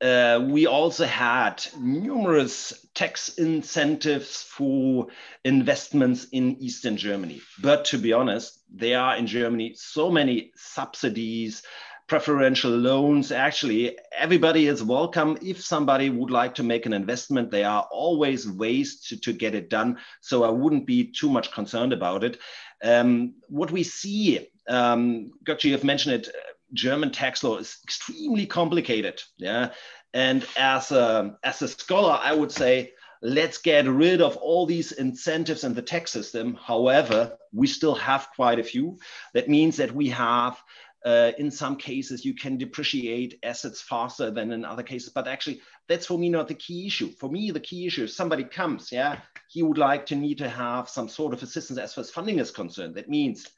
uh, 0.01 0.45
we 0.51 0.67
also 0.67 1.07
had 1.07 1.65
numerous 1.79 2.87
tax 2.95 3.31
incentives 3.39 4.43
for 4.43 5.07
investments 5.45 6.27
in 6.33 6.57
Eastern 6.57 6.97
Germany. 6.97 7.41
But 7.61 7.87
to 7.87 7.99
be 7.99 8.13
honest, 8.13 8.63
there 8.73 9.01
are 9.01 9.17
in 9.17 9.27
Germany 9.27 9.75
so 9.75 10.11
many 10.11 10.53
subsidies, 10.55 11.63
preferential 12.09 12.71
loans. 12.71 13.33
Actually, 13.33 13.99
everybody 14.17 14.67
is 14.67 14.83
welcome. 14.83 15.39
If 15.43 15.63
somebody 15.63 16.11
would 16.11 16.31
like 16.31 16.55
to 16.57 16.63
make 16.63 16.87
an 16.87 16.93
investment, 16.93 17.51
there 17.51 17.69
are 17.69 17.89
always 17.91 18.49
ways 18.49 19.01
to, 19.07 19.21
to 19.21 19.33
get 19.33 19.55
it 19.55 19.71
done. 19.71 19.99
So 20.21 20.45
I 20.45 20.51
wouldn't 20.51 20.87
be 20.87 21.11
too 21.11 21.31
much 21.31 21.53
concerned 21.53 21.93
about 21.93 22.23
it. 22.23 22.39
Um, 22.85 23.37
what 23.49 23.71
we 23.71 23.83
see, 23.83 24.47
um, 24.69 25.33
you've 25.63 25.85
mentioned 25.85 26.15
it, 26.17 26.29
German 26.73 27.11
tax 27.11 27.45
law 27.45 27.59
is 27.59 27.79
extremely 27.85 28.47
complicated. 28.47 29.23
Yeah. 29.39 29.71
And 30.15 30.47
as 30.57 30.93
a, 30.93 31.37
as 31.43 31.63
a 31.63 31.69
scholar, 31.69 32.19
I 32.21 32.35
would 32.35 32.53
say, 32.53 32.93
let's 33.23 33.59
get 33.59 33.87
rid 33.87 34.21
of 34.21 34.37
all 34.37 34.67
these 34.67 34.93
incentives 34.93 35.65
in 35.65 35.75
the 35.75 35.83
tax 35.83 36.11
system. 36.11 36.55
However, 36.55 37.37
we 37.53 37.67
still 37.67 37.95
have 37.95 38.29
quite 38.35 38.59
a 38.59 38.65
few. 38.65 38.99
That 39.35 39.49
means 39.49 39.77
that 39.77 39.93
we 39.93 40.09
have, 40.11 40.63
uh, 41.05 41.33
in 41.39 41.51
some 41.51 41.77
cases, 41.77 42.25
you 42.25 42.35
can 42.35 42.59
depreciate 42.59 43.39
assets 43.43 43.81
faster 43.81 44.31
than 44.31 44.53
in 44.53 44.65
other 44.65 44.83
cases. 44.83 45.11
But 45.11 45.29
actually, 45.29 45.61
that's 45.89 46.07
for 46.07 46.19
me 46.19 46.29
not 46.29 46.49
the 46.49 46.55
key 46.55 46.87
issue. 46.87 47.11
For 47.13 47.31
me, 47.31 47.51
the 47.51 47.61
key 47.61 47.87
issue 47.87 48.05
is 48.05 48.17
somebody 48.17 48.45
comes, 48.45 48.91
yeah, 48.93 49.21
he 49.49 49.63
would 49.63 49.79
like 49.79 50.07
to 50.07 50.17
need 50.17 50.39
to 50.39 50.49
have 50.49 50.89
some 50.89 51.09
sort 51.09 51.33
of 51.33 51.43
assistance 51.43 51.79
as 51.79 51.95
far 51.95 52.03
as 52.03 52.11
funding 52.11 52.39
is 52.39 52.51
concerned. 52.51 52.97
That 52.97 53.09
means 53.09 53.49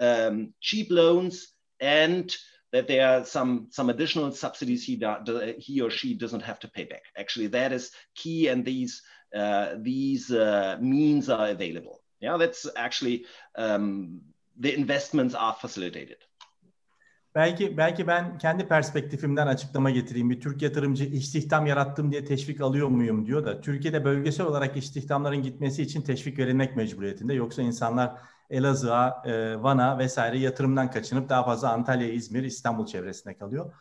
um, 0.00 0.54
cheap 0.60 0.88
loans 0.90 1.48
and 1.80 2.34
that 2.72 2.88
there 2.88 3.06
are 3.06 3.24
some 3.24 3.68
some 3.70 3.90
additional 3.90 4.32
subsidies 4.32 4.84
he 4.84 5.00
he 5.58 5.80
or 5.80 5.90
she 5.90 6.14
doesn't 6.14 6.42
have 6.42 6.58
to 6.60 6.68
pay 6.68 6.84
back. 6.84 7.02
Actually, 7.16 7.48
that 7.48 7.72
is 7.72 7.92
key, 8.14 8.48
and 8.48 8.64
these 8.64 9.02
uh, 9.34 9.74
these 9.78 10.30
uh, 10.30 10.78
means 10.80 11.28
are 11.28 11.48
available. 11.48 12.00
Yeah, 12.20 12.36
that's 12.36 12.66
actually 12.76 13.26
um, 13.56 14.20
the 14.58 14.74
investments 14.74 15.34
are 15.34 15.54
facilitated. 15.60 16.18
Belki 17.34 17.76
belki 17.76 18.06
ben 18.06 18.38
kendi 18.38 18.68
perspektifimden 18.68 19.46
açıklama 19.46 19.90
getireyim. 19.90 20.30
Bir 20.30 20.40
Türk 20.40 20.62
yatırımcı 20.62 21.04
istihdam 21.04 21.66
yarattım 21.66 22.12
diye 22.12 22.24
teşvik 22.24 22.60
alıyor 22.60 22.88
muyum 22.88 23.26
diyor 23.26 23.44
da 23.44 23.60
Türkiye'de 23.60 24.04
bölgesel 24.04 24.46
olarak 24.46 24.76
istihdamların 24.76 25.42
gitmesi 25.42 25.82
için 25.82 26.02
teşvik 26.02 26.38
verilmek 26.38 26.76
mecburiyetinde. 26.76 27.34
Yoksa 27.34 27.62
insanlar 27.62 28.12
Elazığ'a, 28.52 29.22
e, 29.26 29.62
Van'a 29.62 29.98
vesaire 29.98 30.38
yatırımdan 30.38 30.90
kaçınıp 30.90 31.28
daha 31.28 31.44
fazla 31.44 31.72
Antalya, 31.72 32.08
İzmir, 32.08 32.42
İstanbul 32.42 32.86
çevresinde 32.86 33.36
kalıyor. 33.36 33.72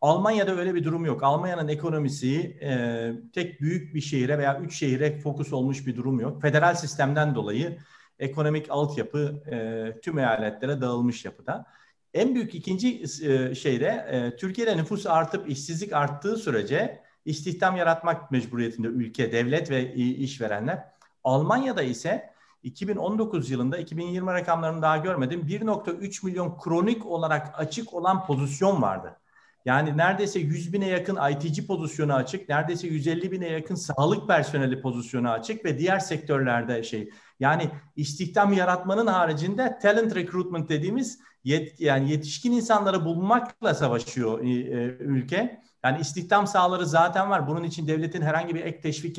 Almanya'da 0.00 0.56
öyle 0.56 0.74
bir 0.74 0.84
durum 0.84 1.04
yok. 1.04 1.22
Almanya'nın 1.22 1.68
ekonomisi 1.68 2.58
e, 2.62 3.12
tek 3.32 3.60
büyük 3.60 3.94
bir 3.94 4.00
şehire 4.00 4.38
veya 4.38 4.60
üç 4.60 4.78
şehire 4.78 5.18
fokus 5.18 5.52
olmuş 5.52 5.86
bir 5.86 5.96
durum 5.96 6.20
yok. 6.20 6.42
Federal 6.42 6.74
sistemden 6.74 7.34
dolayı 7.34 7.78
ekonomik 8.18 8.66
altyapı 8.70 9.42
e, 9.50 10.00
tüm 10.00 10.18
eyaletlere 10.18 10.80
dağılmış 10.80 11.24
yapıda. 11.24 11.66
En 12.14 12.34
büyük 12.34 12.54
ikinci 12.54 13.02
e, 13.02 13.54
şeyde 13.54 13.86
e, 13.86 14.36
Türkiye'de 14.36 14.76
nüfus 14.76 15.06
artıp 15.06 15.50
işsizlik 15.50 15.92
arttığı 15.92 16.36
sürece 16.36 17.02
istihdam 17.24 17.76
yaratmak 17.76 18.30
mecburiyetinde 18.30 18.88
ülke, 18.88 19.32
devlet 19.32 19.70
ve 19.70 19.94
işverenler. 19.94 20.84
Almanya'da 21.24 21.82
ise 21.82 22.30
2019 22.62 23.50
yılında 23.50 23.78
2020 23.78 24.32
rakamlarını 24.32 24.82
daha 24.82 24.96
görmedim. 24.96 25.40
1.3 25.48 26.26
milyon 26.26 26.58
kronik 26.58 27.06
olarak 27.06 27.60
açık 27.60 27.94
olan 27.94 28.26
pozisyon 28.26 28.82
vardı. 28.82 29.16
Yani 29.64 29.96
neredeyse 29.96 30.40
100 30.40 30.72
bine 30.72 30.88
yakın 30.88 31.18
ITC 31.30 31.66
pozisyonu 31.66 32.14
açık, 32.14 32.48
neredeyse 32.48 32.86
150 32.86 33.32
bine 33.32 33.48
yakın 33.48 33.74
sağlık 33.74 34.28
personeli 34.28 34.82
pozisyonu 34.82 35.30
açık 35.30 35.64
ve 35.64 35.78
diğer 35.78 35.98
sektörlerde 35.98 36.82
şey. 36.82 37.10
Yani 37.40 37.70
istihdam 37.96 38.52
yaratmanın 38.52 39.06
haricinde 39.06 39.78
talent 39.82 40.14
recruitment 40.14 40.68
dediğimiz 40.68 41.18
yet, 41.44 41.80
yani 41.80 42.10
yetişkin 42.10 42.52
insanları 42.52 43.04
bulmakla 43.04 43.74
savaşıyor 43.74 44.44
e, 44.44 44.50
e, 44.50 44.96
ülke. 44.98 45.60
Yani 45.84 46.00
istihdam 46.00 46.46
sahaları 46.46 46.86
zaten 46.86 47.30
var. 47.30 47.48
Bunun 47.48 47.62
için 47.62 47.88
devletin 47.88 48.22
herhangi 48.22 48.54
bir 48.54 48.64
ek 48.64 48.80
teşvik 48.80 49.18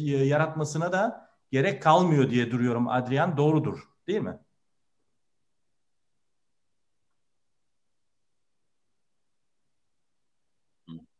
yaratmasına 0.00 0.92
da 0.92 1.31
gerek 1.52 1.82
kalmıyor 1.82 2.30
diye 2.30 2.50
duruyorum 2.50 2.88
Adrian. 2.88 3.36
Doğrudur 3.36 3.78
değil 4.08 4.20
mi? 4.20 4.38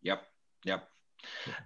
Yep, 0.03 0.19
yep. 0.67 0.81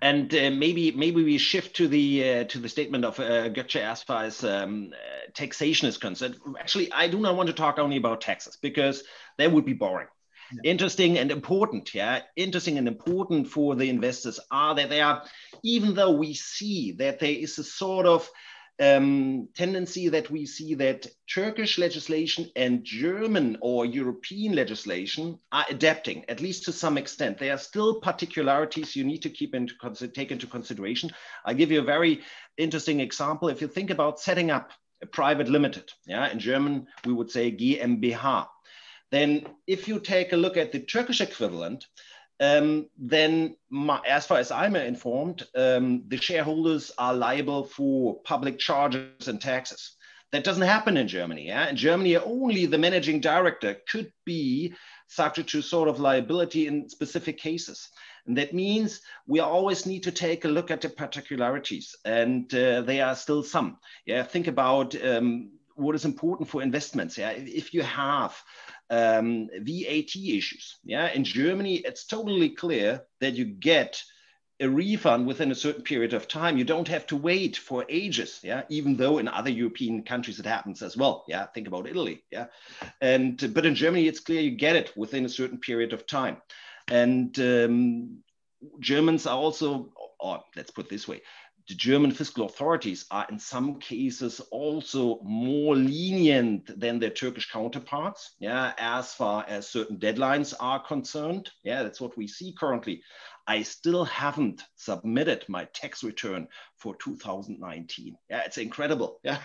And 0.03 0.35
uh, 0.35 0.51
maybe 0.51 0.93
maybe 0.93 1.25
we 1.25 1.39
shift 1.39 1.77
to 1.77 1.89
the 1.89 2.23
uh, 2.25 2.45
to 2.49 2.59
the 2.59 2.69
statement 2.69 3.05
of 3.05 3.19
uh, 3.19 3.49
Gökçe 3.49 3.81
as 3.81 4.03
far 4.05 4.25
as 4.25 4.45
um, 4.45 4.93
uh, 4.93 5.31
taxation 5.35 5.89
is 5.89 5.99
concerned. 5.99 6.37
Actually, 6.61 6.93
I 6.93 7.09
do 7.09 7.19
not 7.19 7.37
want 7.37 7.49
to 7.49 7.55
talk 7.55 7.79
only 7.79 7.97
about 7.97 8.21
taxes 8.21 8.59
because 8.63 9.03
that 9.39 9.53
would 9.53 9.65
be 9.65 9.73
boring. 9.73 10.09
Yeah. 10.53 10.71
Interesting 10.71 11.19
and 11.19 11.31
important, 11.31 11.95
yeah. 11.95 12.21
Interesting 12.37 12.79
and 12.79 12.89
important 12.89 13.49
for 13.49 13.75
the 13.77 13.89
investors 13.89 14.39
are 14.51 14.75
that 14.75 14.91
they 14.91 15.01
are, 15.01 15.23
even 15.63 15.95
though 15.95 16.13
we 16.13 16.35
see 16.35 16.93
that 16.99 17.19
there 17.19 17.31
is 17.31 17.59
a 17.59 17.65
sort 17.65 18.07
of 18.07 18.31
um, 18.79 19.49
tendency 19.55 20.09
that 20.09 20.31
we 20.31 20.45
see 20.45 20.75
that 20.75 21.07
Turkish 21.33 21.79
legislation 21.79 22.51
and 22.57 22.85
German 22.85 23.57
or 23.61 23.87
European 23.87 24.55
legislation 24.55 25.39
are 25.51 25.65
adapting, 25.71 26.25
at 26.29 26.41
least 26.41 26.65
to 26.65 26.73
some 26.73 26.99
extent. 26.99 27.39
There 27.39 27.55
are 27.55 27.59
still 27.59 28.01
particularities 28.01 28.95
you 28.95 29.05
need 29.05 29.23
to 29.23 29.31
keep 29.31 29.55
into 29.55 29.75
take 30.09 30.31
into 30.31 30.47
consideration. 30.47 31.11
I'll 31.45 31.55
give 31.55 31.71
you 31.71 31.81
a 31.81 31.85
very 31.85 32.23
interesting 32.59 33.01
example. 33.01 33.49
If 33.49 33.63
you 33.63 33.69
think 33.69 33.91
about 33.91 34.21
setting 34.21 34.51
up 34.51 34.73
a 35.03 35.07
private 35.07 35.49
limited, 35.49 35.91
yeah, 36.07 36.31
in 36.31 36.39
German 36.39 36.87
we 37.05 37.13
would 37.13 37.31
say 37.31 37.51
GmbH. 37.51 38.49
Then, 39.13 39.47
if 39.69 39.87
you 39.87 40.01
take 40.01 40.33
a 40.33 40.37
look 40.37 40.57
at 40.57 40.73
the 40.73 40.81
Turkish 40.81 41.21
equivalent, 41.21 41.87
um, 42.41 42.89
then 42.99 43.57
my, 43.71 44.01
as 44.07 44.27
far 44.27 44.39
as 44.39 44.51
I'm 44.51 44.77
informed, 44.77 45.47
um, 45.55 46.05
the 46.09 46.19
shareholders 46.19 46.93
are 46.99 47.15
liable 47.15 47.65
for 47.65 48.21
public 48.23 48.59
charges 48.59 49.29
and 49.29 49.41
taxes. 49.41 49.97
That 50.33 50.45
doesn't 50.45 50.63
happen 50.63 50.97
in 50.97 51.09
Germany. 51.09 51.47
Yeah? 51.47 51.69
In 51.69 51.77
Germany, 51.77 52.17
only 52.17 52.67
the 52.67 52.79
managing 52.79 53.21
director 53.21 53.77
could 53.91 54.13
be 54.25 54.75
subject 55.09 55.49
to 55.51 55.63
sort 55.63 55.89
of 55.89 56.01
liability 56.01 56.67
in 56.67 56.89
specific 56.89 57.39
cases. 57.39 57.89
And 58.27 58.37
that 58.37 58.53
means 58.53 59.01
we 59.27 59.41
always 59.41 59.87
need 59.87 60.03
to 60.03 60.11
take 60.11 60.45
a 60.45 60.49
look 60.49 60.71
at 60.71 60.81
the 60.81 60.89
particularities, 60.89 61.95
and 62.05 62.53
uh, 62.53 62.83
there 62.83 63.07
are 63.07 63.15
still 63.15 63.43
some. 63.45 63.79
Yeah, 64.05 64.25
think 64.25 64.49
about 64.49 65.01
um, 65.01 65.53
what 65.77 65.95
is 65.95 66.05
important 66.05 66.49
for 66.49 66.61
investments. 66.61 67.17
Yeah, 67.17 67.31
if 67.31 67.73
you 67.73 67.83
have 67.83 68.37
um, 68.91 69.49
VAT 69.63 70.17
issues. 70.17 70.77
Yeah, 70.85 71.11
in 71.13 71.25
Germany, 71.25 71.77
it's 71.77 72.07
totally 72.07 72.51
clear 72.51 73.03
that 73.21 73.35
you 73.35 73.45
get 73.45 74.03
a 74.59 74.69
refund 74.69 75.27
within 75.27 75.51
a 75.51 75.55
certain 75.55 75.83
period 75.83 76.15
of 76.15 76.29
time. 76.29 76.57
You 76.57 76.65
don't 76.65 76.89
have 76.89 77.07
to 77.09 77.17
wait 77.17 77.57
for 77.57 77.85
ages. 77.89 78.41
Yeah, 78.43 78.63
even 78.69 78.97
though 78.97 79.19
in 79.19 79.29
other 79.29 79.51
European 79.51 80.03
countries 80.03 80.41
it 80.41 80.47
happens 80.47 80.83
as 80.83 80.97
well. 80.97 81.25
Yeah, 81.29 81.47
think 81.47 81.69
about 81.69 81.89
Italy. 81.89 82.25
Yeah, 82.31 82.47
and 83.01 83.53
but 83.53 83.67
in 83.67 83.75
Germany, 83.75 84.07
it's 84.07 84.21
clear 84.21 84.41
you 84.41 84.53
get 84.53 84.77
it 84.77 84.97
within 84.97 85.25
a 85.25 85.31
certain 85.31 85.59
period 85.59 85.93
of 85.93 86.07
time, 86.07 86.39
and 86.89 87.39
um, 87.39 88.19
Germans 88.81 89.27
are 89.27 89.37
also, 89.37 89.93
or 90.19 90.43
let's 90.55 90.71
put 90.71 90.89
this 90.89 91.07
way, 91.07 91.23
the 91.69 91.75
German 91.75 92.13
fiscal 92.13 92.47
authorities 92.47 93.07
are 93.11 93.27
in 93.29 93.39
some 93.39 93.81
cases 93.81 94.41
also 94.51 95.21
more 95.23 95.75
lenient 95.75 96.79
than 96.79 96.99
their 96.99 97.11
Turkish 97.11 97.51
counterparts, 97.51 98.37
yeah, 98.39 98.73
as 98.79 99.13
far 99.13 99.45
as 99.49 99.69
certain 99.69 99.99
deadlines 99.99 100.55
are 100.61 100.79
concerned. 100.81 101.51
Yeah, 101.65 101.83
that's 101.83 102.01
what 102.01 102.17
we 102.17 102.29
see 102.29 102.55
currently. 102.57 103.03
I 103.49 103.63
still 103.63 104.05
haven't 104.05 104.63
submitted 104.75 105.45
my 105.49 105.67
tax 105.67 106.03
return 106.03 106.49
for 106.77 106.97
2019. 106.97 108.17
Yeah, 108.29 108.43
it's 108.45 108.59
incredible. 108.59 109.21
Yeah, 109.25 109.39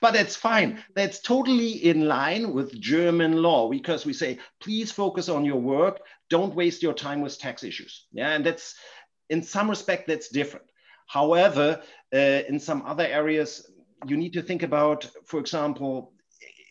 but 0.00 0.12
that's 0.12 0.36
fine. 0.36 0.82
That's 0.94 1.20
totally 1.20 1.70
in 1.70 2.06
line 2.06 2.52
with 2.52 2.78
German 2.80 3.42
law 3.42 3.70
because 3.70 4.04
we 4.04 4.12
say, 4.12 4.38
please 4.60 4.92
focus 4.92 5.28
on 5.28 5.44
your 5.44 5.60
work. 5.60 6.00
Don't 6.28 6.54
waste 6.54 6.82
your 6.82 6.94
time 6.94 7.20
with 7.20 7.38
tax 7.38 7.62
issues. 7.62 8.06
Yeah, 8.12 8.30
and 8.30 8.44
that's 8.44 8.74
in 9.30 9.42
some 9.42 9.68
respect 9.68 10.06
that's 10.06 10.28
different. 10.28 10.66
However, 11.06 11.80
uh, 12.14 12.42
in 12.48 12.58
some 12.58 12.82
other 12.82 13.06
areas, 13.06 13.70
you 14.06 14.16
need 14.16 14.32
to 14.34 14.42
think 14.42 14.62
about, 14.62 15.08
for 15.24 15.40
example, 15.40 16.12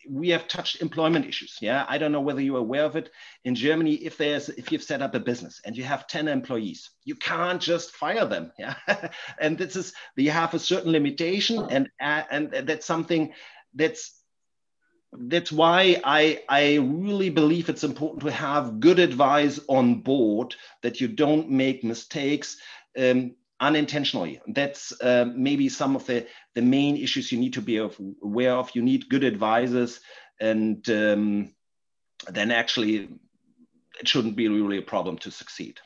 we 0.08 0.28
have 0.28 0.48
touched 0.48 0.80
employment 0.80 1.26
issues. 1.26 1.58
Yeah, 1.60 1.84
I 1.88 1.98
don't 1.98 2.12
know 2.12 2.20
whether 2.20 2.40
you're 2.40 2.58
aware 2.58 2.84
of 2.84 2.96
it. 2.96 3.10
In 3.44 3.54
Germany, 3.54 3.94
if 3.94 4.16
there's 4.16 4.48
if 4.48 4.70
you've 4.70 4.82
set 4.82 5.02
up 5.02 5.14
a 5.14 5.20
business 5.20 5.60
and 5.64 5.76
you 5.76 5.84
have 5.84 6.06
10 6.06 6.28
employees, 6.28 6.90
you 7.04 7.16
can't 7.16 7.60
just 7.60 7.92
fire 7.92 8.24
them. 8.24 8.52
Yeah, 8.58 8.74
and 9.40 9.58
this 9.58 9.76
is 9.76 9.92
you 10.16 10.30
have 10.30 10.54
a 10.54 10.58
certain 10.58 10.92
limitation, 10.92 11.66
and 11.70 11.88
uh, 12.00 12.22
and 12.30 12.50
that's 12.52 12.86
something 12.86 13.32
that's 13.74 14.22
that's 15.12 15.52
why 15.52 16.00
I 16.04 16.42
I 16.48 16.76
really 16.76 17.30
believe 17.30 17.68
it's 17.68 17.84
important 17.84 18.22
to 18.24 18.32
have 18.32 18.80
good 18.80 18.98
advice 18.98 19.58
on 19.68 20.02
board 20.02 20.54
that 20.82 21.00
you 21.00 21.08
don't 21.08 21.50
make 21.50 21.84
mistakes. 21.84 22.58
Um, 22.98 23.34
unintentionally. 23.60 24.40
That's 24.46 24.92
uh, 25.00 25.26
maybe 25.34 25.68
some 25.68 25.96
of 25.96 26.06
the, 26.06 26.26
the 26.54 26.62
main 26.62 26.96
issues 26.96 27.32
you 27.32 27.38
need 27.38 27.54
to 27.54 27.62
be 27.62 27.78
aware 27.78 28.54
of. 28.54 28.70
You 28.74 28.82
need 28.82 29.08
good 29.08 29.24
advisors, 29.24 30.00
and 30.40 30.88
um, 30.90 31.54
then 32.32 32.50
actually 32.50 33.08
it 34.00 34.08
shouldn't 34.08 34.36
be 34.36 34.48
really 34.48 34.78
a 34.78 34.82
problem 34.82 35.18
to 35.18 35.30
succeed. 35.30 35.80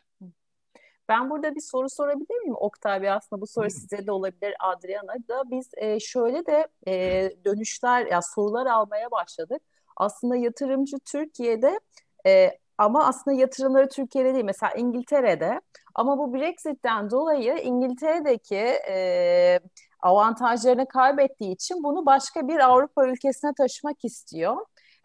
Ben 1.08 1.30
burada 1.30 1.54
bir 1.54 1.60
soru 1.60 1.90
sorabilir 1.90 2.38
miyim 2.38 2.54
Oktay 2.54 3.02
Bey? 3.02 3.10
Aslında 3.10 3.42
bu 3.42 3.46
soru 3.46 3.70
size 3.70 4.06
de 4.06 4.12
olabilir 4.12 4.54
Adriana 4.60 5.14
da. 5.28 5.50
Biz 5.50 5.70
e, 5.76 6.00
şöyle 6.00 6.46
de 6.46 6.68
e, 6.88 7.30
dönüşler, 7.44 8.06
ya 8.06 8.22
sorular 8.22 8.66
almaya 8.66 9.10
başladık. 9.10 9.62
Aslında 9.96 10.36
yatırımcı 10.36 10.96
Türkiye'de 10.98 11.80
e, 12.26 12.58
ama 12.78 13.06
aslında 13.06 13.36
yatırımları 13.36 13.88
Türkiye'de 13.88 14.34
değil. 14.34 14.44
Mesela 14.44 14.72
İngiltere'de 14.72 15.60
ama 15.94 16.18
bu 16.18 16.34
Brexit'ten 16.34 17.10
dolayı 17.10 17.58
İngiltere'deki 17.58 18.80
e, 18.88 19.60
avantajlarını 20.02 20.88
kaybettiği 20.88 21.54
için 21.54 21.82
bunu 21.82 22.06
başka 22.06 22.48
bir 22.48 22.58
Avrupa 22.58 23.06
ülkesine 23.06 23.52
taşımak 23.54 24.04
istiyor. 24.04 24.56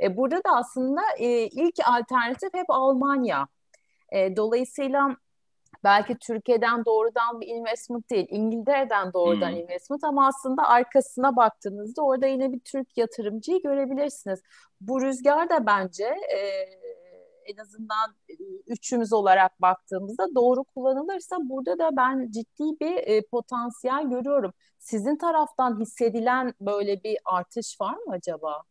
E, 0.03 0.17
burada 0.17 0.37
da 0.37 0.49
aslında 0.55 1.01
e, 1.17 1.27
ilk 1.47 1.75
alternatif 1.87 2.53
hep 2.53 2.65
Almanya. 2.69 3.47
E, 4.11 4.35
dolayısıyla 4.35 5.15
belki 5.83 6.17
Türkiye'den 6.17 6.85
doğrudan 6.85 7.41
bir 7.41 7.47
investment 7.47 8.09
değil, 8.09 8.27
İngiltere'den 8.29 9.13
doğrudan 9.13 9.51
hmm. 9.51 9.57
investment 9.57 10.03
ama 10.03 10.27
aslında 10.27 10.63
arkasına 10.63 11.35
baktığınızda 11.35 12.01
orada 12.01 12.27
yine 12.27 12.53
bir 12.53 12.59
Türk 12.59 12.97
yatırımcıyı 12.97 13.61
görebilirsiniz. 13.61 14.41
Bu 14.81 15.01
rüzgar 15.01 15.49
da 15.49 15.65
bence 15.65 16.05
e, 16.05 16.39
en 17.45 17.57
azından 17.57 18.15
üçümüz 18.67 19.13
olarak 19.13 19.61
baktığımızda 19.61 20.35
doğru 20.35 20.63
kullanılırsa 20.63 21.37
burada 21.41 21.79
da 21.79 21.97
ben 21.97 22.31
ciddi 22.31 22.79
bir 22.81 22.97
e, 22.97 23.21
potansiyel 23.31 24.09
görüyorum. 24.09 24.53
Sizin 24.79 25.17
taraftan 25.17 25.79
hissedilen 25.79 26.53
böyle 26.61 27.03
bir 27.03 27.17
artış 27.25 27.81
var 27.81 27.93
mı 27.93 28.13
acaba? 28.13 28.63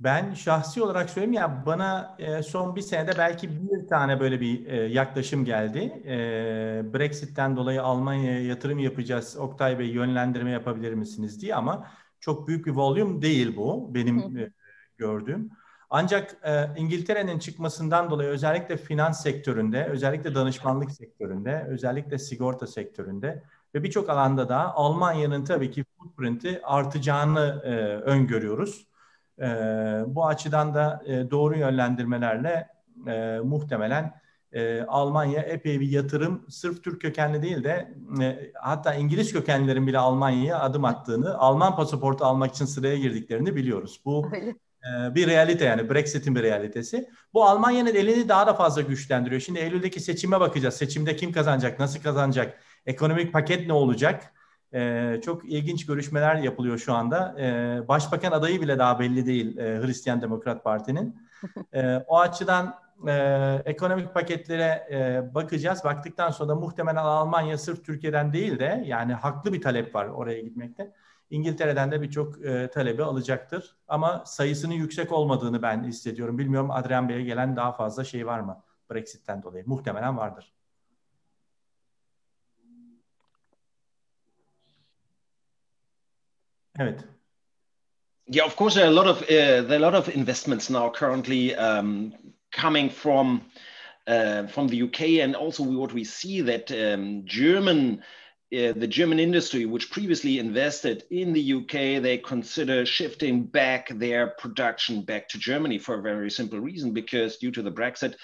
Ben 0.00 0.34
şahsi 0.34 0.82
olarak 0.82 1.10
söyleyeyim 1.10 1.32
ya 1.32 1.62
bana 1.66 2.16
e, 2.18 2.42
son 2.42 2.76
bir 2.76 2.80
senede 2.80 3.18
belki 3.18 3.50
bir 3.50 3.86
tane 3.86 4.20
böyle 4.20 4.40
bir 4.40 4.66
e, 4.66 4.76
yaklaşım 4.76 5.44
geldi. 5.44 5.78
E, 6.06 6.14
Brexit'ten 6.94 7.56
dolayı 7.56 7.82
Almanya'ya 7.82 8.46
yatırım 8.46 8.78
yapacağız. 8.78 9.36
Oktay 9.36 9.78
Bey 9.78 9.86
yönlendirme 9.86 10.50
yapabilir 10.50 10.94
misiniz 10.94 11.42
diye 11.42 11.54
ama 11.54 11.90
çok 12.20 12.48
büyük 12.48 12.66
bir 12.66 12.70
volüm 12.70 13.22
değil 13.22 13.56
bu 13.56 13.94
benim 13.94 14.38
e, 14.38 14.52
gördüğüm. 14.96 15.50
Ancak 15.90 16.36
e, 16.44 16.66
İngiltere'nin 16.76 17.38
çıkmasından 17.38 18.10
dolayı 18.10 18.28
özellikle 18.28 18.76
finans 18.76 19.22
sektöründe, 19.22 19.84
özellikle 19.84 20.34
danışmanlık 20.34 20.90
sektöründe, 20.90 21.66
özellikle 21.68 22.18
sigorta 22.18 22.66
sektöründe 22.66 23.42
ve 23.74 23.82
birçok 23.82 24.10
alanda 24.10 24.48
da 24.48 24.74
Almanya'nın 24.74 25.44
tabii 25.44 25.70
ki 25.70 25.84
footprint'i 25.98 26.60
artacağını 26.62 27.62
e, 27.64 27.70
öngörüyoruz. 27.96 28.86
E, 29.40 29.44
bu 30.06 30.26
açıdan 30.26 30.74
da 30.74 31.02
e, 31.06 31.30
doğru 31.30 31.58
yönlendirmelerle 31.58 32.68
e, 33.06 33.38
muhtemelen 33.44 34.20
e, 34.52 34.82
Almanya 34.82 35.42
epey 35.42 35.80
bir 35.80 35.88
yatırım 35.88 36.46
sırf 36.48 36.84
Türk 36.84 37.00
kökenli 37.00 37.42
değil 37.42 37.64
de 37.64 37.94
e, 38.22 38.52
hatta 38.54 38.94
İngiliz 38.94 39.32
kökenlilerin 39.32 39.86
bile 39.86 39.98
Almanya'ya 39.98 40.60
adım 40.60 40.84
attığını, 40.84 41.38
Alman 41.38 41.76
pasaportu 41.76 42.24
almak 42.24 42.54
için 42.54 42.64
sıraya 42.64 42.98
girdiklerini 42.98 43.56
biliyoruz. 43.56 44.00
Bu 44.04 44.30
bir 45.14 45.26
realite 45.26 45.64
yani 45.64 45.90
Brexit'in 45.90 46.34
bir 46.34 46.42
realitesi. 46.42 47.08
Bu 47.34 47.44
Almanya'nın 47.44 47.94
elini 47.94 48.28
daha 48.28 48.46
da 48.46 48.54
fazla 48.54 48.82
güçlendiriyor. 48.82 49.40
Şimdi 49.40 49.58
Eylül'deki 49.58 50.00
seçime 50.00 50.40
bakacağız. 50.40 50.74
Seçimde 50.74 51.16
kim 51.16 51.32
kazanacak, 51.32 51.78
nasıl 51.78 52.02
kazanacak, 52.02 52.60
ekonomik 52.86 53.32
paket 53.32 53.66
ne 53.66 53.72
olacak? 53.72 54.32
Ee, 54.74 55.20
çok 55.24 55.44
ilginç 55.44 55.86
görüşmeler 55.86 56.36
yapılıyor 56.36 56.78
şu 56.78 56.94
anda. 56.94 57.36
Ee, 57.40 57.88
başbakan 57.88 58.32
adayı 58.32 58.60
bile 58.60 58.78
daha 58.78 58.98
belli 58.98 59.26
değil 59.26 59.56
e, 59.58 59.80
Hristiyan 59.82 60.22
Demokrat 60.22 60.64
Parti'nin. 60.64 61.16
E, 61.74 61.96
o 61.96 62.18
açıdan 62.18 62.74
e, 63.08 63.12
ekonomik 63.64 64.14
paketlere 64.14 64.88
e, 64.90 65.34
bakacağız. 65.34 65.84
Baktıktan 65.84 66.30
sonra 66.30 66.54
muhtemelen 66.54 66.96
Almanya 66.96 67.58
sırf 67.58 67.84
Türkiye'den 67.84 68.32
değil 68.32 68.58
de 68.58 68.82
yani 68.86 69.14
haklı 69.14 69.52
bir 69.52 69.60
talep 69.60 69.94
var 69.94 70.06
oraya 70.06 70.40
gitmekte. 70.40 70.92
İngiltere'den 71.30 71.90
de 71.90 72.02
birçok 72.02 72.44
e, 72.44 72.70
talebi 72.70 73.02
alacaktır. 73.04 73.76
Ama 73.88 74.22
sayısının 74.26 74.74
yüksek 74.74 75.12
olmadığını 75.12 75.62
ben 75.62 75.84
hissediyorum. 75.84 76.38
Bilmiyorum 76.38 76.70
Adrian 76.70 77.08
Bey'e 77.08 77.22
gelen 77.22 77.56
daha 77.56 77.72
fazla 77.72 78.04
şey 78.04 78.26
var 78.26 78.40
mı 78.40 78.62
Brexit'ten 78.90 79.42
dolayı? 79.42 79.64
Muhtemelen 79.66 80.16
vardır. 80.16 80.52
Evet. 86.78 87.04
Yeah, 88.28 88.46
of 88.46 88.56
course, 88.56 88.74
there 88.74 88.86
are 88.86 88.92
a 88.92 88.96
lot 88.96 89.06
of 89.06 89.22
uh, 89.22 89.28
there 89.28 89.76
are 89.76 89.84
a 89.84 89.92
lot 89.92 89.94
of 89.94 90.08
investments 90.08 90.70
now 90.70 90.90
currently 90.90 91.54
um, 91.54 92.12
coming 92.50 92.90
from 92.90 93.40
uh, 94.06 94.46
from 94.48 94.68
the 94.68 94.82
UK, 94.82 95.22
and 95.22 95.36
also 95.36 95.62
what 95.62 95.90
we 95.90 96.04
see 96.04 96.42
that 96.42 96.70
um, 96.70 97.24
German 97.24 98.02
uh, 98.54 98.72
the 98.76 98.86
German 98.86 99.18
industry, 99.18 99.66
which 99.66 99.90
previously 99.90 100.38
invested 100.38 101.04
in 101.10 101.32
the 101.32 101.54
UK, 101.54 102.02
they 102.02 102.18
consider 102.18 102.86
shifting 102.86 103.42
back 103.42 103.88
their 103.88 104.28
production 104.28 105.02
back 105.02 105.28
to 105.30 105.38
Germany 105.38 105.78
for 105.78 105.98
a 105.98 106.02
very 106.02 106.30
simple 106.30 106.60
reason, 106.60 106.92
because 106.92 107.38
due 107.38 107.50
to 107.50 107.62
the 107.62 107.72
Brexit, 107.72 108.14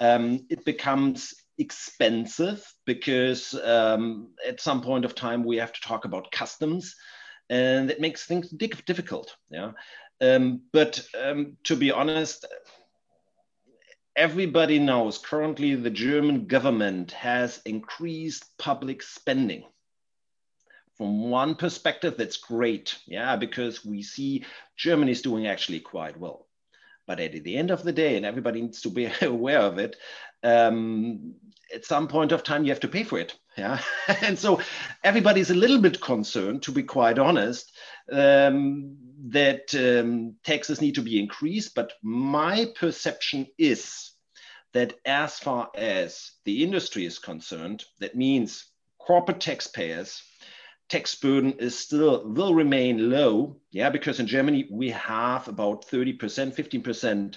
um, 0.00 0.46
it 0.48 0.64
becomes 0.64 1.34
expensive 1.58 2.66
because 2.84 3.54
um, 3.64 4.28
at 4.46 4.60
some 4.60 4.82
point 4.82 5.04
of 5.04 5.14
time 5.14 5.44
we 5.44 5.56
have 5.56 5.72
to 5.72 5.80
talk 5.80 6.04
about 6.04 6.30
customs 6.30 6.94
and 7.48 7.90
it 7.90 8.00
makes 8.00 8.26
things 8.26 8.48
difficult. 8.50 9.36
Yeah, 9.50 9.72
um, 10.20 10.62
but 10.72 11.06
um, 11.20 11.56
to 11.64 11.76
be 11.76 11.90
honest, 11.90 12.44
everybody 14.16 14.78
knows 14.78 15.18
currently 15.18 15.74
the 15.74 15.90
German 15.90 16.46
government 16.46 17.12
has 17.12 17.60
increased 17.64 18.56
public 18.58 19.02
spending. 19.02 19.64
From 20.96 21.30
one 21.30 21.54
perspective, 21.54 22.16
that's 22.16 22.38
great, 22.38 22.98
yeah, 23.06 23.36
because 23.36 23.84
we 23.84 24.02
see 24.02 24.46
Germany 24.76 25.12
is 25.12 25.20
doing 25.20 25.46
actually 25.46 25.80
quite 25.80 26.18
well. 26.18 26.46
But 27.06 27.20
at 27.20 27.44
the 27.44 27.56
end 27.56 27.70
of 27.70 27.82
the 27.82 27.92
day, 27.92 28.16
and 28.16 28.24
everybody 28.24 28.62
needs 28.62 28.80
to 28.82 28.90
be 28.90 29.10
aware 29.22 29.60
of 29.60 29.78
it, 29.78 29.96
um, 30.42 31.34
at 31.74 31.84
some 31.84 32.08
point 32.08 32.32
of 32.32 32.42
time 32.42 32.64
you 32.64 32.70
have 32.70 32.80
to 32.80 32.88
pay 32.88 33.02
for 33.02 33.18
it 33.18 33.36
yeah 33.56 33.80
and 34.22 34.38
so 34.38 34.60
everybody's 35.02 35.50
a 35.50 35.54
little 35.54 35.80
bit 35.80 36.00
concerned 36.00 36.62
to 36.62 36.72
be 36.72 36.82
quite 36.82 37.18
honest 37.18 37.72
um, 38.12 38.96
that 39.28 39.74
um, 39.74 40.34
taxes 40.44 40.80
need 40.80 40.94
to 40.94 41.02
be 41.02 41.18
increased 41.18 41.74
but 41.74 41.92
my 42.02 42.66
perception 42.78 43.46
is 43.58 44.12
that 44.72 44.94
as 45.04 45.38
far 45.38 45.70
as 45.74 46.32
the 46.44 46.62
industry 46.62 47.04
is 47.04 47.18
concerned 47.18 47.84
that 47.98 48.16
means 48.16 48.66
corporate 48.98 49.40
taxpayers 49.40 50.22
tax 50.88 51.14
burden 51.14 51.52
is 51.58 51.78
still 51.78 52.28
will 52.28 52.54
remain 52.54 53.10
low 53.10 53.56
yeah 53.70 53.90
because 53.90 54.20
in 54.20 54.26
germany 54.26 54.68
we 54.70 54.90
have 54.90 55.48
about 55.48 55.86
30% 55.86 56.18
15% 56.18 57.36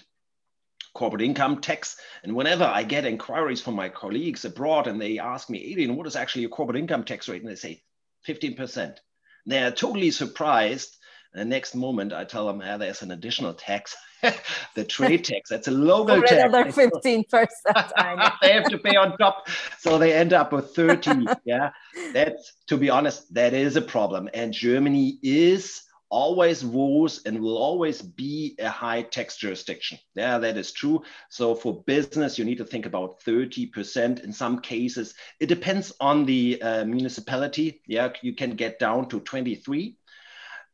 corporate 0.94 1.22
income 1.22 1.62
tax. 1.62 1.98
And 2.24 2.36
whenever 2.36 2.64
I 2.64 2.84
get 2.84 3.06
inquiries 3.06 3.62
from 3.62 3.76
my 3.76 3.90
colleagues 3.90 4.46
abroad 4.46 4.88
and 4.88 5.00
they 5.00 5.20
ask 5.20 5.50
me, 5.50 5.64
Adrian, 5.72 5.96
what 5.96 6.08
is 6.08 6.16
actually 6.16 6.46
a 6.46 6.50
corporate 6.50 6.78
income 6.78 7.04
tax 7.04 7.30
rate? 7.30 7.42
And 7.42 7.50
they 7.50 7.56
say 7.56 7.84
15%. 8.28 8.98
They're 9.46 9.72
totally 9.72 10.12
surprised. 10.12 10.98
And 11.34 11.42
the 11.42 11.46
next 11.46 11.76
moment 11.76 12.12
I 12.14 12.24
tell 12.24 12.48
them, 12.48 12.62
ah, 12.66 12.78
there's 12.78 13.02
an 13.02 13.12
additional 13.12 13.54
tax, 13.54 13.96
the 14.76 14.84
trade 14.84 15.24
tax. 15.24 15.50
That's 15.50 15.68
a 15.68 15.72
local 15.72 16.22
tax. 16.22 16.32
another 16.32 16.66
15%. 16.72 17.30
they 18.42 18.54
have 18.54 18.66
to 18.66 18.78
pay 18.78 18.96
on 18.96 19.18
top. 19.18 19.48
So 19.78 19.98
they 19.98 20.14
end 20.14 20.34
up 20.34 20.52
with 20.52 20.76
30. 20.76 21.26
yeah. 21.46 21.70
That's, 22.14 22.54
to 22.68 22.78
be 22.78 22.90
honest, 22.90 23.32
that 23.34 23.54
is 23.54 23.76
a 23.76 23.82
problem. 23.82 24.30
And 24.34 24.54
Germany 24.54 25.20
is 25.22 25.84
always 26.10 26.66
was 26.66 27.22
and 27.26 27.40
will 27.40 27.58
always 27.58 28.02
be 28.02 28.56
a 28.60 28.70
high 28.70 29.04
tax 29.04 29.38
jurisdiction. 29.38 30.00
Yeah, 30.16 30.40
that 30.40 30.58
is 30.58 30.72
true. 30.72 31.04
So 31.30 31.56
for 31.56 31.84
business, 31.84 32.38
you 32.38 32.46
need 32.46 32.58
to 32.58 32.66
think 32.66 32.86
about 32.86 33.22
30%. 33.22 34.24
In 34.24 34.34
some 34.34 34.60
cases, 34.60 35.14
it 35.40 35.48
depends 35.48 35.94
on 36.00 36.26
the 36.26 36.62
uh, 36.62 36.86
municipality. 36.86 37.82
Yeah, 37.86 38.10
you 38.22 38.34
can 38.34 38.52
get 38.52 38.80
down 38.80 39.08
to 39.10 39.20
23. 39.20 39.96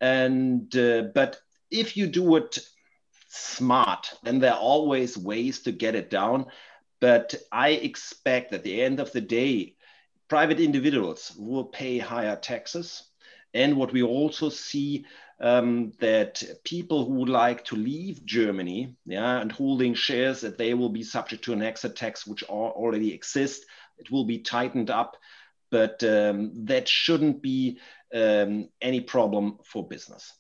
And 0.02 0.76
uh, 0.76 1.04
but 1.14 1.40
if 1.72 1.98
you 1.98 2.08
do 2.08 2.36
it 2.36 2.60
smart, 3.28 4.14
then 4.24 4.40
there 4.40 4.54
are 4.54 4.60
always 4.60 5.18
ways 5.18 5.60
to 5.62 5.72
get 5.72 5.96
it 5.96 6.10
down. 6.10 6.48
But 7.00 7.36
I 7.52 7.70
expect 7.70 8.54
at 8.54 8.64
the 8.64 8.82
end 8.82 9.00
of 9.00 9.12
the 9.12 9.22
day, 9.22 9.76
private 10.28 10.60
individuals 10.60 11.34
will 11.38 11.66
pay 11.66 11.98
higher 11.98 12.36
taxes. 12.36 13.04
And 13.54 13.78
what 13.78 13.94
we 13.94 14.04
also 14.04 14.50
see 14.50 15.06
um, 15.40 15.94
that 16.00 16.44
people 16.64 17.06
who 17.06 17.14
would 17.16 17.30
like 17.30 17.66
to 17.66 17.76
leave 17.76 18.26
Germany, 18.26 18.96
yeah, 19.06 19.40
and 19.40 19.52
holding 19.52 19.94
shares 19.94 20.42
that 20.42 20.58
they 20.58 20.74
will 20.74 20.90
be 20.90 21.04
subject 21.04 21.44
to 21.46 21.54
an 21.54 21.62
exit 21.62 21.96
tax, 21.96 22.26
which 22.26 22.44
already 22.44 23.14
exist. 23.14 23.66
It 23.98 24.12
will 24.12 24.26
be 24.26 24.40
tightened 24.40 24.90
up, 24.90 25.18
but 25.72 26.04
um, 26.04 26.66
that 26.66 26.88
shouldn't 26.88 27.42
be 27.42 27.80
um, 28.14 28.70
any 28.84 29.06
problem 29.06 29.58
for 29.64 29.90
business. 29.90 30.32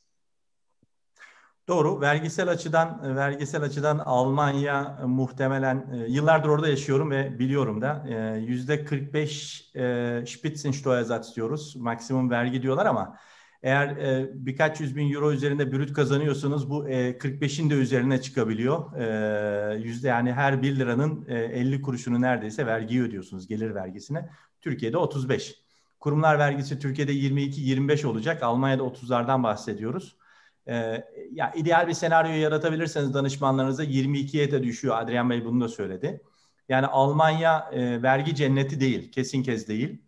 Doğru. 1.67 2.01
Vergisel 2.01 2.49
açıdan 2.49 3.15
vergisel 3.15 3.61
açıdan 3.61 3.97
Almanya 3.97 4.99
muhtemelen 5.05 6.05
yıllardır 6.07 6.49
orada 6.49 6.67
yaşıyorum 6.67 7.11
ve 7.11 7.39
biliyorum 7.39 7.81
da 7.81 8.05
yüzde 8.39 8.85
45 8.85 9.71
Spitzensteuersatz 10.27 11.35
diyoruz. 11.35 11.75
Maksimum 11.75 12.29
vergi 12.29 12.61
diyorlar 12.61 12.85
ama 12.85 13.17
eğer 13.65 13.87
e, 13.87 14.29
birkaç 14.33 14.79
yüz 14.79 14.95
bin 14.95 15.13
euro 15.13 15.31
üzerinde 15.31 15.71
brüt 15.71 15.93
kazanıyorsanız 15.93 16.69
bu 16.69 16.89
e, 16.89 17.11
45'in 17.11 17.69
de 17.69 17.73
üzerine 17.73 18.21
çıkabiliyor. 18.21 18.97
E, 18.97 19.75
yüzde 19.75 20.07
yani 20.07 20.33
her 20.33 20.61
1 20.61 20.79
liranın 20.79 21.25
e, 21.27 21.35
50 21.35 21.81
kuruşunu 21.81 22.21
neredeyse 22.21 22.65
vergi 22.65 23.01
ödüyorsunuz 23.01 23.47
gelir 23.47 23.75
vergisine. 23.75 24.29
Türkiye'de 24.61 24.97
35. 24.97 25.64
Kurumlar 26.05 26.39
vergisi 26.39 26.79
Türkiye'de 26.79 27.13
22-25 27.13 28.07
olacak. 28.07 28.43
Almanya'da 28.43 28.83
30'lardan 28.83 29.43
bahsediyoruz. 29.43 30.15
E, 30.67 31.03
ya 31.31 31.53
ideal 31.55 31.87
bir 31.87 31.93
senaryo 31.93 32.31
yaratabilirseniz 32.31 33.13
danışmanlarınıza 33.13 33.83
22'ye 33.83 34.51
de 34.51 34.63
düşüyor. 34.63 34.97
Adrian 34.97 35.29
Bey 35.29 35.45
bunu 35.45 35.61
da 35.61 35.67
söyledi. 35.67 36.21
Yani 36.69 36.87
Almanya 36.87 37.69
e, 37.71 38.01
vergi 38.01 38.35
cenneti 38.35 38.79
değil, 38.79 39.11
kesin 39.11 39.43
kez 39.43 39.67
değil. 39.67 40.01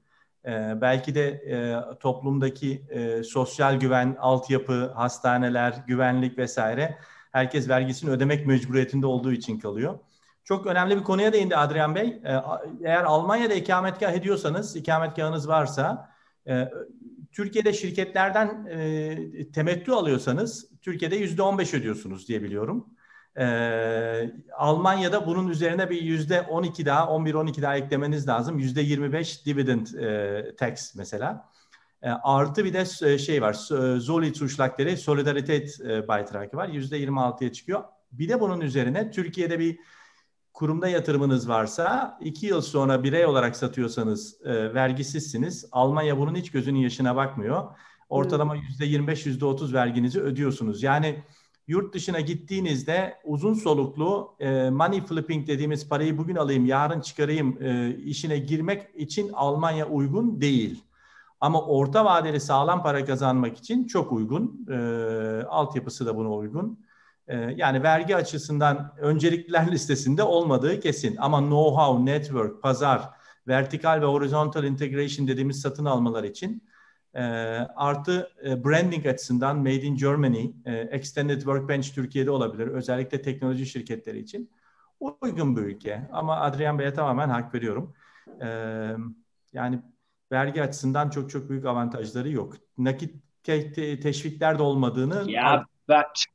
Ee, 0.45 0.81
belki 0.81 1.15
de 1.15 1.27
e, 1.27 1.55
toplumdaki 1.99 2.85
e, 2.89 3.23
sosyal 3.23 3.79
güven, 3.79 4.15
altyapı, 4.19 4.91
hastaneler, 4.95 5.83
güvenlik 5.87 6.37
vesaire 6.37 6.97
herkes 7.31 7.69
vergisini 7.69 8.09
ödemek 8.09 8.47
mecburiyetinde 8.47 9.05
olduğu 9.05 9.31
için 9.31 9.59
kalıyor. 9.59 9.99
Çok 10.47 10.67
önemli 10.67 10.97
bir 10.97 11.03
konuya 11.03 11.33
değindi 11.33 11.55
Adrian 11.55 11.95
Bey. 11.95 12.07
E, 12.07 12.41
eğer 12.83 13.03
Almanya'da 13.03 13.53
ikametgah 13.53 14.13
ediyorsanız, 14.13 14.75
ikametgahınız 14.75 15.47
varsa, 15.47 16.09
e, 16.47 16.69
Türkiye'de 17.31 17.73
şirketlerden 17.73 18.65
e, 18.65 19.51
temettü 19.51 19.91
alıyorsanız, 19.91 20.69
Türkiye'de 20.81 21.15
yüzde 21.15 21.41
on 21.41 21.57
beş 21.57 21.73
ödüyorsunuz 21.73 22.27
diye 22.27 22.43
biliyorum. 22.43 22.87
Ee, 23.39 24.31
Almanya'da 24.53 25.27
bunun 25.27 25.47
üzerine 25.47 25.89
bir 25.89 26.01
yüzde 26.01 26.41
12 26.41 26.85
daha, 26.85 27.03
11-12 27.05 27.61
daha 27.61 27.77
eklemeniz 27.77 28.27
lazım. 28.27 28.59
Yüzde 28.59 28.81
25 28.81 29.45
dividend 29.45 29.87
e, 29.87 30.55
tax 30.55 30.95
mesela. 30.95 31.49
E, 32.01 32.09
artı 32.09 32.65
bir 32.65 32.73
de 32.73 33.17
şey 33.17 33.41
var, 33.41 33.53
Zoli 33.97 34.35
Zuschlag'leri 34.35 34.97
Solidarität 34.97 35.81
e, 35.81 36.07
Beitrag'ı 36.07 36.57
var. 36.57 36.69
Yüzde 36.69 36.99
26'ya 36.99 37.53
çıkıyor. 37.53 37.83
Bir 38.11 38.29
de 38.29 38.39
bunun 38.39 38.61
üzerine 38.61 39.11
Türkiye'de 39.11 39.59
bir 39.59 39.79
kurumda 40.57 40.87
yatırımınız 40.87 41.49
varsa 41.49 42.17
iki 42.21 42.45
yıl 42.45 42.61
sonra 42.61 43.03
birey 43.03 43.25
olarak 43.25 43.55
satıyorsanız 43.55 44.41
e, 44.45 44.73
vergisizsiniz. 44.73 45.65
Almanya 45.71 46.17
bunun 46.17 46.35
hiç 46.35 46.51
gözünün 46.51 46.79
yaşına 46.79 47.15
bakmıyor. 47.15 47.63
Ortalama 48.09 48.55
yüzde 48.55 48.85
25, 48.85 49.25
yüzde 49.25 49.45
30 49.45 49.73
verginizi 49.73 50.21
ödüyorsunuz. 50.21 50.83
Yani 50.83 51.23
yurt 51.67 51.93
dışına 51.93 52.19
gittiğinizde 52.19 53.17
uzun 53.25 53.53
soluklu 53.53 54.35
e, 54.39 54.69
money 54.69 55.01
flipping 55.01 55.47
dediğimiz 55.47 55.89
parayı 55.89 56.17
bugün 56.17 56.35
alayım, 56.35 56.65
yarın 56.65 57.01
çıkarayım 57.01 57.57
e, 57.63 57.95
işine 57.95 58.37
girmek 58.37 58.95
için 58.95 59.31
Almanya 59.33 59.87
uygun 59.87 60.41
değil. 60.41 60.83
Ama 61.41 61.61
orta 61.61 62.05
vadeli 62.05 62.39
sağlam 62.39 62.83
para 62.83 63.05
kazanmak 63.05 63.57
için 63.57 63.87
çok 63.87 64.11
uygun. 64.11 64.67
E, 64.69 64.77
altyapısı 65.43 66.05
da 66.05 66.17
buna 66.17 66.33
uygun. 66.33 66.79
E, 67.27 67.35
yani 67.37 67.83
vergi 67.83 68.15
açısından 68.15 68.93
öncelikler 68.97 69.71
listesinde 69.71 70.23
olmadığı 70.23 70.79
kesin. 70.79 71.15
Ama 71.17 71.39
know-how, 71.39 72.05
network, 72.05 72.63
pazar, 72.63 73.09
vertikal 73.47 74.01
ve 74.01 74.05
horizontal 74.05 74.63
integration 74.63 75.27
dediğimiz 75.27 75.61
satın 75.61 75.85
almalar 75.85 76.23
için 76.23 76.63
e, 77.13 77.21
artı 77.75 78.31
e, 78.45 78.63
branding 78.63 79.05
açısından 79.05 79.57
Made 79.57 79.81
in 79.81 79.95
Germany, 79.95 80.51
e, 80.65 80.75
Extended 80.75 81.37
Workbench 81.37 81.93
Türkiye'de 81.95 82.31
olabilir. 82.31 82.67
Özellikle 82.67 83.21
teknoloji 83.21 83.65
şirketleri 83.65 84.19
için 84.19 84.51
uygun 85.21 85.57
bir 85.57 85.61
ülke. 85.61 86.09
Ama 86.11 86.39
Adrian 86.39 86.79
Bey'e 86.79 86.93
tamamen 86.93 87.29
hak 87.29 87.53
veriyorum. 87.53 87.93
E, 88.41 88.47
yani 89.53 89.81
vergi 90.31 90.63
açısından 90.63 91.09
çok 91.09 91.29
çok 91.29 91.49
büyük 91.49 91.65
avantajları 91.65 92.29
yok. 92.29 92.53
Nakit 92.77 93.15
te- 93.43 93.73
te- 93.73 93.99
teşvikler 93.99 94.59
de 94.59 94.63
olmadığını... 94.63 95.31
Yeah, 95.31 95.63
but, 95.89 96.25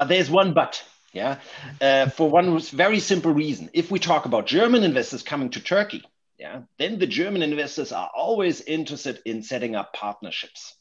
but 0.00 0.08
there's 0.08 0.30
one 0.30 0.54
but. 0.54 0.82
Yeah, 1.12 1.40
uh, 1.80 2.08
for 2.08 2.30
one 2.30 2.58
very 2.60 3.00
simple 3.00 3.32
reason. 3.32 3.68
If 3.72 3.90
we 3.90 3.98
talk 3.98 4.26
about 4.26 4.46
German 4.46 4.84
investors 4.84 5.24
coming 5.24 5.50
to 5.50 5.60
Turkey, 5.60 6.04
yeah, 6.38 6.62
then 6.78 6.98
the 6.98 7.06
German 7.06 7.42
investors 7.42 7.92
are 7.92 8.10
always 8.16 8.60
interested 8.60 9.20
in 9.26 9.42
setting 9.42 9.74
up 9.74 9.92
partnerships. 9.92 10.74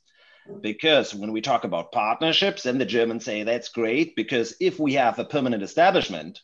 Because 0.61 1.13
when 1.13 1.31
we 1.31 1.41
talk 1.41 1.63
about 1.63 1.91
partnerships, 1.91 2.63
then 2.63 2.77
the 2.77 2.85
Germans 2.85 3.25
say 3.25 3.43
that's 3.43 3.69
great 3.69 4.15
because 4.15 4.55
if 4.59 4.79
we 4.79 4.93
have 4.93 5.19
a 5.19 5.25
permanent 5.25 5.63
establishment, 5.63 6.39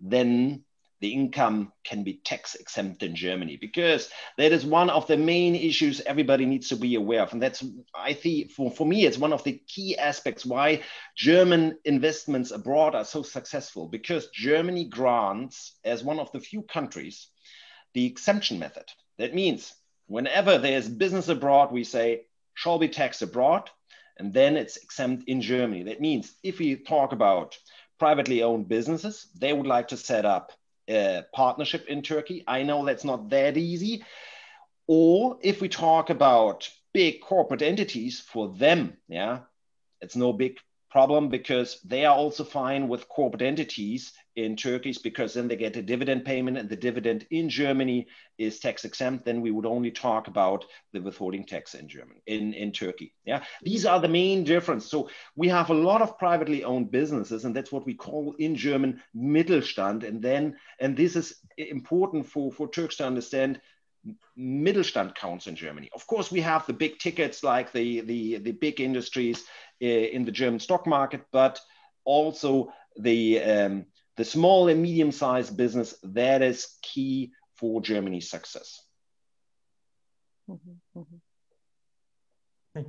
then 0.00 0.64
the 1.04 1.12
income 1.12 1.70
can 1.84 2.02
be 2.02 2.14
tax 2.24 2.54
exempt 2.54 3.02
in 3.02 3.14
Germany 3.14 3.58
because 3.60 4.08
that 4.38 4.52
is 4.52 4.64
one 4.64 4.88
of 4.88 5.06
the 5.06 5.18
main 5.18 5.54
issues 5.54 6.00
everybody 6.00 6.46
needs 6.46 6.70
to 6.70 6.76
be 6.76 6.94
aware 6.94 7.20
of. 7.20 7.30
And 7.34 7.42
that's, 7.42 7.62
I 7.94 8.14
think, 8.14 8.52
for, 8.52 8.70
for 8.70 8.86
me, 8.86 9.04
it's 9.04 9.18
one 9.18 9.34
of 9.34 9.44
the 9.44 9.60
key 9.68 9.98
aspects 9.98 10.46
why 10.46 10.80
German 11.14 11.76
investments 11.84 12.52
abroad 12.52 12.94
are 12.94 13.04
so 13.04 13.22
successful 13.22 13.86
because 13.86 14.28
Germany 14.28 14.86
grants, 14.86 15.74
as 15.84 16.02
one 16.02 16.18
of 16.18 16.32
the 16.32 16.40
few 16.40 16.62
countries, 16.62 17.28
the 17.92 18.06
exemption 18.06 18.58
method. 18.58 18.86
That 19.18 19.34
means 19.34 19.74
whenever 20.06 20.56
there's 20.56 20.88
business 20.88 21.28
abroad, 21.28 21.70
we 21.70 21.84
say, 21.84 22.22
shall 22.54 22.78
be 22.78 22.88
taxed 22.88 23.20
abroad, 23.20 23.68
and 24.16 24.32
then 24.32 24.56
it's 24.56 24.78
exempt 24.78 25.28
in 25.28 25.42
Germany. 25.42 25.82
That 25.82 26.00
means 26.00 26.32
if 26.42 26.58
we 26.58 26.76
talk 26.76 27.12
about 27.12 27.58
privately 27.98 28.42
owned 28.42 28.68
businesses, 28.68 29.26
they 29.38 29.52
would 29.52 29.66
like 29.66 29.88
to 29.88 29.98
set 29.98 30.24
up 30.24 30.52
partnership 31.32 31.86
in 31.88 32.02
Turkey. 32.02 32.44
I 32.46 32.62
know 32.62 32.84
that's 32.84 33.04
not 33.04 33.30
that 33.30 33.56
easy. 33.56 34.04
Or 34.86 35.38
if 35.42 35.60
we 35.60 35.68
talk 35.68 36.10
about 36.10 36.68
big 36.92 37.20
corporate 37.20 37.62
entities, 37.62 38.20
for 38.20 38.48
them, 38.48 38.96
yeah, 39.08 39.40
it's 40.00 40.16
no 40.16 40.32
big 40.32 40.58
problem 40.90 41.28
because 41.28 41.80
they 41.84 42.04
are 42.04 42.14
also 42.14 42.44
fine 42.44 42.88
with 42.88 43.08
corporate 43.08 43.42
entities 43.42 44.12
in 44.36 44.56
Turkey 44.56 44.94
because 45.02 45.34
then 45.34 45.46
they 45.46 45.56
get 45.56 45.76
a 45.76 45.82
dividend 45.82 46.24
payment 46.24 46.58
and 46.58 46.68
the 46.68 46.76
dividend 46.76 47.26
in 47.30 47.48
Germany 47.48 48.06
is 48.36 48.58
tax 48.58 48.84
exempt. 48.84 49.24
Then 49.24 49.40
we 49.40 49.52
would 49.52 49.66
only 49.66 49.90
talk 49.90 50.26
about 50.26 50.64
the 50.92 51.00
withholding 51.00 51.44
tax 51.44 51.74
in 51.74 51.88
Germany, 51.88 52.20
in, 52.26 52.52
in 52.52 52.72
Turkey. 52.72 53.14
Yeah, 53.24 53.44
these 53.62 53.86
are 53.86 54.00
the 54.00 54.08
main 54.08 54.42
difference. 54.42 54.86
So 54.86 55.08
we 55.36 55.48
have 55.48 55.70
a 55.70 55.74
lot 55.74 56.02
of 56.02 56.18
privately 56.18 56.64
owned 56.64 56.90
businesses, 56.90 57.44
and 57.44 57.54
that's 57.54 57.70
what 57.70 57.86
we 57.86 57.94
call 57.94 58.34
in 58.38 58.56
German 58.56 59.00
Mittelstand. 59.16 60.02
And 60.02 60.20
then, 60.20 60.56
and 60.80 60.96
this 60.96 61.14
is 61.14 61.36
important 61.56 62.26
for, 62.26 62.50
for 62.50 62.68
Turks 62.68 62.96
to 62.96 63.06
understand 63.06 63.60
Mittelstand 64.36 65.14
counts 65.14 65.46
in 65.46 65.54
Germany. 65.54 65.90
Of 65.94 66.06
course, 66.06 66.32
we 66.32 66.40
have 66.40 66.66
the 66.66 66.72
big 66.72 66.98
tickets 66.98 67.44
like 67.44 67.72
the, 67.72 68.00
the, 68.00 68.38
the 68.38 68.52
big 68.52 68.80
industries 68.80 69.44
uh, 69.80 69.86
in 69.86 70.24
the 70.24 70.32
German 70.32 70.60
stock 70.60 70.86
market, 70.86 71.22
but 71.30 71.60
also 72.04 72.72
the, 72.96 73.40
um, 73.40 73.86
the 74.16 74.24
small 74.24 74.68
and 74.68 74.80
medium 74.80 75.12
sized 75.12 75.58
business 75.58 76.00
that 76.14 76.42
is 76.42 76.78
key 76.82 77.32
for 77.54 77.82
Germany's 77.82 78.28
success. 78.28 78.80
Okay. 82.76 82.86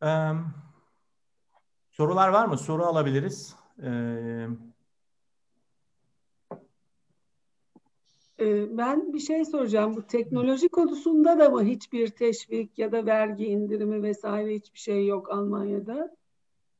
Um, 0.00 0.54
sorular 1.90 2.28
var 2.28 2.46
mı? 2.46 2.58
Soru 2.58 2.84
alabiliriz. 2.84 3.56
Ee, 3.82 4.48
Ben 8.76 9.12
bir 9.12 9.18
şey 9.18 9.44
soracağım. 9.44 9.96
Bu 9.96 10.06
teknoloji 10.06 10.68
konusunda 10.68 11.38
da 11.38 11.48
mı 11.50 11.64
hiçbir 11.64 12.08
teşvik 12.08 12.78
ya 12.78 12.92
da 12.92 13.06
vergi 13.06 13.46
indirimi 13.46 14.02
vesaire 14.02 14.54
hiçbir 14.54 14.78
şey 14.78 15.06
yok 15.06 15.30
Almanya'da? 15.30 16.16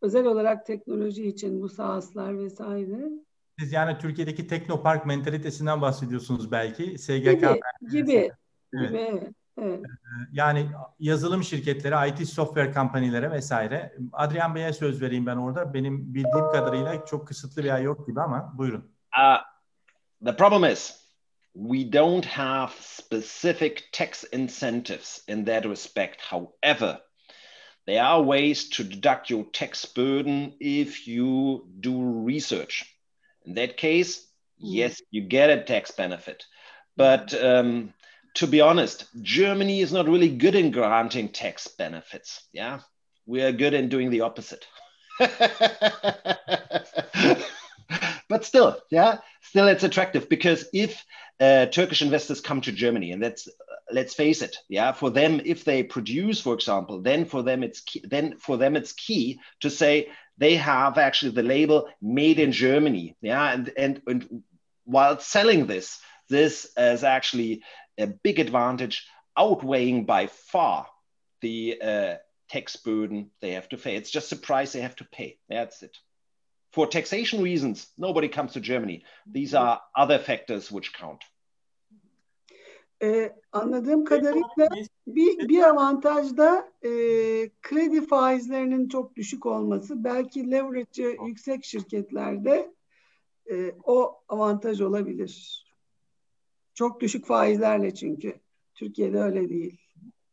Özel 0.00 0.26
olarak 0.26 0.66
teknoloji 0.66 1.26
için 1.26 1.62
bu 1.62 1.68
sahaslar 1.68 2.38
vesaire. 2.38 3.10
Siz 3.58 3.72
yani 3.72 3.98
Türkiye'deki 3.98 4.46
teknopark 4.46 5.06
mentalitesinden 5.06 5.80
bahsediyorsunuz 5.80 6.52
belki. 6.52 6.98
SGK 6.98 7.24
Gibi, 7.24 7.60
gibi, 7.90 8.30
Evet. 8.74 8.90
gibi 8.90 8.98
evet. 8.98 9.32
evet. 9.58 9.80
Yani 10.32 10.66
yazılım 10.98 11.44
şirketleri, 11.44 12.10
IT 12.10 12.28
software 12.28 12.72
kampanyaları 12.72 13.30
vesaire. 13.30 13.96
Adrian 14.12 14.54
Bey'e 14.54 14.72
söz 14.72 15.02
vereyim 15.02 15.26
ben 15.26 15.36
orada. 15.36 15.74
Benim 15.74 16.14
bildiğim 16.14 16.50
kadarıyla 16.52 17.06
çok 17.06 17.28
kısıtlı 17.28 17.62
bir 17.62 17.68
yer 17.68 17.80
yok 17.80 18.06
gibi 18.06 18.20
ama 18.20 18.52
buyurun. 18.58 18.90
Uh, 19.18 19.40
the 20.26 20.36
problem 20.36 20.72
is 20.72 21.04
we 21.54 21.92
don't 21.92 22.26
have 22.26 22.72
specific 22.80 23.74
tax 23.92 24.24
incentives 24.32 25.24
in 25.28 25.44
that 25.44 25.64
respect. 25.64 26.20
However, 26.20 27.00
there 27.86 28.02
are 28.02 28.22
ways 28.22 28.70
to 28.70 28.84
deduct 28.84 29.30
your 29.30 29.44
tax 29.52 29.96
burden 29.96 30.52
if 30.60 31.08
you 31.08 31.64
do 31.82 32.26
research. 32.28 32.93
In 33.44 33.54
that 33.54 33.76
case, 33.76 34.26
yes, 34.58 35.00
you 35.10 35.22
get 35.22 35.50
a 35.50 35.62
tax 35.62 35.90
benefit. 35.90 36.44
But 36.96 37.34
um, 37.42 37.92
to 38.34 38.46
be 38.46 38.60
honest, 38.60 39.06
Germany 39.22 39.80
is 39.80 39.92
not 39.92 40.08
really 40.08 40.28
good 40.30 40.54
in 40.54 40.70
granting 40.70 41.28
tax 41.28 41.68
benefits. 41.68 42.42
Yeah, 42.52 42.80
we 43.26 43.42
are 43.42 43.52
good 43.52 43.74
in 43.74 43.88
doing 43.88 44.10
the 44.10 44.22
opposite. 44.22 44.66
but 48.28 48.44
still, 48.44 48.80
yeah, 48.90 49.18
still 49.42 49.68
it's 49.68 49.84
attractive 49.84 50.28
because 50.28 50.66
if 50.72 51.04
uh, 51.40 51.66
Turkish 51.66 52.02
investors 52.02 52.40
come 52.40 52.60
to 52.62 52.72
Germany, 52.72 53.12
and 53.12 53.22
that's 53.22 53.48
let's 53.90 54.14
face 54.14 54.42
it, 54.42 54.56
yeah, 54.68 54.92
for 54.92 55.10
them 55.10 55.40
if 55.44 55.64
they 55.64 55.82
produce, 55.82 56.40
for 56.40 56.54
example, 56.54 57.00
then 57.02 57.24
for 57.24 57.42
them 57.42 57.62
it's 57.62 57.80
key, 57.80 58.02
then 58.04 58.36
for 58.38 58.56
them 58.56 58.76
it's 58.76 58.92
key 58.92 59.40
to 59.60 59.70
say 59.70 60.08
they 60.38 60.56
have 60.56 60.98
actually 60.98 61.32
the 61.32 61.42
label 61.42 61.88
made 62.00 62.38
in 62.38 62.52
Germany, 62.52 63.16
yeah, 63.20 63.52
and 63.52 63.72
and, 63.76 64.02
and 64.06 64.42
while 64.84 65.18
selling 65.18 65.66
this, 65.66 66.00
this 66.28 66.70
is 66.76 67.04
actually 67.04 67.62
a 67.98 68.06
big 68.06 68.38
advantage, 68.38 69.06
outweighing 69.36 70.04
by 70.04 70.26
far 70.26 70.86
the 71.40 71.80
uh, 71.82 72.14
tax 72.48 72.76
burden 72.76 73.30
they 73.40 73.52
have 73.52 73.68
to 73.68 73.76
pay. 73.76 73.96
It's 73.96 74.10
just 74.10 74.30
the 74.30 74.36
price 74.36 74.72
they 74.72 74.80
have 74.80 74.96
to 74.96 75.04
pay. 75.04 75.38
That's 75.48 75.82
it. 75.82 75.96
For 76.72 76.86
taxation 76.86 77.40
reasons, 77.42 77.86
nobody 77.96 78.28
comes 78.28 78.52
to 78.54 78.60
Germany. 78.60 79.04
These 79.30 79.54
are 79.54 79.80
other 79.94 80.18
factors 80.18 80.72
which 80.72 80.92
count. 80.92 81.22
Ee, 83.02 83.32
anladığım 83.52 84.04
kadarıyla 84.04 84.48
bir, 85.06 85.48
bir 85.48 85.62
avantaj 85.62 86.36
da 86.36 86.72
e, 86.82 86.90
kredi 87.62 88.06
faizlerinin 88.06 88.88
çok 88.88 89.16
düşük 89.16 89.46
olması. 89.46 90.04
Belki 90.04 90.50
leverage'ı 90.50 91.16
yüksek 91.26 91.64
şirketlerde 91.64 92.74
e, 93.50 93.72
o 93.84 94.22
avantaj 94.28 94.80
olabilir. 94.80 95.64
Çok 96.74 97.00
düşük 97.00 97.26
faizlerle 97.26 97.94
çünkü. 97.94 98.40
Türkiye'de 98.74 99.18
öyle 99.18 99.48
değil. 99.48 99.80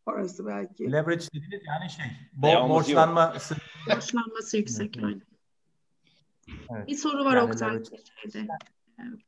Orası 0.05 0.45
belki. 0.45 0.91
Leverage 0.91 1.25
dediğiniz 1.33 1.61
yani 1.67 1.89
şey, 1.89 2.05
bo 2.33 2.69
borçlanması. 2.69 3.55
Borçlanması 3.89 4.57
yüksek 4.57 4.97
yani. 4.97 5.21
Evet. 6.75 6.87
Bir 6.87 6.95
soru 6.95 7.25
var 7.25 7.35
yani 7.35 7.51
Oktay. 7.51 7.83
Şeyde, 8.21 8.47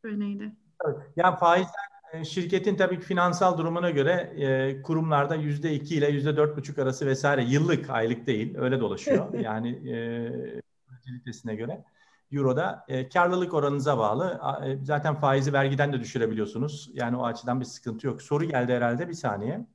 örneğinde. 0.04 0.52
Evet. 0.86 0.98
Yani 1.16 1.38
faizler 1.40 1.93
şirketin 2.22 2.76
tabii 2.76 3.00
finansal 3.00 3.58
durumuna 3.58 3.90
göre 3.90 4.12
e, 4.12 4.82
kurumlarda 4.82 5.36
yüzde 5.36 5.74
iki 5.74 5.96
ile 5.96 6.10
yüzde 6.10 6.38
dört 6.38 6.58
buçuk 6.58 6.80
arası 6.80 7.06
vesaire 7.06 7.44
yıllık 7.44 7.90
aylık 7.90 8.28
değil 8.28 8.58
öyle 8.58 8.80
dolaşıyor 8.80 9.34
yani 9.40 9.90
e, 9.90 11.56
göre. 11.56 11.84
Euro'da 12.32 12.86
e, 12.88 13.10
karlılık 13.10 13.54
oranınıza 13.54 13.98
bağlı. 13.98 14.42
E, 14.66 14.86
zaten 14.86 15.16
faizi 15.16 15.54
vergiden 15.54 15.94
de 15.94 16.00
düşürebiliyorsunuz. 16.00 16.92
Yani 16.94 17.18
o 17.18 17.26
açıdan 17.26 17.60
bir 17.60 17.66
sıkıntı 17.66 18.08
yok. 18.08 18.22
Soru 18.22 18.46
geldi 18.46 18.74
herhalde 18.74 19.10
bir 19.10 19.14
saniye. 19.14 19.66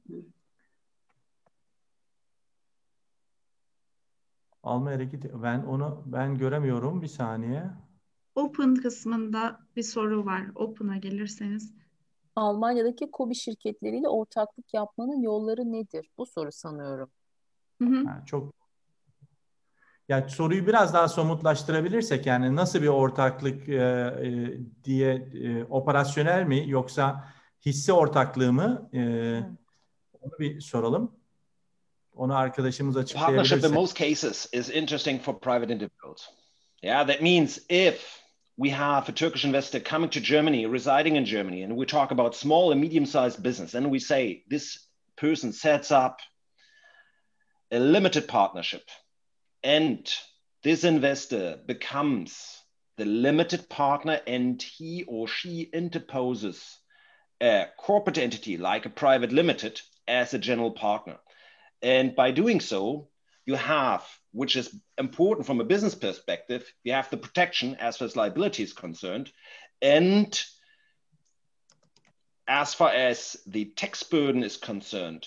Almanya'daki 4.62 5.20
ben 5.43 5.62
onu 5.62 6.03
ben 6.07 6.39
göremiyorum 6.39 7.03
bir 7.03 7.07
saniye. 7.07 7.70
Open 8.34 8.74
kısmında 8.74 9.61
bir 9.76 9.82
soru 9.82 10.26
var. 10.26 10.47
Open'a 10.55 10.97
gelirseniz. 10.97 11.74
Almanya'daki 12.39 13.11
kobi 13.11 13.34
şirketleriyle 13.34 14.09
ortaklık 14.09 14.74
yapmanın 14.74 15.22
yolları 15.22 15.72
nedir? 15.72 16.11
Bu 16.18 16.26
soru 16.26 16.53
sanıyorum. 16.53 17.11
Hı 17.82 17.84
hı. 17.84 18.07
Ha, 18.07 18.22
çok 18.26 18.55
yani 20.09 20.30
soruyu 20.30 20.66
biraz 20.66 20.95
daha 20.95 21.09
somutlaştırabilirsek 21.09 22.26
yani 22.26 22.57
nasıl 22.57 22.82
bir 22.82 22.89
ortaklık 22.89 23.68
e, 23.68 23.74
e, 23.74 24.59
diye 24.84 25.14
e, 25.14 25.64
operasyonel 25.64 26.45
mi 26.45 26.64
yoksa 26.66 27.28
hisse 27.66 27.93
ortaklığı 27.93 28.53
mı 28.53 28.91
e, 28.95 29.01
onu 30.20 30.39
bir 30.39 30.61
soralım. 30.61 31.18
Onu 32.14 32.36
arkadaşımız 32.36 32.97
açıklayabilirse. 32.97 33.51
Partnership 33.51 33.70
in 33.70 33.74
most 33.74 33.97
cases 33.97 34.49
is 34.53 34.70
interesting 34.70 35.22
for 35.22 35.41
private 35.41 35.74
individuals. 35.74 36.28
Yeah, 36.82 37.07
that 37.07 37.22
means 37.22 37.59
if 37.68 38.28
we 38.59 38.70
have 38.70 39.09
a 39.09 39.12
Turkish 39.12 39.44
investor 39.44 39.80
coming 39.80 40.11
to 40.11 40.20
Germany, 40.20 40.66
residing 40.66 41.16
in 41.16 41.24
Germany, 41.24 41.62
and 41.62 41.76
we 41.76 41.86
talk 41.86 42.11
about 42.11 42.34
small 42.34 42.72
and 42.72 42.80
medium-sized 42.80 43.42
business, 43.42 43.72
and 43.72 43.90
we 43.90 44.00
say 44.00 44.42
this 44.48 44.84
person 45.16 45.52
sets 45.52 45.90
up 45.90 46.18
a 47.70 47.78
limited 47.78 48.28
partnership 48.28 48.82
and 49.62 50.11
this 50.62 50.84
investor 50.84 51.59
becomes 51.66 52.62
the 52.96 53.04
limited 53.04 53.68
partner 53.68 54.20
and 54.26 54.61
he 54.61 55.04
or 55.06 55.28
she 55.28 55.68
interposes 55.72 56.78
a 57.40 57.66
corporate 57.78 58.18
entity 58.18 58.56
like 58.56 58.86
a 58.86 58.90
private 58.90 59.32
limited 59.32 59.80
as 60.06 60.34
a 60.34 60.38
general 60.38 60.72
partner. 60.72 61.16
And 61.82 62.16
by 62.16 62.32
doing 62.32 62.61
so, 62.61 63.09
you 63.46 63.54
have, 63.54 64.04
which 64.33 64.57
is 64.57 64.74
important 64.99 65.47
from 65.47 65.61
a 65.61 65.64
business 65.64 65.95
perspective, 65.95 66.70
you 66.85 66.93
have 66.93 67.11
the 67.11 67.16
protection 67.16 67.76
as 67.76 67.97
far 67.97 68.07
as 68.07 68.16
liability 68.16 68.62
is 68.62 68.72
concerned. 68.72 69.31
And 69.81 70.41
as 72.47 72.74
far 72.74 72.91
as 72.91 73.37
the 73.47 73.66
tax 73.66 74.03
burden 74.03 74.43
is 74.43 74.57
concerned, 74.57 75.26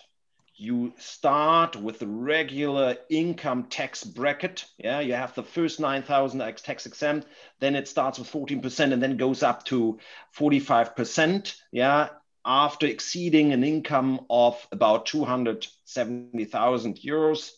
you 0.56 0.94
start 0.98 1.76
with 1.76 1.98
the 2.00 2.08
regular 2.08 2.98
income 3.10 3.64
tax 3.64 4.04
bracket. 4.04 4.66
Yeah, 4.78 5.00
you 5.00 5.14
have 5.14 5.34
the 5.34 5.44
first 5.44 5.80
9,000 5.80 6.40
tax 6.58 6.86
exempt, 6.86 7.28
then 7.60 7.76
it 7.76 7.88
starts 7.88 8.20
with 8.20 8.32
14% 8.32 8.94
and 8.94 9.02
then 9.02 9.18
goes 9.18 9.42
up 9.42 9.66
to 9.66 9.98
45%. 10.38 11.56
Yeah, 11.72 12.10
after 12.46 12.86
exceeding 12.88 13.54
an 13.54 13.64
income 13.64 14.26
of 14.30 14.68
about 14.72 15.06
270,000 15.06 17.00
euros. 17.00 17.52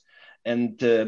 And 0.45 0.81
uh, 0.83 1.07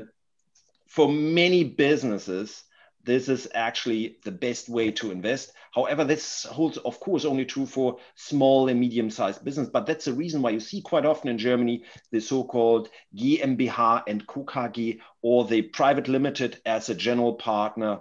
for 0.88 1.12
many 1.12 1.64
businesses, 1.64 2.64
this 3.04 3.30
is 3.30 3.48
actually 3.54 4.18
the 4.24 4.32
best 4.32 4.68
way 4.68 4.92
to 4.92 5.12
invest. 5.12 5.52
However, 5.74 6.04
this 6.04 6.44
holds, 6.44 6.78
of 6.78 7.00
course, 7.00 7.24
only 7.24 7.46
true 7.46 7.66
for 7.66 7.98
small 8.16 8.68
and 8.68 8.80
medium-sized 8.80 9.44
business, 9.46 9.70
but 9.70 9.86
that's 9.86 10.06
the 10.06 10.14
reason 10.14 10.42
why 10.42 10.52
you 10.52 10.60
see 10.60 10.82
quite 10.82 11.06
often 11.06 11.30
in 11.30 11.38
Germany 11.38 11.84
the 12.12 12.20
so-called 12.20 12.90
GmbH 13.16 14.04
and 14.08 14.26
Co. 14.26 14.44
KG 14.44 15.00
or 15.22 15.46
the 15.46 15.62
private 15.62 16.08
limited 16.08 16.60
as 16.66 16.90
a 16.90 16.96
general 16.96 17.36
partner 17.36 18.00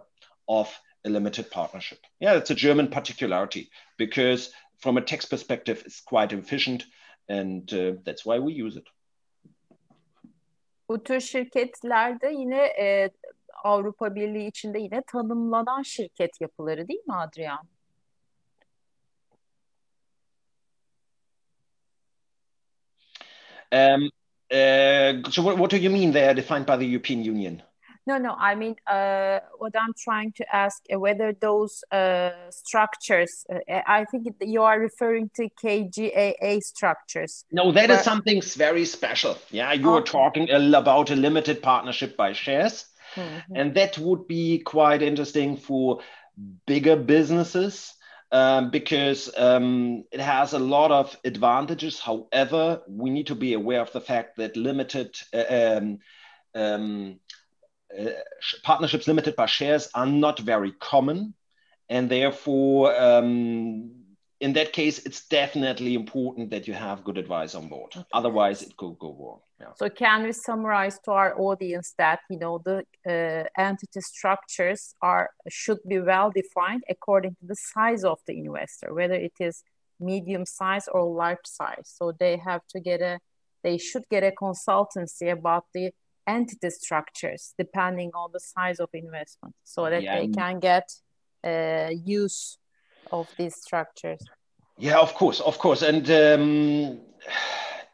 of 0.48 0.74
a 1.04 1.10
limited 1.10 1.50
partnership. 1.50 1.98
Yeah, 2.18 2.34
it's 2.34 2.50
a 2.50 2.54
German 2.54 2.88
particularity 2.88 3.70
because 3.98 4.50
from 4.78 4.96
a 4.96 5.02
tax 5.02 5.26
perspective, 5.26 5.82
it's 5.84 6.00
quite 6.00 6.32
efficient 6.32 6.84
and 7.28 7.72
uh, 7.72 7.92
that's 8.04 8.24
why 8.24 8.38
we 8.38 8.54
use 8.54 8.76
it. 8.76 8.84
Bu 10.88 11.02
tür 11.04 11.20
şirketlerde 11.20 12.28
yine 12.28 12.62
e, 12.62 13.10
Avrupa 13.64 14.14
Birliği 14.14 14.46
içinde 14.46 14.78
yine 14.78 15.02
tanımlanan 15.06 15.82
şirket 15.82 16.40
yapıları 16.40 16.88
değil 16.88 17.04
mi 17.06 17.14
Adrian? 17.14 17.68
Um, 23.72 24.10
uh, 24.52 25.30
so 25.30 25.42
what, 25.42 25.56
what 25.56 25.70
do 25.70 25.76
you 25.76 25.90
mean 25.90 26.12
they 26.12 26.28
are 26.28 26.36
defined 26.36 26.66
by 26.66 26.76
the 26.76 26.84
European 26.84 27.20
Union? 27.20 27.60
No, 28.06 28.18
no. 28.18 28.34
I 28.38 28.54
mean, 28.54 28.76
uh, 28.86 29.40
what 29.58 29.72
I'm 29.80 29.94
trying 29.96 30.32
to 30.32 30.54
ask 30.54 30.82
uh, 30.92 30.98
whether 30.98 31.32
those 31.32 31.82
uh, 31.90 32.30
structures. 32.50 33.46
Uh, 33.50 33.80
I 33.86 34.04
think 34.04 34.28
you 34.42 34.62
are 34.62 34.78
referring 34.78 35.30
to 35.36 35.48
KGAA 35.62 36.62
structures. 36.62 37.44
No, 37.50 37.72
that 37.72 37.90
is 37.90 38.02
something 38.02 38.42
very 38.42 38.84
special. 38.84 39.38
Yeah, 39.50 39.72
you 39.72 39.88
okay. 39.90 40.00
are 40.00 40.02
talking 40.02 40.50
about 40.50 41.10
a 41.10 41.16
limited 41.16 41.62
partnership 41.62 42.16
by 42.16 42.34
shares. 42.34 42.86
Mm-hmm. 43.14 43.56
And 43.56 43.74
that 43.74 43.96
would 43.98 44.26
be 44.26 44.58
quite 44.58 45.00
interesting 45.00 45.56
for 45.56 46.00
bigger 46.66 46.96
businesses 46.96 47.94
um, 48.32 48.70
because 48.70 49.30
um, 49.36 50.04
it 50.10 50.20
has 50.20 50.52
a 50.52 50.58
lot 50.58 50.90
of 50.90 51.16
advantages. 51.24 52.00
However, 52.00 52.82
we 52.88 53.10
need 53.10 53.28
to 53.28 53.34
be 53.34 53.54
aware 53.54 53.80
of 53.80 53.92
the 53.92 54.00
fact 54.00 54.36
that 54.36 54.56
limited 54.56 55.16
uh, 55.32 55.78
um, 55.78 55.98
um 56.56 57.20
partnerships 58.62 59.06
limited 59.06 59.36
by 59.36 59.46
shares 59.46 59.88
are 59.94 60.06
not 60.06 60.38
very 60.38 60.72
common. 60.72 61.34
And 61.88 62.10
therefore, 62.10 62.98
um, 62.98 63.90
in 64.40 64.52
that 64.54 64.72
case, 64.72 64.98
it's 65.06 65.26
definitely 65.28 65.94
important 65.94 66.50
that 66.50 66.66
you 66.66 66.74
have 66.74 67.04
good 67.04 67.18
advice 67.18 67.54
on 67.54 67.68
board. 67.68 67.92
Okay. 67.96 68.04
Otherwise, 68.12 68.62
it 68.62 68.76
could 68.76 68.98
go 68.98 69.16
wrong. 69.18 69.40
Yeah. 69.60 69.72
So, 69.76 69.88
can 69.88 70.24
we 70.24 70.32
summarize 70.32 70.98
to 71.04 71.12
our 71.12 71.38
audience 71.38 71.94
that 71.98 72.20
you 72.28 72.38
know 72.38 72.60
the 72.64 72.84
uh, 73.06 73.44
entity 73.56 74.00
structures 74.00 74.94
are 75.00 75.30
should 75.48 75.78
be 75.86 76.00
well 76.00 76.30
defined 76.30 76.82
according 76.88 77.32
to 77.36 77.46
the 77.46 77.56
size 77.56 78.02
of 78.04 78.18
the 78.26 78.34
investor, 78.36 78.92
whether 78.92 79.14
it 79.14 79.34
is 79.38 79.62
medium 80.00 80.44
size 80.44 80.88
or 80.88 81.04
large 81.04 81.46
size. 81.46 81.86
So 81.98 82.12
they 82.12 82.36
have 82.36 82.62
to 82.70 82.80
get 82.80 83.00
a 83.00 83.20
they 83.62 83.78
should 83.78 84.04
get 84.10 84.22
a 84.24 84.32
consultancy 84.32 85.32
about 85.32 85.64
the 85.72 85.92
entity 86.26 86.70
structures 86.70 87.54
depending 87.58 88.10
on 88.14 88.30
the 88.32 88.40
size 88.40 88.80
of 88.80 88.88
investment, 88.92 89.54
so 89.64 89.88
that 89.88 90.02
yeah. 90.02 90.20
they 90.20 90.28
can 90.28 90.60
get 90.60 90.90
uh, 91.44 91.90
use 91.90 92.58
of 93.12 93.28
these 93.38 93.56
structures? 93.56 94.20
Yeah, 94.78 94.98
of 94.98 95.14
course, 95.14 95.40
of 95.40 95.58
course, 95.58 95.82
and 95.82 96.10
um, 96.10 97.00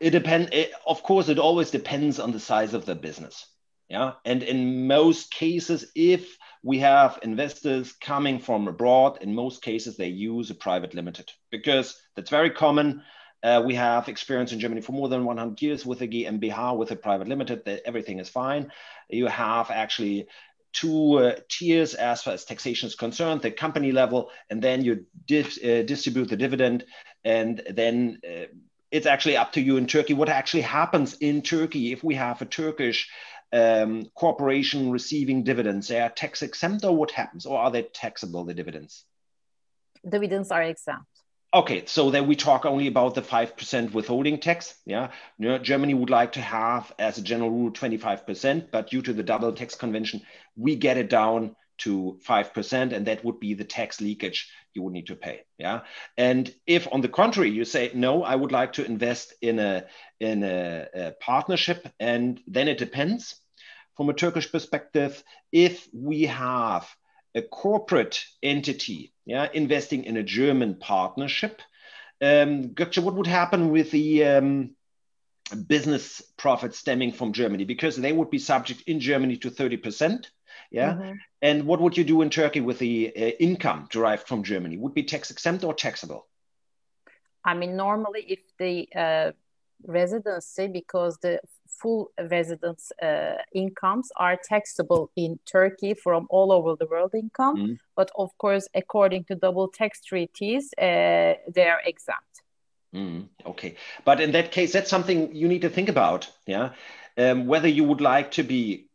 it 0.01 0.11
depends. 0.11 0.51
Of 0.87 1.03
course, 1.03 1.29
it 1.29 1.39
always 1.39 1.71
depends 1.71 2.19
on 2.19 2.33
the 2.33 2.41
size 2.41 2.75
of 2.75 2.87
the 2.87 2.95
business. 2.95 3.47
Yeah, 3.89 4.13
and 4.25 4.43
in 4.43 4.87
most 4.87 5.33
cases, 5.33 5.91
if 5.95 6.37
we 6.63 6.79
have 6.79 7.19
investors 7.23 7.93
coming 7.93 8.39
from 8.39 8.69
abroad, 8.69 9.19
in 9.21 9.35
most 9.35 9.63
cases 9.63 9.97
they 9.97 10.09
use 10.09 10.51
a 10.51 10.55
private 10.55 10.95
limited 10.95 11.31
because 11.51 12.01
that's 12.15 12.31
very 12.31 12.51
common. 12.51 13.03
Uh, 13.43 13.63
we 13.65 13.75
have 13.75 14.09
experience 14.09 14.53
in 14.53 14.61
Germany 14.61 14.81
for 14.83 14.93
more 14.93 15.09
than 15.09 15.25
100 15.25 15.61
years 15.63 15.87
with 15.87 16.03
a 16.03 16.09
GmbH, 16.09 16.77
with 16.77 16.91
a 16.91 16.97
private 16.97 17.29
limited, 17.29 17.65
that 17.65 17.83
everything 17.87 18.19
is 18.19 18.29
fine. 18.29 18.71
You 19.09 19.27
have 19.27 19.71
actually 19.71 20.29
two 20.73 21.19
uh, 21.19 21.37
tiers 21.49 21.95
as 21.95 22.23
far 22.23 22.35
as 22.35 22.45
taxation 22.45 22.87
is 22.87 22.95
concerned, 22.95 23.43
the 23.43 23.51
company 23.51 23.93
level, 23.93 24.31
and 24.51 24.63
then 24.63 24.85
you 24.85 25.07
uh, 25.31 25.83
distribute 25.83 26.29
the 26.29 26.37
dividend. 26.37 26.85
And 27.25 27.63
then 27.71 28.21
uh, 28.25 28.47
it's 28.91 29.07
actually 29.07 29.37
up 29.37 29.53
to 29.53 29.61
you 29.61 29.77
in 29.77 29.87
Turkey 29.87 30.15
what 30.15 30.29
actually 30.29 30.63
happens 30.63 31.15
in 31.15 31.43
Turkey 31.43 31.93
if 31.93 32.05
we 32.05 32.15
have 32.15 32.43
a 32.43 32.47
Turkish 32.47 33.09
um, 33.53 34.07
corporation 34.15 34.91
receiving 34.91 35.45
dividends. 35.45 35.89
They 35.89 36.01
are 36.01 36.11
tax 36.11 36.43
exempt, 36.43 36.85
or 36.85 36.97
what 36.97 37.11
happens, 37.11 37.47
or 37.47 37.59
are 37.59 37.71
they 37.71 37.83
taxable, 37.83 38.45
the 38.45 38.55
dividends? 38.55 39.05
Dividends 40.09 40.51
are 40.51 40.63
exempt. 40.63 41.20
Okay, 41.53 41.85
so 41.87 42.11
then 42.11 42.27
we 42.27 42.37
talk 42.37 42.65
only 42.65 42.87
about 42.87 43.15
the 43.15 43.23
5% 43.23 43.93
withholding 43.93 44.39
tax. 44.39 44.75
Yeah. 44.87 45.11
Germany 45.41 45.95
would 45.95 46.11
like 46.11 46.33
to 46.33 46.41
have, 46.41 46.93
as 46.99 47.19
a 47.19 47.23
general 47.23 47.51
rule, 47.51 47.71
25%, 47.71 48.71
but 48.71 48.91
due 48.91 49.03
to 49.03 49.13
the 49.13 49.23
double 49.23 49.53
tax 49.53 49.75
convention, 49.75 50.23
we 50.57 50.77
get 50.77 50.97
it 50.97 51.09
down 51.09 51.57
to 51.79 52.19
5%, 52.29 52.93
and 52.93 53.07
that 53.07 53.25
would 53.25 53.41
be 53.41 53.55
the 53.55 53.65
tax 53.65 54.01
leakage 54.01 54.51
you 54.75 54.83
would 54.83 54.93
need 54.93 55.07
to 55.07 55.17
pay. 55.17 55.41
Yeah. 55.59 55.81
And 56.17 56.55
if 56.67 56.87
on 56.93 57.01
the 57.01 57.09
contrary, 57.09 57.51
you 57.51 57.65
say, 57.65 57.91
no, 57.95 58.23
I 58.23 58.37
would 58.37 58.53
like 58.53 58.75
to 58.75 58.85
invest 58.85 59.33
in 59.41 59.59
a, 59.59 59.87
in 60.21 60.43
a, 60.43 60.87
a 60.95 61.13
partnership, 61.21 61.89
and 61.99 62.41
then 62.47 62.69
it 62.69 62.79
depends 62.79 63.41
from 63.97 64.09
a 64.09 64.15
Turkish 64.15 64.51
perspective, 64.51 65.23
if 65.53 65.89
we 65.93 66.23
have 66.23 66.89
a 67.35 67.43
corporate 67.43 68.25
entity 68.43 69.13
yeah, 69.31 69.49
investing 69.53 70.05
in 70.05 70.17
a 70.17 70.25
German 70.25 70.75
partnership. 70.75 71.63
Um, 72.21 72.71
Gökçe, 72.71 73.03
what 73.03 73.15
would 73.15 73.29
happen 73.29 73.71
with 73.71 73.93
the 73.93 74.25
um, 74.25 74.71
business 75.69 76.21
profits 76.37 76.79
stemming 76.79 77.13
from 77.13 77.33
Germany? 77.33 77.65
Because 77.65 77.97
they 77.97 78.13
would 78.13 78.31
be 78.31 78.41
subject 78.41 78.83
in 78.89 78.99
Germany 78.99 79.37
to 79.37 79.51
30%. 79.51 80.27
Yeah. 80.73 80.95
Mm-hmm. 80.95 81.13
And 81.43 81.65
what 81.65 81.81
would 81.81 81.97
you 81.97 82.03
do 82.03 82.23
in 82.23 82.31
Turkey 82.31 82.61
with 82.61 82.81
the 82.81 83.13
uh, 83.17 83.21
income 83.39 83.87
derived 83.91 84.27
from 84.27 84.43
Germany? 84.43 84.77
Would 84.79 84.95
be 84.95 85.05
tax 85.05 85.31
exempt 85.31 85.63
or 85.63 85.75
taxable? 85.75 86.27
I 87.45 87.55
mean, 87.55 87.77
normally, 87.77 88.25
if 88.29 88.41
the 88.59 88.89
uh, 88.95 89.33
residency, 89.87 90.67
because 90.67 91.19
the 91.19 91.41
full 91.81 92.11
residence 92.31 92.93
uh, 93.03 93.37
incomes 93.53 94.11
are 94.17 94.37
taxable 94.43 95.11
in 95.17 95.39
Turkey 95.47 95.95
from 95.95 96.27
all 96.31 96.53
over 96.53 96.77
the 96.77 96.87
world 96.87 97.15
income. 97.15 97.57
Mm. 97.57 97.79
But 97.97 98.11
of 98.17 98.37
course, 98.39 98.69
according 98.75 99.25
to 99.25 99.35
double 99.35 99.69
tax 99.69 100.01
treaties, 100.03 100.73
uh, 100.79 101.35
they 101.55 101.69
are 101.69 101.81
exempt. 101.85 102.43
Mm, 102.95 103.29
okay. 103.47 103.77
But 104.05 104.21
in 104.21 104.33
that 104.33 104.51
case, 104.53 104.73
that's 104.73 104.91
something 104.91 105.35
you 105.35 105.49
need 105.49 105.63
to 105.63 105.71
think 105.71 105.89
about. 105.89 106.29
Yeah. 106.47 106.71
Um, 107.17 107.47
whether 107.47 107.69
you 107.69 107.85
would 107.85 108.01
like 108.01 108.33
to 108.33 108.43
be 108.43 108.90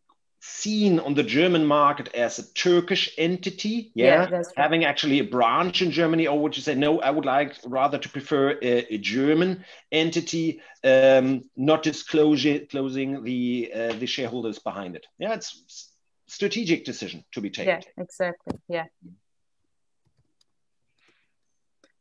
seen 0.47 0.99
on 0.99 1.13
the 1.15 1.23
German 1.23 1.65
market 1.65 2.13
as 2.13 2.39
a 2.39 2.53
Turkish 2.53 3.13
entity, 3.17 3.91
yeah, 3.95 4.29
yeah 4.29 4.41
having 4.55 4.85
actually 4.85 5.19
a 5.19 5.23
branch 5.23 5.81
in 5.81 5.91
Germany, 5.91 6.27
or 6.27 6.39
would 6.39 6.55
you 6.55 6.61
say 6.61 6.75
no? 6.75 7.01
I 7.01 7.09
would 7.09 7.25
like 7.25 7.55
rather 7.65 7.97
to 7.97 8.09
prefer 8.09 8.51
a, 8.61 8.93
a 8.93 8.97
German 8.97 9.65
entity, 9.91 10.61
um, 10.83 11.43
not 11.55 11.83
disclosing 11.83 12.67
closing 12.67 13.23
the 13.23 13.71
uh, 13.73 13.93
the 13.99 14.05
shareholders 14.05 14.59
behind 14.59 14.95
it. 14.95 15.05
Yeah, 15.17 15.33
it's 15.33 15.91
strategic 16.27 16.85
decision 16.85 17.23
to 17.31 17.41
be 17.41 17.49
taken. 17.49 17.81
Yeah, 17.81 18.03
exactly. 18.03 18.59
Yeah. 18.67 18.85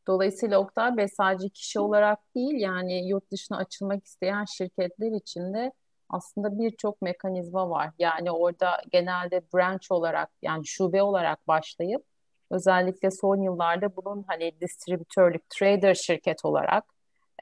Dolayısıyla 0.07 0.59
Oktay 0.59 0.97
Bey 0.97 1.09
sadece 1.09 1.49
kişi 1.49 1.81
olarak 1.81 2.35
değil 2.35 2.55
yani 2.55 3.09
yurt 3.09 3.31
dışına 3.31 3.57
açılmak 3.57 4.07
isteyen 4.07 4.45
şirketler 4.45 5.13
için 5.13 5.55
de 5.55 5.73
aslında 6.15 6.59
birçok 6.59 7.03
mekanizma 7.03 7.71
var. 7.71 7.91
Yani 7.99 8.31
orada 8.31 8.83
genelde 8.93 9.43
branch 9.55 9.93
olarak 9.93 10.31
yani 10.43 10.67
şube 10.67 11.03
olarak 11.03 11.49
başlayıp 11.49 12.05
özellikle 12.51 13.11
son 13.11 13.43
yıllarda 13.43 13.97
bunun 13.97 14.25
hani 14.29 14.61
distribütörlük, 14.61 15.51
trader 15.51 15.95
şirket 15.95 16.45
olarak 16.45 16.85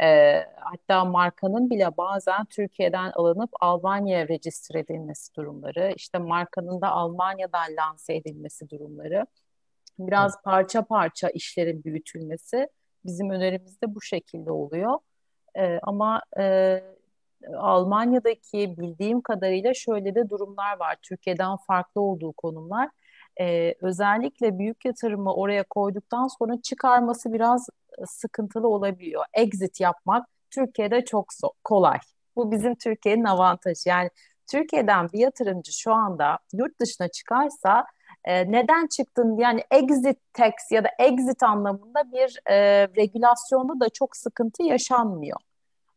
e, 0.02 0.40
hatta 0.56 1.04
markanın 1.04 1.70
bile 1.70 1.96
bazen 1.96 2.44
Türkiye'den 2.44 3.10
alınıp 3.14 3.50
Almanya'ya 3.60 4.28
registre 4.28 4.78
edilmesi 4.78 5.34
durumları, 5.34 5.92
işte 5.96 6.18
markanın 6.18 6.80
da 6.80 6.88
Almanya'dan 6.88 7.76
lanse 7.76 8.16
edilmesi 8.16 8.70
durumları, 8.70 9.26
biraz 9.98 10.42
parça 10.42 10.82
parça 10.82 11.28
işlerin 11.28 11.84
büyütülmesi 11.84 12.68
bizim 13.04 13.30
önerimizde 13.30 13.94
bu 13.94 14.02
şekilde 14.02 14.50
oluyor. 14.50 14.98
E, 15.58 15.78
ama 15.82 16.22
e, 16.38 16.82
Almanya'daki 17.58 18.74
bildiğim 18.78 19.20
kadarıyla 19.20 19.74
şöyle 19.74 20.14
de 20.14 20.30
durumlar 20.30 20.78
var. 20.80 20.96
Türkiye'den 21.02 21.56
farklı 21.56 22.00
olduğu 22.00 22.32
konumlar. 22.32 22.88
Ee, 23.40 23.74
özellikle 23.80 24.58
büyük 24.58 24.84
yatırımı 24.84 25.34
oraya 25.34 25.62
koyduktan 25.62 26.28
sonra 26.38 26.62
çıkarması 26.62 27.32
biraz 27.32 27.68
e, 27.98 28.06
sıkıntılı 28.06 28.68
olabiliyor. 28.68 29.24
Exit 29.34 29.80
yapmak 29.80 30.26
Türkiye'de 30.50 31.04
çok 31.04 31.26
kolay. 31.64 31.98
Bu 32.36 32.52
bizim 32.52 32.74
Türkiye'nin 32.74 33.24
avantajı. 33.24 33.88
Yani 33.88 34.10
Türkiye'den 34.50 35.08
bir 35.12 35.18
yatırımcı 35.18 35.72
şu 35.72 35.92
anda 35.92 36.38
yurt 36.52 36.80
dışına 36.80 37.08
çıkarsa 37.08 37.86
e, 38.24 38.52
neden 38.52 38.86
çıktın 38.86 39.36
yani 39.36 39.64
exit 39.70 40.18
tax 40.32 40.52
ya 40.70 40.84
da 40.84 40.88
exit 40.98 41.42
anlamında 41.42 42.12
bir 42.12 42.40
e, 42.46 42.88
regülasyonda 42.96 43.80
da 43.80 43.88
çok 43.88 44.16
sıkıntı 44.16 44.62
yaşanmıyor 44.62 45.38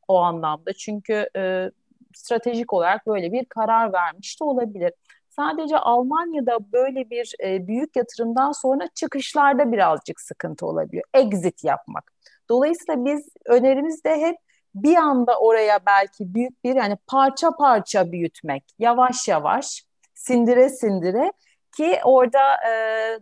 o 0.08 0.18
anlamda. 0.18 0.74
Çünkü 0.74 1.30
e, 1.36 1.72
stratejik 2.14 2.74
olarak 2.74 3.08
böyle 3.08 3.32
bir 3.32 3.46
karar 3.46 3.94
vermiş 3.94 4.40
de 4.40 4.44
olabilir. 4.44 4.94
Sadece 5.30 5.78
Almanya'da 5.78 6.72
böyle 6.72 7.10
bir 7.10 7.34
e, 7.44 7.68
büyük 7.68 7.96
yatırımdan 7.96 8.52
sonra 8.52 8.88
çıkışlarda 8.96 9.72
birazcık 9.72 10.22
sıkıntı 10.22 10.66
olabiliyor. 10.66 11.04
Exit 11.14 11.64
yapmak. 11.64 12.12
Dolayısıyla 12.50 13.06
biz 13.06 13.30
önerimizde 13.46 14.22
hep 14.22 14.36
bir 14.76 14.96
anda 14.96 15.40
oraya 15.40 15.80
belki 15.86 16.34
büyük 16.34 16.64
bir 16.64 16.76
yani 16.76 16.98
parça 17.08 17.52
parça 17.52 18.12
büyütmek, 18.12 18.64
yavaş 18.80 19.28
yavaş, 19.28 19.86
sindire 20.14 20.70
sindire 20.70 21.32
ki 21.78 22.00
orada 22.04 22.70
e, 22.70 22.72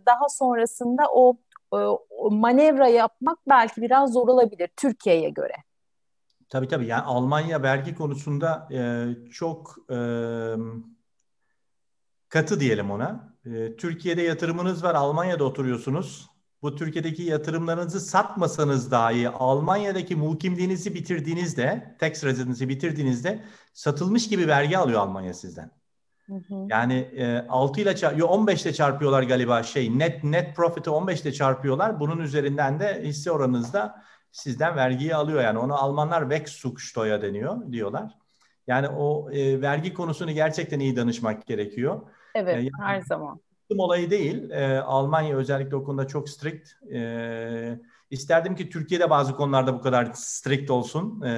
daha 0.06 0.28
sonrasında 0.28 1.02
o, 1.12 1.36
o 1.70 2.30
manevra 2.30 2.88
yapmak 2.88 3.38
belki 3.48 3.82
biraz 3.82 4.12
zor 4.12 4.28
olabilir 4.28 4.70
Türkiye'ye 4.76 5.30
göre. 5.30 5.54
Tabii 6.54 6.68
tabii 6.68 6.86
yani 6.86 7.02
Almanya 7.02 7.62
vergi 7.62 7.94
konusunda 7.94 8.68
e, 8.72 9.08
çok 9.30 9.76
e, 9.90 9.96
katı 12.28 12.60
diyelim 12.60 12.90
ona. 12.90 13.34
E, 13.46 13.76
Türkiye'de 13.76 14.22
yatırımınız 14.22 14.84
var, 14.84 14.94
Almanya'da 14.94 15.44
oturuyorsunuz. 15.44 16.30
Bu 16.62 16.76
Türkiye'deki 16.76 17.22
yatırımlarınızı 17.22 18.00
satmasanız 18.00 18.90
dahi 18.90 19.28
Almanya'daki 19.28 20.16
mukimliğinizi 20.16 20.94
bitirdiğinizde, 20.94 21.96
tax 22.00 22.24
residency 22.24 22.68
bitirdiğinizde 22.68 23.44
satılmış 23.72 24.28
gibi 24.28 24.48
vergi 24.48 24.78
alıyor 24.78 25.00
Almanya 25.00 25.34
sizden. 25.34 25.70
Hı 26.26 26.34
hı. 26.34 26.66
Yani 26.68 26.94
e, 26.94 27.46
6 27.48 27.80
ile 27.80 27.96
çarp 27.96 28.22
15 28.22 28.62
ile 28.62 28.72
çarpıyorlar 28.72 29.22
galiba 29.22 29.62
şey 29.62 29.98
net 29.98 30.24
net 30.24 30.56
profit'i 30.56 30.90
15 30.90 31.20
ile 31.20 31.32
çarpıyorlar. 31.32 32.00
Bunun 32.00 32.18
üzerinden 32.18 32.80
de 32.80 33.02
hisse 33.04 33.30
oranınızda 33.30 34.04
sizden 34.34 34.76
vergiyi 34.76 35.14
alıyor. 35.14 35.42
Yani 35.42 35.58
onu 35.58 35.74
Almanlar 35.74 36.22
Wegzugssteuer 36.22 37.22
deniyor 37.22 37.72
diyorlar. 37.72 38.12
Yani 38.66 38.88
o 38.88 39.30
e, 39.30 39.60
vergi 39.60 39.94
konusunu 39.94 40.32
gerçekten 40.32 40.80
iyi 40.80 40.96
danışmak 40.96 41.46
gerekiyor. 41.46 42.00
Evet, 42.34 42.56
e, 42.56 42.58
yani, 42.58 42.70
her 42.82 43.00
zaman. 43.00 43.40
olayı 43.78 44.10
değil. 44.10 44.50
E, 44.50 44.80
Almanya 44.80 45.36
özellikle 45.36 45.76
o 45.76 45.84
konuda 45.84 46.06
çok 46.06 46.28
strict. 46.28 46.68
E, 46.92 47.78
isterdim 48.10 48.56
ki 48.56 48.70
Türkiye'de 48.70 49.10
bazı 49.10 49.36
konularda 49.36 49.74
bu 49.74 49.80
kadar 49.80 50.10
strict 50.14 50.70
olsun. 50.70 51.22
E, 51.22 51.30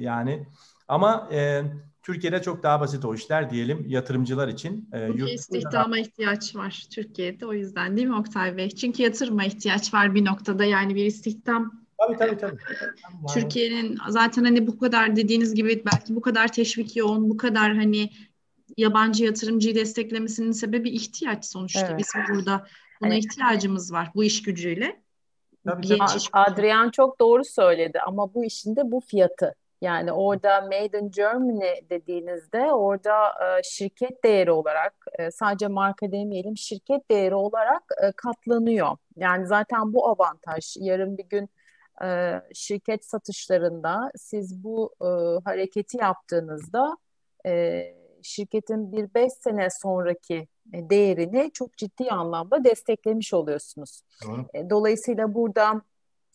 yani 0.00 0.46
ama 0.88 1.28
e, 1.32 1.62
Türkiye'de 2.02 2.42
çok 2.42 2.62
daha 2.62 2.80
basit 2.80 3.04
o 3.04 3.14
işler 3.14 3.50
diyelim 3.50 3.84
yatırımcılar 3.86 4.48
için. 4.48 4.88
E, 4.92 5.06
yurt 5.06 5.30
istihdama 5.30 5.98
ihtiyaç 5.98 6.56
var 6.56 6.86
Türkiye'de 6.94 7.46
o 7.46 7.52
yüzden 7.52 7.96
değil 7.96 8.08
mi 8.08 8.16
Oktay 8.16 8.56
Bey? 8.56 8.70
Çünkü 8.70 9.02
yatırıma 9.02 9.44
ihtiyaç 9.44 9.94
var 9.94 10.14
bir 10.14 10.24
noktada 10.24 10.64
yani 10.64 10.94
bir 10.94 11.04
istihdam 11.04 11.81
Tabii 12.06 12.16
tabii 12.16 12.36
tabii. 12.36 12.56
Türkiye'nin 13.34 13.98
zaten 14.08 14.44
hani 14.44 14.66
bu 14.66 14.78
kadar 14.78 15.16
dediğiniz 15.16 15.54
gibi 15.54 15.82
belki 15.92 16.16
bu 16.16 16.20
kadar 16.20 16.52
teşvik 16.52 16.96
yoğun, 16.96 17.30
bu 17.30 17.36
kadar 17.36 17.74
hani 17.74 18.10
yabancı 18.76 19.24
yatırımcıyı 19.24 19.74
desteklemesinin 19.74 20.52
sebebi 20.52 20.90
ihtiyaç 20.90 21.44
sonuçta. 21.44 21.86
Evet. 21.90 21.98
Bizim 21.98 22.36
burada 22.36 22.66
buna 23.02 23.14
evet. 23.14 23.24
ihtiyacımız 23.24 23.92
var 23.92 24.10
bu 24.14 24.24
iş 24.24 24.42
gücüyle. 24.42 25.02
Tabii, 25.66 25.88
tabii. 25.88 25.98
Adrian 26.32 26.90
çok 26.90 27.20
doğru 27.20 27.44
söyledi 27.44 28.00
ama 28.00 28.34
bu 28.34 28.44
işin 28.44 28.76
de 28.76 28.90
bu 28.90 29.00
fiyatı. 29.00 29.54
Yani 29.82 30.12
orada 30.12 30.60
Made 30.60 30.98
in 30.98 31.10
Germany 31.10 31.88
dediğinizde 31.90 32.72
orada 32.72 33.26
e, 33.28 33.62
şirket 33.64 34.24
değeri 34.24 34.50
olarak 34.50 34.94
e, 35.18 35.30
sadece 35.30 35.68
marka 35.68 36.12
demeyelim 36.12 36.56
şirket 36.56 37.10
değeri 37.10 37.34
olarak 37.34 37.82
e, 38.02 38.12
katlanıyor. 38.16 38.96
Yani 39.16 39.46
zaten 39.46 39.92
bu 39.92 40.08
avantaj. 40.08 40.76
Yarın 40.80 41.18
bir 41.18 41.24
gün 41.24 41.48
e, 42.02 42.40
şirket 42.54 43.04
satışlarında 43.04 44.10
siz 44.16 44.64
bu 44.64 44.94
e, 45.00 45.06
hareketi 45.44 45.96
yaptığınızda 45.96 46.96
e, 47.46 47.82
şirketin 48.22 48.92
bir 48.92 49.14
beş 49.14 49.32
sene 49.32 49.68
sonraki 49.70 50.48
değerini 50.66 51.50
çok 51.54 51.76
ciddi 51.76 52.10
anlamda 52.10 52.64
desteklemiş 52.64 53.34
oluyorsunuz. 53.34 54.02
E, 54.54 54.70
dolayısıyla 54.70 55.34
burada 55.34 55.82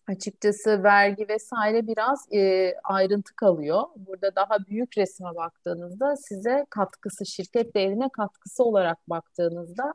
açıkçası 0.08 0.84
vergi 0.84 1.28
vesaire 1.30 1.88
biraz 1.88 2.34
e, 2.34 2.74
ayrıntı 2.84 3.36
kalıyor. 3.36 3.84
Burada 3.96 4.36
daha 4.36 4.60
büyük 4.60 4.98
resme 4.98 5.36
baktığınızda 5.36 6.16
size 6.16 6.66
katkısı, 6.70 7.26
şirket 7.26 7.76
değerine 7.76 8.10
katkısı 8.10 8.64
olarak 8.64 9.10
baktığınızda 9.10 9.94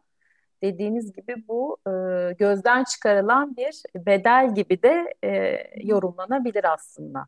dediğiniz 0.62 1.12
gibi 1.12 1.34
bu 1.48 1.76
e, 1.86 1.92
gözden 2.32 2.84
çıkarılan 2.84 3.56
bir 3.56 3.82
bedel 4.06 4.54
gibi 4.54 4.82
de 4.82 5.14
e, 5.24 5.62
yorumlanabilir 5.82 6.72
aslında. 6.72 7.26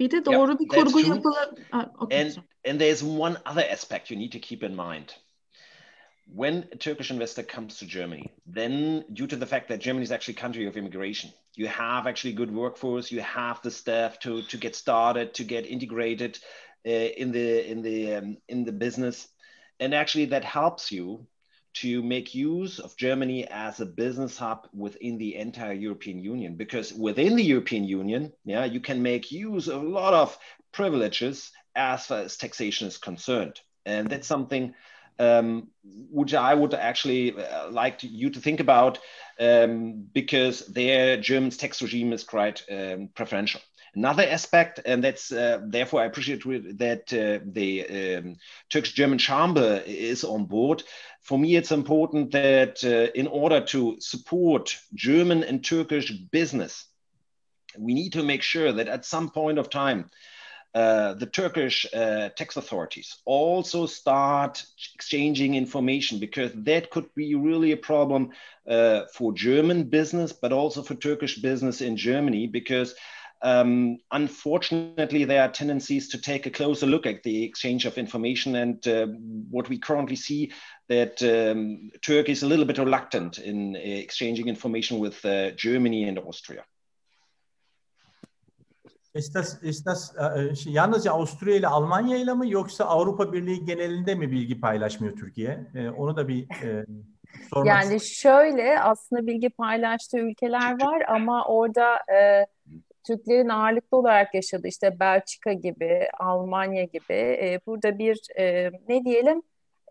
Bir 0.00 0.10
de 0.10 0.24
doğru 0.24 0.50
Yeah, 0.50 0.60
bir 0.60 0.68
kurgu. 0.68 1.32
Ha, 1.70 1.92
okay, 1.98 2.22
And 2.22 2.32
and 2.68 2.80
there's 2.80 3.02
one 3.02 3.36
other 3.50 3.70
aspect 3.72 4.10
you 4.10 4.20
need 4.20 4.32
to 4.32 4.38
keep 4.38 4.62
in 4.62 4.74
mind. 4.76 5.08
When 6.26 6.64
a 6.72 6.76
Turkish 6.76 7.10
investor 7.10 7.44
comes 7.44 7.78
to 7.78 7.86
Germany, 7.86 8.30
then 8.54 9.04
due 9.14 9.28
to 9.28 9.36
the 9.36 9.46
fact 9.46 9.68
that 9.68 9.80
Germany 9.80 10.02
is 10.02 10.10
actually 10.10 10.38
a 10.38 10.40
country 10.40 10.66
of 10.66 10.76
immigration, 10.76 11.30
you 11.54 11.68
have 11.68 12.08
actually 12.08 12.34
good 12.34 12.50
workforce, 12.50 13.14
you 13.14 13.22
have 13.22 13.60
the 13.62 13.70
staff 13.70 14.18
to 14.18 14.42
to 14.42 14.58
get 14.58 14.74
started, 14.74 15.34
to 15.34 15.44
get 15.44 15.66
integrated 15.66 16.38
uh, 16.86 16.90
in 16.90 17.32
the 17.32 17.70
in 17.70 17.82
the 17.82 18.16
um, 18.16 18.36
in 18.48 18.64
the 18.64 18.72
business, 18.72 19.28
and 19.80 19.94
actually 19.94 20.26
that 20.26 20.44
helps 20.44 20.90
you 20.90 21.26
to 21.80 22.02
make 22.02 22.34
use 22.34 22.78
of 22.78 22.96
Germany 22.96 23.46
as 23.48 23.80
a 23.80 23.86
business 23.86 24.38
hub 24.38 24.68
within 24.72 25.18
the 25.18 25.36
entire 25.36 25.72
European 25.72 26.18
Union. 26.22 26.56
Because 26.56 26.92
within 26.92 27.36
the 27.36 27.42
European 27.42 27.84
Union, 27.84 28.32
yeah, 28.44 28.64
you 28.64 28.80
can 28.80 29.02
make 29.02 29.30
use 29.30 29.68
of 29.68 29.82
a 29.82 29.86
lot 29.86 30.14
of 30.14 30.38
privileges 30.72 31.52
as 31.74 32.06
far 32.06 32.20
as 32.20 32.36
taxation 32.36 32.88
is 32.88 32.96
concerned, 32.96 33.60
and 33.84 34.08
that's 34.08 34.26
something 34.26 34.74
um, 35.18 35.68
which 36.10 36.34
I 36.34 36.54
would 36.54 36.74
actually 36.74 37.32
uh, 37.32 37.70
like 37.70 37.98
to, 37.98 38.06
you 38.06 38.30
to 38.30 38.40
think 38.40 38.60
about 38.60 38.98
um, 39.40 40.06
because 40.12 40.66
their 40.66 41.16
German's 41.16 41.56
tax 41.56 41.82
regime 41.82 42.12
is 42.12 42.24
quite 42.24 42.62
um, 42.70 43.08
preferential. 43.14 43.60
Another 43.96 44.24
aspect, 44.24 44.80
and 44.84 45.02
that's 45.02 45.32
uh, 45.32 45.58
therefore 45.64 46.02
I 46.02 46.04
appreciate 46.04 46.42
that 46.78 47.10
uh, 47.14 47.42
the 47.50 48.18
um, 48.18 48.36
Turkish 48.68 48.92
German 48.92 49.16
Chamber 49.16 49.82
is 49.86 50.22
on 50.22 50.44
board. 50.44 50.82
For 51.22 51.38
me, 51.38 51.56
it's 51.56 51.72
important 51.72 52.32
that 52.32 52.84
uh, 52.84 53.10
in 53.18 53.26
order 53.26 53.62
to 53.62 53.96
support 54.00 54.76
German 54.94 55.44
and 55.44 55.64
Turkish 55.64 56.10
business, 56.10 56.84
we 57.78 57.94
need 57.94 58.12
to 58.12 58.22
make 58.22 58.42
sure 58.42 58.70
that 58.70 58.86
at 58.86 59.06
some 59.06 59.30
point 59.30 59.58
of 59.58 59.70
time, 59.70 60.10
uh, 60.74 61.14
the 61.14 61.24
Turkish 61.24 61.86
uh, 61.94 62.28
tax 62.28 62.58
authorities 62.58 63.16
also 63.24 63.86
start 63.86 64.62
exchanging 64.94 65.54
information 65.54 66.18
because 66.18 66.52
that 66.54 66.90
could 66.90 67.14
be 67.14 67.34
really 67.34 67.72
a 67.72 67.78
problem 67.78 68.28
uh, 68.68 69.04
for 69.14 69.32
German 69.32 69.84
business, 69.84 70.34
but 70.34 70.52
also 70.52 70.82
for 70.82 70.94
Turkish 70.94 71.38
business 71.38 71.80
in 71.80 71.96
Germany 71.96 72.46
because 72.46 72.94
um, 73.42 73.98
unfortunately 74.10 75.24
there 75.24 75.42
are 75.42 75.48
tendencies 75.48 76.08
to 76.08 76.18
take 76.18 76.46
a 76.46 76.50
closer 76.50 76.86
look 76.86 77.06
at 77.06 77.22
the 77.22 77.44
exchange 77.44 77.84
of 77.84 77.98
information 77.98 78.56
and 78.56 78.86
uh, 78.88 79.06
what 79.50 79.68
we 79.68 79.78
currently 79.78 80.16
see 80.16 80.52
that 80.88 81.22
um, 81.22 81.90
Turkey 82.02 82.32
is 82.32 82.42
a 82.42 82.46
little 82.46 82.64
bit 82.64 82.78
reluctant 82.78 83.38
in 83.38 83.76
uh, 83.76 83.78
exchanging 83.78 84.48
information 84.48 84.98
with 84.98 85.24
uh, 85.24 85.50
Germany 85.50 86.04
and 86.04 86.18
Austria. 86.18 86.64
Estas, 89.16 89.58
Estas 89.62 90.14
e, 90.16 90.54
şey, 90.54 90.72
yalnızca 90.72 91.12
Avusturya 91.12 91.56
ile 91.56 91.66
Almanya 91.66 92.16
ile 92.16 92.34
mi 92.34 92.50
yoksa 92.50 92.84
Avrupa 92.84 93.32
Birliği 93.32 93.64
genelinde 93.64 94.14
mi 94.14 94.30
bilgi 94.30 94.60
paylaşmıyor 94.60 95.16
Türkiye? 95.16 95.60
E, 95.74 95.88
onu 95.88 96.16
da 96.16 96.28
bir 96.28 96.42
e, 96.62 96.86
sormak 97.50 97.66
Yani 97.66 98.00
şöyle 98.00 98.80
aslında 98.80 99.26
bilgi 99.26 99.50
paylaştığı 99.50 100.18
ülkeler 100.18 100.82
var 100.82 101.04
ama 101.08 101.44
orada 101.44 101.96
e, 102.12 102.46
Türklerin 103.06 103.48
ağırlıklı 103.48 103.98
olarak 103.98 104.34
yaşadığı 104.34 104.68
işte 104.68 105.00
Belçika 105.00 105.52
gibi, 105.52 106.08
Almanya 106.20 106.84
gibi 106.84 107.14
e, 107.14 107.60
burada 107.66 107.98
bir 107.98 108.20
e, 108.38 108.70
ne 108.88 109.04
diyelim 109.04 109.42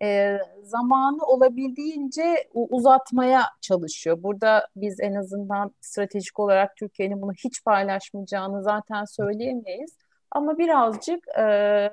e, 0.03 0.37
zamanı 0.63 1.25
olabildiğince 1.25 2.47
uzatmaya 2.53 3.43
çalışıyor. 3.61 4.23
Burada 4.23 4.67
biz 4.75 4.99
en 4.99 5.15
azından 5.15 5.71
stratejik 5.81 6.39
olarak 6.39 6.75
Türkiye'nin 6.75 7.21
bunu 7.21 7.33
hiç 7.33 7.63
paylaşmayacağını 7.63 8.63
zaten 8.63 9.05
söyleyemeyiz. 9.05 9.97
Ama 10.31 10.57
birazcık 10.57 11.27
e, 11.39 11.89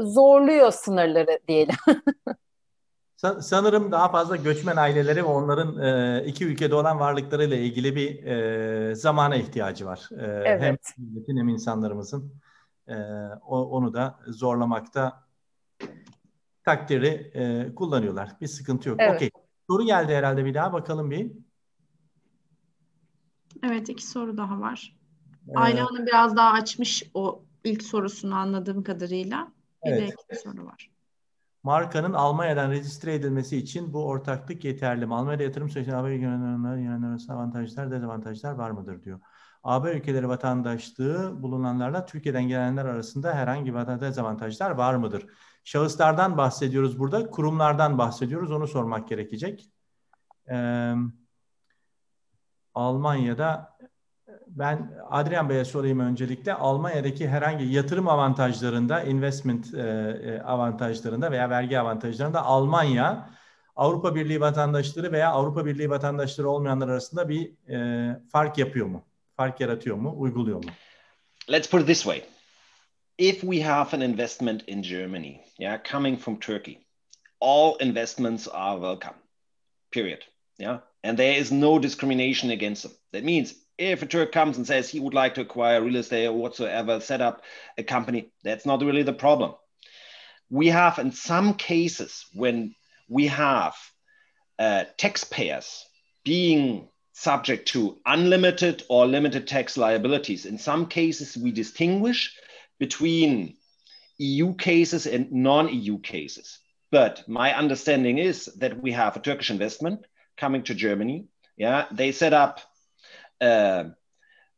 zorluyor 0.00 0.72
sınırları 0.72 1.38
diyelim. 1.48 1.74
Sa- 3.16 3.42
Sanırım 3.42 3.92
daha 3.92 4.08
fazla 4.10 4.36
göçmen 4.36 4.76
aileleri 4.76 5.16
ve 5.18 5.22
onların 5.24 5.78
e, 5.82 6.24
iki 6.26 6.44
ülkede 6.46 6.74
olan 6.74 7.00
varlıklarıyla 7.00 7.56
ilgili 7.56 7.96
bir 7.96 8.24
e, 8.24 8.94
zamana 8.94 9.36
ihtiyacı 9.36 9.86
var. 9.86 10.08
E, 10.12 10.24
Evet. 10.24 10.62
Hem 10.62 10.76
milletin 10.98 11.36
hem 11.36 11.48
insanlarımızın 11.48 12.32
E, 12.88 12.94
o- 13.46 13.64
onu 13.70 13.94
da 13.94 14.18
zorlamakta 14.26 15.24
takdiri 16.64 17.30
e, 17.34 17.74
kullanıyorlar. 17.74 18.30
Bir 18.40 18.46
sıkıntı 18.46 18.88
yok. 18.88 18.98
Evet. 19.00 19.14
Okey. 19.14 19.30
Soru 19.70 19.82
geldi 19.84 20.14
herhalde 20.14 20.44
bir 20.44 20.54
daha 20.54 20.72
bakalım 20.72 21.10
bir. 21.10 21.32
Evet 23.62 23.88
iki 23.88 24.06
soru 24.06 24.36
daha 24.36 24.60
var. 24.60 24.96
E, 25.48 25.58
Ayla 25.58 25.86
Hanım 25.86 26.06
biraz 26.06 26.36
daha 26.36 26.50
açmış 26.52 27.02
o 27.14 27.42
ilk 27.64 27.82
sorusunu 27.82 28.34
anladığım 28.34 28.82
kadarıyla. 28.82 29.52
Bir 29.84 29.90
de 29.90 29.94
Evet. 29.96 30.14
iki 30.30 30.40
soru 30.40 30.66
var. 30.66 30.90
Markanın 31.64 32.12
Almanya'dan 32.12 32.70
registre 32.70 33.14
edilmesi 33.14 33.56
için 33.56 33.92
bu 33.92 34.06
ortaklık 34.06 34.64
yeterli 34.64 35.06
mi? 35.06 35.14
Almanya'da 35.14 35.42
yatırım 35.42 35.68
sürecinde 35.68 35.96
AB 35.96 36.14
ülkelerinin 36.14 37.02
arasında 37.02 37.34
avantajlar, 37.34 37.90
dezavantajlar 37.90 38.52
var 38.52 38.70
mıdır 38.70 39.02
diyor. 39.02 39.20
AB 39.62 39.92
ülkeleri 39.92 40.28
vatandaşlığı 40.28 41.42
bulunanlarla 41.42 42.06
Türkiye'den 42.06 42.48
gelenler 42.48 42.84
arasında 42.84 43.34
herhangi 43.34 43.74
bir 43.74 44.00
dezavantajlar 44.00 44.70
var 44.70 44.94
mıdır? 44.94 45.26
Şahıslardan 45.64 46.36
bahsediyoruz 46.36 46.98
burada, 46.98 47.30
kurumlardan 47.30 47.98
bahsediyoruz. 47.98 48.52
Onu 48.52 48.66
sormak 48.66 49.08
gerekecek. 49.08 49.70
Ee, 50.50 50.94
Almanya'da 52.74 53.73
ben 54.46 54.90
Adrian 55.10 55.48
Bey'e 55.48 55.64
sorayım 55.64 56.00
öncelikle. 56.00 56.54
Almanya'daki 56.54 57.28
herhangi 57.28 57.64
yatırım 57.64 58.08
avantajlarında, 58.08 59.02
investment 59.02 59.74
e, 59.74 59.78
e, 59.78 60.40
avantajlarında 60.40 61.30
veya 61.30 61.50
vergi 61.50 61.78
avantajlarında 61.78 62.42
Almanya 62.42 63.30
Avrupa 63.76 64.14
Birliği 64.14 64.40
vatandaşları 64.40 65.12
veya 65.12 65.30
Avrupa 65.30 65.66
Birliği 65.66 65.90
vatandaşları 65.90 66.48
olmayanlar 66.48 66.88
arasında 66.88 67.28
bir 67.28 67.70
e, 67.70 68.20
fark 68.32 68.58
yapıyor 68.58 68.86
mu? 68.86 69.04
Fark 69.36 69.60
yaratıyor 69.60 69.96
mu? 69.96 70.14
Uyguluyor 70.16 70.64
mu? 70.64 70.70
let's 71.46 71.66
put 71.66 71.80
it 71.82 71.86
this 71.86 72.04
way 72.04 72.22
if 73.18 73.44
we 73.44 73.60
have 73.60 73.92
an 73.92 74.02
investment 74.02 74.62
in 74.66 74.82
germany 74.82 75.42
yeah 75.58 75.76
coming 75.76 76.16
from 76.16 76.38
turkey 76.38 76.78
all 77.40 77.76
investments 77.76 78.48
are 78.48 78.78
welcome 78.78 79.14
period 79.92 80.24
yeah 80.58 80.78
and 81.02 81.18
there 81.18 81.34
is 81.34 81.52
no 81.52 81.78
discrimination 81.78 82.50
against 82.50 82.82
them 82.84 82.92
that 83.12 83.24
means 83.24 83.54
if 83.78 84.02
a 84.02 84.06
turk 84.06 84.32
comes 84.32 84.56
and 84.56 84.66
says 84.66 84.88
he 84.88 85.00
would 85.00 85.14
like 85.14 85.34
to 85.34 85.40
acquire 85.40 85.82
real 85.82 85.96
estate 85.96 86.26
or 86.26 86.32
whatsoever 86.32 87.00
set 87.00 87.20
up 87.20 87.42
a 87.76 87.82
company 87.82 88.30
that's 88.42 88.66
not 88.66 88.82
really 88.82 89.02
the 89.02 89.12
problem 89.12 89.54
we 90.50 90.68
have 90.68 90.98
in 90.98 91.12
some 91.12 91.54
cases 91.54 92.26
when 92.32 92.74
we 93.08 93.26
have 93.26 93.74
uh, 94.58 94.84
taxpayers 94.96 95.84
being 96.24 96.88
subject 97.12 97.68
to 97.68 97.98
unlimited 98.06 98.82
or 98.88 99.06
limited 99.06 99.46
tax 99.46 99.76
liabilities. 99.76 100.46
In 100.46 100.58
some 100.58 100.86
cases, 100.86 101.36
we 101.36 101.52
distinguish 101.52 102.36
between 102.78 103.56
EU 104.18 104.54
cases 104.54 105.06
and 105.06 105.32
non 105.32 105.72
EU 105.72 105.98
cases. 105.98 106.58
But 106.90 107.26
my 107.28 107.56
understanding 107.56 108.18
is 108.18 108.46
that 108.58 108.80
we 108.80 108.92
have 108.92 109.16
a 109.16 109.20
Turkish 109.20 109.50
investment 109.50 110.06
coming 110.36 110.62
to 110.64 110.74
Germany. 110.74 111.26
Yeah, 111.56 111.86
they 111.90 112.12
set 112.12 112.32
up 112.32 112.60
Uh, 113.44 113.84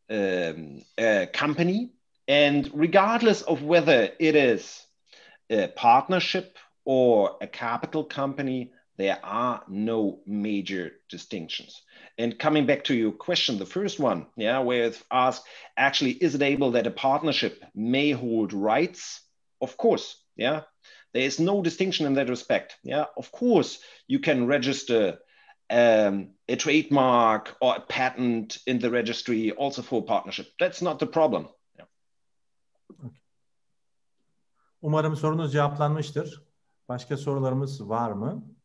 um, 0.08 0.82
uh, 0.96 1.26
company, 1.32 1.90
and 2.28 2.70
regardless 2.72 3.42
of 3.42 3.62
whether 3.62 4.10
it 4.20 4.36
is 4.36 4.86
a 5.50 5.66
partnership 5.66 6.56
or 6.84 7.36
a 7.40 7.46
capital 7.48 8.04
company, 8.04 8.70
there 8.96 9.18
are 9.24 9.62
no 9.68 10.20
major 10.26 10.92
distinctions. 11.10 11.82
And 12.18 12.38
coming 12.38 12.66
back 12.66 12.84
to 12.84 12.94
your 12.94 13.12
question, 13.12 13.58
the 13.58 13.66
first 13.66 13.98
one, 13.98 14.26
yeah, 14.36 14.60
where 14.60 14.84
it's 14.84 15.02
asked, 15.10 15.44
actually, 15.76 16.12
is 16.12 16.34
it 16.34 16.42
able 16.42 16.70
that 16.72 16.86
a 16.86 16.90
partnership 17.08 17.64
may 17.74 18.12
hold 18.12 18.52
rights? 18.52 19.20
Of 19.60 19.76
course, 19.76 20.16
yeah. 20.36 20.60
There 21.12 21.26
is 21.26 21.40
no 21.40 21.62
distinction 21.62 22.06
in 22.06 22.14
that 22.14 22.28
respect. 22.28 22.76
Yeah, 22.82 23.06
of 23.16 23.32
course, 23.32 23.78
you 24.06 24.20
can 24.20 24.46
register 24.46 25.18
um, 25.70 26.30
a 26.48 26.56
trademark 26.56 27.56
or 27.60 27.76
a 27.76 27.80
patent 27.80 28.59
in 28.66 28.78
the 28.78 28.90
registry 28.90 29.52
also 29.52 29.82
for 29.82 30.05
partnership. 30.05 30.47
That's 30.59 30.82
not 30.82 30.98
the 30.98 31.06
problem. 31.06 31.48
Umarım 34.82 35.16
sorunuz 35.16 35.52
cevaplanmıştır. 35.52 36.43
Başka 36.88 37.16
sorularımız 37.16 37.88
var 37.88 38.12
mı? 38.12 38.56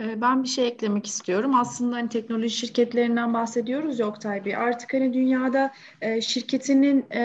Ben 0.00 0.42
bir 0.42 0.48
şey 0.48 0.68
eklemek 0.68 1.06
istiyorum. 1.06 1.54
Aslında 1.54 1.96
hani 1.96 2.08
teknoloji 2.08 2.56
şirketlerinden 2.56 3.34
bahsediyoruz 3.34 3.98
ya 3.98 4.06
Oktay 4.06 4.44
Bey. 4.44 4.56
Artık 4.56 4.94
hani 4.94 5.12
dünyada 5.12 5.72
e, 6.00 6.20
şirketinin 6.20 7.06
e, 7.10 7.20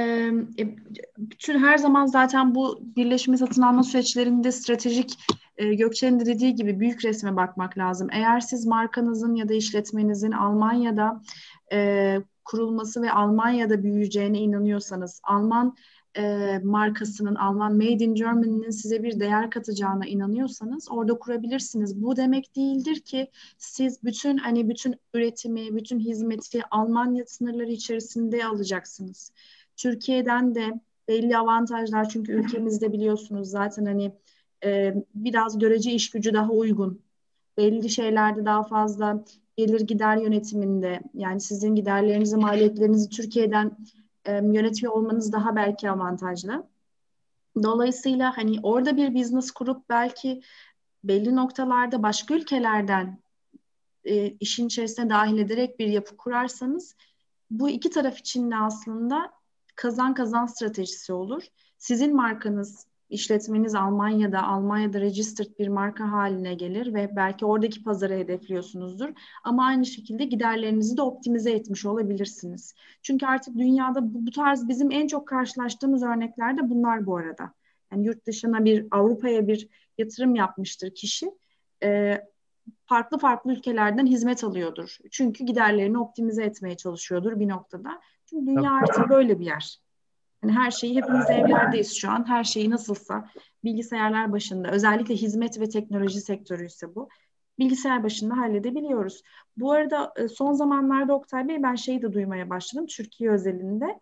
e, 0.60 0.76
bütün 1.18 1.60
her 1.60 1.78
zaman 1.78 2.06
zaten 2.06 2.56
bu 2.56 2.80
birleşme 2.96 3.38
satın 3.38 3.62
alma 3.62 3.84
süreçlerinde 3.84 4.52
stratejik 4.52 5.20
e, 5.58 5.76
Gökçe'nin 5.76 6.20
de 6.20 6.26
dediği 6.26 6.56
gibi 6.56 6.80
büyük 6.80 7.06
resme 7.06 7.36
bakmak 7.36 7.78
lazım. 7.78 8.08
Eğer 8.12 8.40
siz 8.40 8.66
markanızın 8.66 9.36
ya 9.36 9.50
da 9.50 9.54
işletmenizin 9.54 10.32
Almanya'da 10.32 11.22
kurulması 12.46 13.02
ve 13.02 13.12
Almanya'da 13.12 13.84
büyüyeceğine 13.84 14.40
inanıyorsanız, 14.40 15.22
Alman 15.24 15.76
e, 16.18 16.60
markasının, 16.64 17.36
Alman 17.36 17.76
Made 17.76 18.04
in 18.04 18.16
Germany'nin 18.16 18.70
size 18.70 19.04
bir 19.04 19.20
değer 19.20 19.50
katacağına 19.50 20.06
inanıyorsanız 20.06 20.88
orada 20.92 21.20
kurabilirsiniz. 21.20 22.02
Bu 22.02 22.16
demek 22.16 22.56
değildir 22.56 23.00
ki 23.00 23.32
siz 23.58 24.04
bütün 24.04 24.38
hani 24.38 24.70
bütün 24.70 24.96
üretimi, 25.14 25.76
bütün 25.76 26.00
hizmeti 26.00 26.62
Almanya 26.72 27.26
sınırları 27.26 27.72
içerisinde 27.72 28.46
alacaksınız. 28.46 29.32
Türkiye'den 29.78 30.56
de 30.56 30.80
belli 31.08 31.38
avantajlar 31.38 32.10
çünkü 32.10 32.32
ülkemizde 32.32 32.94
biliyorsunuz 32.94 33.50
zaten 33.50 33.86
hani 33.86 34.12
e, 34.66 34.96
biraz 35.16 35.60
görece 35.60 35.92
iş 35.92 36.10
gücü 36.10 36.34
daha 36.34 36.52
uygun. 36.52 37.02
Belli 37.58 37.90
şeylerde 37.90 38.46
daha 38.46 38.64
fazla 38.64 39.24
gelir 39.58 39.82
gider 39.82 40.18
yönetiminde 40.18 41.02
yani 41.14 41.42
sizin 41.42 41.76
giderlerinizi, 41.76 42.38
maliyetlerinizi 42.38 43.10
Türkiye'den 43.10 43.78
yönetiyor 44.32 44.94
olmanız 44.94 45.32
daha 45.32 45.56
belki 45.56 45.90
avantajlı. 45.90 46.68
Dolayısıyla 47.64 48.38
hani 48.38 48.60
orada 48.64 48.98
bir 48.98 49.16
business 49.16 49.52
kurup 49.52 49.90
belki 49.90 50.42
belli 51.04 51.36
noktalarda 51.36 52.04
başka 52.04 52.34
ülkelerden 52.34 53.20
e, 54.04 54.28
işin 54.28 54.68
içerisine 54.68 55.10
dahil 55.10 55.38
ederek 55.38 55.80
bir 55.80 55.88
yapı 55.88 56.18
kurarsanız 56.18 56.96
bu 57.52 57.70
iki 57.70 57.90
taraf 57.90 58.20
için 58.20 58.52
de 58.52 58.56
aslında 58.56 59.32
kazan 59.76 60.14
kazan 60.14 60.46
stratejisi 60.46 61.14
olur. 61.14 61.44
Sizin 61.78 62.16
markanız 62.16 62.88
işletmeniz 63.16 63.76
Almanya'da, 63.76 64.44
Almanya'da 64.44 65.02
registered 65.02 65.60
bir 65.60 65.68
marka 65.68 66.12
haline 66.12 66.54
gelir 66.54 66.94
ve 66.94 67.16
belki 67.16 67.46
oradaki 67.46 67.84
pazarı 67.84 68.14
hedefliyorsunuzdur. 68.14 69.10
Ama 69.44 69.66
aynı 69.66 69.86
şekilde 69.86 70.26
giderlerinizi 70.26 70.98
de 70.98 71.02
optimize 71.02 71.52
etmiş 71.52 71.86
olabilirsiniz. 71.86 72.76
Çünkü 73.02 73.26
artık 73.26 73.58
dünyada 73.58 74.14
bu, 74.14 74.26
bu 74.26 74.32
tarz 74.32 74.68
bizim 74.68 74.92
en 74.92 75.08
çok 75.08 75.28
karşılaştığımız 75.28 76.04
örnekler 76.04 76.58
de 76.58 76.70
bunlar 76.70 77.06
bu 77.06 77.18
arada. 77.18 77.54
Yani 77.92 78.06
yurt 78.06 78.26
dışına 78.28 78.66
bir, 78.66 78.86
Avrupa'ya 78.92 79.48
bir 79.48 79.70
yatırım 79.98 80.36
yapmıştır 80.36 80.96
kişi. 80.96 81.32
E, 81.84 82.22
farklı 82.86 83.18
farklı 83.18 83.52
ülkelerden 83.52 84.06
hizmet 84.06 84.44
alıyordur. 84.44 84.98
Çünkü 85.12 85.44
giderlerini 85.44 86.00
optimize 86.00 86.44
etmeye 86.44 86.78
çalışıyordur 86.78 87.40
bir 87.40 87.48
noktada. 87.48 88.02
Çünkü 88.26 88.46
dünya 88.48 88.72
artık 88.72 89.10
böyle 89.10 89.40
bir 89.40 89.46
yer. 89.46 89.85
Yani 90.44 90.54
her 90.54 90.72
şeyi 90.72 90.96
hepimiz 90.96 91.30
evlerdeyiz 91.30 91.94
şu 91.94 92.10
an. 92.12 92.28
Her 92.28 92.44
şeyi 92.44 92.70
nasılsa 92.70 93.30
bilgisayarlar 93.64 94.32
başında 94.32 94.72
özellikle 94.72 95.16
hizmet 95.16 95.60
ve 95.60 95.70
teknoloji 95.70 96.22
sektörü 96.22 96.66
ise 96.66 96.96
bu. 96.96 97.10
Bilgisayar 97.60 98.04
başında 98.04 98.38
halledebiliyoruz. 98.38 99.22
Bu 99.58 99.72
arada 99.72 100.14
e, 100.16 100.28
son 100.28 100.54
zamanlarda 100.54 101.14
Oktay 101.14 101.48
Bey 101.48 101.64
ben 101.64 101.76
şeyi 101.76 102.02
de 102.02 102.14
duymaya 102.14 102.50
başladım 102.50 102.86
Türkiye 102.86 103.32
özelinde. 103.32 104.00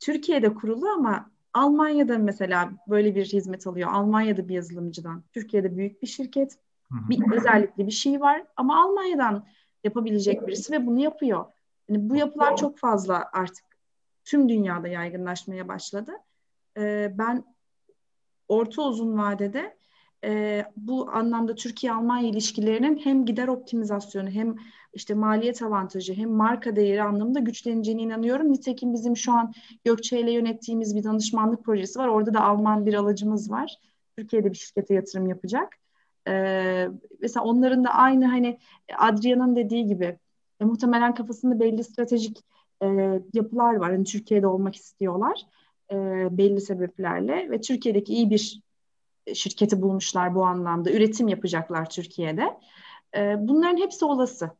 Türkiye'de 0.00 0.54
kurulu 0.54 0.88
ama 0.88 1.30
Almanya'da 1.54 2.18
mesela 2.18 2.70
böyle 2.88 3.14
bir 3.14 3.24
hizmet 3.24 3.66
alıyor. 3.66 3.92
Almanya'da 3.92 4.48
bir 4.48 4.54
yazılımcıdan. 4.54 5.24
Türkiye'de 5.32 5.76
büyük 5.76 6.02
bir 6.02 6.06
şirket. 6.06 6.58
Bir 6.90 7.32
özellikle 7.32 7.86
bir 7.86 7.92
şey 7.92 8.20
var 8.20 8.44
ama 8.56 8.82
Almanya'dan 8.84 9.46
yapabilecek 9.84 10.46
birisi 10.46 10.72
ve 10.72 10.86
bunu 10.86 11.00
yapıyor. 11.00 11.44
Yani 11.88 12.10
bu 12.10 12.16
yapılar 12.16 12.56
çok 12.56 12.78
fazla 12.78 13.30
artık 13.32 13.64
tüm 14.26 14.48
dünyada 14.48 14.88
yaygınlaşmaya 14.88 15.68
başladı. 15.68 16.12
E, 16.78 17.12
ben 17.18 17.44
orta 18.48 18.82
uzun 18.82 19.18
vadede 19.18 19.76
e, 20.24 20.64
bu 20.76 21.10
anlamda 21.10 21.54
Türkiye-Almanya 21.54 22.28
ilişkilerinin 22.28 23.00
hem 23.04 23.24
gider 23.24 23.48
optimizasyonu 23.48 24.30
hem 24.30 24.56
işte 24.94 25.14
maliyet 25.14 25.62
avantajı 25.62 26.14
hem 26.14 26.30
marka 26.30 26.76
değeri 26.76 27.02
anlamında 27.02 27.38
güçleneceğine 27.38 28.02
inanıyorum. 28.02 28.52
Nitekim 28.52 28.92
bizim 28.92 29.16
şu 29.16 29.32
an 29.32 29.52
Gökçe 29.84 30.20
ile 30.20 30.32
yönettiğimiz 30.32 30.96
bir 30.96 31.04
danışmanlık 31.04 31.64
projesi 31.64 31.98
var. 31.98 32.08
Orada 32.08 32.34
da 32.34 32.40
Alman 32.40 32.86
bir 32.86 32.94
alıcımız 32.94 33.50
var. 33.50 33.76
Türkiye'de 34.18 34.50
bir 34.50 34.56
şirkete 34.56 34.94
yatırım 34.94 35.26
yapacak. 35.26 35.76
Ee, 36.28 36.88
mesela 37.20 37.44
onların 37.44 37.84
da 37.84 37.90
aynı 37.90 38.26
hani 38.26 38.58
Adrian'ın 38.98 39.56
dediği 39.56 39.86
gibi 39.86 40.18
e, 40.60 40.64
muhtemelen 40.64 41.14
kafasında 41.14 41.60
belli 41.60 41.84
stratejik 41.84 42.44
e, 42.82 42.86
yapılar 43.34 43.74
var. 43.74 43.90
Yani 43.90 44.04
Türkiye'de 44.04 44.46
olmak 44.46 44.76
istiyorlar 44.76 45.46
e, 45.90 45.96
belli 46.30 46.60
sebeplerle 46.60 47.50
ve 47.50 47.60
Türkiye'deki 47.60 48.12
iyi 48.12 48.30
bir 48.30 48.60
şirketi 49.34 49.82
bulmuşlar 49.82 50.34
bu 50.34 50.44
anlamda. 50.44 50.90
Üretim 50.90 51.28
yapacaklar 51.28 51.90
Türkiye'de. 51.90 52.56
E, 53.16 53.36
bunların 53.38 53.76
hepsi 53.76 54.04
olası. 54.04 54.50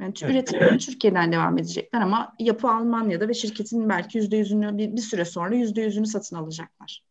Yani 0.00 0.14
evet. 0.22 0.52
üretim 0.52 0.78
Türkiye'den 0.78 1.32
devam 1.32 1.58
edecekler 1.58 2.00
ama 2.00 2.34
yapı 2.38 2.70
Almanya'da 2.70 3.28
ve 3.28 3.34
şirketin 3.34 3.88
belki 3.88 4.18
yüzde 4.18 4.36
yüzünü 4.36 4.78
bir, 4.78 4.92
bir 4.92 5.00
süre 5.00 5.24
sonra 5.24 5.54
yüzde 5.54 5.80
yüzünü 5.80 6.06
satın 6.06 6.36
alacaklar. 6.36 7.04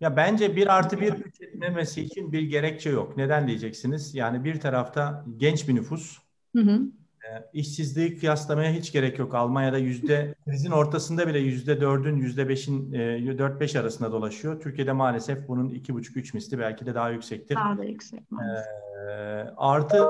Ya 0.00 0.16
bence 0.16 0.56
bir 0.56 0.76
artı 0.76 1.00
bir 1.00 1.12
üretmemesi 1.12 2.02
için 2.02 2.32
bir 2.32 2.42
gerekçe 2.42 2.90
yok. 2.90 3.16
Neden 3.16 3.48
diyeceksiniz? 3.48 4.14
Yani 4.14 4.44
bir 4.44 4.60
tarafta 4.60 5.24
genç 5.36 5.68
bir 5.68 5.74
nüfus. 5.74 6.18
Hı 6.56 6.62
hı. 6.62 6.82
Ee, 7.26 7.44
işsizliği 7.52 8.18
kıyaslamaya 8.18 8.72
hiç 8.72 8.92
gerek 8.92 9.18
yok. 9.18 9.34
Almanya'da 9.34 9.78
yüzde 9.78 10.34
krizin 10.44 10.70
ortasında 10.70 11.28
bile 11.28 11.38
yüzde 11.38 11.80
dördün 11.80 12.16
yüzde 12.16 12.48
beşin 12.48 12.92
e, 12.92 13.38
dört 13.38 13.60
beş 13.60 13.76
arasında 13.76 14.12
dolaşıyor. 14.12 14.60
Türkiye'de 14.60 14.92
maalesef 14.92 15.48
bunun 15.48 15.70
iki 15.70 15.94
buçuk 15.94 16.16
üç 16.16 16.34
misli 16.34 16.58
belki 16.58 16.86
de 16.86 16.94
daha 16.94 17.10
yüksektir. 17.10 17.56
Daha 17.56 17.78
da 17.78 17.84
yüksek 17.84 18.20
Ee, 18.32 19.50
artı 19.56 20.08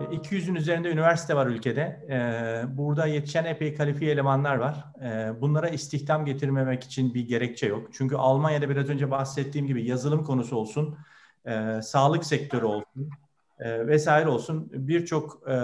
200'ün 0.00 0.54
üzerinde 0.54 0.90
üniversite 0.90 1.36
var 1.36 1.46
ülkede. 1.46 2.06
Ee, 2.10 2.76
burada 2.76 3.06
yetişen 3.06 3.44
epey 3.44 3.74
kalifiye 3.74 4.12
elemanlar 4.12 4.56
var. 4.56 4.84
Ee, 5.02 5.40
bunlara 5.40 5.68
istihdam 5.68 6.24
getirmemek 6.24 6.84
için 6.84 7.14
bir 7.14 7.28
gerekçe 7.28 7.66
yok. 7.66 7.88
Çünkü 7.92 8.16
Almanya'da 8.16 8.68
biraz 8.68 8.88
önce 8.88 9.10
bahsettiğim 9.10 9.66
gibi 9.66 9.86
yazılım 9.86 10.24
konusu 10.24 10.56
olsun, 10.56 10.98
e, 11.46 11.82
sağlık 11.82 12.24
sektörü 12.24 12.64
olsun, 12.64 13.10
e, 13.58 13.86
vesaire 13.86 14.28
olsun 14.28 14.68
birçok 14.72 15.48
e, 15.48 15.54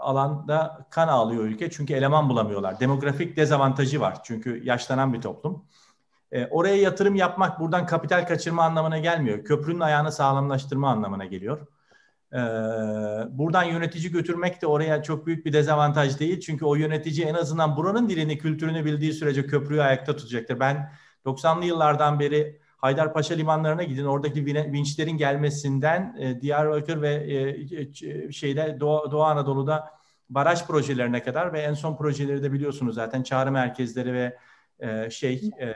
alanda 0.00 0.86
kan 0.90 1.08
ağlıyor 1.08 1.44
ülke 1.44 1.70
çünkü 1.70 1.94
eleman 1.94 2.28
bulamıyorlar. 2.28 2.80
Demografik 2.80 3.36
dezavantajı 3.36 4.00
var 4.00 4.18
çünkü 4.24 4.64
yaşlanan 4.64 5.12
bir 5.12 5.20
toplum. 5.20 5.64
E, 6.32 6.46
oraya 6.46 6.76
yatırım 6.76 7.14
yapmak 7.14 7.60
buradan 7.60 7.86
kapital 7.86 8.26
kaçırma 8.26 8.64
anlamına 8.64 8.98
gelmiyor. 8.98 9.44
Köprünün 9.44 9.80
ayağını 9.80 10.12
sağlamlaştırma 10.12 10.90
anlamına 10.90 11.24
geliyor. 11.24 11.66
E, 12.32 12.38
buradan 13.38 13.64
yönetici 13.64 14.10
götürmek 14.12 14.62
de 14.62 14.66
oraya 14.66 15.02
çok 15.02 15.26
büyük 15.26 15.46
bir 15.46 15.52
dezavantaj 15.52 16.20
değil. 16.20 16.40
Çünkü 16.40 16.64
o 16.64 16.74
yönetici 16.74 17.26
en 17.26 17.34
azından 17.34 17.76
buranın 17.76 18.08
dilini, 18.08 18.38
kültürünü 18.38 18.84
bildiği 18.84 19.12
sürece 19.12 19.46
köprüyü 19.46 19.82
ayakta 19.82 20.16
tutacaktır. 20.16 20.60
Ben 20.60 20.92
90'lı 21.24 21.64
yıllardan 21.64 22.20
beri 22.20 22.63
Haydarpaşa 22.84 23.34
limanlarına 23.34 23.82
gidin. 23.82 24.04
Oradaki 24.04 24.46
vinçlerin 24.46 25.16
gelmesinden 25.16 26.16
e, 26.18 26.40
Diyarbakır 26.40 27.02
ve 27.02 27.14
e, 27.14 28.32
şeyde 28.32 28.76
Doğu, 28.80 29.10
Doğu 29.10 29.22
Anadolu'da 29.22 29.90
baraj 30.30 30.66
projelerine 30.66 31.22
kadar 31.22 31.52
ve 31.52 31.60
en 31.60 31.74
son 31.74 31.96
projeleri 31.96 32.42
de 32.42 32.52
biliyorsunuz 32.52 32.94
zaten 32.94 33.22
çağrı 33.22 33.52
merkezleri 33.52 34.12
ve 34.12 34.36
e, 34.78 35.10
şey 35.10 35.50
e, 35.60 35.74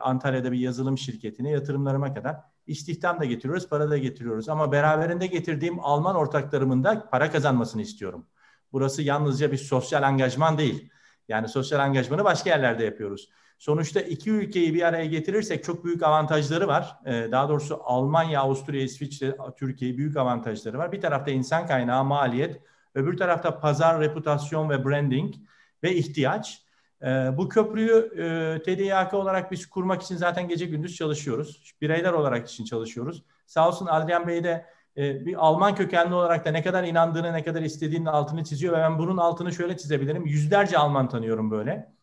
Antalya'da 0.00 0.52
bir 0.52 0.58
yazılım 0.58 0.98
şirketine 0.98 1.50
yatırımlarıma 1.50 2.14
kadar 2.14 2.36
istihdam 2.66 3.20
da 3.20 3.24
getiriyoruz, 3.24 3.68
para 3.68 3.90
da 3.90 3.98
getiriyoruz. 3.98 4.48
Ama 4.48 4.72
beraberinde 4.72 5.26
getirdiğim 5.26 5.80
Alman 5.80 6.16
ortaklarımın 6.16 6.84
da 6.84 7.10
para 7.10 7.30
kazanmasını 7.30 7.82
istiyorum. 7.82 8.26
Burası 8.72 9.02
yalnızca 9.02 9.52
bir 9.52 9.58
sosyal 9.58 10.02
angajman 10.02 10.58
değil. 10.58 10.90
Yani 11.28 11.48
sosyal 11.48 11.80
angajmanı 11.80 12.24
başka 12.24 12.50
yerlerde 12.50 12.84
yapıyoruz. 12.84 13.30
Sonuçta 13.58 14.00
iki 14.00 14.30
ülkeyi 14.30 14.74
bir 14.74 14.82
araya 14.82 15.06
getirirsek 15.06 15.64
çok 15.64 15.84
büyük 15.84 16.02
avantajları 16.02 16.68
var. 16.68 16.98
Ee, 17.06 17.28
daha 17.32 17.48
doğrusu 17.48 17.80
Almanya, 17.84 18.40
Avusturya, 18.40 18.82
İsviçre, 18.82 19.36
Türkiye 19.58 19.96
büyük 19.96 20.16
avantajları 20.16 20.78
var. 20.78 20.92
Bir 20.92 21.00
tarafta 21.00 21.30
insan 21.30 21.66
kaynağı, 21.66 22.04
maliyet, 22.04 22.60
öbür 22.94 23.16
tarafta 23.16 23.60
pazar, 23.60 24.00
reputasyon 24.00 24.70
ve 24.70 24.84
branding 24.84 25.34
ve 25.82 25.94
ihtiyaç. 25.94 26.62
Ee, 27.02 27.06
bu 27.36 27.48
köprüyü 27.48 28.10
e, 28.16 28.62
TDYK 28.62 29.14
olarak 29.14 29.52
biz 29.52 29.66
kurmak 29.66 30.02
için 30.02 30.16
zaten 30.16 30.48
gece 30.48 30.66
gündüz 30.66 30.96
çalışıyoruz. 30.96 31.74
Bireyler 31.80 32.12
olarak 32.12 32.48
için 32.48 32.64
çalışıyoruz. 32.64 33.24
Sağ 33.46 33.68
olsun 33.68 33.86
Adrian 33.86 34.26
Bey 34.26 34.44
de 34.44 34.66
e, 34.96 35.26
bir 35.26 35.46
Alman 35.46 35.74
kökenli 35.74 36.14
olarak 36.14 36.44
da 36.44 36.50
ne 36.50 36.62
kadar 36.62 36.84
inandığını, 36.84 37.32
ne 37.32 37.44
kadar 37.44 37.62
istediğinin 37.62 38.06
altını 38.06 38.44
çiziyor 38.44 38.72
ve 38.72 38.78
ben 38.78 38.98
bunun 38.98 39.16
altını 39.16 39.52
şöyle 39.52 39.76
çizebilirim. 39.76 40.26
Yüzlerce 40.26 40.78
Alman 40.78 41.08
tanıyorum 41.08 41.50
böyle. 41.50 41.95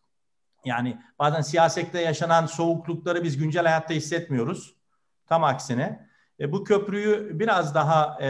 Yani 0.64 0.98
bazen 1.18 1.40
siyasette 1.40 2.00
yaşanan 2.00 2.46
soğuklukları 2.46 3.22
biz 3.22 3.38
güncel 3.38 3.64
hayatta 3.64 3.94
hissetmiyoruz. 3.94 4.74
Tam 5.26 5.44
aksine. 5.44 6.08
E, 6.40 6.52
bu 6.52 6.64
köprüyü 6.64 7.38
biraz 7.38 7.74
daha 7.74 8.18
e, 8.20 8.28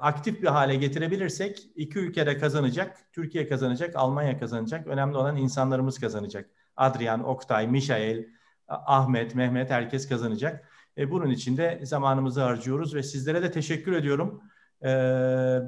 aktif 0.00 0.42
bir 0.42 0.46
hale 0.46 0.76
getirebilirsek 0.76 1.68
iki 1.76 1.98
ülkede 1.98 2.38
kazanacak. 2.38 3.12
Türkiye 3.12 3.48
kazanacak, 3.48 3.96
Almanya 3.96 4.38
kazanacak. 4.38 4.86
Önemli 4.86 5.16
olan 5.16 5.36
insanlarımız 5.36 5.98
kazanacak. 5.98 6.50
Adrian, 6.76 7.24
Oktay, 7.24 7.66
Mişael, 7.66 8.26
Ahmet, 8.68 9.34
Mehmet 9.34 9.70
herkes 9.70 10.08
kazanacak. 10.08 10.68
E, 10.98 11.10
bunun 11.10 11.30
için 11.30 11.56
de 11.56 11.80
zamanımızı 11.82 12.42
harcıyoruz 12.42 12.94
ve 12.94 13.02
sizlere 13.02 13.42
de 13.42 13.50
teşekkür 13.50 13.92
ediyorum. 13.92 14.42
E, 14.82 14.88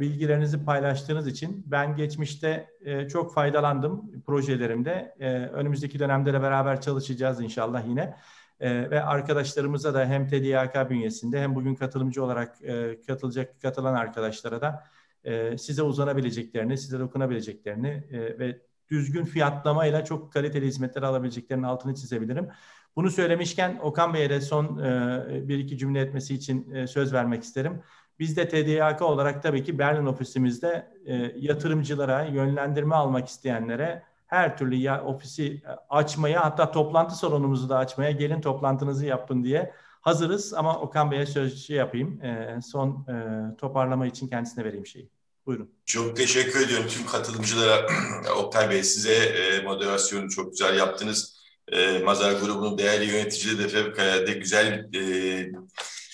bilgilerinizi 0.01 0.65
paylaştığınız 0.65 1.27
için. 1.27 1.65
Ben 1.67 1.97
geçmişte 1.97 2.69
e, 2.81 3.09
çok 3.09 3.35
faydalandım 3.35 4.23
projelerimde. 4.27 5.15
E, 5.21 5.31
önümüzdeki 5.33 5.99
dönemde 5.99 6.33
de 6.33 6.43
beraber 6.43 6.81
çalışacağız 6.81 7.41
inşallah 7.41 7.89
yine. 7.89 8.17
E, 8.61 8.91
ve 8.91 9.03
arkadaşlarımıza 9.03 9.95
da 9.95 10.07
hem 10.07 10.29
TDYK 10.29 10.91
bünyesinde 10.91 11.41
hem 11.41 11.55
bugün 11.55 11.75
katılımcı 11.75 12.25
olarak 12.25 12.63
e, 12.63 13.01
katılacak 13.07 13.63
katılan 13.63 13.95
arkadaşlara 13.95 14.61
da 14.61 14.85
e, 15.25 15.59
size 15.59 15.83
uzanabileceklerini, 15.83 16.79
size 16.79 16.99
dokunabileceklerini 16.99 17.89
e, 18.11 18.39
ve 18.39 18.61
düzgün 18.91 19.25
fiyatlamayla 19.25 20.05
çok 20.05 20.33
kaliteli 20.33 20.67
hizmetler 20.67 21.03
alabileceklerinin 21.03 21.65
altını 21.65 21.95
çizebilirim. 21.95 22.49
Bunu 22.97 23.11
söylemişken 23.11 23.79
Okan 23.83 24.15
Bey'e 24.15 24.31
de 24.31 24.41
son 24.41 24.79
e, 24.79 25.49
bir 25.49 25.59
iki 25.59 25.79
cümle 25.79 26.01
etmesi 26.01 26.35
için 26.35 26.75
e, 26.75 26.87
söz 26.87 27.13
vermek 27.13 27.43
isterim. 27.43 27.83
Biz 28.19 28.37
de 28.37 28.49
TDYK 28.49 29.03
olarak 29.03 29.43
tabii 29.43 29.65
ki 29.65 29.79
Berlin 29.79 30.07
ofisimizde 30.07 30.87
e, 31.07 31.33
yatırımcılara, 31.37 32.25
yönlendirme 32.25 32.95
almak 32.95 33.29
isteyenlere 33.29 34.03
her 34.27 34.59
türlü 34.59 34.75
ya 34.75 35.05
ofisi 35.05 35.63
açmaya 35.91 36.45
hatta 36.45 36.71
toplantı 36.71 37.15
salonumuzu 37.15 37.69
da 37.69 37.79
açmaya 37.79 38.11
gelin 38.11 38.41
toplantınızı 38.41 39.07
yapın 39.07 39.45
diye 39.45 39.73
hazırız. 40.01 40.55
Ama 40.55 40.81
Okan 40.81 41.11
Bey'e 41.11 41.27
söz 41.27 41.67
şey 41.67 41.77
yapayım. 41.77 42.25
E, 42.25 42.61
son 42.63 43.07
e, 43.09 43.57
toparlama 43.57 44.07
için 44.07 44.29
kendisine 44.29 44.65
vereyim 44.65 44.87
şeyi. 44.87 45.11
Buyurun. 45.47 45.71
Çok 45.85 46.17
teşekkür 46.17 46.61
ediyorum 46.67 46.87
tüm 46.89 47.07
katılımcılara. 47.07 47.87
Oktay 48.39 48.71
Bey 48.71 48.83
size 48.83 49.15
e, 49.15 49.63
moderasyonu 49.63 50.31
çok 50.31 50.51
güzel 50.51 50.79
yaptınız. 50.79 51.39
E, 51.69 51.99
Mazar 51.99 52.33
grubunun 52.33 52.79
değerli 52.79 53.05
yöneticileri 53.05 53.59
de 53.59 53.69
fevkalade 53.69 54.33
güzel 54.33 54.95
e, 54.95 55.01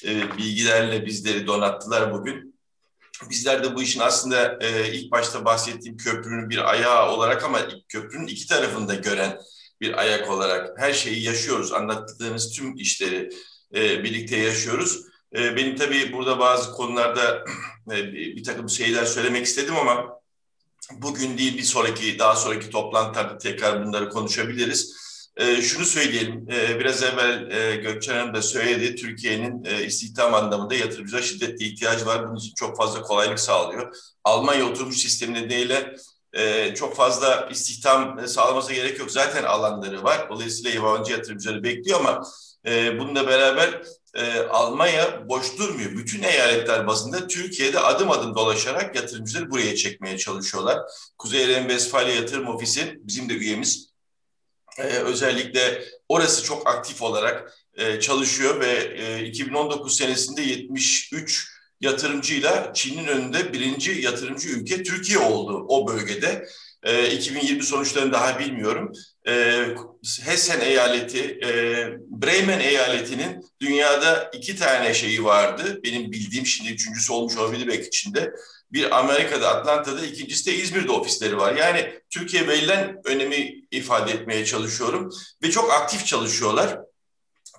e, 0.04 0.38
bilgilerle 0.38 1.06
bizleri 1.06 1.46
donattılar 1.46 2.12
bugün. 2.12 2.54
Bizler 3.30 3.64
de 3.64 3.76
bu 3.76 3.82
işin 3.82 4.00
aslında 4.00 4.58
e, 4.60 4.92
ilk 4.92 5.12
başta 5.12 5.44
bahsettiğim 5.44 5.96
köprünün 5.96 6.50
bir 6.50 6.70
ayağı 6.70 7.10
olarak 7.10 7.44
ama 7.44 7.60
köprünün 7.88 8.26
iki 8.26 8.46
tarafında 8.46 8.94
gören 8.94 9.40
bir 9.80 10.00
ayak 10.00 10.30
olarak 10.30 10.78
her 10.78 10.92
şeyi 10.92 11.22
yaşıyoruz. 11.22 11.72
Anlattığınız 11.72 12.52
tüm 12.52 12.76
işleri 12.76 13.28
e, 13.74 14.04
birlikte 14.04 14.36
yaşıyoruz. 14.36 15.04
Benim 15.32 15.76
tabii 15.76 16.12
burada 16.12 16.38
bazı 16.38 16.72
konularda 16.72 17.44
bir 17.90 18.44
takım 18.44 18.68
şeyler 18.68 19.04
söylemek 19.04 19.46
istedim 19.46 19.76
ama 19.76 20.20
bugün 20.92 21.38
değil 21.38 21.58
bir 21.58 21.62
sonraki 21.62 22.18
daha 22.18 22.36
sonraki 22.36 22.70
toplantılarda 22.70 23.38
tekrar 23.38 23.86
bunları 23.86 24.08
konuşabiliriz. 24.08 24.96
E, 25.36 25.62
şunu 25.62 25.84
söyleyelim, 25.84 26.48
e, 26.52 26.80
biraz 26.80 27.02
evvel 27.02 27.50
e, 27.50 27.76
Gökçen 27.76 28.14
Hanım 28.14 28.34
da 28.34 28.42
söyledi, 28.42 28.96
Türkiye'nin 28.96 29.64
e, 29.64 29.84
istihdam 29.84 30.34
anlamında 30.34 30.74
yatırımcılara 30.74 31.22
şiddetli 31.22 31.64
ihtiyacı 31.64 32.06
var. 32.06 32.28
Bunun 32.28 32.36
için 32.36 32.54
çok 32.54 32.76
fazla 32.76 33.02
kolaylık 33.02 33.40
sağlıyor. 33.40 33.96
Almanya 34.24 34.66
oturmuş 34.66 34.96
sistemi 34.96 35.34
nedeniyle 35.34 35.94
e, 36.32 36.74
çok 36.74 36.96
fazla 36.96 37.48
istihdam 37.50 38.28
sağlaması 38.28 38.72
gerek 38.72 38.98
yok. 38.98 39.10
Zaten 39.10 39.44
alanları 39.44 40.04
var. 40.04 40.28
Dolayısıyla 40.30 40.70
yabancı 40.70 41.12
yatırımcıları 41.12 41.64
bekliyor 41.64 42.00
ama 42.00 42.22
e, 42.66 42.98
bununla 42.98 43.26
beraber 43.26 43.82
e, 44.14 44.38
Almanya 44.40 45.28
boş 45.28 45.58
durmuyor. 45.58 45.92
Bütün 45.92 46.22
eyaletler 46.22 46.86
bazında 46.86 47.26
Türkiye'de 47.26 47.80
adım 47.80 48.10
adım 48.10 48.34
dolaşarak 48.34 48.96
yatırımcıları 48.96 49.50
buraya 49.50 49.76
çekmeye 49.76 50.18
çalışıyorlar. 50.18 50.78
Kuzey 51.18 51.48
Ren-Vesfalya 51.48 52.14
Yatırım 52.14 52.48
Ofisi 52.48 52.98
bizim 53.02 53.28
de 53.28 53.34
üyemiz 53.34 53.93
e, 54.78 54.82
özellikle 54.82 55.84
orası 56.08 56.44
çok 56.44 56.68
aktif 56.68 57.02
olarak 57.02 57.54
e, 57.74 58.00
çalışıyor 58.00 58.60
ve 58.60 58.72
e, 58.96 59.24
2019 59.24 59.96
senesinde 59.96 60.42
73 60.42 61.48
yatırımcıyla 61.80 62.72
Çin'in 62.74 63.06
önünde 63.06 63.52
birinci 63.52 63.92
yatırımcı 63.92 64.48
ülke 64.48 64.82
Türkiye 64.82 65.18
oldu 65.18 65.66
o 65.68 65.88
bölgede. 65.88 66.46
E, 66.82 67.10
2020 67.10 67.62
sonuçlarını 67.62 68.12
daha 68.12 68.38
bilmiyorum. 68.38 68.92
E, 69.26 69.64
Hessen 70.24 70.60
eyaleti, 70.60 71.38
e, 71.44 71.50
Bremen 72.08 72.60
eyaletinin 72.60 73.44
dünyada 73.60 74.30
iki 74.34 74.56
tane 74.56 74.94
şeyi 74.94 75.24
vardı. 75.24 75.80
Benim 75.84 76.12
bildiğim 76.12 76.46
şimdi 76.46 76.72
üçüncüsü 76.72 77.12
olmuş 77.12 77.36
olabilir 77.36 77.68
belki 77.68 77.86
içinde. 77.86 78.32
Bir 78.74 78.98
Amerika'da, 78.98 79.48
Atlanta'da, 79.48 80.06
ikincisi 80.06 80.46
de 80.46 80.54
İzmir'de 80.54 80.92
ofisleri 80.92 81.38
var. 81.38 81.54
Yani 81.54 82.00
Türkiye 82.10 82.48
verilen 82.48 83.00
önemi 83.04 83.62
ifade 83.70 84.12
etmeye 84.12 84.44
çalışıyorum. 84.44 85.10
Ve 85.42 85.50
çok 85.50 85.72
aktif 85.72 86.06
çalışıyorlar. 86.06 86.78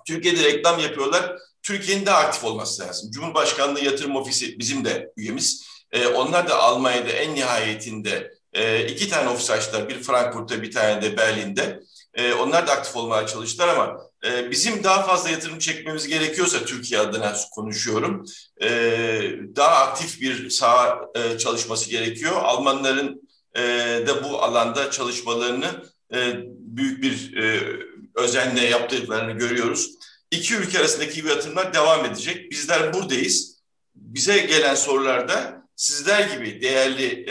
Türkiye'de 0.06 0.44
reklam 0.44 0.78
yapıyorlar. 0.78 1.36
Türkiye'nin 1.62 2.06
de 2.06 2.12
aktif 2.12 2.44
olması 2.44 2.82
lazım. 2.82 3.10
Cumhurbaşkanlığı 3.10 3.84
Yatırım 3.84 4.16
Ofisi 4.16 4.58
bizim 4.58 4.84
de 4.84 5.12
üyemiz. 5.16 5.66
Ee, 5.92 6.06
onlar 6.06 6.48
da 6.48 6.58
Almanya'da 6.58 7.10
en 7.10 7.34
nihayetinde 7.34 8.32
e, 8.52 8.86
iki 8.86 9.08
tane 9.08 9.28
ofis 9.28 9.50
açtılar. 9.50 9.88
Bir 9.88 10.02
Frankfurt'ta 10.02 10.62
bir 10.62 10.70
tane 10.70 11.02
de 11.02 11.16
Berlin'de. 11.16 11.80
E, 12.14 12.32
onlar 12.32 12.66
da 12.66 12.72
aktif 12.72 12.96
olmaya 12.96 13.26
çalıştılar 13.26 13.68
ama 13.68 14.05
e, 14.26 14.50
bizim 14.50 14.84
daha 14.84 15.02
fazla 15.02 15.30
yatırım 15.30 15.58
çekmemiz 15.58 16.08
gerekiyorsa 16.08 16.64
Türkiye 16.64 17.00
adına 17.00 17.34
konuşuyorum. 17.52 18.24
E, 18.62 18.68
daha 19.56 19.74
aktif 19.74 20.20
bir 20.20 20.50
saha 20.50 21.00
e, 21.14 21.38
çalışması 21.38 21.90
gerekiyor. 21.90 22.32
Almanların 22.36 23.28
e, 23.56 23.62
de 24.06 24.24
bu 24.24 24.42
alanda 24.42 24.90
çalışmalarını 24.90 25.66
e, 26.14 26.34
büyük 26.48 27.02
bir 27.02 27.36
e, 27.36 27.62
özenle 28.14 28.60
yaptıklarını 28.60 29.32
görüyoruz. 29.32 29.90
İki 30.30 30.54
ülke 30.54 30.78
arasındaki 30.78 31.26
yatırımlar 31.26 31.74
devam 31.74 32.04
edecek. 32.04 32.50
Bizler 32.50 32.92
buradayız. 32.92 33.56
Bize 33.94 34.38
gelen 34.38 34.74
sorularda 34.74 35.62
sizler 35.76 36.30
gibi 36.30 36.62
değerli 36.62 37.26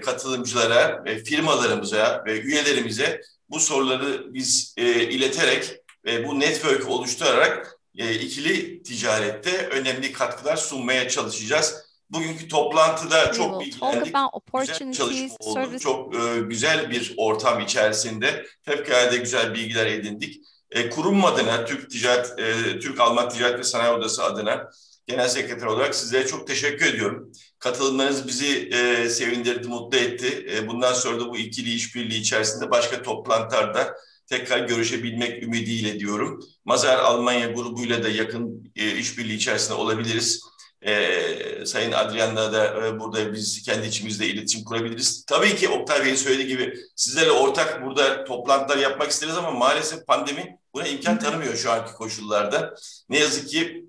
katılımcılara, 0.00 1.04
firmalarımıza 1.24 2.22
ve 2.26 2.40
üyelerimize 2.40 3.20
bu 3.52 3.60
soruları 3.60 4.34
biz 4.34 4.74
e, 4.76 5.02
ileterek 5.02 5.81
ve 6.04 6.28
bu 6.28 6.40
network 6.40 6.88
oluşturarak 6.88 7.78
e, 7.98 8.14
ikili 8.14 8.82
ticarette 8.82 9.66
önemli 9.68 10.12
katkılar 10.12 10.56
sunmaya 10.56 11.08
çalışacağız. 11.08 11.74
Bugünkü 12.10 12.48
toplantıda 12.48 13.32
çok 13.32 13.60
bilgilendik. 13.60 14.18
Güzel 14.56 14.76
çalışma 14.92 15.36
oldu. 15.40 15.78
Çok 15.78 16.14
e, 16.16 16.40
güzel 16.40 16.90
bir 16.90 17.14
ortam 17.16 17.60
içerisinde 17.60 18.46
fevkalade 18.62 19.16
güzel 19.16 19.54
bilgiler 19.54 19.86
edindik. 19.86 20.40
E, 20.70 20.90
kurum 20.90 21.24
adına, 21.24 21.64
Türk 21.64 21.90
Ticaret, 21.90 22.38
e, 22.38 22.78
Türk 22.80 23.00
Alman 23.00 23.28
Ticaret 23.28 23.58
ve 23.58 23.64
Sanayi 23.64 23.92
Odası 23.92 24.24
adına 24.24 24.70
Genel 25.06 25.28
Sekreter 25.28 25.66
olarak 25.66 25.94
sizlere 25.94 26.26
çok 26.26 26.46
teşekkür 26.46 26.86
ediyorum. 26.86 27.32
Katılımlarınız 27.58 28.28
bizi 28.28 28.68
e, 28.68 29.08
sevindirdi, 29.08 29.68
mutlu 29.68 29.98
etti. 29.98 30.46
E, 30.52 30.68
bundan 30.68 30.92
sonra 30.92 31.20
da 31.20 31.28
bu 31.30 31.36
ikili 31.36 31.72
işbirliği 31.74 32.20
içerisinde 32.20 32.70
başka 32.70 33.02
toplantılarda 33.02 33.96
tekrar 34.32 34.58
görüşebilmek 34.58 35.42
ümidiyle 35.42 35.98
diyorum. 36.00 36.40
Mazar 36.64 36.98
Almanya 36.98 37.46
grubuyla 37.46 38.04
da 38.04 38.08
yakın 38.08 38.72
e, 38.76 38.96
işbirliği 38.96 39.36
içerisinde 39.36 39.74
olabiliriz. 39.74 40.40
E, 40.82 41.66
Sayın 41.66 41.92
Adrian'la 41.92 42.52
da 42.52 42.86
e, 42.86 43.00
burada 43.00 43.32
biz 43.32 43.62
kendi 43.62 43.86
içimizde 43.86 44.26
iletişim 44.26 44.64
kurabiliriz. 44.64 45.24
Tabii 45.24 45.56
ki 45.56 45.68
Oktay 45.68 46.04
Bey'in 46.04 46.14
söylediği 46.14 46.48
gibi 46.48 46.74
sizlerle 46.96 47.30
ortak 47.30 47.86
burada 47.86 48.24
toplantılar 48.24 48.78
yapmak 48.78 49.10
isteriz 49.10 49.36
ama 49.36 49.50
maalesef 49.50 50.06
pandemi 50.06 50.58
buna 50.74 50.86
imkan 50.86 51.18
tanımıyor 51.18 51.56
şu 51.56 51.72
anki 51.72 51.92
koşullarda. 51.92 52.74
Ne 53.08 53.18
yazık 53.18 53.48
ki 53.48 53.84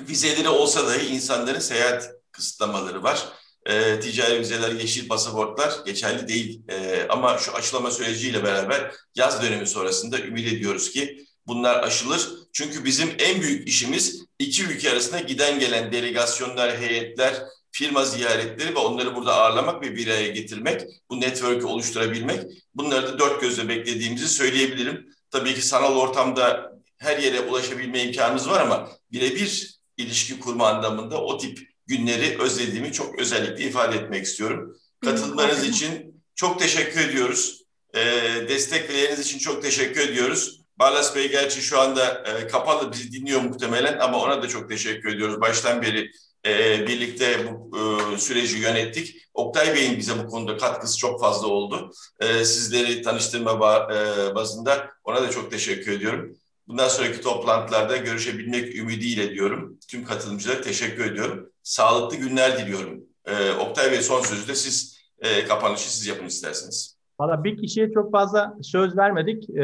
vizeleri 0.00 0.48
olsa 0.48 0.86
dahi 0.86 1.06
insanların 1.06 1.58
seyahat 1.58 2.10
kısıtlamaları 2.32 3.02
var. 3.02 3.28
E, 3.68 4.00
ticari 4.00 4.40
vizeler, 4.40 4.72
yeşil 4.72 5.08
pasaportlar 5.08 5.72
geçerli 5.86 6.28
değil. 6.28 6.62
E, 6.68 7.06
ama 7.08 7.38
şu 7.38 7.54
aşılama 7.54 7.90
süreciyle 7.90 8.44
beraber 8.44 8.92
yaz 9.14 9.42
dönemi 9.42 9.66
sonrasında 9.66 10.18
ümit 10.18 10.52
ediyoruz 10.52 10.90
ki 10.90 11.26
bunlar 11.46 11.82
aşılır. 11.82 12.28
Çünkü 12.52 12.84
bizim 12.84 13.10
en 13.18 13.40
büyük 13.42 13.68
işimiz 13.68 14.24
iki 14.38 14.64
ülke 14.64 14.90
arasında 14.90 15.20
giden 15.20 15.60
gelen 15.60 15.92
delegasyonlar, 15.92 16.78
heyetler, 16.78 17.34
firma 17.72 18.04
ziyaretleri 18.04 18.74
ve 18.74 18.78
onları 18.78 19.16
burada 19.16 19.34
ağırlamak 19.34 19.82
ve 19.82 19.96
bir 19.96 20.06
araya 20.06 20.28
getirmek, 20.28 20.82
bu 21.10 21.20
network'ü 21.20 21.66
oluşturabilmek. 21.66 22.44
Bunları 22.74 23.06
da 23.06 23.18
dört 23.18 23.40
gözle 23.40 23.68
beklediğimizi 23.68 24.28
söyleyebilirim. 24.28 25.06
Tabii 25.30 25.54
ki 25.54 25.62
sanal 25.62 25.96
ortamda 25.96 26.72
her 26.98 27.18
yere 27.18 27.40
ulaşabilme 27.40 28.02
imkanımız 28.02 28.50
var 28.50 28.60
ama 28.60 28.88
birebir 29.12 29.78
ilişki 29.96 30.40
kurma 30.40 30.68
anlamında 30.68 31.22
o 31.22 31.38
tip 31.38 31.67
günleri 31.88 32.42
özlediğimi 32.42 32.92
çok 32.92 33.18
özellikle 33.20 33.64
ifade 33.64 33.96
etmek 33.96 34.24
istiyorum. 34.24 34.76
Katılmanız 35.04 35.64
için 35.64 36.22
çok 36.34 36.58
teşekkür 36.58 37.00
ediyoruz. 37.00 37.62
E, 37.94 38.00
destekleriniz 38.48 39.20
için 39.20 39.38
çok 39.38 39.62
teşekkür 39.62 40.00
ediyoruz. 40.00 40.60
Barlas 40.78 41.16
Bey 41.16 41.30
gerçi 41.30 41.62
şu 41.62 41.80
anda 41.80 42.24
e, 42.24 42.46
kapalı 42.46 42.92
bizi 42.92 43.12
dinliyor 43.12 43.40
muhtemelen 43.40 43.98
ama 43.98 44.20
ona 44.20 44.42
da 44.42 44.48
çok 44.48 44.70
teşekkür 44.70 45.14
ediyoruz. 45.14 45.40
Baştan 45.40 45.82
beri 45.82 46.10
e, 46.46 46.86
birlikte 46.86 47.38
bu 47.46 47.78
e, 47.78 48.18
süreci 48.18 48.56
yönettik. 48.56 49.16
Oktay 49.34 49.74
Bey'in 49.74 49.98
bize 49.98 50.18
bu 50.24 50.28
konuda 50.28 50.56
katkısı 50.56 50.98
çok 50.98 51.20
fazla 51.20 51.46
oldu. 51.46 51.92
E, 52.20 52.44
sizleri 52.44 53.02
tanıştırma 53.02 53.60
ba, 53.60 53.88
e, 53.94 54.34
bazında 54.34 54.90
ona 55.04 55.22
da 55.22 55.30
çok 55.30 55.50
teşekkür 55.50 55.92
ediyorum. 55.92 56.36
Bundan 56.68 56.88
sonraki 56.88 57.20
toplantılarda 57.20 57.96
görüşebilmek 57.96 58.76
ümidiyle 58.76 59.30
diyorum. 59.30 59.78
Tüm 59.88 60.04
katılımcılara 60.04 60.60
teşekkür 60.60 61.12
ediyorum. 61.12 61.50
Sağlıklı 61.68 62.16
günler 62.16 62.58
diliyorum. 62.58 63.00
E, 63.24 63.52
Oktay 63.52 63.92
Bey 63.92 64.02
son 64.02 64.20
sözü 64.20 64.48
de 64.48 64.54
siz 64.54 64.98
e, 65.18 65.44
kapanışı 65.44 65.96
siz 65.96 66.06
yapın 66.06 66.26
isterseniz. 66.26 66.98
Valla 67.20 67.44
bir 67.44 67.56
kişiye 67.56 67.92
çok 67.92 68.12
fazla 68.12 68.56
söz 68.62 68.96
vermedik. 68.96 69.50
Ee, 69.50 69.62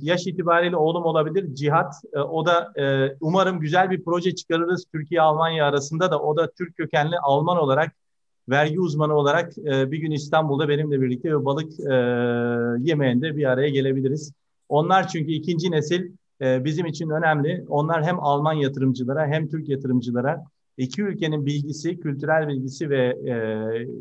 yaş 0.00 0.26
itibariyle 0.26 0.76
oğlum 0.76 1.04
olabilir 1.04 1.54
Cihat. 1.54 1.94
Ee, 2.12 2.18
o 2.18 2.46
da 2.46 2.72
e, 2.82 3.16
umarım 3.20 3.60
güzel 3.60 3.90
bir 3.90 4.04
proje 4.04 4.34
çıkarırız 4.34 4.84
Türkiye-Almanya 4.92 5.66
arasında 5.66 6.10
da. 6.10 6.20
O 6.22 6.36
da 6.36 6.50
Türk 6.50 6.76
kökenli 6.76 7.18
Alman 7.18 7.58
olarak, 7.58 7.92
vergi 8.48 8.80
uzmanı 8.80 9.14
olarak 9.14 9.58
e, 9.58 9.90
bir 9.90 9.98
gün 9.98 10.10
İstanbul'da 10.10 10.68
benimle 10.68 11.00
birlikte 11.00 11.28
bir 11.28 11.44
balık 11.44 11.80
e, 11.80 11.94
yemeğinde 12.90 13.36
bir 13.36 13.44
araya 13.44 13.68
gelebiliriz. 13.68 14.32
Onlar 14.68 15.08
çünkü 15.08 15.32
ikinci 15.32 15.70
nesil 15.70 16.12
e, 16.42 16.64
bizim 16.64 16.86
için 16.86 17.10
önemli. 17.10 17.64
Onlar 17.68 18.04
hem 18.04 18.20
Alman 18.20 18.54
yatırımcılara 18.54 19.26
hem 19.26 19.48
Türk 19.48 19.68
yatırımcılara 19.68 20.44
iki 20.76 21.02
ülkenin 21.02 21.46
bilgisi, 21.46 22.00
kültürel 22.00 22.48
bilgisi 22.48 22.90
ve 22.90 23.06
e, 23.06 23.36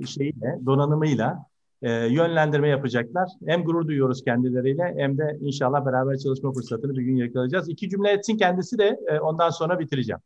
şeyiyle, 0.05 0.59
donanımıyla 0.65 1.45
e, 1.81 1.91
yönlendirme 1.91 2.67
yapacaklar. 2.67 3.29
Hem 3.47 3.63
gurur 3.63 3.87
duyuyoruz 3.87 4.23
kendileriyle 4.23 4.95
hem 4.97 5.17
de 5.17 5.37
inşallah 5.41 5.85
beraber 5.85 6.17
çalışma 6.17 6.53
fırsatını 6.53 6.97
bir 6.97 7.01
gün 7.01 7.15
yakalayacağız. 7.15 7.69
İki 7.69 7.89
cümle 7.89 8.11
etsin 8.11 8.37
kendisi 8.37 8.77
de 8.77 8.99
e, 9.07 9.19
ondan 9.19 9.49
sonra 9.49 9.79
bitireceğim. 9.79 10.19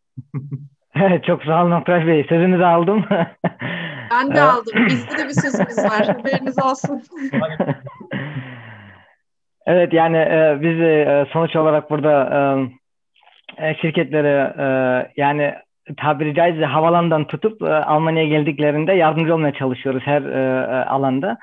Çok 1.27 1.43
sağ 1.43 1.63
olun 1.63 1.71
Oktay 1.71 2.07
Bey. 2.07 2.25
Sözünüzü 2.29 2.63
aldım. 2.63 3.05
ben 4.11 4.35
de 4.35 4.41
aldım. 4.41 4.85
Bizde 4.85 5.17
de 5.17 5.23
bir 5.23 5.41
sözümüz 5.41 5.77
var. 5.77 6.07
Haberiniz 6.17 6.59
olsun. 6.63 7.01
evet 9.65 9.93
yani 9.93 10.17
e, 10.17 10.57
biz 10.61 10.79
e, 10.79 11.25
sonuç 11.33 11.55
olarak 11.55 11.89
burada 11.89 12.29
e, 13.57 13.75
şirketlere 13.81 14.53
e, 14.57 14.67
yani 15.17 15.53
tabiri 15.97 16.33
caizse 16.35 16.65
havalandan 16.65 17.27
tutup 17.27 17.61
e, 17.61 17.65
Almanya'ya 17.65 18.27
geldiklerinde 18.27 18.93
yardımcı 18.93 19.33
olmaya 19.33 19.53
çalışıyoruz 19.53 20.01
her 20.05 20.21
e, 20.21 20.75
e, 20.77 20.85
alanda. 20.85 21.37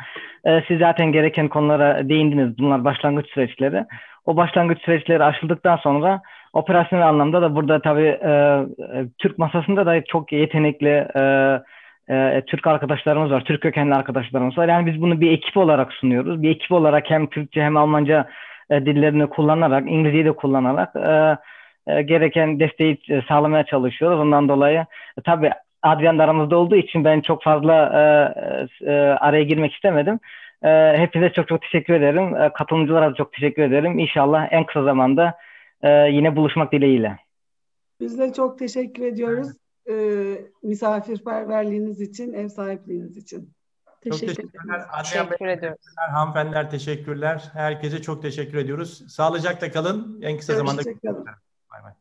E, 0.44 0.62
siz 0.68 0.78
zaten 0.78 1.12
gereken 1.12 1.48
konulara 1.48 2.08
değindiniz. 2.08 2.58
Bunlar 2.58 2.84
başlangıç 2.84 3.26
süreçleri. 3.30 3.84
O 4.26 4.36
başlangıç 4.36 4.82
süreçleri 4.82 5.24
aşıldıktan 5.24 5.76
sonra 5.76 6.20
operasyonel 6.52 7.08
anlamda 7.08 7.42
da 7.42 7.54
burada 7.54 7.82
tabii 7.82 8.18
e, 8.22 8.30
e, 8.30 9.06
Türk 9.18 9.38
masasında 9.38 9.86
da 9.86 10.04
çok 10.04 10.32
yetenekli 10.32 11.08
e, 11.16 11.22
e, 12.08 12.42
Türk 12.46 12.66
arkadaşlarımız 12.66 13.30
var. 13.30 13.44
Türk 13.44 13.62
kökenli 13.62 13.94
arkadaşlarımız 13.94 14.58
var. 14.58 14.68
Yani 14.68 14.86
biz 14.86 15.02
bunu 15.02 15.20
bir 15.20 15.30
ekip 15.30 15.56
olarak 15.56 15.92
sunuyoruz. 15.92 16.42
Bir 16.42 16.50
ekip 16.50 16.72
olarak 16.72 17.10
hem 17.10 17.26
Türkçe 17.26 17.62
hem 17.62 17.76
Almanca 17.76 18.28
e, 18.70 18.86
dillerini 18.86 19.26
kullanarak, 19.26 19.90
İngilizceyi 19.90 20.24
de 20.24 20.32
kullanarak 20.32 20.96
e, 20.96 21.36
e, 21.86 22.02
gereken 22.02 22.60
desteği 22.60 22.98
e, 23.08 23.22
sağlamaya 23.28 23.66
çalışıyoruz. 23.66 24.20
Ondan 24.20 24.48
dolayı 24.48 24.86
e, 25.18 25.20
tabii 25.24 25.50
Adrian 25.82 26.18
da 26.18 26.24
aramızda 26.24 26.56
olduğu 26.56 26.76
için 26.76 27.04
ben 27.04 27.20
çok 27.20 27.42
fazla 27.42 27.74
e, 28.82 28.86
e, 28.86 28.92
araya 28.96 29.44
girmek 29.44 29.72
istemedim. 29.72 30.20
E, 30.62 30.94
hepinize 30.96 31.32
çok 31.32 31.48
çok 31.48 31.62
teşekkür 31.62 31.94
ederim. 31.94 32.36
E, 32.36 32.52
katılımcılara 32.52 33.10
da 33.10 33.14
çok 33.14 33.32
teşekkür 33.32 33.62
ederim. 33.62 33.98
İnşallah 33.98 34.48
en 34.50 34.66
kısa 34.66 34.82
zamanda 34.82 35.34
e, 35.82 35.90
yine 35.90 36.36
buluşmak 36.36 36.72
dileğiyle. 36.72 37.18
Biz 38.00 38.18
de 38.18 38.32
çok 38.32 38.58
teşekkür 38.58 39.06
ediyoruz. 39.06 39.48
E, 39.90 39.94
misafirperverliğiniz 40.62 42.00
için, 42.00 42.32
ev 42.32 42.48
sahipliğiniz 42.48 43.16
için. 43.16 43.52
Teşekkür 44.00 44.26
çok 44.26 44.36
teşekkürler. 44.36 44.80
Teşekkür 45.02 45.46
ediyoruz. 45.46 45.78
Hanımefendiler 46.12 46.70
teşekkürler. 46.70 47.50
Herkese 47.52 48.02
çok 48.02 48.22
teşekkür 48.22 48.58
ediyoruz. 48.58 49.04
Sağlıcakla 49.08 49.70
kalın. 49.70 50.22
En 50.22 50.36
kısa 50.38 50.54
zamanda. 50.54 50.82
Hoşçakalın. 50.82 51.26
Bye 51.72 51.82
bye. 51.82 51.96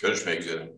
Görüşmek 0.00 0.40
üzere. 0.40 0.72